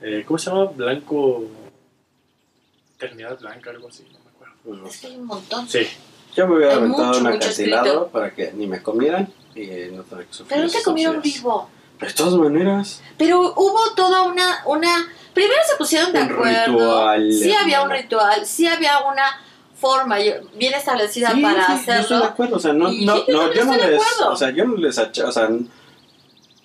eh, 0.02 0.22
¿Cómo 0.26 0.38
se 0.38 0.50
llama? 0.50 0.64
Blanco. 0.66 1.44
Eternidad 2.96 3.38
Blanca, 3.38 3.70
algo 3.70 3.88
así, 3.88 4.04
no 4.12 4.18
me 4.18 4.30
acuerdo. 4.30 4.86
es 4.88 5.00
que 5.00 5.06
hay 5.06 5.16
un 5.16 5.24
montón. 5.26 5.68
Sí, 5.68 5.86
Yo 6.36 6.46
me 6.46 6.56
hubiera 6.56 6.72
Hay 6.74 6.78
aventado 6.78 7.06
mucho, 7.08 7.20
un 7.20 7.26
acantilado 7.28 8.08
para 8.08 8.34
que 8.34 8.52
ni 8.52 8.66
me 8.66 8.82
comieran 8.82 9.32
y 9.54 9.66
no 9.92 10.02
tener 10.02 10.26
que 10.26 10.32
sufrir. 10.34 10.48
Pero 10.48 10.62
no 10.66 10.70
te 10.70 10.82
comieron 10.82 11.22
días. 11.22 11.36
vivo. 11.36 11.70
De 12.00 12.12
todas 12.12 12.34
maneras. 12.34 13.02
Pero 13.16 13.40
hubo 13.56 13.92
toda 13.96 14.22
una, 14.22 14.62
una... 14.66 15.08
Primero 15.34 15.60
se 15.68 15.76
pusieron 15.76 16.12
de 16.12 16.22
Un 16.22 16.32
acuerdo. 16.32 16.72
ritual, 16.72 17.32
sí 17.32 17.52
había 17.54 17.82
un 17.82 17.90
ritual, 17.90 18.46
sí 18.46 18.66
había 18.66 18.98
una 19.00 19.24
forma 19.80 20.16
bien 20.16 20.74
establecida 20.74 21.30
Sí, 21.32 21.40
para 21.42 21.66
sí, 21.66 21.72
Yo 21.72 21.74
estoy 21.78 21.94
de 21.94 22.00
hacerlo. 22.00 22.24
acuerdo. 22.24 22.56
O 22.56 22.60
sea, 22.60 22.72
no, 22.72 22.92
Y 22.92 23.04
no, 23.04 23.24
yo 23.26 23.32
no, 23.32 23.52
yo 23.54 23.64
no 23.64 23.72
estoy 23.74 23.86
de 23.86 23.92
les. 23.96 24.02
acuerdo. 24.02 24.32
O 24.32 24.36
sea, 24.36 24.50
yo 24.50 24.64
no 24.64 24.76
les. 24.76 24.98
O 24.98 25.32
sea, 25.32 25.48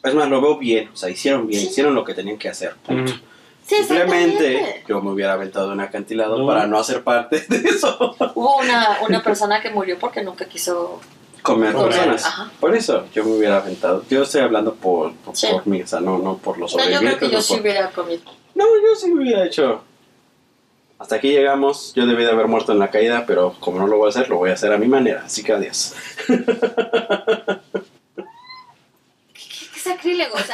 es 0.03 0.13
más, 0.15 0.29
lo 0.29 0.41
veo 0.41 0.57
bien. 0.57 0.89
O 0.91 0.95
sea, 0.95 1.09
hicieron 1.09 1.45
bien. 1.47 1.61
Sí. 1.61 1.67
Hicieron 1.67 1.93
lo 1.95 2.03
que 2.03 2.13
tenían 2.13 2.38
que 2.38 2.49
hacer. 2.49 2.75
punto. 2.86 3.11
Ujú. 3.11 3.21
Sí, 3.65 3.75
Simplemente 3.77 4.84
yo 4.89 5.01
me 5.01 5.11
hubiera 5.11 5.34
aventado 5.34 5.71
un 5.71 5.79
acantilado 5.79 6.38
No. 6.38 6.45
para 6.47 6.67
no 6.67 6.77
hacer 6.77 7.03
parte 7.03 7.39
de 7.49 7.57
eso. 7.69 8.15
Hubo 8.36 8.57
una, 8.57 8.97
una 9.07 9.23
persona 9.23 9.61
que 9.61 9.69
murió 9.69 9.97
porque 9.99 10.21
nunca 10.23 10.45
quiso 10.45 10.99
Comer 11.44 11.74
Comer, 11.74 11.89
personas. 11.91 12.26
Ajá. 12.26 12.52
Por 12.60 12.76
eso 12.76 13.06
yo 13.14 13.24
me 13.26 13.32
hubiera 13.38 13.58
aventado. 13.58 14.04
Yo 14.10 14.24
estoy 14.24 14.41
hablando 14.41 14.74
por, 14.76 15.14
por, 15.18 15.36
Sí. 15.36 15.48
por 15.52 15.68
mí, 15.68 15.82
o 15.82 15.88
sea, 15.88 16.00
no, 16.00 16.18
no 16.18 16.38
por 16.38 16.58
los 16.58 16.76
No, 16.76 16.89
yo 16.89 17.00
creo 17.00 17.20
que 17.20 17.28
yo 17.30 17.34
no 17.38 17.41
sí 17.41 17.54
por- 17.54 17.62
hubiera 17.62 17.89
comido. 17.91 18.22
No, 18.56 18.66
yo 18.66 18.96
sí 18.96 19.12
hubiera 19.12 19.46
hecho. 19.46 19.84
Hasta 21.00 21.16
aquí 21.16 21.30
llegamos. 21.32 21.94
Yo 21.96 22.06
debí 22.06 22.24
de 22.24 22.32
haber 22.32 22.48
muerto 22.48 22.72
en 22.72 22.80
la 22.80 22.89
caída, 22.89 23.26
pero 23.28 23.56
como 23.60 23.78
no 23.80 23.88
lo 23.88 23.98
voy 23.98 24.08
a 24.08 24.10
hacer, 24.10 24.30
lo 24.30 24.38
voy 24.38 24.52
a 24.52 24.54
hacer 24.54 24.72
a 24.72 24.78
mi 24.78 24.88
manera. 24.88 25.24
Así 25.26 25.44
que 25.44 25.52
adiós. 25.52 25.94
¿Qué, 29.34 29.41
qué 29.74 29.80
sacrílego? 29.80 30.36
O 30.36 30.39
sea, 30.39 30.54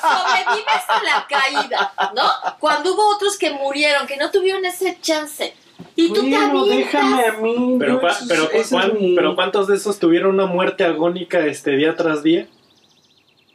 sobrevives 0.00 0.84
a 0.88 1.02
la 1.02 1.26
caída, 1.28 1.92
¿no? 2.14 2.22
Cuando 2.58 2.94
hubo 2.94 3.14
otros 3.14 3.36
que 3.36 3.50
murieron, 3.50 4.06
que 4.06 4.16
no 4.16 4.30
tuvieron 4.30 4.64
ese 4.64 4.98
chance. 5.00 5.54
Y 5.96 6.08
tú 6.08 6.14
te 6.14 6.20
Bueno, 6.30 6.60
avientas. 6.62 6.76
déjame 6.76 7.24
a 7.26 7.32
mí. 7.38 7.76
Pero, 7.78 8.00
pero, 8.28 8.48
cuán- 8.70 8.94
mi- 8.98 9.14
pero 9.16 9.34
¿cuántos 9.34 9.66
de 9.68 9.76
esos 9.76 9.98
tuvieron 9.98 10.34
una 10.34 10.46
muerte 10.46 10.84
agónica 10.84 11.44
este 11.46 11.72
día 11.72 11.96
tras 11.96 12.22
día? 12.22 12.46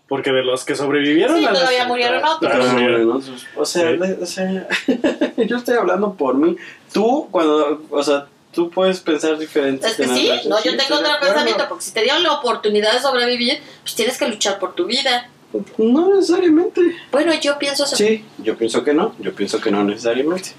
Porque 0.07 0.31
de 0.31 0.43
los 0.43 0.63
que 0.63 0.75
sobrevivieron 0.75 1.37
Sí, 1.37 1.45
a 1.45 1.51
las- 1.51 1.59
todavía 1.59 1.85
murieron 1.85 2.23
otros. 2.23 2.51
Pero, 2.51 2.65
murieron. 2.65 3.23
O 3.55 3.65
sea, 3.65 3.85
de- 3.91 4.17
o 4.21 4.25
sea, 4.25 4.67
yo 5.47 5.57
estoy 5.57 5.75
hablando 5.75 6.13
por 6.13 6.35
mí. 6.35 6.55
Tú, 6.93 7.27
cuando. 7.31 7.81
O 7.89 8.03
sea, 8.03 8.27
tú 8.53 8.69
puedes 8.69 8.99
pensar 9.01 9.37
diferente. 9.37 9.85
Es 9.87 9.95
que 9.95 10.07
sí, 10.07 10.29
no, 10.47 10.57
yo 10.63 10.77
tengo 10.77 10.95
otro 10.99 11.11
pensamiento, 11.21 11.65
porque 11.67 11.83
si 11.83 11.91
te 11.91 12.03
dieron 12.03 12.23
la 12.23 12.33
oportunidad 12.33 12.93
de 12.93 12.99
sobrevivir, 13.01 13.59
pues 13.83 13.95
tienes 13.95 14.17
que 14.17 14.27
luchar 14.27 14.59
por 14.59 14.75
tu 14.75 14.85
vida. 14.85 15.29
No 15.77 16.15
necesariamente. 16.15 16.81
Bueno, 17.11 17.33
yo 17.39 17.57
pienso 17.59 17.83
eso. 17.85 17.95
Sí, 17.95 18.23
yo 18.39 18.57
pienso 18.57 18.83
que 18.83 18.93
no. 18.93 19.13
Yo 19.19 19.33
pienso 19.33 19.59
que 19.61 19.71
no 19.71 19.83
necesariamente. 19.83 20.51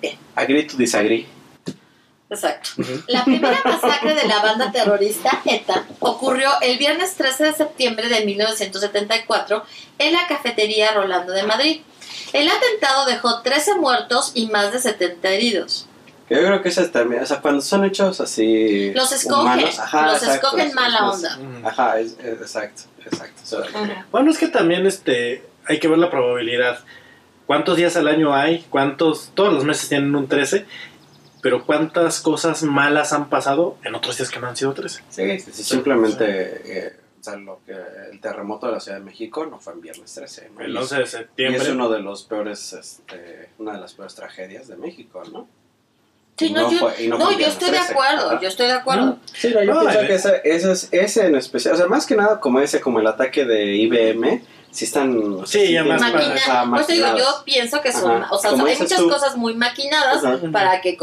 Bien. 0.00 0.16
Agree 0.34 0.66
to 0.66 0.76
disagree. 0.76 1.26
Exacto. 2.28 2.70
Ujú. 2.78 3.02
La 3.06 3.24
primera 3.24 3.60
masacre 3.64 4.14
de 4.14 4.26
la 4.26 4.40
banda 4.40 4.72
terrorista 4.72 5.40
ETA 5.44 5.86
ocurrió 6.00 6.50
el 6.60 6.76
viernes 6.76 7.14
13 7.14 7.44
de 7.44 7.52
septiembre 7.52 8.08
de 8.08 8.24
1974 8.26 9.64
en 9.98 10.12
la 10.12 10.26
cafetería 10.26 10.92
Rolando 10.92 11.32
de 11.32 11.44
Madrid. 11.44 11.80
El 12.32 12.48
atentado 12.48 13.06
dejó 13.06 13.42
13 13.42 13.76
muertos 13.76 14.32
y 14.34 14.48
más 14.48 14.72
de 14.72 14.80
70 14.80 15.28
heridos. 15.30 15.86
Yo 16.28 16.38
creo 16.38 16.60
que 16.60 16.68
esas 16.70 16.90
también, 16.90 17.22
o 17.22 17.26
sea, 17.26 17.40
cuando 17.40 17.62
son 17.62 17.84
hechos 17.84 18.20
así. 18.20 18.92
Los 18.92 19.12
escogen, 19.12 19.42
humanos, 19.42 19.78
ajá, 19.78 20.06
los 20.06 20.16
exacto, 20.16 20.46
escogen 20.48 20.66
es- 20.68 20.74
mala 20.74 21.08
onda. 21.10 21.38
Ujú. 21.38 21.68
Ajá, 21.68 22.00
es, 22.00 22.16
es- 22.18 22.40
exacto, 22.42 22.82
exacto. 23.04 23.64
Bueno, 24.10 24.32
es 24.32 24.38
que 24.38 24.48
también 24.48 24.84
este 24.86 25.44
hay 25.68 25.78
que 25.78 25.86
ver 25.86 25.98
la 25.98 26.10
probabilidad. 26.10 26.80
¿Cuántos 27.46 27.76
días 27.76 27.96
al 27.96 28.08
año 28.08 28.34
hay? 28.34 28.64
¿Cuántos? 28.70 29.30
Todos 29.34 29.52
los 29.52 29.64
meses 29.64 29.88
tienen 29.88 30.14
un 30.14 30.26
13. 30.28 30.66
Pero 31.42 31.64
¿cuántas 31.64 32.20
cosas 32.20 32.62
malas 32.64 33.12
han 33.12 33.28
pasado 33.28 33.76
en 33.84 33.94
otros 33.94 34.16
días 34.16 34.30
que 34.30 34.40
no 34.40 34.48
han 34.48 34.56
sido 34.56 34.72
13? 34.72 35.02
sí, 35.08 35.38
sí, 35.38 35.52
sí, 35.52 35.62
simplemente. 35.62 36.24
eh, 36.64 36.92
o 37.20 37.22
sea, 37.28 37.36
lo 37.36 37.60
que, 37.66 37.72
el 38.12 38.20
terremoto 38.20 38.66
de 38.66 38.72
la 38.72 38.80
Ciudad 38.80 38.98
de 38.98 39.04
México 39.04 39.46
no 39.46 39.58
fue 39.58 39.72
en 39.74 39.80
viernes 39.80 40.12
13. 40.14 40.50
¿no? 40.54 40.60
El 40.60 40.72
Y 40.72 40.76
es- 40.76 40.82
11 40.82 40.96
de 40.96 41.02
Y 41.02 41.06
septiembre. 41.06 41.62
es 41.62 41.68
uno 41.68 41.88
de 41.88 42.00
los 42.00 42.24
peores, 42.24 42.72
este, 42.72 43.50
una 43.58 43.72
de 43.74 43.80
las 43.80 43.94
peores 43.94 44.14
tragedias 44.14 44.66
de 44.68 44.76
México, 44.76 45.22
¿no? 45.32 45.48
Sí, 46.38 46.46
Y 46.48 46.52
no, 46.52 46.70
yo, 46.70 46.78
fue- 46.78 47.04
y 47.04 47.08
no, 47.08 47.18
fue 47.18 47.36
yo 47.36 47.46
estoy 47.46 47.70
de 47.70 47.76
13. 47.78 47.92
acuerdo, 47.92 48.30
Ajá. 48.30 48.40
yo 48.40 48.48
estoy 48.48 48.66
de 48.66 48.72
acuerdo. 48.72 49.18
Sí, 49.32 49.52
no, 49.54 49.62
yo 49.62 49.74
No, 49.74 49.80
pienso 49.80 50.00
eh. 50.02 50.06
que 50.06 50.14
ese, 50.14 50.40
ese, 50.44 50.72
es- 50.72 50.88
ese 50.92 51.26
en 51.26 51.34
especial, 51.36 51.74
o 51.74 51.76
sea, 51.76 51.86
más 51.86 52.06
que 52.06 52.14
nada 52.16 52.38
como 52.40 52.60
ese, 52.60 52.80
como 52.80 53.00
el 53.00 53.06
ataque 53.06 53.44
de 53.44 53.74
IBM, 53.76 54.42
si 54.76 54.84
están... 54.84 55.46
sea, 55.46 55.60
Sí, 55.62 55.72
ya 55.72 55.84
más 55.84 56.00
Maquina- 56.00 56.34
ajá, 56.36 56.66
pues 56.70 56.86
te 56.86 56.92
digo, 56.92 57.16
yo 57.16 57.42
pienso 57.44 57.80
que 57.80 57.92
son, 57.92 58.22
Ajá, 58.22 58.32
o 58.34 58.38
sea, 58.38 58.50
hay 58.50 58.56
muchas 58.78 58.98
tú. 58.98 59.08
cosas 59.08 59.36
muy 59.36 59.54
maquinadas 59.54 60.24
Ajá. 60.24 60.38
para 60.52 60.80
que 60.80 60.96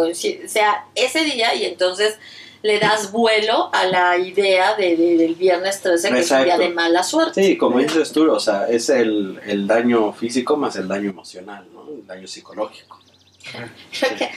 sea 0.48 0.86
ese 0.96 1.24
día 1.24 1.54
y 1.56 1.66
entonces 1.66 2.18
le 2.62 2.80
das 2.80 3.12
vuelo 3.12 3.70
a 3.74 3.86
la 3.86 4.18
idea 4.18 4.76
de, 4.76 4.96
de- 4.96 5.18
del 5.18 5.36
viernes 5.36 5.82
13 5.82 6.12
que 6.12 6.20
es 6.20 6.32
un 6.32 6.38
día 6.38 6.54
Exacto. 6.54 6.62
de 6.64 6.70
mala 6.70 7.04
suerte. 7.04 7.44
Sí, 7.44 7.58
como 7.58 7.80
dices 7.80 8.12
tú, 8.14 8.32
o 8.32 8.40
sea, 8.40 8.68
es 8.70 8.88
el, 8.90 9.42
el 9.46 9.68
daño 9.68 10.14
físico 10.14 10.56
más 10.56 10.76
el 10.78 10.88
daño 10.88 11.10
emocional, 11.10 11.68
¿no? 11.74 11.90
El 11.90 12.08
daño 12.08 12.26
psicológico. 12.28 13.00
Creo 14.00 14.16
que, 14.18 14.32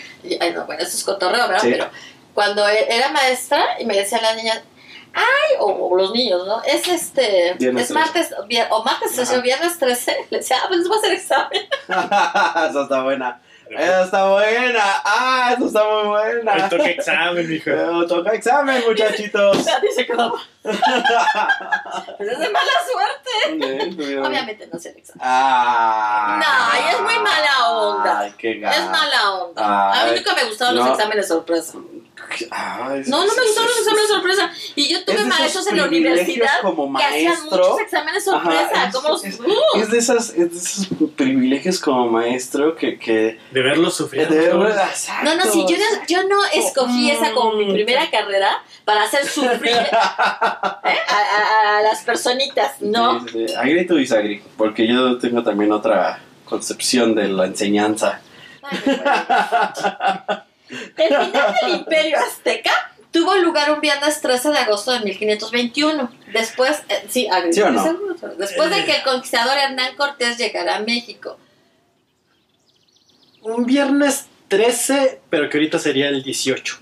bueno, 0.67 0.67
eso 0.81 0.97
es 0.97 1.05
cotorreo, 1.05 1.47
¿verdad? 1.47 1.63
Sí. 1.63 1.69
Pero 1.71 1.89
cuando 2.35 2.67
e- 2.69 2.87
era 2.91 3.11
maestra 3.11 3.65
y 3.81 3.85
me 3.85 3.97
decía 3.97 4.21
la 4.21 4.35
niña, 4.35 4.61
ay, 5.17 5.57
o, 5.59 5.67
o 5.89 5.97
los 5.97 6.13
niños, 6.13 6.47
¿no? 6.47 6.63
Es 6.63 6.87
este, 6.87 7.55
Viernes 7.59 7.85
es 7.87 7.91
martes, 7.91 8.31
vier- 8.49 8.69
o 8.71 8.85
martes 8.85 9.13
13 9.15 9.39
o 9.39 9.43
viernes 9.43 9.79
13, 9.79 10.17
le 10.31 10.39
decía, 10.39 10.59
ah, 10.63 10.67
pues 10.69 10.81
les 10.81 10.89
voy 10.89 10.97
a 10.97 11.01
hacer 11.01 11.13
examen. 11.13 11.63
Esa 12.71 12.83
está 12.83 13.03
buena. 13.03 13.41
Esa 13.69 14.05
está 14.05 14.31
buena. 14.31 14.81
Ah, 15.05 15.53
eso 15.57 15.67
está 15.67 15.83
muy 15.83 16.09
buena. 16.09 16.53
Hoy 16.55 16.63
toca 16.71 16.85
examen, 16.89 17.49
mijo. 17.49 17.71
Toca 18.09 18.31
examen, 18.33 18.81
muchachitos. 18.87 19.57
Dice 19.83 20.07
como. 20.07 20.37
pues 20.63 20.77
es 22.31 22.39
de 22.39 22.49
mala 22.49 22.73
suerte. 22.93 24.21
Obviamente 24.21 24.69
no 24.73 24.79
sé 24.79 24.91
el 24.91 24.99
examen. 24.99 25.21
Ah. 25.25 26.39
No, 26.41 26.81
y 26.81 26.95
es 26.95 27.01
muy 27.01 27.19
mala 27.19 27.69
onda. 27.71 28.21
Ay, 28.21 28.35
qué 28.39 28.55
ganas. 28.61 28.79
Es 28.79 28.91
mala 28.91 29.33
onda. 29.35 30.01
A 30.01 30.07
mí 30.07 30.13
nunca 30.17 30.35
me 30.37 30.45
gustaron 30.45 30.77
no. 30.77 30.83
los 30.85 30.91
exámenes 30.93 31.27
sorpresa. 31.27 31.73
Ay, 32.51 33.03
No, 33.07 33.25
no 33.25 33.35
me 33.35 33.43
gustaron 33.43 33.69
los 33.69 33.79
exámenes 33.79 34.09
sorpresa. 34.09 34.51
Y 34.75 34.89
yo 34.89 35.05
tuve 35.05 35.25
maestros 35.25 35.67
en 35.69 35.77
la 35.77 35.85
universidad 35.85 36.61
como 36.63 36.97
que 36.99 37.05
hacían 37.05 37.33
maestro. 37.39 37.59
muchos 37.59 37.81
exámenes 37.81 38.25
sorpresa. 38.25 38.69
Ajá, 38.73 38.89
es- 38.89 38.95
como 38.95 39.17
es- 39.23 39.41
¡Uh! 39.41 39.79
Es 39.81 39.91
de, 39.91 39.99
esas, 39.99 40.31
es 40.31 40.51
de 40.53 40.57
esos 40.59 40.89
privilegios 41.15 41.79
como 41.79 42.09
maestro 42.11 42.75
que. 42.75 42.99
que 42.99 43.39
De 43.53 43.63
verlo 43.63 43.91
sufrir. 43.91 44.29
de- 44.29 44.49
¿no? 44.49 44.59
No, 44.59 45.35
no, 45.37 45.45
sí, 45.53 45.65
yo 45.69 45.77
no, 45.77 46.07
yo 46.09 46.23
no 46.29 46.39
escogí 46.53 47.11
esa 47.11 47.33
como 47.33 47.53
mi 47.53 47.73
primera 47.73 48.11
carrera 48.11 48.63
para 48.85 49.05
hacer 49.05 49.27
sufrir 49.27 49.71
¿eh? 49.77 49.89
a, 49.93 50.81
a- 50.83 51.79
a 51.79 51.83
las 51.83 52.03
personitas, 52.03 52.81
¿no. 52.81 53.21
Sí, 53.29 53.47
sí. 53.49 53.55
Agri 53.55 53.87
tú 53.87 53.99
y 53.99 54.07
Sagri, 54.07 54.43
porque 54.57 54.87
yo 54.89 55.19
tengo 55.19 55.43
también 55.43 55.71
otra 55.73 56.21
concepción 56.45 57.15
de 57.15 57.29
la 57.29 57.47
enseñanza. 57.47 58.21
Ay, 58.63 58.79
bueno. 58.85 60.43
El 60.69 61.09
final 61.09 61.55
del 61.63 61.75
Imperio 61.77 62.19
Azteca 62.19 62.73
tuvo 63.11 63.35
lugar 63.37 63.71
un 63.71 63.81
viernes 63.81 64.21
13 64.21 64.51
de 64.51 64.59
agosto 64.59 64.93
de 64.93 65.01
1521. 65.01 66.11
Después, 66.33 66.83
eh, 66.89 67.07
sí, 67.09 67.29
¿Sí 67.53 67.61
o 67.63 67.71
no? 67.71 67.85
después 68.37 68.71
de 68.71 68.85
que 68.85 68.97
el 68.97 69.03
conquistador 69.03 69.57
Hernán 69.57 69.97
Cortés 69.97 70.37
llegara 70.39 70.77
a 70.77 70.81
México. 70.81 71.39
Un 73.43 73.65
viernes 73.65 74.27
13, 74.49 75.21
pero 75.31 75.49
que 75.49 75.57
ahorita 75.57 75.79
sería 75.79 76.09
el 76.09 76.23
18. 76.23 76.81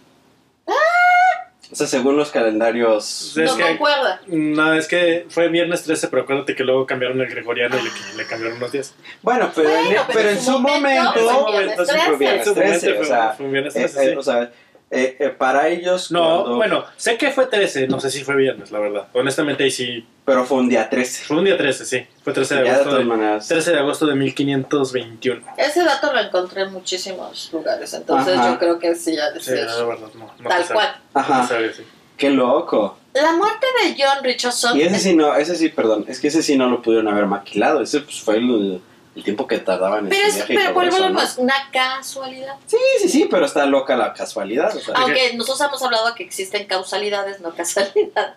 O 1.74 1.76
sea, 1.76 1.88
según 1.88 2.16
los 2.16 2.30
calendarios. 2.30 3.36
Es 3.36 3.50
no 3.50 3.56
que- 3.56 3.62
concuerda. 3.64 4.20
No, 4.28 4.74
es 4.74 4.86
que 4.86 5.26
fue 5.28 5.48
viernes 5.48 5.82
13, 5.82 6.06
pero 6.06 6.22
acuérdate 6.22 6.54
que 6.54 6.62
luego 6.62 6.86
cambiaron 6.86 7.20
el 7.20 7.26
gregoriano 7.28 7.76
y 7.76 7.82
le, 7.82 8.16
le 8.16 8.24
cambiaron 8.28 8.58
unos 8.58 8.70
días. 8.70 8.94
Bueno, 9.22 9.50
pero, 9.52 9.68
en- 9.70 9.84
Bueno, 9.86 10.02
pero 10.12 10.28
en 10.30 10.40
su 10.40 10.58
momento. 10.60 11.12
fue 11.14 11.22
momento, 11.32 11.52
viernes 11.52 11.88
sí 11.88 11.94
fue 12.06 12.16
13. 12.16 12.16
viernes 12.16 12.38
En 12.38 12.44
su 12.44 12.54
momento 12.54 12.54
13, 12.80 12.92
o 12.92 12.96
fue- 12.98 13.06
sea, 13.06 13.30
fue 13.32 13.46
un 13.46 13.52
viernes 13.52 13.74
eh, 13.74 13.78
13, 13.80 14.04
eh, 14.04 14.10
sí. 14.12 14.16
o 14.16 14.22
sea, 14.22 14.52
eh, 14.90 15.16
eh, 15.18 15.28
para 15.30 15.68
ellos. 15.68 16.10
No, 16.12 16.42
cuando- 16.42 16.56
bueno, 16.56 16.84
sé 16.96 17.16
que 17.18 17.30
fue 17.30 17.46
13, 17.46 17.88
no 17.88 18.00
sé 18.00 18.10
si 18.10 18.22
fue 18.24 18.36
viernes, 18.36 18.70
la 18.70 18.78
verdad. 18.78 19.08
Honestamente, 19.12 19.64
ahí 19.64 19.70
sí. 19.70 20.06
Pero 20.24 20.44
fue 20.44 20.58
un 20.58 20.68
día 20.68 20.88
13. 20.88 21.24
Fue 21.24 21.36
un 21.38 21.44
día 21.44 21.56
13, 21.56 21.84
sí. 21.84 22.06
Fue 22.22 22.32
13 22.32 22.54
de 22.54 22.60
Ya 22.60 22.64
de 22.64 22.70
agosto. 22.70 22.90
todas 22.90 23.04
De, 23.04 23.08
maneras. 23.08 23.48
13 23.48 23.72
de 23.72 23.78
agosto 23.78 24.06
de 24.06 24.14
1521. 24.14 25.42
Ese 25.58 25.82
dato 25.84 26.12
lo 26.12 26.20
encontré 26.20 26.62
en 26.62 26.72
muchísimos 26.72 27.50
lugares, 27.52 27.92
entonces 27.94 28.36
Ajá. 28.38 28.52
yo 28.52 28.58
creo 28.58 28.78
que 28.78 28.94
sí, 28.94 29.16
ya 29.16 29.28
Sí, 29.32 29.50
decir. 29.52 29.66
la 29.66 29.84
verdad, 29.84 30.08
no. 30.14 30.30
no 30.38 30.48
Tal 30.48 30.64
cual. 30.66 30.96
Ajá. 31.12 31.46
sabe, 31.46 31.72
sí. 31.72 31.82
Qué 32.16 32.30
loco. 32.30 32.98
La 33.12 33.32
muerte 33.32 33.66
de 33.82 33.96
John 34.02 34.22
Richardson. 34.24 34.76
Y 34.78 34.82
ese 34.82 34.98
sí 34.98 35.14
no, 35.16 35.34
ese 35.34 35.56
sí, 35.56 35.68
perdón, 35.68 36.04
es 36.08 36.20
que 36.20 36.28
ese 36.28 36.42
sí 36.42 36.56
no 36.56 36.68
lo 36.68 36.80
pudieron 36.82 37.08
haber 37.08 37.26
maquilado. 37.26 37.80
Ese 37.82 38.00
pues, 38.00 38.20
fue 38.20 38.36
el, 38.38 38.80
el 39.16 39.22
tiempo 39.22 39.46
que 39.46 39.58
tardaban 39.58 40.04
en 40.04 40.08
pero 40.10 40.28
su 40.28 40.34
viaje 40.36 40.54
pero 40.54 40.68
¿no? 40.70 40.74
volvemos, 40.74 41.38
una 41.38 41.54
casualidad. 41.72 42.56
Sí, 42.66 42.76
sí, 43.00 43.08
sí, 43.08 43.28
pero 43.30 43.46
está 43.46 43.64
loca 43.66 43.96
la 43.96 44.12
casualidad. 44.12 44.74
O 44.74 44.80
sea, 44.80 44.94
Aunque 44.96 45.34
nosotros 45.34 45.68
hemos 45.68 45.82
hablado 45.82 46.14
que 46.14 46.24
existen 46.24 46.66
causalidades, 46.66 47.40
no 47.40 47.54
casualidad. 47.54 48.34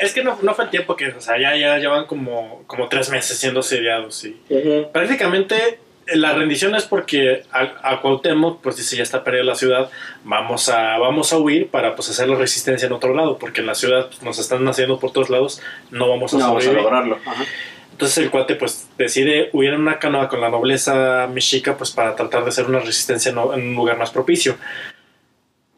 Es 0.00 0.12
que 0.14 0.22
no, 0.22 0.38
no 0.42 0.54
fue 0.54 0.64
el 0.64 0.70
tiempo 0.70 0.96
que, 0.96 1.08
o 1.08 1.20
sea, 1.20 1.38
ya, 1.40 1.56
ya 1.56 1.76
llevan 1.78 2.06
como, 2.06 2.62
como 2.66 2.88
tres 2.88 3.10
meses 3.10 3.38
siendo 3.38 3.62
sediados 3.62 4.24
y 4.24 4.40
Ujú. 4.48 4.90
prácticamente 4.92 5.56
eh, 5.56 5.78
la 6.14 6.32
rendición 6.32 6.74
es 6.74 6.84
porque 6.84 7.44
a, 7.52 7.92
a 7.92 8.00
Cuauhtémoc, 8.00 8.60
pues 8.60 8.76
dice 8.76 8.96
ya 8.96 9.02
está 9.02 9.22
perdida 9.24 9.44
la 9.44 9.54
ciudad, 9.54 9.90
vamos 10.24 10.68
a, 10.68 10.98
vamos 10.98 11.32
a 11.32 11.38
huir 11.38 11.68
para 11.68 11.94
pues 11.94 12.10
hacer 12.10 12.28
la 12.28 12.36
resistencia 12.36 12.86
en 12.86 12.92
otro 12.92 13.14
lado, 13.14 13.38
porque 13.38 13.60
en 13.60 13.66
la 13.66 13.74
ciudad 13.74 14.08
pues, 14.08 14.22
nos 14.22 14.38
están 14.38 14.66
haciendo 14.68 14.98
por 14.98 15.12
todos 15.12 15.30
lados, 15.30 15.60
no 15.90 16.08
vamos 16.08 16.34
a 16.34 16.38
No 16.38 16.46
vamos 16.46 16.62
a 16.62 16.66
sobrevivir. 16.66 16.82
lograrlo. 16.84 17.18
Ajá. 17.26 17.44
Entonces 17.92 18.18
el 18.24 18.30
cuate 18.30 18.54
pues 18.54 18.88
decide 18.96 19.50
huir 19.52 19.74
en 19.74 19.80
una 19.82 19.98
canoa 19.98 20.28
con 20.28 20.40
la 20.40 20.48
nobleza 20.48 21.28
mexica 21.30 21.76
pues 21.76 21.90
para 21.90 22.16
tratar 22.16 22.44
de 22.44 22.48
hacer 22.48 22.64
una 22.64 22.78
resistencia 22.78 23.30
en 23.30 23.38
un 23.38 23.74
lugar 23.74 23.98
más 23.98 24.10
propicio. 24.10 24.56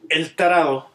El 0.08 0.34
tarado 0.36 0.91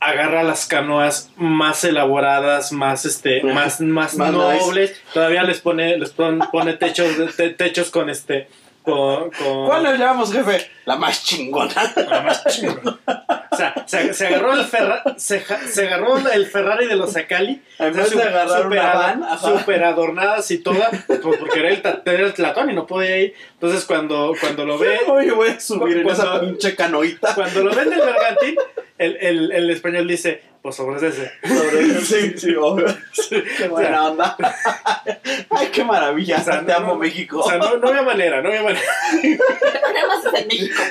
agarra 0.00 0.42
las 0.42 0.66
canoas 0.66 1.30
más 1.36 1.84
elaboradas, 1.84 2.72
más 2.72 3.04
este, 3.04 3.42
más, 3.42 3.80
más, 3.80 4.16
Más 4.16 4.32
nobles, 4.32 5.00
todavía 5.12 5.42
les 5.42 5.60
pone, 5.60 5.98
les 5.98 6.10
pon- 6.10 6.40
pone 6.50 6.72
techos, 6.74 7.08
te- 7.36 7.50
techos 7.50 7.90
con 7.90 8.08
este, 8.08 8.48
con, 8.82 9.30
con- 9.30 9.66
¿Cuál 9.66 9.82
nos 9.84 9.98
llevamos, 9.98 10.32
jefe? 10.32 10.70
La 10.86 10.96
más 10.96 11.22
chingona. 11.24 11.72
la 11.96 12.20
más 12.22 12.44
chingona. 12.46 12.98
O 13.52 13.56
sea, 13.56 13.74
se, 13.86 14.14
se 14.14 14.26
agarró 14.28 14.52
el 14.54 14.64
Ferra- 14.64 15.02
se, 15.18 15.44
se 15.68 15.86
agarró 15.86 16.16
el 16.18 16.46
Ferrari 16.46 16.86
de 16.86 16.96
los 16.96 17.12
Zacali 17.12 17.60
En 17.78 17.94
vez 17.94 18.10
de 18.14 18.22
agarrar 18.22 18.66
una 18.66 18.92
van, 18.94 19.24
super 19.38 19.84
adornadas 19.84 20.50
y 20.50 20.58
toda, 20.58 20.88
pues, 21.06 21.20
porque 21.20 21.58
era 21.58 21.68
el, 21.70 21.82
era 22.06 22.26
el 22.26 22.32
Tlatón 22.32 22.70
y 22.70 22.74
no 22.74 22.86
podía 22.86 23.18
ir. 23.18 23.34
Entonces 23.54 23.84
cuando, 23.84 24.32
cuando 24.40 24.64
lo 24.64 24.78
ve, 24.78 24.98
Oye, 25.08 25.32
voy 25.32 25.50
a 25.50 25.60
subir 25.60 25.98
en 25.98 26.02
Cuando- 26.04 26.22
esa 26.22 26.40
pinche 26.40 26.74
canoita. 26.76 27.34
cuando 27.34 27.62
lo 27.64 27.74
ve 27.74 27.82
en 27.82 27.92
el 27.92 28.00
bergantín, 28.00 28.56
el, 28.98 29.16
el, 29.20 29.52
el 29.52 29.70
español 29.70 30.06
dice, 30.08 30.42
pues 30.62 30.76
sobre 30.76 31.06
ese. 31.08 31.30
Sobre 31.46 32.00
sí, 32.00 32.34
sí, 32.38 32.54
obvio. 32.54 32.86
Qué 33.56 33.68
buena 33.68 34.08
onda. 34.08 34.36
Ay, 35.50 35.68
qué 35.72 35.84
maravilla. 35.84 36.38
O 36.38 36.44
sea, 36.44 36.60
Te 36.64 36.72
no, 36.72 36.78
amo, 36.78 36.86
no, 36.88 36.96
México. 36.96 37.40
O 37.40 37.48
sea, 37.48 37.58
no, 37.58 37.76
no 37.78 37.88
había 37.88 38.02
manera, 38.02 38.42
no 38.42 38.48
había 38.48 38.62
manera. 38.62 38.80
Es 39.22 40.34
en 40.34 40.48
México. 40.48 40.82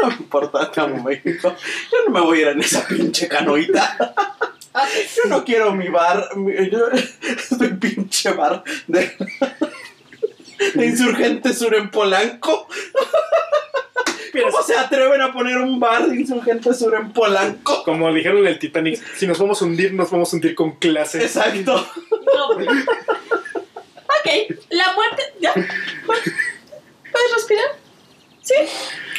No 0.00 0.06
me 0.08 0.14
importa, 0.14 0.70
te 0.70 0.80
amo, 0.80 1.02
México. 1.02 1.54
Yo 1.92 1.98
no 2.06 2.10
me 2.10 2.20
voy 2.20 2.38
a 2.38 2.42
ir 2.42 2.48
en 2.48 2.60
esa 2.60 2.86
pinche 2.86 3.28
canoita. 3.28 4.14
Yo 5.16 5.28
no 5.28 5.44
quiero 5.44 5.72
mi 5.72 5.88
bar. 5.88 6.28
mi- 6.36 6.70
yo, 6.70 6.86
mi 7.58 7.68
pinche 7.68 8.30
bar 8.32 8.62
de, 8.86 9.16
de 10.74 10.86
Insurgente 10.86 11.52
Sur 11.54 11.74
en 11.74 11.90
Polanco. 11.90 12.68
¿Cómo 14.32 14.62
se 14.62 14.76
atreven 14.76 15.20
a 15.20 15.32
poner 15.32 15.58
un 15.58 15.78
bar 15.78 16.06
de 16.06 16.16
Insurgente 16.16 16.74
Sur 16.74 16.94
en 16.94 17.12
Polanco? 17.12 17.82
como 17.84 18.12
dijeron 18.12 18.38
en 18.38 18.48
el 18.48 18.58
Titanic, 18.58 19.02
si 19.16 19.26
nos 19.26 19.38
vamos 19.38 19.60
a 19.62 19.64
hundir, 19.64 19.92
nos 19.94 20.10
vamos 20.10 20.32
a 20.32 20.36
hundir 20.36 20.54
con 20.54 20.76
clase. 20.76 21.22
Exacto. 21.22 21.86
No. 22.10 22.48
Ok, 24.16 24.56
la 24.70 24.92
muerte. 24.94 25.22
¿Ya? 25.40 25.52
¿Puedes 25.54 27.34
respirar? 27.34 27.66
Sí. 28.42 28.54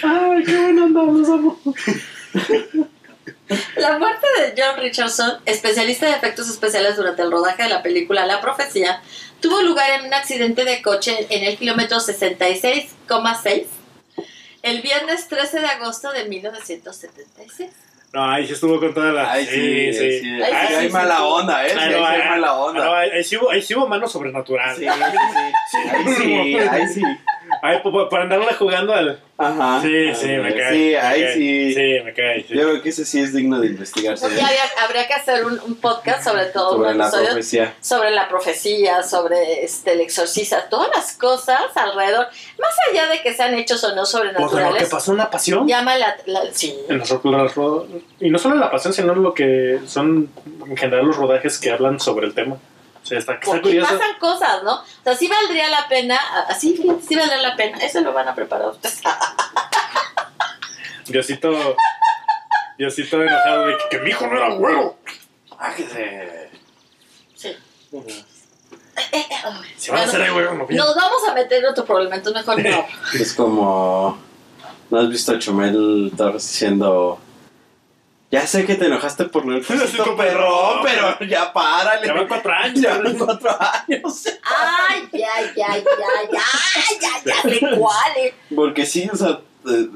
Ay, 0.04 0.44
qué 0.44 0.58
buena 0.58 0.86
onda, 0.86 1.04
los 1.04 1.30
amo. 1.30 1.60
La 3.78 3.98
muerte 3.98 4.28
de 4.40 4.62
John 4.62 4.82
Richardson, 4.82 5.40
especialista 5.46 6.06
de 6.08 6.14
efectos 6.14 6.50
especiales 6.50 6.98
durante 6.98 7.22
el 7.22 7.32
rodaje 7.32 7.64
de 7.64 7.70
la 7.70 7.82
película 7.82 8.26
La 8.26 8.42
Profecía, 8.42 9.02
tuvo 9.40 9.62
lugar 9.62 10.00
en 10.00 10.08
un 10.08 10.14
accidente 10.14 10.66
de 10.66 10.82
coche 10.82 11.28
en 11.30 11.44
el 11.46 11.58
kilómetro 11.58 11.98
66,6 11.98 13.66
el 14.68 14.82
viernes 14.82 15.28
13 15.28 15.60
de 15.62 15.68
agosto 15.68 16.12
de 16.12 16.26
1976. 16.26 17.72
No, 18.14 18.32
ahí 18.32 18.48
sí 18.48 18.54
estuvo 18.54 18.80
con 18.80 18.94
toda 18.94 19.12
la. 19.12 19.32
Ay, 19.32 19.46
sí, 19.46 19.94
sí. 19.94 20.20
sí. 20.22 20.42
Ahí 20.42 20.68
sí, 20.68 20.74
hay 20.76 20.88
sí, 20.88 20.94
mala 20.94 21.18
sí. 21.18 21.22
onda, 21.24 21.66
¿eh? 21.66 21.70
Sí, 21.70 21.76
Ah, 21.78 21.84
ahí 21.84 21.92
no, 21.92 21.98
sí 21.98 22.04
hay 22.06 22.22
ah, 22.22 22.30
mala 22.30 22.48
ah, 22.48 22.56
no, 22.56 22.66
onda. 22.66 23.00
ahí, 23.00 23.10
ahí 23.10 23.24
sí 23.24 23.38
hubo, 23.38 23.52
ahí 23.52 23.62
sí 23.62 23.76
hubo 23.76 23.88
mano 23.88 24.08
sobrenatural. 24.08 24.76
Sí, 24.76 24.84
sí, 24.84 25.78
ahí 25.78 26.16
sí, 26.16 26.58
ahí 26.58 26.88
sí. 26.88 27.02
Ay, 27.62 27.80
por, 27.84 27.92
por- 27.92 28.10
por 28.10 28.20
andarle 28.22 28.54
jugando 28.54 28.94
al. 28.94 29.20
Ajá. 29.40 29.80
Sí, 29.82 30.14
sí, 30.16 30.28
me 30.30 30.56
cae. 30.56 30.74
Sí, 30.74 30.80
me 30.92 30.98
ahí 30.98 31.22
cae, 31.22 31.34
sí. 31.36 31.74
Sí, 31.76 31.82
me 32.04 32.14
cae. 32.14 32.42
sí. 32.48 32.54
Yo 32.56 32.62
creo 32.64 32.82
que 32.82 32.90
ese 32.90 33.06
sí 33.06 33.20
es 33.22 33.34
digno 33.34 33.60
de 33.60 33.68
investigarse. 33.68 34.26
Habría, 34.26 34.48
habría 34.84 35.08
que 35.08 35.14
hacer 35.14 35.46
un, 35.46 35.60
un 35.60 35.76
podcast 35.76 36.24
sobre 36.24 36.46
todo, 36.46 36.72
Sobre 36.72 36.96
la 36.96 37.04
episodio 37.06 37.28
profecía. 37.28 37.74
sobre 37.80 38.12
la 38.12 38.28
profecía, 38.30 39.04
sobre 39.04 39.64
este, 39.64 39.94
el 39.94 40.02
exorcista, 40.02 40.68
todas 40.70 40.90
las 40.96 41.14
cosas 41.18 41.62
alrededor, 41.76 42.26
más 42.60 42.76
allá 42.92 43.08
de 43.08 43.22
que 43.22 43.34
sean 43.34 43.54
hechos 43.54 43.84
o 43.84 43.90
no 43.94 44.02
Pues 44.02 44.12
de 44.14 44.20
lo 44.20 44.34
que 44.34 44.40
sobrenaturales, 44.42 44.90
pasó 44.90 45.12
en 45.12 45.18
la 45.20 45.30
pasión. 45.30 45.68
llama 45.68 45.98
la, 45.98 46.16
la- 46.26 46.52
sí. 46.52 46.76
En 46.90 46.98
los 46.98 47.10
los 47.24 47.54
y 48.20 48.30
no 48.32 48.40
solo 48.40 48.56
en 48.56 48.62
la 48.62 48.72
pasión, 48.72 48.94
sino 48.94 49.14
en 49.14 49.22
lo 49.22 49.34
que 49.36 49.80
son 49.86 50.30
en 50.68 50.78
general 50.78 51.06
los 51.06 51.16
rodajes 51.16 51.60
que 51.60 51.72
hablan 51.72 52.00
sobre 52.00 52.26
el 52.26 52.34
tema. 52.34 52.58
Está, 53.12 53.34
está 53.34 53.46
Porque 53.46 53.62
curioso. 53.62 53.98
pasan 53.98 54.20
cosas, 54.20 54.64
¿no? 54.64 54.76
O 54.76 54.84
sea, 55.04 55.16
sí 55.16 55.28
valdría 55.28 55.70
la 55.70 55.88
pena, 55.88 56.20
así 56.50 56.76
fíjate, 56.76 57.02
sí 57.02 57.16
valdría 57.16 57.42
la 57.42 57.56
pena, 57.56 57.78
eso 57.80 58.02
lo 58.02 58.14
van 58.14 58.28
a 58.28 58.36
preparar 58.36 58.70
ustedes. 58.70 59.02
Diosito. 61.08 61.76
Diosito 62.78 63.24
enojado 63.24 63.68
de 63.68 63.78
que, 63.78 63.84
que 63.90 64.00
mi 64.04 64.10
hijo 64.10 64.28
no 64.28 64.38
era 64.38 64.50
güero. 64.54 64.98
Bájese. 65.58 66.50
Sí. 67.36 67.48
Eh, 67.50 68.26
eh, 69.12 69.26
Si 69.78 69.92
van 69.92 70.02
a 70.02 70.08
ser 70.08 70.32
güero, 70.32 70.54
no. 70.54 70.68
Nos 70.70 70.96
vamos 70.96 71.28
a 71.28 71.34
meter 71.34 71.64
en 71.64 71.72
otro 71.72 71.86
problema, 71.86 72.16
entonces 72.16 72.46
mejor 72.46 72.64
no. 72.64 72.86
Es 73.20 73.34
como. 73.34 74.20
¿No 74.90 75.00
has 75.00 75.10
visto 75.10 75.34
a 75.34 75.40
Chumel 75.40 76.12
Torres 76.16 76.48
diciendo. 76.48 77.20
Ya 78.30 78.46
sé 78.46 78.66
que 78.66 78.76
te 78.76 78.88
enojaste 78.88 79.26
por 79.26 79.46
lo 79.46 79.54
del 79.54 79.62
Pobrecito 79.66 80.16
perrón, 80.18 80.80
pero 80.84 81.20
ya 81.30 81.54
párale. 81.54 82.08
Ya 82.08 82.14
van 82.14 82.28
cuatro 82.28 82.54
años. 82.54 82.82
Ya 82.82 82.98
van 82.98 83.18
cuatro 83.18 83.50
años. 83.50 84.24
Ay, 84.44 85.08
ya, 85.14 85.54
ya, 85.56 85.78
ya, 85.78 85.84
ya, 86.32 86.42
ya, 87.02 87.24
ya 87.26 87.42
sé 87.50 87.60
cuál 87.78 88.18
es. 88.18 88.34
Porque 88.54 88.86
sí, 88.86 89.10
o 89.12 89.16
sea, 89.16 89.40
eh, 89.66 89.88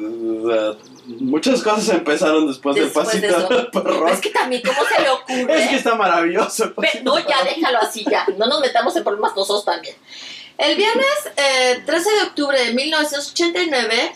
o 0.44 0.50
sea, 0.50 0.78
muchas 1.20 1.62
cosas 1.62 1.90
empezaron 1.90 2.48
después, 2.48 2.76
Después 2.76 3.12
del 3.12 3.22
de 3.22 3.28
pasito 3.34 3.54
del 3.56 3.68
perrón. 3.72 4.10
Es 4.10 4.22
que 4.22 4.30
también, 4.30 4.62
¿cómo 4.66 4.80
se 4.88 5.02
le 5.02 5.10
ocurre? 5.10 5.64
Es 5.64 5.70
que 5.70 5.76
está 5.76 5.96
maravilloso. 5.96 6.74
pasito 6.74 7.04
No, 7.04 7.20
ya 7.20 7.44
déjalo 7.44 7.80
así, 7.80 8.06
ya. 8.10 8.26
No 8.38 8.48
nos 8.48 8.62
metamos 8.62 8.96
en 8.96 9.04
problemas 9.04 9.36
nosotros 9.36 9.66
también. 9.66 9.96
El 10.58 10.78
viernes 10.78 11.06
eh, 11.36 11.82
13 11.86 12.12
de 12.12 12.22
octubre 12.22 12.66
de 12.66 12.74
1989, 12.74 14.14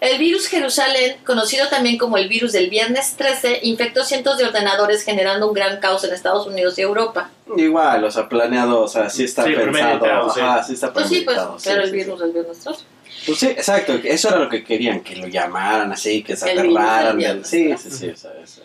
el 0.00 0.18
virus 0.18 0.46
Jerusalén, 0.48 1.16
conocido 1.24 1.68
también 1.68 1.98
como 1.98 2.16
el 2.16 2.28
virus 2.28 2.52
del 2.52 2.68
viernes 2.70 3.14
13, 3.16 3.60
infectó 3.62 4.04
cientos 4.04 4.38
de 4.38 4.44
ordenadores 4.44 5.02
generando 5.04 5.46
un 5.48 5.54
gran 5.54 5.78
caos 5.80 6.04
en 6.04 6.12
Estados 6.12 6.46
Unidos 6.46 6.78
y 6.78 6.82
Europa. 6.82 7.30
Igual, 7.56 8.04
o 8.04 8.10
sea, 8.10 8.28
planeado, 8.28 8.80
o 8.82 8.88
sea, 8.88 9.08
sí 9.10 9.24
está 9.24 9.44
Sí, 9.44 9.52
pensado. 9.54 10.30
Ajá, 10.30 10.62
sí 10.62 10.74
está 10.74 10.92
Pues 10.92 11.08
sí, 11.08 11.20
pues, 11.24 11.38
sí, 11.58 11.68
pero 11.68 11.82
el 11.82 11.90
virus 11.92 12.18
sí. 12.18 12.24
del 12.24 12.32
viernes 12.32 12.58
13. 12.60 12.80
Pues 13.26 13.38
sí, 13.38 13.46
exacto, 13.46 13.92
eso 14.02 14.28
era 14.28 14.38
lo 14.38 14.48
que 14.48 14.64
querían, 14.64 15.00
que 15.02 15.14
lo 15.16 15.28
llamaran 15.28 15.92
así, 15.92 16.22
que 16.24 16.34
se 16.36 16.50
aterraran. 16.50 17.18
del- 17.18 17.44
Sí, 17.44 17.72
sí, 17.78 17.90
sí, 17.90 18.08
o 18.10 18.16
sea, 18.16 18.32
eso. 18.42 18.62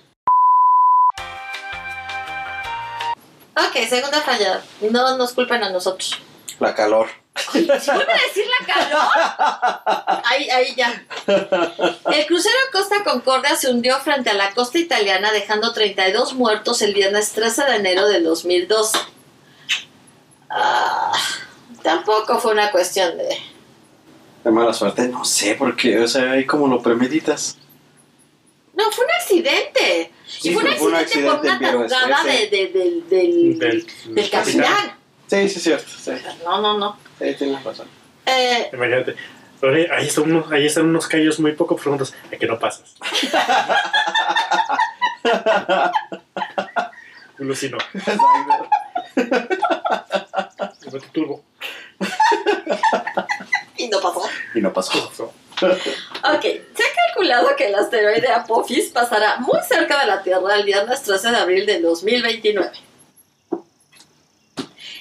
Ok, 3.55 3.87
segunda 3.89 4.21
falla. 4.21 4.61
No 4.91 5.17
nos 5.17 5.33
culpen 5.33 5.63
a 5.63 5.69
nosotros. 5.69 6.19
La 6.59 6.73
calor. 6.75 7.07
¿Sí 7.51 7.67
a 7.69 7.73
decir 7.73 8.45
la 8.59 8.65
calor? 8.73 10.21
Ahí, 10.25 10.49
ahí 10.49 10.75
ya. 10.75 11.03
El 12.11 12.25
crucero 12.25 12.55
Costa 12.71 13.03
Concordia 13.03 13.55
se 13.55 13.69
hundió 13.69 13.97
frente 13.99 14.29
a 14.29 14.33
la 14.33 14.51
costa 14.53 14.77
italiana 14.79 15.31
dejando 15.31 15.73
32 15.73 16.33
muertos 16.33 16.81
el 16.81 16.93
viernes 16.93 17.31
13 17.31 17.63
de 17.65 17.75
enero 17.75 18.07
del 18.07 18.23
2012. 18.23 18.97
Ah, 20.49 21.11
tampoco 21.83 22.39
fue 22.39 22.53
una 22.53 22.71
cuestión 22.71 23.17
de... 23.17 23.37
De 24.43 24.51
mala 24.51 24.73
suerte, 24.73 25.07
no 25.09 25.25
sé, 25.25 25.55
porque, 25.55 25.99
o 25.99 26.07
sea, 26.07 26.31
ahí 26.31 26.45
como 26.45 26.67
lo 26.67 26.81
premeditas. 26.81 27.57
No, 28.75 28.89
fue 28.91 29.05
un 29.05 29.11
accidente. 29.11 30.11
Sí, 30.25 30.49
y 30.49 30.53
fue 30.53 30.75
fue 30.75 30.87
un 30.89 30.95
accidente, 30.95 31.31
por 31.35 31.39
una 31.45 31.59
tarugada 31.59 32.23
de, 32.23 32.47
13. 32.47 32.49
de- 32.49 32.67
del, 32.79 33.09
del, 33.09 33.59
Del, 33.59 33.87
del 34.15 34.29
capitán. 34.29 34.97
Sí, 35.29 35.49
sí, 35.49 35.59
cierto. 35.59 35.91
Sí, 36.01 36.11
No, 36.45 36.61
no, 36.61 36.77
no. 36.77 36.97
Sí 37.19 37.33
tienes 37.35 37.63
razón. 37.63 37.87
Eh, 38.25 38.69
Imagínate. 38.73 39.15
Oye, 39.61 39.89
ahí 39.91 40.07
están 40.07 40.25
unos, 40.25 40.51
ahí 40.51 40.65
están 40.67 40.85
unos 40.85 41.07
callos 41.07 41.39
muy 41.39 41.53
poco 41.53 41.75
profundos. 41.75 42.13
¿A 42.31 42.35
que 42.37 42.45
no 42.45 42.59
pasas? 42.59 42.95
Exacto. 47.39 47.77
Mete 50.91 51.07
turbo. 51.11 51.43
y 53.77 53.87
no 53.87 53.99
pasó. 53.99 54.21
Y 54.55 54.61
no 54.61 54.73
pasó. 54.73 55.33
Ok, 55.61 56.41
se 56.41 56.83
ha 56.83 56.95
calculado 57.07 57.55
que 57.55 57.67
el 57.67 57.75
asteroide 57.75 58.31
Apophis 58.31 58.89
pasará 58.89 59.37
muy 59.37 59.59
cerca 59.67 59.99
de 60.01 60.07
la 60.07 60.21
Tierra 60.21 60.55
el 60.55 60.63
viernes 60.65 61.01
13 61.01 61.31
de 61.31 61.37
abril 61.37 61.65
de 61.65 61.81
2029. 61.81 62.71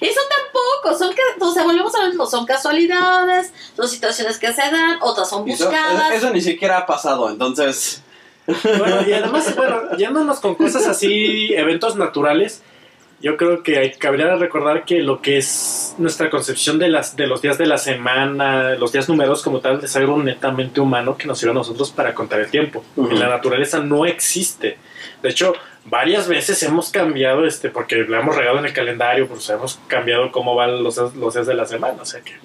Tan 0.01 0.53
pocos, 0.53 0.99
son, 0.99 1.14
o 1.40 1.53
sea, 1.53 1.64
volvemos 1.64 1.94
a 1.94 2.03
lo 2.03 2.09
mismo, 2.09 2.26
son 2.26 2.47
casualidades, 2.47 3.53
son 3.76 3.88
situaciones 3.88 4.38
que 4.38 4.53
se 4.53 4.62
dan, 4.62 4.99
otras 5.01 5.28
son 5.28 5.49
eso, 5.49 5.64
buscadas. 5.66 6.12
eso 6.12 6.30
ni 6.30 6.40
siquiera 6.40 6.78
ha 6.78 6.86
pasado, 6.86 7.30
entonces. 7.30 8.03
Bueno, 8.47 9.03
y 9.07 9.12
además, 9.12 9.55
bueno, 9.57 9.97
yéndonos 9.97 10.40
con 10.40 10.55
cosas 10.55 10.86
así, 10.86 11.53
eventos 11.55 11.97
naturales, 11.97 12.62
yo 13.20 13.36
creo 13.36 13.62
que 13.62 13.78
hay, 13.78 13.92
cabría 13.92 14.34
recordar 14.36 14.84
que 14.84 15.01
lo 15.01 15.22
que 15.22 15.38
es 15.38 15.94
nuestra 15.99 16.28
concepción 16.28 16.78
de, 16.78 16.88
las, 16.88 17.16
de 17.16 17.26
los 17.26 17.40
días 17.40 17.57
de 17.57 17.66
la 17.66 17.78
semana, 17.78 18.74
los 18.74 18.92
días 18.92 19.09
numerados 19.09 19.42
como 19.42 19.61
tal, 19.61 19.82
es 19.82 19.97
algo 19.97 20.22
netamente 20.22 20.80
humano 20.80 21.16
que 21.16 21.26
nos 21.26 21.38
sirve 21.38 21.53
a 21.53 21.55
nosotros 21.55 21.90
para 21.90 22.14
contar 22.14 22.40
el 22.40 22.51
tiempo. 22.51 22.84
Ujú. 22.94 23.11
En 23.11 23.18
la 23.18 23.28
naturaleza 23.28 23.80
no 23.80 24.05
existe. 24.05 24.76
De 25.22 25.30
hecho, 25.30 25.54
varias 25.84 26.28
veces 26.28 26.62
hemos 26.62 26.90
cambiado, 26.90 27.46
este, 27.46 27.68
porque 27.70 27.96
le 27.96 28.16
hemos 28.18 28.34
regado 28.36 28.58
en 28.58 28.66
el 28.66 28.72
calendario, 28.72 29.26
pues 29.28 29.48
hemos 29.50 29.78
cambiado 29.86 30.30
cómo 30.32 30.54
van 30.54 30.82
los, 30.82 30.96
los 30.96 31.34
días 31.34 31.46
de 31.46 31.54
la 31.54 31.66
semana. 31.66 32.02
O 32.02 32.04
sea 32.04 32.20
que. 32.20 32.36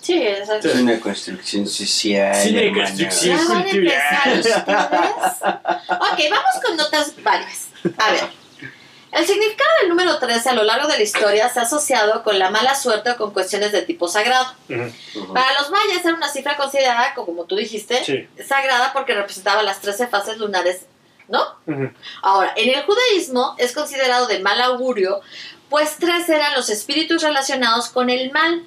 Sí, 0.00 0.20
exacto. 0.26 0.68
Es 0.68 0.74
una 0.76 0.98
construcción 1.00 1.66
social. 1.66 2.34
Sí, 2.34 2.52
de 2.54 2.72
construcción. 2.72 3.38
Ya 3.38 3.44
van 3.48 3.56
a 3.58 3.62
cultural. 3.64 3.92
empezar 4.26 4.38
ustedes. 4.38 5.34
Ok, 5.90 6.30
vamos 6.30 6.64
con 6.64 6.76
notas 6.76 7.14
varias. 7.22 7.68
A 7.96 8.10
ver. 8.12 8.20
El 9.10 9.26
significado 9.26 9.70
del 9.80 9.88
número 9.88 10.18
13 10.18 10.50
a 10.50 10.52
lo 10.52 10.64
largo 10.64 10.86
de 10.86 10.98
la 10.98 11.02
historia 11.02 11.48
se 11.48 11.60
ha 11.60 11.62
asociado 11.62 12.22
con 12.22 12.38
la 12.38 12.50
mala 12.50 12.74
suerte 12.74 13.10
o 13.12 13.16
con 13.16 13.32
cuestiones 13.32 13.72
de 13.72 13.80
tipo 13.80 14.06
sagrado. 14.06 14.52
Para 14.68 15.54
los 15.58 15.70
mayas 15.70 16.04
era 16.04 16.14
una 16.14 16.28
cifra 16.28 16.58
considerada, 16.58 17.14
como 17.14 17.44
tú 17.44 17.56
dijiste, 17.56 18.04
Sí. 18.04 18.28
sagrada 18.46 18.92
porque 18.92 19.14
representaba 19.14 19.62
las 19.62 19.80
13 19.80 20.08
fases 20.08 20.36
lunares, 20.36 20.82
¿no? 21.28 21.40
Ahora, 22.22 22.52
en 22.56 22.70
el 22.74 22.82
judaísmo 22.82 23.54
es 23.58 23.72
considerado 23.72 24.26
de 24.26 24.40
mal 24.40 24.60
augurio, 24.60 25.20
pues 25.68 25.96
tres 25.98 26.28
eran 26.28 26.54
los 26.54 26.70
espíritus 26.70 27.22
relacionados 27.22 27.88
con 27.90 28.10
el 28.10 28.32
mal. 28.32 28.64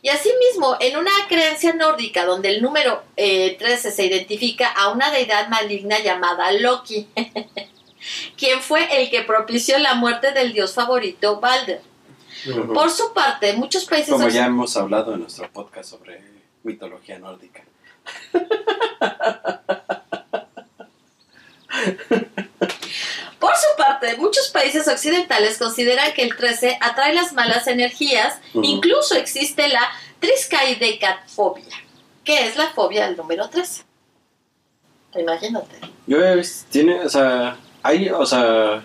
Y 0.00 0.08
asimismo, 0.10 0.76
en 0.80 0.96
una 0.96 1.10
creencia 1.28 1.74
nórdica 1.74 2.24
donde 2.24 2.50
el 2.50 2.62
número 2.62 3.02
eh, 3.16 3.56
13 3.58 3.90
se 3.90 4.06
identifica 4.06 4.68
a 4.68 4.90
una 4.90 5.10
deidad 5.10 5.48
maligna 5.48 5.98
llamada 5.98 6.52
Loki, 6.52 7.08
quien 8.36 8.60
fue 8.60 9.02
el 9.02 9.10
que 9.10 9.22
propició 9.22 9.78
la 9.78 9.94
muerte 9.94 10.32
del 10.32 10.52
dios 10.52 10.74
favorito 10.74 11.40
Balder. 11.40 11.82
Por 12.72 12.90
su 12.90 13.12
parte, 13.12 13.54
muchos 13.54 13.84
países 13.84 14.10
Como 14.10 14.28
ya 14.28 14.46
hemos 14.46 14.76
hablado 14.76 15.14
en 15.14 15.20
nuestro 15.20 15.50
podcast 15.50 15.90
sobre 15.90 16.22
mitología 16.62 17.18
nórdica. 17.18 17.64
Por 23.38 23.54
su 23.54 23.76
parte, 23.76 24.16
muchos 24.16 24.48
países 24.48 24.88
occidentales 24.88 25.58
consideran 25.58 26.12
que 26.12 26.22
el 26.22 26.36
13 26.36 26.78
atrae 26.80 27.14
las 27.14 27.32
malas 27.32 27.66
energías, 27.66 28.38
incluso 28.54 29.14
existe 29.14 29.68
la 29.68 29.88
triskaidecafobia, 30.18 31.76
que 32.24 32.46
es 32.46 32.56
la 32.56 32.70
fobia 32.70 33.06
del 33.06 33.16
número 33.16 33.48
13. 33.48 33.84
Imagínate. 35.16 35.78
Yo 36.06 36.24
he 36.24 36.36
visto, 36.36 36.66
tiene, 36.70 37.00
o 37.00 37.08
sea, 37.08 37.56
hay, 37.82 38.08
o 38.10 38.26
sea, 38.26 38.82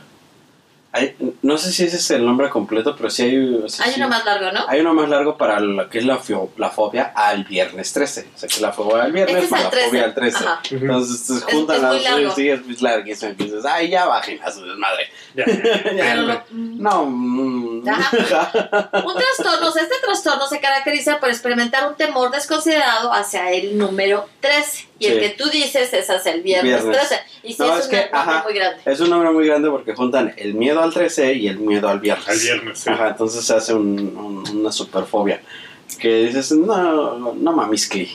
hay, 0.94 1.16
no 1.41 1.58
sé 1.58 1.72
si 1.74 1.84
ese 1.86 1.98
es 1.98 2.12
el 2.12 2.24
nombre 2.26 2.50
completo, 2.50 2.96
pero 2.96 3.10
sí 3.10 3.24
hay, 3.24 3.56
o 3.66 3.68
sea, 3.68 3.86
Hay 3.86 3.94
sí- 3.94 4.00
uno 4.00 4.10
más 4.10 4.24
largo, 4.24 4.52
¿no? 4.52 4.66
hay 4.70 4.80
uno 4.82 4.94
más 4.94 5.10
largo 5.10 5.36
para 5.38 5.60
lo 5.60 5.89
que 5.89 5.98
es 5.98 6.06
la, 6.06 6.18
fio- 6.20 6.52
la 6.58 6.70
fobia 6.70 7.12
al 7.16 7.44
viernes 7.46 7.91
13. 7.91 8.28
O 8.36 8.38
sea, 8.38 8.48
que 8.48 8.62
la 8.62 8.72
fobia 8.72 9.04
al 9.04 9.12
viernes 9.12 9.44
Este 9.44 9.46
es 9.46 9.52
para 9.52 9.62
al 9.62 9.66
la 9.66 9.72
13. 9.72 9.89
fobia 9.89 10.04
al 10.06 10.14
13. 10.14 10.38
Ajá. 10.38 10.62
Ujú. 10.66 10.76
Entonces 10.76 11.20
se 11.20 11.41
juntan 11.52 11.76
es 11.78 11.82
las 12.04 12.22
dos, 12.22 12.36
sí, 12.36 12.50
es 12.50 12.66
muy 12.66 12.76
larguísimo. 12.78 13.32
Y 13.32 13.36
dices, 13.44 13.66
ay, 13.66 13.89
ya 13.89 14.06
bajen 14.06 14.39
a 14.44 14.52
su 14.52 14.64
desmadre. 14.66 15.08
Ya. 15.36 15.46
No- 16.16 16.44
no, 16.52 17.06
mm, 17.08 17.89
Ajá. 17.89 18.52
Un 19.04 19.14
trastorno, 19.16 19.68
o 19.68 19.72
sea, 19.72 19.84
este 19.84 19.96
trastorno 20.04 20.48
se 20.48 20.60
caracteriza 20.62 21.20
por 21.20 21.30
experimentar 21.30 21.88
un 21.89 21.96
temor 21.96 22.32
desconsiderado 22.32 23.12
hacia 23.12 23.52
el 23.52 23.78
número 23.78 24.28
13. 24.41 24.88
Y 25.04 25.08
el 25.08 25.20
que 25.20 25.30
tú 25.30 25.49
dices 25.49 25.93
es 25.93 26.10
hacia 26.10 26.32
el 26.34 26.41
viernes, 26.41 26.84
Viernes. 26.84 27.08
13. 27.10 27.24
Y 27.43 27.54
sí, 27.54 27.58
No, 27.60 27.74
es, 27.74 27.80
es 27.80 27.86
un 27.86 27.91
que, 27.91 28.10
ajá. 28.12 28.43
muy 28.43 28.54
grande. 28.54 28.82
Es 28.86 28.99
un 28.99 29.10
número 29.10 29.34
muy 29.34 29.45
grande 29.45 29.70
porque 29.70 29.93
juntan 29.93 30.34
el 30.38 30.54
miedo 30.54 30.82
al 30.82 30.93
13 30.93 31.34
y 31.34 31.47
el 31.47 31.60
miedo 31.60 31.89
al 31.89 31.99
viernes. 31.99 32.28
Al 32.28 32.39
viernes, 32.39 32.80
sí. 32.80 32.89
Ajá, 32.89 33.10
entonces 33.10 33.45
se 33.45 33.54
hace 33.54 33.74
un, 33.74 34.16
un- 34.18 34.58
una 34.58 34.72
superfobia. 34.72 35.41
Que 35.99 36.26
dices, 36.28 36.51
no, 36.54 37.34
no 37.34 37.51
mames, 37.54 37.88
que. 37.88 38.10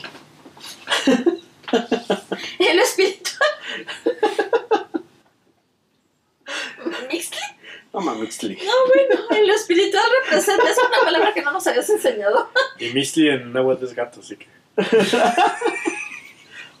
En 2.59 2.75
lo 2.77 2.81
espiritual. 2.83 3.49
Mixli. 7.11 7.37
No 7.93 7.99
que. 8.57 8.65
No, 8.65 8.71
bueno, 8.87 9.25
en 9.31 9.47
lo 9.47 9.53
espiritual 9.53 10.03
representa, 10.23 10.69
es 10.69 10.77
una 10.77 10.99
palabra 11.05 11.33
que 11.33 11.41
no 11.41 11.51
nos 11.51 11.65
habías 11.67 11.89
enseñado. 11.89 12.49
Y 12.79 12.89
Misty 12.89 13.27
en 13.29 13.53
Nahuatl 13.53 13.85
es 13.85 13.93
gato, 13.93 14.19
así 14.21 14.35
que. 14.37 14.47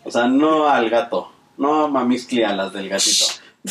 O 0.03 0.11
sea, 0.11 0.27
no 0.27 0.67
al 0.67 0.89
gato. 0.89 1.31
No 1.57 1.89
mamiscli 1.89 2.43
a 2.43 2.53
las 2.53 2.71
del 2.73 2.89
gatito. 2.89 3.25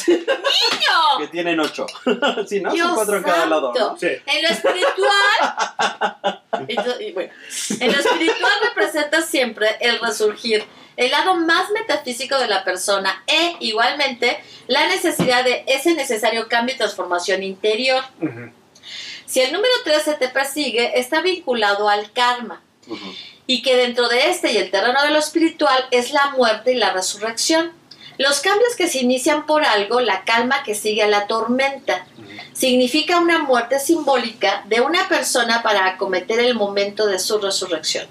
Que 0.04 0.12
¡Niño! 0.12 1.30
tienen 1.32 1.58
ocho. 1.60 1.86
sí, 2.46 2.60
¿no? 2.60 2.72
Dios 2.72 2.86
Son 2.86 2.94
cuatro 2.94 3.16
en 3.16 3.22
cada 3.22 3.46
lado. 3.46 3.96
Sí. 3.98 4.08
En 4.26 4.42
lo 4.42 4.48
espiritual. 4.48 6.42
Entonces, 6.68 7.00
y 7.00 7.12
bueno, 7.12 7.32
en 7.80 7.92
lo 7.92 7.98
espiritual 7.98 8.52
representa 8.62 9.22
siempre 9.22 9.76
el 9.80 9.98
resurgir, 9.98 10.64
el 10.96 11.10
lado 11.10 11.36
más 11.36 11.70
metafísico 11.70 12.36
de 12.38 12.48
la 12.48 12.64
persona 12.64 13.22
e 13.26 13.56
igualmente 13.60 14.38
la 14.66 14.86
necesidad 14.88 15.44
de 15.44 15.64
ese 15.66 15.94
necesario 15.94 16.48
cambio 16.48 16.74
y 16.74 16.78
transformación 16.78 17.42
interior. 17.42 18.04
Si 19.24 19.40
el 19.40 19.52
número 19.52 19.72
13 19.84 20.14
te 20.14 20.28
persigue, 20.28 20.98
está 20.98 21.20
vinculado 21.22 21.88
al 21.88 22.12
karma. 22.12 22.60
Y 23.50 23.62
que 23.62 23.76
dentro 23.76 24.08
de 24.08 24.28
este 24.28 24.52
y 24.52 24.58
el 24.58 24.70
terreno 24.70 25.02
de 25.02 25.10
lo 25.10 25.18
espiritual 25.18 25.86
es 25.90 26.12
la 26.12 26.30
muerte 26.36 26.72
y 26.72 26.76
la 26.76 26.92
resurrección. 26.92 27.72
Los 28.18 28.40
cambios 28.40 28.76
que 28.76 28.88
se 28.88 28.98
inician 28.98 29.46
por 29.46 29.64
algo, 29.64 30.00
la 30.00 30.24
calma 30.24 30.62
que 30.64 30.74
sigue 30.74 31.02
a 31.02 31.08
la 31.08 31.26
tormenta, 31.26 32.04
significa 32.52 33.18
una 33.20 33.38
muerte 33.38 33.78
simbólica 33.80 34.64
de 34.66 34.82
una 34.82 35.08
persona 35.08 35.62
para 35.62 35.86
acometer 35.86 36.40
el 36.40 36.54
momento 36.56 37.06
de 37.06 37.18
su 37.18 37.38
resurrección. 37.38 38.06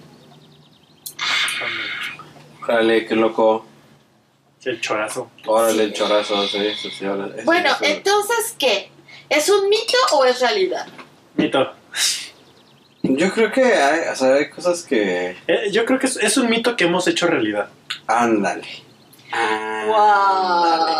Órale, 2.63 3.05
qué 3.05 3.15
loco. 3.15 3.65
El 4.63 4.81
chorazo. 4.81 5.29
Órale, 5.45 5.73
Sí. 5.73 5.81
el 5.83 5.93
chorazo, 5.93 6.47
sí, 6.47 6.73
sí, 6.81 6.89
sí, 6.91 7.05
órale. 7.05 7.43
Bueno, 7.43 7.69
Sí, 7.79 7.85
sí. 7.85 7.91
entonces, 7.91 8.55
¿qué? 8.57 8.91
¿Es 9.29 9.49
un 9.49 9.69
mito 9.69 9.97
o 10.13 10.25
es 10.25 10.41
realidad? 10.41 10.87
Mito. 11.35 11.73
Yo 13.17 13.31
creo 13.33 13.51
que 13.51 13.63
hay, 13.63 14.07
o 14.11 14.15
sea, 14.15 14.35
hay 14.35 14.49
cosas 14.49 14.83
que... 14.83 15.35
Eh, 15.47 15.69
yo 15.71 15.85
creo 15.85 15.99
que 15.99 16.07
es, 16.07 16.17
es 16.17 16.37
un 16.37 16.49
mito 16.49 16.75
que 16.75 16.85
hemos 16.85 17.07
hecho 17.07 17.27
realidad. 17.27 17.69
Ándale. 18.07 18.67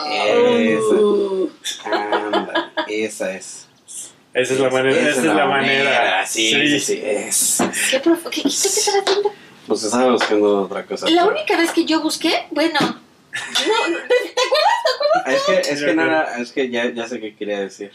Ándale. 0.07 0.73
Esa, 0.73 1.91
ándale. 1.91 2.59
Esa 2.87 3.31
es. 3.33 3.67
Esa 4.33 4.53
es 4.53 4.59
la 4.59 4.69
manera. 4.69 4.99
Esa, 5.09 5.19
es 5.19 5.23
la 5.25 5.45
manera. 5.45 6.25
Sí, 6.25 6.51
sí, 6.51 6.79
sí, 6.79 7.01
es. 7.03 7.57
¿Qué, 7.91 7.99
prof- 7.99 8.23
qué, 8.25 8.29
qué- 8.29 8.43
qué 8.43 8.47
estás 8.49 8.89
haciendo? 8.89 9.33
Pues 9.67 9.83
estaba 9.83 10.11
buscando 10.11 10.61
otra 10.63 10.85
cosa. 10.85 11.09
La 11.09 11.25
única 11.25 11.57
vez 11.57 11.71
que 11.71 11.85
yo 11.85 12.01
busqué, 12.01 12.45
bueno, 12.51 12.79
no, 12.81 12.97
¿te, 13.33 13.63
te 13.63 14.41
acuerdas? 14.45 15.27
Es 15.27 15.41
que, 15.43 15.73
es 15.73 15.83
que 15.83 15.93
no 15.93 16.03
era, 16.03 16.37
es 16.39 16.51
que 16.51 16.69
ya, 16.69 16.89
ya 16.91 17.07
sé 17.07 17.19
qué 17.19 17.35
quería 17.35 17.59
decir. 17.59 17.91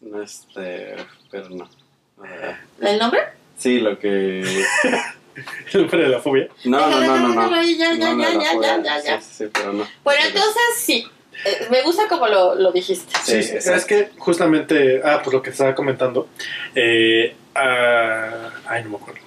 No, 0.00 0.22
este, 0.22 0.96
pero 1.30 1.48
no. 1.50 1.68
¿El 2.80 2.98
nombre? 2.98 3.20
Sí, 3.58 3.80
lo 3.80 3.98
que... 3.98 4.44
De 5.72 6.08
la 6.08 6.18
fobia. 6.18 6.48
No, 6.64 6.90
no, 6.90 7.00
no, 7.00 7.48
no, 7.48 7.62
ya, 7.62 7.94
ya, 7.94 7.94
No, 7.94 8.16
no, 8.16 8.42
ya, 8.42 8.54
no, 8.54 8.82
ya, 8.84 9.02
ya. 9.04 9.20
Sí, 9.20 9.44
pero 9.52 9.72
no. 9.72 9.86
Bueno, 10.02 10.20
entonces 10.26 10.62
sí, 10.76 11.06
Eh, 11.44 11.68
me 11.70 11.82
gusta 11.82 12.08
como 12.08 12.26
lo, 12.26 12.54
lo 12.56 12.72
dijiste. 12.72 13.16
Sí, 13.22 13.34
es 13.34 13.84
que 13.84 14.10
justamente, 14.18 15.00
ah, 15.04 15.20
pues 15.22 15.32
lo 15.32 15.40
que 15.42 15.50
te 15.50 15.54
estaba 15.54 15.74
comentando, 15.74 16.28
eh, 16.74 17.34
ah, 17.54 18.50
ay, 18.66 18.82
no 18.84 18.90
me 18.90 18.96
acuerdo, 18.96 19.20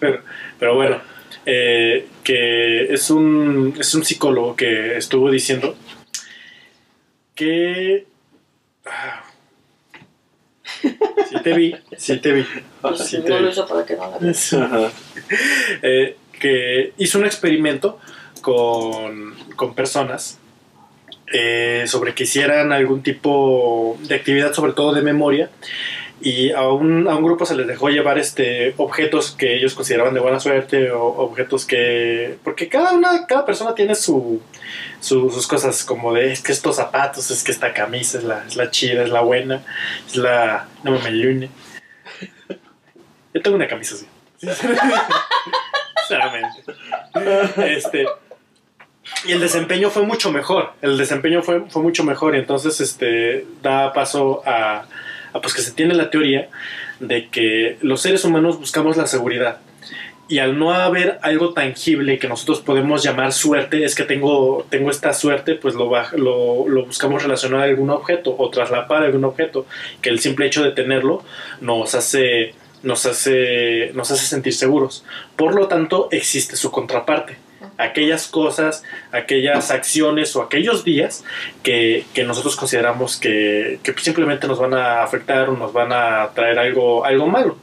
pero, 0.00 0.22
pero 0.58 0.74
bueno, 0.76 1.00
eh, 1.44 2.06
que 2.24 2.84
es 2.92 3.10
un, 3.10 3.74
es 3.78 3.94
un 3.94 4.04
psicólogo 4.04 4.56
que 4.56 4.96
estuvo 4.96 5.30
diciendo 5.30 5.76
que, 7.34 8.06
ah, 8.86 9.24
sí 10.82 11.36
te 11.42 11.52
vi, 11.54 11.74
sí 11.96 12.16
te 12.18 12.32
vi, 12.32 12.44
Pues, 12.80 12.98
sí 13.00 13.18
no 13.18 13.24
te 13.24 13.30
lo 13.30 13.42
vi. 13.42 13.48
hizo 13.48 13.66
para 13.66 13.84
que 13.84 13.96
no 13.96 14.10
la. 14.10 14.90
Eh, 15.82 16.16
que 16.38 16.92
hizo 16.98 17.18
un 17.18 17.24
experimento 17.26 17.98
con, 18.40 19.34
con 19.56 19.74
personas 19.74 20.38
eh, 21.32 21.84
sobre 21.86 22.14
que 22.14 22.24
hicieran 22.24 22.72
algún 22.72 23.02
tipo 23.02 23.98
de 24.02 24.14
actividad, 24.14 24.52
sobre 24.54 24.72
todo 24.72 24.94
de 24.94 25.02
memoria, 25.02 25.50
y 26.20 26.50
a 26.52 26.68
un, 26.68 27.06
a 27.08 27.14
un 27.14 27.22
grupo 27.24 27.46
se 27.46 27.54
les 27.54 27.66
dejó 27.66 27.88
llevar 27.90 28.18
este, 28.18 28.74
objetos 28.76 29.30
que 29.30 29.54
ellos 29.56 29.74
consideraban 29.74 30.14
de 30.14 30.20
buena 30.20 30.40
suerte 30.40 30.90
o 30.90 31.04
objetos 31.04 31.64
que... 31.64 32.36
Porque 32.42 32.68
cada, 32.68 32.92
una, 32.92 33.26
cada 33.26 33.46
persona 33.46 33.74
tiene 33.74 33.94
su, 33.94 34.42
su- 35.00 35.30
sus 35.30 35.46
cosas 35.46 35.84
como 35.84 36.12
de 36.12 36.32
es 36.32 36.42
que 36.42 36.50
estos 36.52 36.76
zapatos, 36.76 37.30
es 37.30 37.44
que 37.44 37.52
esta 37.52 37.72
camisa 37.72 38.18
es 38.18 38.24
la, 38.24 38.44
es 38.46 38.56
la 38.56 38.70
chida, 38.70 39.02
es 39.04 39.10
la 39.10 39.20
buena, 39.20 39.62
es 40.08 40.16
la... 40.16 40.66
no 40.82 40.90
me 40.98 41.10
lune. 41.12 41.50
Yo 43.34 43.42
tengo 43.42 43.56
una 43.56 43.68
camisa 43.68 43.94
así. 43.94 44.06
Sinceramente. 46.08 46.62
Este, 47.76 48.06
y 49.24 49.32
el 49.32 49.40
desempeño 49.40 49.90
fue 49.90 50.02
mucho 50.02 50.30
mejor. 50.32 50.72
El 50.80 50.96
desempeño 50.96 51.42
fue, 51.42 51.68
fue 51.68 51.82
mucho 51.82 52.02
mejor. 52.04 52.34
Y 52.34 52.38
entonces 52.38 52.80
este, 52.80 53.46
da 53.62 53.92
paso 53.92 54.42
a, 54.46 54.86
a, 55.38 55.40
pues 55.40 55.54
que 55.54 55.62
se 55.62 55.72
tiene 55.72 55.94
la 55.94 56.10
teoría 56.10 56.48
de 57.00 57.28
que 57.28 57.78
los 57.80 58.00
seres 58.00 58.24
humanos 58.24 58.58
buscamos 58.58 58.96
la 58.96 59.06
seguridad. 59.06 59.58
Y 60.30 60.40
al 60.40 60.58
no 60.58 60.74
haber 60.74 61.18
algo 61.22 61.54
tangible 61.54 62.18
que 62.18 62.28
nosotros 62.28 62.60
podemos 62.60 63.02
llamar 63.02 63.32
suerte, 63.32 63.84
es 63.84 63.94
que 63.94 64.04
tengo, 64.04 64.66
tengo 64.68 64.90
esta 64.90 65.14
suerte, 65.14 65.54
pues 65.54 65.74
lo, 65.74 65.90
lo, 66.18 66.68
lo 66.68 66.84
buscamos 66.84 67.22
relacionar 67.22 67.60
a 67.60 67.64
algún 67.64 67.88
objeto 67.88 68.36
o 68.36 68.50
traslapar 68.50 69.02
a 69.02 69.06
algún 69.06 69.24
objeto, 69.24 69.64
que 70.02 70.10
el 70.10 70.20
simple 70.20 70.46
hecho 70.46 70.62
de 70.62 70.72
tenerlo 70.72 71.24
nos 71.62 71.94
hace, 71.94 72.54
nos 72.82 73.06
hace, 73.06 73.90
nos 73.94 74.10
hace 74.10 74.26
sentir 74.26 74.52
seguros. 74.52 75.02
Por 75.34 75.54
lo 75.54 75.66
tanto, 75.66 76.08
existe 76.10 76.56
su 76.56 76.70
contraparte. 76.70 77.47
Aquellas 77.78 78.26
cosas, 78.26 78.82
aquellas 79.12 79.70
acciones 79.70 80.34
o 80.36 80.42
aquellos 80.42 80.84
días 80.84 81.24
que, 81.62 82.04
que 82.12 82.24
nosotros 82.24 82.56
consideramos 82.56 83.16
que, 83.16 83.78
que 83.82 83.94
simplemente 83.98 84.46
nos 84.46 84.58
van 84.58 84.74
a 84.74 85.02
afectar 85.02 85.48
o 85.48 85.56
nos 85.56 85.72
van 85.72 85.92
a 85.92 86.30
traer 86.34 86.58
algo, 86.58 87.04
algo 87.04 87.26
malo. 87.28 87.56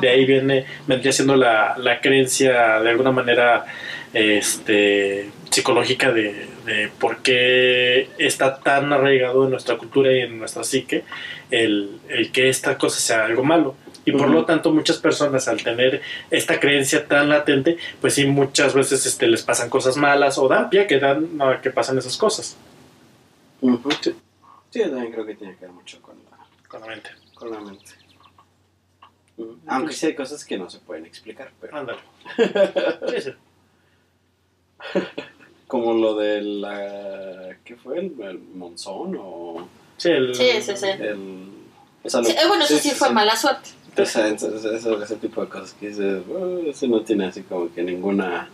De 0.00 0.08
ahí 0.08 0.24
viene, 0.24 0.64
vendría 0.86 1.12
siendo 1.12 1.36
la, 1.36 1.76
la 1.76 2.00
creencia 2.00 2.80
de 2.80 2.88
alguna 2.88 3.10
manera 3.10 3.66
este, 4.14 5.28
psicológica 5.50 6.10
de, 6.10 6.46
de 6.64 6.90
por 6.98 7.18
qué 7.18 8.08
está 8.18 8.60
tan 8.60 8.92
arraigado 8.92 9.44
en 9.44 9.50
nuestra 9.50 9.76
cultura 9.76 10.12
y 10.12 10.20
en 10.20 10.38
nuestra 10.38 10.64
psique 10.64 11.04
el, 11.50 11.98
el 12.08 12.30
que 12.32 12.48
esta 12.48 12.78
cosa 12.78 13.00
sea 13.00 13.24
algo 13.24 13.44
malo. 13.44 13.74
Y 14.08 14.12
por 14.12 14.28
lo 14.30 14.44
tanto 14.44 14.72
muchas 14.72 14.98
personas 14.98 15.48
al 15.48 15.62
tener 15.62 16.00
esta 16.30 16.58
creencia 16.60 17.06
tan 17.06 17.28
latente, 17.28 17.76
pues 18.00 18.14
sí 18.14 18.26
muchas 18.26 18.74
veces 18.74 19.04
este, 19.06 19.26
les 19.26 19.42
pasan 19.42 19.68
cosas 19.70 19.96
malas 19.96 20.38
o 20.38 20.48
dan 20.48 20.70
pie 20.70 20.82
a 20.82 20.86
que, 20.86 20.98
dan, 20.98 21.40
a 21.40 21.60
que 21.60 21.70
pasan 21.70 21.98
esas 21.98 22.16
cosas. 22.16 22.56
Sí, 23.60 24.14
Sí, 24.70 24.80
yo 24.80 24.90
también 24.90 25.12
creo 25.12 25.24
que 25.26 25.34
tiene 25.34 25.54
que 25.56 25.62
ver 25.66 25.72
mucho 25.72 26.00
con 26.02 26.14
la, 26.30 26.38
con 26.68 26.80
la 26.82 26.86
mente. 26.88 27.10
con 27.34 27.50
la 27.50 27.60
mente. 27.60 27.84
Aunque 29.66 29.92
sí 29.94 30.06
hay 30.06 30.14
cosas 30.14 30.44
que 30.44 30.58
no 30.58 30.68
se 30.68 30.78
pueden 30.80 31.06
explicar, 31.06 31.50
pero... 31.60 31.76
Ándale. 31.76 32.00
Sí, 33.08 33.20
sí. 33.22 33.32
Como 35.66 35.92
lo 35.94 36.14
de 36.16 36.40
la... 36.42 37.56
¿Qué 37.64 37.76
fue? 37.76 37.98
¿El, 37.98 38.14
el 38.20 38.38
monzón 38.38 39.16
o...? 39.20 39.68
Sí, 39.96 40.10
el- 40.10 40.34
Sí. 40.34 40.48
El, 40.48 41.52
Sí, 42.06 42.16
eh, 42.30 42.46
bueno, 42.46 42.64
eso 42.64 42.78
sí, 42.78 42.90
fue 42.92 43.10
mala 43.12 43.36
suerte. 43.36 43.70
Ese, 44.02 44.28
ese- 44.34 44.94
ese- 45.02 45.16
tipo 45.16 45.42
de 45.42 45.48
cosas 45.48 45.74
que 45.78 45.88
dices, 45.88 46.22
"Oh, 46.30 46.58
ese 46.66 46.88
no 46.88 47.00
tiene 47.02 47.26
así 47.26 47.42
como 47.42 47.72
que 47.74 47.82
ninguna 47.82 48.48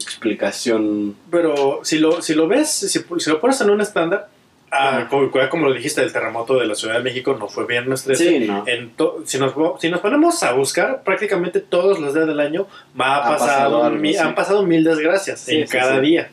explicación. 0.00 1.14
Pero 1.30 1.80
si 1.82 1.98
lo, 1.98 2.20
si 2.22 2.34
lo 2.34 2.48
ves, 2.48 2.68
si, 2.70 2.88
si 2.88 3.30
lo 3.30 3.40
pones 3.40 3.60
en 3.60 3.70
un 3.70 3.80
estándar, 3.80 4.28
ah, 4.70 5.06
como, 5.10 5.30
como 5.50 5.68
lo 5.68 5.74
dijiste, 5.74 6.02
el 6.02 6.12
terremoto 6.12 6.58
de 6.58 6.66
la 6.66 6.74
Ciudad 6.74 6.94
de 6.94 7.02
México 7.02 7.36
no 7.38 7.48
fue 7.48 7.66
bien 7.66 7.86
nuestra 7.88 8.14
Sí, 8.14 8.40
no. 8.40 8.64
En 8.66 8.90
to- 8.90 9.22
si, 9.24 9.38
nos, 9.38 9.52
si 9.80 9.88
nos 9.90 10.00
ponemos 10.00 10.42
a 10.42 10.52
buscar, 10.52 11.02
prácticamente 11.02 11.60
todos 11.60 11.98
los 11.98 12.14
días 12.14 12.26
del 12.26 12.40
año 12.40 12.66
ha 12.98 13.16
Ha 13.16 13.22
pasado, 13.22 13.38
pasado 13.38 13.84
algo, 13.84 13.98
mi- 13.98 14.12
sí. 14.12 14.18
han 14.18 14.34
pasado 14.34 14.62
mil 14.64 14.84
desgracias 14.84 15.40
Sí, 15.40 15.56
en 15.56 15.68
cada 15.68 16.00
día. 16.00 16.30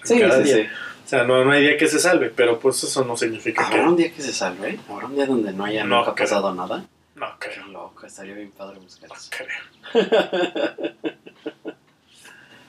En 0.00 0.06
Sí, 0.06 0.18
cada 0.20 0.36
sí, 0.38 0.42
día. 0.44 0.54
sí. 0.56 0.62
O 1.04 1.08
sea, 1.10 1.24
no, 1.24 1.44
no 1.44 1.50
hay 1.50 1.62
día 1.62 1.76
que 1.76 1.88
se 1.88 1.98
salve, 1.98 2.30
pero 2.34 2.60
pues 2.60 2.84
eso 2.84 3.04
no 3.04 3.16
significa 3.16 3.68
que... 3.68 3.74
¿Habrá 3.74 3.88
un 3.88 3.96
día 3.96 4.12
que 4.12 4.22
se 4.22 4.32
salve? 4.32 4.78
¿Habrá 4.88 5.06
un 5.06 5.16
día 5.16 5.26
donde 5.26 5.52
no 5.52 5.64
haya 5.64 5.82
No 5.84 5.98
nunca 5.98 6.14
creo. 6.14 6.26
pasado 6.28 6.54
nada? 6.54 6.84
No 7.20 7.26
Qué 7.38 7.48
creo, 7.50 7.66
loco, 7.66 8.06
estaría 8.06 8.34
bien 8.34 8.50
padre 8.50 8.78
buscar 8.80 9.08
no 9.10 9.14
eso. 9.14 9.30
creo. 9.30 10.92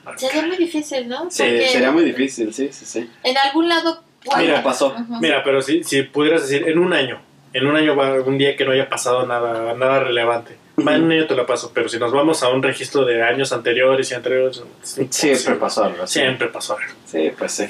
No 0.04 0.18
Sería 0.18 0.40
creo. 0.40 0.48
muy 0.48 0.56
difícil, 0.56 1.08
¿no? 1.08 1.30
Sí, 1.30 1.42
Porque 1.44 1.68
sería 1.68 1.92
muy 1.92 2.04
difícil, 2.04 2.52
sí, 2.52 2.70
sí, 2.72 2.84
sí. 2.84 3.08
en 3.22 3.38
algún 3.38 3.68
lado... 3.68 4.02
puede- 4.24 4.42
Mira, 4.46 4.60
pasó. 4.62 4.94
Mira, 5.20 5.44
pero 5.44 5.62
si, 5.62 5.84
si 5.84 6.02
pudieras 6.02 6.42
decir, 6.42 6.68
en 6.68 6.78
un 6.80 6.92
año, 6.92 7.20
en 7.52 7.66
un 7.68 7.76
año 7.76 7.94
va 7.94 8.14
un 8.20 8.36
día 8.36 8.56
que 8.56 8.64
no 8.64 8.72
haya 8.72 8.88
pasado 8.88 9.24
nada, 9.26 9.74
nada 9.74 10.00
relevante. 10.00 10.56
Va, 10.84 10.96
en 10.96 11.04
un 11.04 11.12
año 11.12 11.26
te 11.28 11.36
lo 11.36 11.46
paso, 11.46 11.70
pero 11.72 11.88
si 11.88 11.98
nos 12.00 12.10
vamos 12.12 12.42
a 12.42 12.48
un 12.48 12.64
registro 12.64 13.04
de 13.04 13.22
años 13.22 13.52
anteriores 13.52 14.10
y 14.10 14.14
anteriores, 14.14 14.60
es 14.82 15.06
Siempre 15.14 15.54
pasó 15.54 15.84
algo 15.84 16.02
así. 16.02 16.18
Siempre 16.18 16.48
pasó 16.48 16.76
algo. 16.76 16.92
Sí, 17.06 17.30
pues 17.38 17.52
sí. 17.52 17.66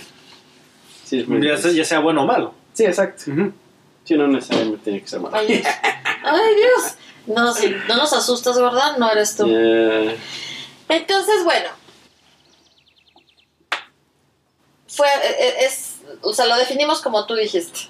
Sí, 1.05 1.21
es 1.21 1.29
muy 1.29 1.37
Ya 1.39 1.49
sea, 1.49 1.57
difícil. 1.57 1.77
ya 1.77 1.85
sea 1.85 1.99
bueno 1.99 2.23
o 2.23 2.27
malo. 2.27 2.55
Sí, 2.73 2.87
exacto. 2.87 3.31
Ujú. 3.31 3.53
Sí, 4.05 4.15
no 4.17 4.27
necesariamente 4.27 4.85
tiene 4.85 5.01
que 5.03 5.07
ser 5.09 5.21
malo. 5.21 5.37
Ay, 6.25 6.55
Dios. 6.57 6.95
No, 7.27 7.53
si 7.55 7.71
no 7.89 7.97
nos 7.97 8.13
asustas, 8.13 8.57
¿verdad? 8.61 8.97
No 8.99 9.11
eres 9.11 9.37
tú. 9.37 9.47
Eh, 9.49 10.17
Entonces, 10.89 11.45
bueno. 11.45 11.69
Fue, 14.89 15.07
eh, 15.07 15.55
es, 15.65 15.97
o 16.21 16.33
sea, 16.35 16.47
lo 16.47 16.57
definimos 16.57 17.01
como 17.01 17.27
tú 17.27 17.35
dijiste. 17.35 17.81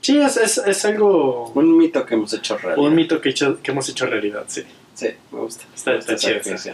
Sí, 0.00 0.18
es, 0.20 0.36
es, 0.36 0.58
es 0.58 0.84
algo, 0.84 1.50
un 1.54 1.76
mito 1.76 2.04
que 2.06 2.14
hemos 2.14 2.32
hecho 2.32 2.56
realidad. 2.58 2.84
un 2.86 2.94
mito 2.94 3.20
que, 3.20 3.30
hecho- 3.30 3.60
que 3.62 3.70
hemos 3.72 3.88
hecho 3.88 4.06
realidad, 4.06 4.44
sí. 4.48 4.64
Sí, 4.94 5.08
me 5.30 5.40
gusta. 5.40 5.64
Está- 5.74 5.90
Me 5.92 5.96
gusta 5.98 6.12
está 6.14 6.28
chido, 6.40 6.58
Sí. 6.58 6.70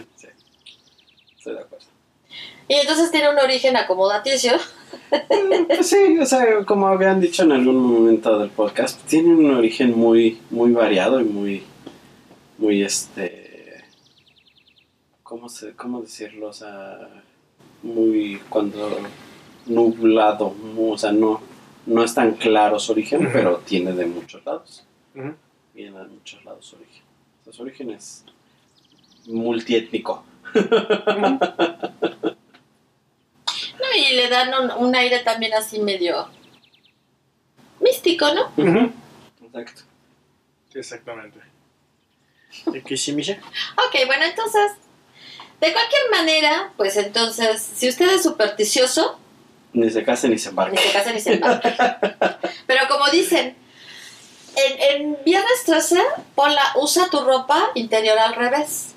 Estoy 1.37 1.53
de 1.53 1.59
acuerdo. 1.59 1.85
Y 2.67 2.73
entonces 2.75 3.11
tiene 3.11 3.29
un 3.29 3.37
origen 3.39 3.77
acomodaticio. 3.77 4.53
Pues 5.67 5.89
sí, 5.89 6.17
o 6.19 6.25
sea, 6.25 6.63
como 6.65 6.87
habían 6.87 7.19
dicho 7.19 7.43
en 7.43 7.51
algún 7.51 7.77
momento 7.77 8.37
del 8.39 8.49
podcast, 8.49 9.01
tiene 9.07 9.33
un 9.33 9.51
origen 9.51 9.97
muy, 9.97 10.39
muy 10.49 10.71
variado 10.71 11.19
y 11.19 11.23
muy, 11.23 11.63
muy 12.57 12.83
este, 12.83 13.83
¿cómo, 15.23 15.49
se, 15.49 15.73
¿cómo 15.73 16.01
decirlo? 16.01 16.47
O 16.47 16.53
sea, 16.53 17.09
muy 17.83 18.39
cuando 18.49 18.97
nublado, 19.65 20.53
o 20.77 20.97
sea, 20.97 21.11
no, 21.11 21.41
no 21.85 22.03
es 22.03 22.13
tan 22.13 22.33
claro 22.33 22.79
su 22.79 22.91
origen, 22.91 23.29
pero 23.31 23.57
tiene 23.65 23.93
de 23.93 24.05
muchos 24.05 24.45
lados. 24.45 24.85
Viene 25.73 25.97
de 25.97 26.07
muchos 26.07 26.43
lados 26.45 26.65
su 26.65 26.75
origen. 26.75 27.03
O 27.41 27.43
sea, 27.45 27.53
su 27.53 27.63
origen 27.63 27.91
es 27.91 28.25
multiétnico. 29.27 30.23
No, 30.53 31.39
y 33.97 34.13
le 34.13 34.27
dan 34.29 34.53
un, 34.53 34.71
un 34.71 34.95
aire 34.95 35.19
también 35.19 35.53
así 35.53 35.79
medio 35.79 36.29
místico, 37.79 38.27
¿no? 38.33 38.51
Ujú. 38.57 38.91
Exacto. 39.45 39.81
Exactamente. 40.73 41.39
¿Y 42.73 42.81
qué 42.81 42.97
sí, 42.97 43.11
Misha? 43.13 43.37
Ok, 43.87 44.05
bueno, 44.07 44.25
entonces, 44.25 44.71
de 45.61 45.71
cualquier 45.73 46.09
manera, 46.11 46.71
pues 46.77 46.95
entonces, 46.97 47.61
si 47.61 47.89
usted 47.89 48.09
es 48.13 48.23
supersticioso, 48.23 49.19
Ni 49.73 49.89
se 49.89 50.03
case 50.03 50.27
ni 50.29 50.37
se 50.37 50.45
ni 50.47 50.49
embarque. 50.51 50.77
se 50.77 50.91
casa 50.91 51.11
ni 51.13 51.19
se 51.19 51.33
embarque. 51.33 51.73
Pero 52.67 52.87
como 52.89 53.07
dicen, 53.09 53.55
en, 54.55 55.03
en 55.03 55.17
Viernes 55.25 55.63
13, 55.65 56.01
ponla, 56.33 56.61
usa 56.75 57.09
tu 57.09 57.19
ropa 57.21 57.71
interior 57.75 58.17
al 58.17 58.35
revés. 58.35 58.93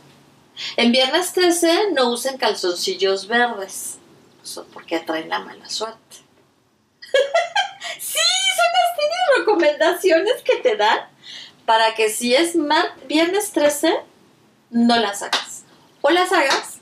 En 0.76 0.90
Viernes 0.92 1.32
13 1.32 1.92
no 1.92 2.10
usen 2.10 2.36
calzoncillos 2.38 3.26
verdes, 3.28 3.97
porque 4.72 4.96
atraen 4.96 5.28
la 5.28 5.40
mala 5.40 5.68
suerte. 5.68 6.16
sí, 7.98 8.18
son 8.56 8.66
las 8.72 9.38
recomendaciones 9.38 10.42
que 10.42 10.56
te 10.56 10.76
dan 10.76 11.00
para 11.64 11.94
que 11.94 12.08
si 12.08 12.34
es 12.34 12.54
Viernes 13.06 13.52
13, 13.52 13.94
no 14.70 14.96
las 14.96 15.22
hagas. 15.22 15.64
O 16.00 16.10
las 16.10 16.32
hagas 16.32 16.78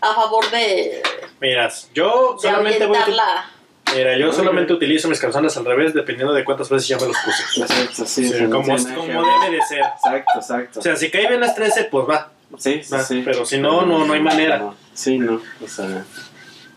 a 0.00 0.14
favor 0.14 0.50
de, 0.50 1.02
Miras, 1.40 1.90
yo 1.94 2.34
de 2.34 2.48
solamente 2.48 2.86
voy 2.86 2.96
a. 2.96 3.50
Mira, 3.94 4.16
yo 4.16 4.26
Muy 4.28 4.34
solamente 4.34 4.72
bien. 4.72 4.76
utilizo 4.76 5.08
mis 5.08 5.20
calzones 5.20 5.56
al 5.56 5.64
revés 5.64 5.92
dependiendo 5.94 6.32
de 6.32 6.42
cuántas 6.44 6.68
veces 6.70 6.88
ya 6.88 6.96
me 6.98 7.06
los 7.06 7.16
puse. 7.18 7.42
Exacto, 7.60 8.06
sí, 8.06 8.26
Sí, 8.26 8.32
sí, 8.32 8.42
no 8.44 8.56
como, 8.56 8.76
debe 8.76 9.56
de 9.56 9.62
ser. 9.62 9.80
Exacto, 9.80 10.38
exacto. 10.38 10.80
O 10.80 10.82
sea, 10.82 10.96
si 10.96 11.10
cae 11.10 11.28
bien 11.28 11.40
las 11.40 11.54
13, 11.54 11.84
pues 11.84 12.08
va. 12.08 12.32
sí, 12.58 12.82
sí, 12.82 12.92
va, 12.92 13.02
sí. 13.02 13.22
pero 13.24 13.44
si 13.44 13.58
no, 13.58 13.82
no, 13.82 14.04
no 14.06 14.12
hay 14.14 14.20
manera. 14.20 14.58
No, 14.58 14.74
sí, 14.94 15.18
no. 15.18 15.40
O 15.62 15.68
sea, 15.68 16.04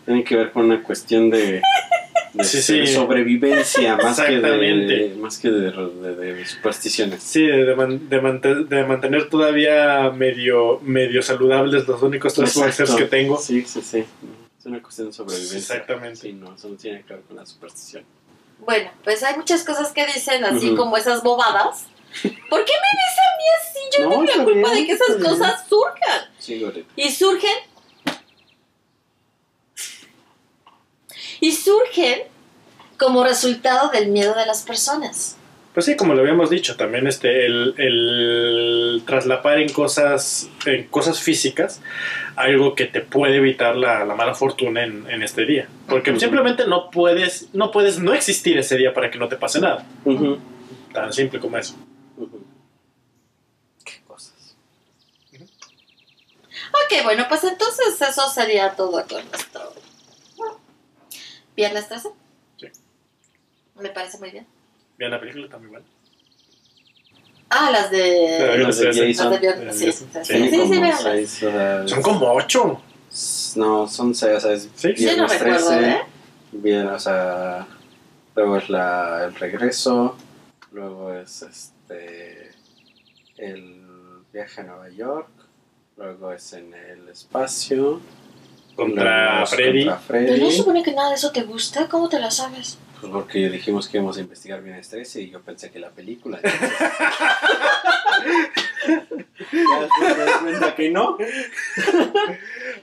tiene 0.08 0.24
que 0.24 0.36
ver 0.36 0.52
con 0.52 0.64
una 0.64 0.82
cuestión 0.82 1.28
de, 1.28 1.60
de 2.32 2.44
Sí, 2.44 2.62
sí. 2.62 2.86
sobrevivencia 2.86 3.96
más 3.98 4.18
que, 4.20 4.38
de, 4.40 5.14
más 5.20 5.36
que 5.38 5.50
de, 5.50 5.70
de- 5.70 6.34
de 6.34 6.46
supersticiones. 6.46 7.22
Sí, 7.22 7.46
de, 7.46 7.74
man- 7.74 8.08
de, 8.08 8.20
mante- 8.22 8.64
de 8.64 8.84
mantener 8.84 9.28
todavía 9.28 10.10
medio, 10.10 10.80
medio 10.82 11.20
saludables 11.22 11.86
los 11.86 12.02
únicos 12.02 12.32
tres 12.32 12.54
boxers 12.54 12.94
que 12.94 13.04
tengo. 13.04 13.36
Sí, 13.38 13.64
sí, 13.66 13.82
sí. 13.82 14.04
Es 14.58 14.64
una 14.66 14.80
cuestión 14.82 15.08
de 15.08 15.12
sobrevivencia. 15.12 15.58
Exactamente. 15.58 16.16
Sí, 16.20 16.32
no, 16.32 16.54
eso 16.54 16.68
no 16.70 16.76
tiene 16.76 17.02
que 17.02 17.12
ver 17.12 17.22
con 17.24 17.36
la 17.36 17.44
superstición. 17.44 18.02
Bueno, 18.60 18.90
pues 19.04 19.22
hay 19.22 19.36
muchas 19.36 19.62
cosas 19.62 19.92
que 19.92 20.06
dicen 20.06 20.42
así 20.44 20.68
Ujú. 20.68 20.76
como 20.76 20.96
esas 20.96 21.22
bobadas. 21.22 21.86
¿Por 22.22 22.64
qué 22.64 22.72
me 22.72 22.90
ves 22.98 23.18
a 23.18 23.36
mí 23.36 23.44
así? 23.60 23.98
Yo 23.98 24.04
No, 24.04 24.10
tengo 24.10 24.24
la 24.24 24.44
culpa 24.44 24.72
bien, 24.72 24.74
de 24.74 24.86
que 24.86 24.92
esas 24.92 25.16
cosas 25.16 25.66
surjan. 25.68 26.20
Sí. 26.38 26.64
Y 26.96 27.10
surgen. 27.10 27.50
Y 31.40 31.52
surgen 31.52 32.22
como 32.98 33.24
resultado 33.24 33.90
del 33.90 34.08
miedo 34.08 34.34
de 34.34 34.46
las 34.46 34.62
personas. 34.62 35.36
Pues 35.74 35.86
sí, 35.86 35.96
como 35.96 36.14
lo 36.14 36.22
habíamos 36.22 36.50
dicho, 36.50 36.76
también 36.76 37.06
este, 37.06 37.46
el, 37.46 37.74
el 37.78 39.02
traslapar 39.06 39.60
en 39.60 39.72
cosas, 39.72 40.48
en 40.66 40.88
cosas 40.88 41.20
físicas, 41.20 41.80
algo 42.34 42.74
que 42.74 42.86
te 42.86 43.00
puede 43.00 43.36
evitar 43.36 43.76
la, 43.76 44.04
la 44.04 44.16
mala 44.16 44.34
fortuna 44.34 44.82
en, 44.82 45.08
en 45.08 45.22
este 45.22 45.44
día. 45.46 45.68
Porque 45.88 46.18
simplemente 46.18 46.66
no 46.66 46.90
puedes, 46.90 47.48
no 47.52 47.70
puedes 47.70 48.00
no 48.00 48.12
existir 48.12 48.58
ese 48.58 48.76
día 48.76 48.92
para 48.92 49.08
que 49.10 49.18
no 49.18 49.28
te 49.28 49.36
pase 49.36 49.60
nada. 49.60 49.86
Tan 50.92 51.12
simple 51.12 51.38
como 51.38 51.56
eso. 51.58 51.76
ujú. 52.16 52.44
Qué 53.84 54.02
cosas. 54.04 54.56
Ok, 55.32 57.04
bueno, 57.04 57.26
pues 57.28 57.44
entonces 57.44 58.00
eso 58.02 58.28
sería 58.30 58.70
todo 58.74 59.04
con 59.06 59.24
nuestro 59.30 59.72
viernes 61.58 61.88
13. 61.88 62.10
Sí. 62.56 62.66
Me 63.74 63.90
parece 63.90 64.18
muy 64.18 64.30
bien. 64.30 64.46
Vean 64.96 65.10
la 65.10 65.20
película 65.20 65.48
también, 65.48 65.72
¿vale? 65.72 65.84
Ah, 67.50 67.70
las 67.72 67.90
de... 67.90 68.58
Las 68.64 68.78
de 68.78 69.12
Jason. 69.12 69.34
sí, 69.72 69.92
sí, 69.92 70.06
sí, 70.24 70.48
sí, 70.50 70.80
seis, 71.02 71.44
Son 71.86 72.02
como 72.02 72.32
ocho. 72.32 72.80
No, 73.56 73.88
son 73.88 74.14
seis, 74.14 74.36
o 74.36 74.40
sea, 74.40 74.52
es 74.52 74.68
Sí. 74.76 74.94
Sí, 74.96 75.04
no 75.04 75.26
viernes 75.26 75.32
recuerdo, 75.40 75.68
13, 75.68 75.90
¿eh? 75.90 76.02
bien, 76.52 76.86
o 76.86 76.98
sea, 76.98 77.66
luego 78.36 78.58
es 78.58 78.68
la, 78.68 79.24
el 79.24 79.34
regreso, 79.34 80.16
luego 80.72 81.12
es 81.14 81.42
este 81.42 82.50
el 83.38 83.82
viaje 84.32 84.60
a 84.60 84.64
Nueva 84.64 84.90
York, 84.90 85.30
luego 85.96 86.32
es 86.32 86.52
en 86.52 86.74
el 86.74 87.08
espacio, 87.08 88.00
Contra 88.78 89.44
Freddy. 89.46 89.86
contra 89.86 90.00
Pero 90.06 90.20
no 90.20 90.26
Freddy, 90.36 90.50
se 90.52 90.56
supone 90.58 90.82
que 90.84 90.92
nada 90.92 91.08
de 91.08 91.16
eso 91.16 91.32
te 91.32 91.42
gusta. 91.42 91.88
¿Cómo 91.88 92.08
te 92.08 92.20
la 92.20 92.30
sabes? 92.30 92.78
pues 93.00 93.12
porque 93.12 93.48
dijimos 93.48 93.88
que 93.88 93.96
íbamos 93.98 94.16
a 94.18 94.20
investigar 94.20 94.60
bien 94.62 94.80
13 94.80 95.22
y 95.22 95.30
yo 95.30 95.40
pensé 95.40 95.70
que 95.70 95.78
la 95.80 95.90
película. 95.90 96.38
entonces- 96.42 96.78
ya 99.52 100.24
di 100.24 100.32
cuenta 100.42 100.74
que 100.74 100.90
no. 100.90 101.16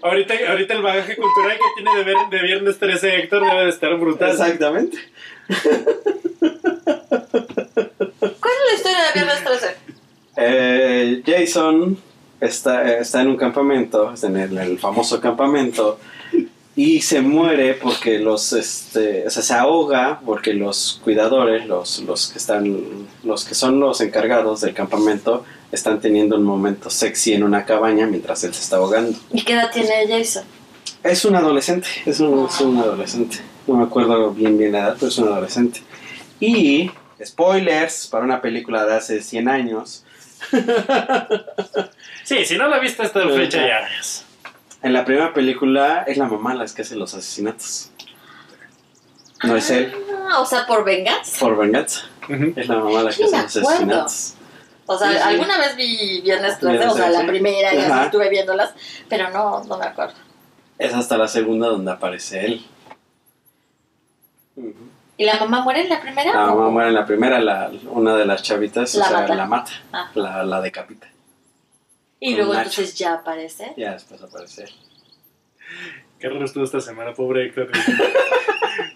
Ahorita, 0.02 0.34
ahorita 0.50 0.74
el 0.74 0.82
bagaje 0.82 1.16
cultural 1.16 1.58
que 1.58 1.64
tiene 1.82 1.96
de, 1.98 2.04
ver, 2.04 2.16
de 2.30 2.42
Viernes 2.46 2.78
13 2.78 3.16
Héctor 3.20 3.46
debe 3.46 3.64
de 3.64 3.70
estar 3.70 3.96
brutal. 3.98 4.32
Exactamente. 4.32 4.98
¿Cuál 5.48 5.62
es 8.22 8.70
la 8.70 8.74
historia 8.76 9.00
de 9.00 9.14
viernes 9.14 9.44
13? 9.44 9.76
Eh, 10.38 11.24
Jason 11.26 11.98
está, 12.40 12.98
está 12.98 13.22
en 13.22 13.28
un 13.28 13.38
campamento, 13.38 14.14
está 14.14 14.28
en 14.28 14.38
el, 14.38 14.58
el 14.58 14.80
famoso 14.80 15.20
campamento, 15.20 16.00
y 16.78 17.02
se 17.02 17.22
muere 17.22 17.74
porque 17.76 18.20
los, 18.20 18.52
este, 18.52 19.26
o 19.26 19.30
sea, 19.30 19.42
se 19.42 19.54
ahoga 19.54 20.20
porque 20.26 20.54
los 20.54 21.00
cuidadores, 21.04 21.66
los, 21.68 22.00
los 22.00 22.28
que 22.28 22.38
están, 22.38 23.08
los 23.24 23.46
que 23.46 23.56
son 23.56 23.80
los 23.80 24.02
encargados 24.02 24.62
del 24.62 24.74
campamento, 24.74 25.46
están 25.72 26.02
teniendo 26.02 26.36
un 26.36 26.44
momento 26.44 26.90
sexy 26.90 27.34
en 27.34 27.44
una 27.44 27.66
cabaña 27.66 28.08
mientras 28.08 28.44
él 28.44 28.54
se 28.54 28.62
está 28.62 28.76
ahogando. 28.76 29.18
¿Y 29.32 29.44
qué 29.44 29.54
edad 29.54 29.72
tiene 29.72 29.90
Jason? 30.08 30.44
Es 31.02 31.24
un 31.24 31.36
adolescente, 31.36 31.88
es 32.06 32.20
un, 32.20 32.46
es 32.46 32.60
un 32.60 32.78
adolescente. 32.78 33.38
No 33.68 33.76
me 33.76 33.86
acuerdo 33.86 34.32
bien 34.32 34.58
bien 34.58 34.74
la 34.74 34.80
edad, 34.80 34.96
pero 35.00 35.08
es 35.08 35.18
un 35.18 35.30
adolescente. 35.30 35.80
Y, 36.42 36.92
spoilers, 37.24 38.08
para 38.08 38.26
una 38.26 38.42
película 38.42 38.86
de 38.86 38.96
hace 38.96 39.22
100 39.22 39.48
años, 39.48 40.05
Sí, 42.24 42.44
si 42.46 42.58
no 42.58 42.68
la 42.68 42.80
viste 42.80 43.04
hasta 43.04 43.24
la 43.24 43.36
fecha 43.36 43.60
ya. 43.66 43.88
En 44.82 44.94
la 44.94 45.06
primera 45.06 45.34
película 45.34 46.04
es 46.08 46.18
la 46.18 46.26
mamá 46.26 46.54
la 46.56 46.66
que 46.66 46.82
hace 46.82 46.96
los 46.96 47.14
asesinatos. 47.14 47.92
No 49.44 49.56
es 49.56 49.70
él, 49.70 49.94
Ah, 50.28 50.40
o 50.40 50.46
sea, 50.46 50.66
por 50.66 50.84
venganza. 50.84 51.40
por 51.40 51.56
venganza. 51.58 52.06
Es 52.56 52.68
la 52.68 52.78
mamá 52.80 53.04
la 53.04 53.12
que 53.12 53.24
hace 53.26 53.32
los 53.32 53.34
asesinatos. 53.34 54.34
O 54.88 54.98
sea, 54.98 55.10
Sí, 55.12 55.16
sí. 55.18 55.22
alguna 55.24 55.58
vez 55.60 55.76
vi 55.76 56.22
Viernes 56.22 56.60
13, 56.60 56.88
o 56.88 56.96
sea, 56.96 57.10
la 57.10 57.20
13. 57.20 57.28
primera 57.32 57.74
y 57.74 57.78
así 57.78 58.06
estuve 58.06 58.30
viéndolas, 58.30 58.74
pero 59.10 59.30
no, 59.30 59.64
no 59.64 59.78
me 59.78 59.86
acuerdo. 59.86 60.16
Es 60.80 60.94
hasta 60.94 61.18
la 61.18 61.28
segunda 61.28 61.68
donde 61.68 61.92
aparece 61.92 62.46
él. 62.46 62.66
Ujú. 64.56 64.74
¿Y 65.18 65.26
la 65.26 65.40
mamá 65.40 65.62
muere 65.62 65.82
en 65.82 65.90
la 65.90 66.02
primera? 66.02 66.34
La 66.34 66.46
mamá 66.48 66.70
muere 66.70 66.90
en 66.90 66.96
la 66.96 67.06
primera, 67.06 67.40
la, 67.40 67.72
una 67.90 68.16
de 68.18 68.26
las 68.26 68.44
chavitas, 68.44 68.94
La 68.96 69.06
o 69.06 69.08
sea, 69.08 69.18
mata. 69.22 69.36
la 69.36 69.46
mata, 69.46 69.72
Ah. 69.94 70.12
la, 70.16 70.44
la 70.44 70.62
decapita. 70.62 71.08
Y 72.20 72.36
luego 72.36 72.54
entonces 72.56 72.96
ya 72.96 73.14
aparece. 73.14 73.74
Ya 73.78 73.94
después 73.94 74.22
aparece. 74.22 74.66
Qué 76.20 76.30
raro 76.30 76.46
estuvo 76.46 76.64
esta 76.64 76.80
semana, 76.82 77.14
pobre 77.14 77.46
Héctor. 77.46 77.70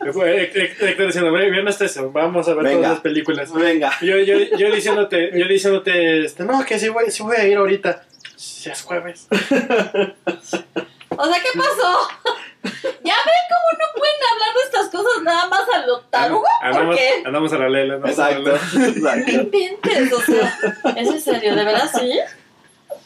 Héctor 0.02 0.28
Héctor 0.30 1.06
diciendo, 1.08 1.32
"Ve, 1.32 1.50
viernes 1.50 1.78
13, 1.78 2.02
vamos 2.08 2.48
a 2.48 2.54
ver 2.54 2.64
Venga. 2.64 2.78
todas 2.78 2.92
las 2.92 3.00
películas. 3.02 3.54
Venga. 3.54 3.92
Yo, 4.02 4.18
yo, 4.20 4.36
yo 4.58 4.72
diciéndote, 4.74 5.32
yo 5.38 5.48
diciéndote, 5.48 6.26
este, 6.26 6.44
no, 6.44 6.66
que 6.66 6.80
sí 6.80 6.90
voy, 6.90 7.12
sí 7.12 7.22
voy 7.24 7.36
a 7.38 7.48
ir 7.48 7.58
ahorita. 7.58 8.04
Si 8.36 8.70
es 8.70 8.82
jueves. 8.82 9.28
O 9.32 11.26
sea, 11.26 11.42
¿qué 11.42 11.58
pasó? 11.58 12.08
¿Ya 13.04 13.16
ven 13.16 13.44
cómo 13.50 13.70
no 13.80 13.86
pueden 13.98 14.16
hablar 14.32 14.54
de 14.56 14.62
estas 14.66 14.90
cosas 14.90 15.24
nada 15.24 15.48
más 15.48 15.62
a 15.74 15.86
lo 15.86 16.00
tarugo? 16.02 16.42
¿Por 16.44 16.68
Andamos, 16.68 16.96
qué? 16.98 17.24
andamos 17.26 17.54
a 17.54 17.58
la 17.58 17.70
lela. 17.70 17.94
andamos 17.96 18.20
a 18.20 18.30
la 18.32 18.38
Exacto. 18.38 18.52
lela. 18.52 18.60
No 18.74 18.86
Exacto. 19.16 19.32
inventes, 19.32 20.14
o 20.14 20.22
sea, 20.22 20.60
¿es 20.98 21.08
en 21.08 21.22
serio? 21.22 21.56
¿De 21.56 21.64
verdad 21.64 21.90
sí? 21.98 22.20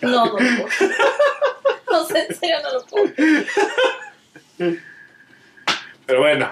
No, 0.02 0.10
no 0.10 0.26
lo 0.26 0.38
puedo. 0.38 0.68
No 1.92 2.06
sé, 2.06 2.26
en 2.28 2.36
serio 2.36 2.56
no 2.64 2.74
lo 2.74 2.86
puedo. 2.86 3.14
Pero 6.06 6.20
bueno, 6.20 6.52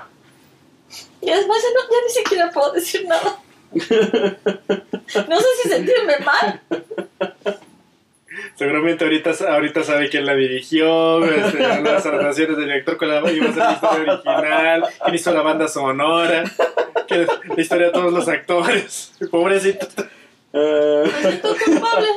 Y 1.21 1.29
después 1.29 1.61
ya, 1.61 1.69
no, 1.69 1.81
ya 1.89 1.97
ni 2.07 2.13
siquiera 2.13 2.49
puedo 2.51 2.71
decir 2.73 3.05
nada. 3.07 3.37
No 5.27 5.39
sé 5.39 5.47
si 5.63 5.69
sentirme 5.69 6.17
mal. 6.19 6.61
Seguramente 8.55 9.03
ahorita, 9.03 9.31
ahorita 9.49 9.83
sabe 9.83 10.09
quién 10.09 10.25
la 10.25 10.35
dirigió, 10.35 11.23
este, 11.25 11.59
las 11.81 12.05
anotaciones 12.05 12.57
del 12.57 12.65
director 12.67 12.97
con 12.97 13.09
la 13.09 13.31
iba 13.31 13.49
a 13.49 13.53
ser 13.53 13.57
la 13.63 13.73
historia 13.73 14.13
original, 14.13 14.83
quién 15.03 15.15
hizo 15.15 15.31
la 15.33 15.41
banda 15.41 15.67
sonora, 15.67 16.43
quién- 17.07 17.27
la 17.55 17.61
historia 17.61 17.87
de 17.87 17.93
todos 17.93 18.13
los 18.13 18.27
actores. 18.27 19.13
Pobrecito. 19.31 19.87
Eh, 20.53 21.03
Me 21.05 21.21
siento 21.29 21.55
culpable. 21.65 22.07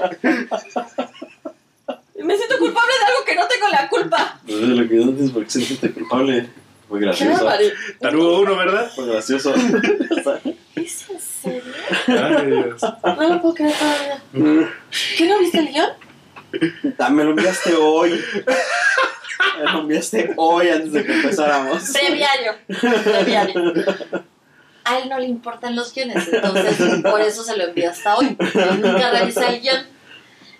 Me 2.23 2.37
siento 2.37 2.59
culpable 2.59 2.93
de 3.01 3.05
algo 3.07 3.25
que 3.27 3.35
no 3.35 3.47
tengo 3.47 3.69
la 3.71 3.89
culpa. 3.89 4.41
pues 4.47 4.61
de 4.61 4.67
lo 4.69 4.89
que 4.89 4.95
no 4.97 5.13
tienes 5.13 5.31
por 5.31 5.45
qué 5.45 5.51
sentirte 5.51 5.91
culpable. 5.93 6.47
Fue 6.89 7.01
gracioso. 7.01 7.49
Tarugo 8.01 8.41
uno, 8.41 8.57
¿verdad? 8.57 8.91
Fue 8.95 9.07
gracioso. 9.07 9.55
¿Es 9.55 11.09
en 11.11 11.21
serio? 11.21 11.63
Ay, 12.09 12.47
Dios. 12.47 12.83
No 13.05 13.29
lo 13.29 13.41
puedo 13.43 13.55
creer 13.55 13.73
todavía. 13.79 14.71
¿Qué 15.17 15.29
no 15.29 15.39
viste 15.39 15.59
el 15.59 15.69
guion? 15.69 15.89
Ah, 16.99 17.11
me 17.11 17.25
lo 17.25 17.31
enviaste 17.31 17.75
hoy. 17.75 18.23
Me 19.59 19.73
lo 19.73 19.81
enviaste 19.81 20.33
hoy 20.37 20.69
antes 20.69 20.93
de 20.93 21.05
que 21.05 21.13
empezáramos. 21.13 21.83
Previario. 21.93 22.55
Previario. 22.67 23.75
A 24.85 24.99
él 24.99 25.09
no 25.09 25.19
le 25.19 25.27
importan 25.27 25.75
los 25.77 25.95
guiones, 25.95 26.29
entonces 26.31 27.03
por 27.03 27.21
eso 27.21 27.43
se 27.43 27.57
lo 27.57 27.65
envió 27.65 27.91
hasta 27.91 28.17
hoy. 28.17 28.37
Yo 28.55 28.75
nunca 28.75 29.11
revisé 29.11 29.47
el 29.47 29.61
guion. 29.61 29.87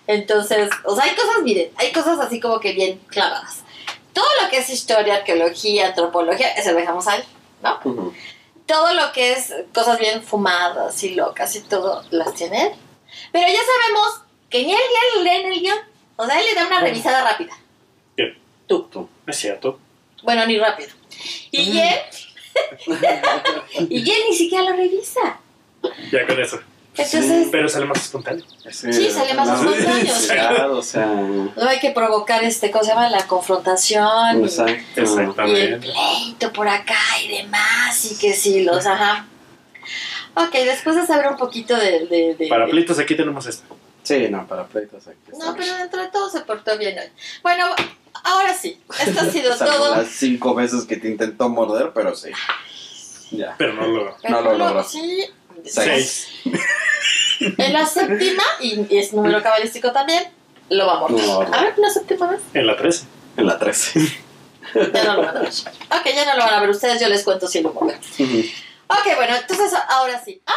Entonces, 0.07 0.69
o 0.83 0.95
sea, 0.95 1.05
hay 1.05 1.15
cosas, 1.15 1.41
miren, 1.43 1.71
hay 1.77 1.91
cosas 1.91 2.19
así 2.19 2.39
como 2.39 2.59
que 2.59 2.73
bien 2.73 2.99
clavadas. 3.07 3.63
Todo 4.13 4.27
lo 4.41 4.49
que 4.49 4.57
es 4.57 4.69
historia, 4.69 5.15
arqueología, 5.15 5.87
antropología, 5.87 6.51
eso 6.53 6.71
lo 6.71 6.77
dejamos 6.77 7.07
a 7.07 7.17
él, 7.17 7.23
¿no? 7.61 7.79
Ujú. 7.83 8.13
Todo 8.65 8.93
lo 8.93 9.11
que 9.11 9.33
es 9.33 9.53
cosas 9.73 9.99
bien 9.99 10.23
fumadas 10.23 11.03
y 11.03 11.15
locas 11.15 11.55
y 11.55 11.61
todo, 11.61 12.03
las 12.11 12.33
tiene 12.33 12.67
él. 12.67 12.71
Pero 13.31 13.47
ya 13.47 13.59
sabemos 13.59 14.21
que 14.55 14.63
ni 14.65 14.71
él 14.73 14.79
ni 15.15 15.19
él 15.19 15.23
leen 15.23 15.51
el 15.53 15.59
guion. 15.61 15.77
O 16.15 16.25
sea, 16.25 16.39
él 16.39 16.45
le 16.45 16.53
da 16.55 16.67
una 16.67 16.79
revisada 16.79 17.23
rápida. 17.23 17.51
¿Quién? 18.15 18.37
Tú. 18.67 18.87
No 18.93 19.09
es 19.27 19.35
cierto. 19.37 19.79
Bueno, 20.23 20.45
ni 20.45 20.57
rápido. 20.57 20.89
Y 21.51 21.77
él. 21.79 21.95
y 23.89 24.09
él 24.11 24.17
ni 24.29 24.35
siquiera 24.35 24.63
lo 24.63 24.75
revisa. 24.77 25.39
Ya 26.11 26.25
con 26.25 26.39
eso. 26.39 26.59
Entonces, 26.97 27.49
Pero 27.51 27.67
sale 27.67 27.85
más 27.85 28.01
espontáneo. 28.01 28.45
Sí, 28.71 29.11
sale 29.11 29.33
más 29.33 29.59
espontáneo. 29.59 30.13
Claro, 30.27 30.77
o 30.77 30.81
sea. 30.81 31.05
no 31.05 31.51
hay 31.67 31.79
que 31.79 31.91
provocar 31.91 32.41
este, 32.45 32.71
¿cómo 32.71 32.85
se 32.85 32.91
llama? 32.91 33.09
La 33.09 33.27
confrontación. 33.27 34.41
y- 34.41 34.45
Exacto. 34.45 34.71
Y 34.95 34.99
el 34.99 35.03
Exactamente. 35.03 35.77
pleito 35.79 36.53
por 36.53 36.69
acá 36.69 36.95
y 37.21 37.27
demás. 37.41 38.09
Y 38.09 38.17
que 38.17 38.33
sí, 38.33 38.63
los, 38.63 38.85
ajá. 38.85 39.27
Ok, 40.35 40.51
después 40.53 40.95
de 40.95 41.05
saber 41.05 41.27
un 41.27 41.37
poquito 41.37 41.75
de. 41.75 42.05
de, 42.07 42.35
de- 42.35 42.47
Para 42.47 42.65
de- 42.65 42.71
pleitos 42.71 42.97
aquí 42.97 43.15
tenemos 43.15 43.45
esto. 43.45 43.74
Sí, 44.05 44.27
no, 44.29 44.47
para 44.47 44.65
pleitos 44.67 45.07
aquí. 45.07 45.17
No, 45.37 45.55
pero 45.55 45.75
dentro 45.77 46.01
de 46.01 46.07
todo 46.09 46.29
se 46.29 46.41
portó 46.41 46.77
bien 46.77 46.97
hoy. 46.97 47.07
Bueno, 47.43 47.65
ahora 48.23 48.53
sí. 48.53 48.79
Esto 49.05 49.19
ha 49.21 49.25
sido 49.31 49.57
todo. 49.57 49.95
las 49.97 50.07
cinco 50.07 50.53
veces 50.55 50.85
que 50.85 50.95
te 50.97 51.09
intentó 51.09 51.49
morder, 51.49 51.91
pero 51.93 52.15
sí. 52.15 52.29
Ya. 53.31 53.55
Pero 53.57 53.73
no 53.73 53.87
lo. 53.87 54.15
Pero 54.21 54.41
no 54.41 54.51
lo 54.51 54.57
logró. 54.57 54.83
Sí. 54.83 55.25
Seis. 55.65 56.27
En 57.57 57.73
la 57.73 57.85
séptima, 57.85 58.43
y 58.61 58.85
y 58.89 58.97
es 58.99 59.11
número 59.13 59.41
cabalístico 59.41 59.91
también, 59.91 60.23
lo 60.69 60.85
va 60.87 60.97
a 60.97 60.99
morder. 61.01 61.25
No, 61.25 61.43
no. 61.43 61.53
A 61.53 61.63
ver, 61.63 61.73
una 61.77 61.89
séptima 61.89 62.27
vez. 62.27 62.41
En 62.53 62.67
la 62.67 62.77
13. 62.77 63.05
En 63.37 63.47
la 63.47 63.59
13. 63.59 63.99
Ya 64.93 65.03
no 65.05 65.15
lo 65.15 65.21
van 65.23 65.37
a 65.37 65.41
ver. 65.41 65.49
Ok, 65.49 66.05
ya 66.15 66.25
no 66.25 66.35
lo 66.37 66.43
van 66.45 66.53
a 66.53 66.59
ver 66.61 66.69
ustedes, 66.69 67.01
yo 67.01 67.09
les 67.09 67.23
cuento 67.23 67.47
si 67.47 67.61
lo 67.61 67.73
mueven. 67.73 67.99
Ok, 68.87 69.15
bueno, 69.15 69.35
entonces 69.35 69.73
ahora 69.89 70.21
sí. 70.23 70.41
¡Ah! 70.45 70.55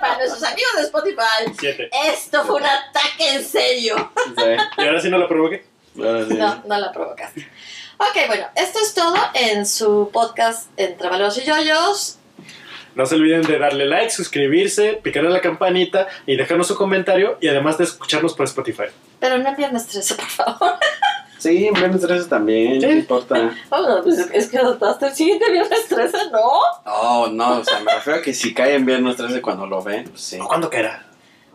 Para 0.00 0.18
nuestros 0.18 0.42
amigos 0.42 0.72
de 0.76 0.82
Spotify, 0.82 1.54
7. 1.58 1.90
esto 2.06 2.44
fue 2.44 2.56
un 2.56 2.66
ataque 2.66 3.34
en 3.34 3.44
serio. 3.44 4.12
Sí. 4.26 4.56
¿Y 4.78 4.86
ahora 4.86 5.00
sí 5.00 5.08
no 5.10 5.18
la 5.18 5.26
provoqué? 5.28 5.64
Ahora 5.96 6.26
sí. 6.26 6.34
No, 6.34 6.62
no 6.66 6.78
la 6.78 6.92
provocaste. 6.92 7.48
Ok, 7.98 8.26
bueno, 8.28 8.46
esto 8.54 8.78
es 8.80 8.94
todo 8.94 9.16
en 9.34 9.66
su 9.66 10.10
podcast 10.12 10.68
Entre 10.76 11.08
Valores 11.08 11.38
y 11.38 11.44
Yoyos. 11.44 12.18
No 12.94 13.06
se 13.06 13.14
olviden 13.14 13.42
de 13.42 13.58
darle 13.58 13.86
like, 13.86 14.10
suscribirse, 14.10 14.94
picarle 15.02 15.30
la 15.30 15.40
campanita 15.40 16.08
y 16.26 16.36
dejarnos 16.36 16.66
su 16.66 16.76
comentario 16.76 17.38
y 17.40 17.48
además 17.48 17.78
de 17.78 17.84
escucharnos 17.84 18.34
por 18.34 18.46
Spotify. 18.46 18.84
Pero 19.20 19.38
no 19.38 19.48
envíen 19.48 19.74
estrés, 19.76 20.12
por 20.12 20.26
favor. 20.26 20.74
Sí, 21.38 21.66
en 21.68 21.74
viernes 21.74 22.00
13 22.02 22.28
también, 22.28 22.80
Sí. 22.80 22.86
no 22.86 22.92
importa. 22.92 23.54
Pues 24.02 24.18
es 24.32 24.48
que 24.48 24.58
hasta 24.58 25.06
el 25.08 25.14
siguiente 25.14 25.50
viernes 25.50 25.86
13, 25.88 26.16
¿no? 26.32 26.40
Oh, 26.84 27.28
no, 27.32 27.58
o 27.60 27.64
sea, 27.64 27.80
me 27.80 27.94
refiero 27.94 28.18
a 28.18 28.22
que 28.22 28.34
si 28.34 28.52
cae 28.52 28.74
en 28.74 28.84
viernes 28.86 29.16
13 29.16 29.40
cuando 29.40 29.66
lo 29.66 29.82
ven, 29.82 30.04
pues 30.08 30.20
sí. 30.20 30.38
¿Cuándo 30.38 30.68
caerá? 30.68 31.06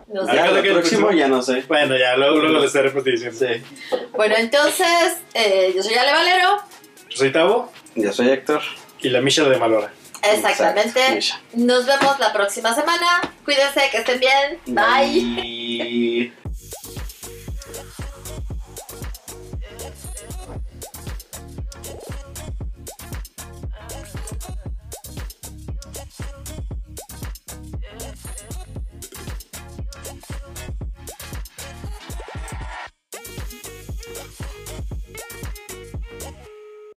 No 0.08 0.26
sé. 0.26 0.34
Ya, 0.36 0.42
¿cuándo 0.44 0.60
el 0.60 0.74
próximo 0.74 1.02
próximo? 1.08 1.12
ya 1.12 1.28
no 1.28 1.42
sé. 1.42 1.64
Bueno, 1.68 1.98
ya, 1.98 2.16
luego, 2.18 2.38
luego 2.38 2.58
les 2.60 2.68
estaremos 2.68 3.04
diciendo. 3.04 3.38
Sí. 3.38 3.64
Bueno, 4.14 4.36
entonces, 4.38 5.18
eh, 5.34 5.74
yo 5.76 5.82
soy 5.84 5.96
Ale 5.96 6.12
Valero. 6.12 6.58
Yo 7.10 7.18
soy 7.18 7.32
Tavo 7.32 7.72
Yo 7.96 8.12
soy 8.14 8.30
Héctor. 8.30 8.62
y 9.02 9.10
la 9.10 9.22
Misha 9.22 9.44
de 9.44 9.58
Malora. 9.58 9.92
Exactamente. 10.22 11.00
Exacto. 11.14 11.46
Nos 11.56 11.86
vemos 11.86 12.18
la 12.20 12.32
próxima 12.32 12.74
semana. 12.74 13.22
Cuídense, 13.44 13.82
que 13.92 13.98
estén 13.98 14.20
bien. 14.22 14.60
Bye. 14.68 15.36
Bye. 15.36 16.34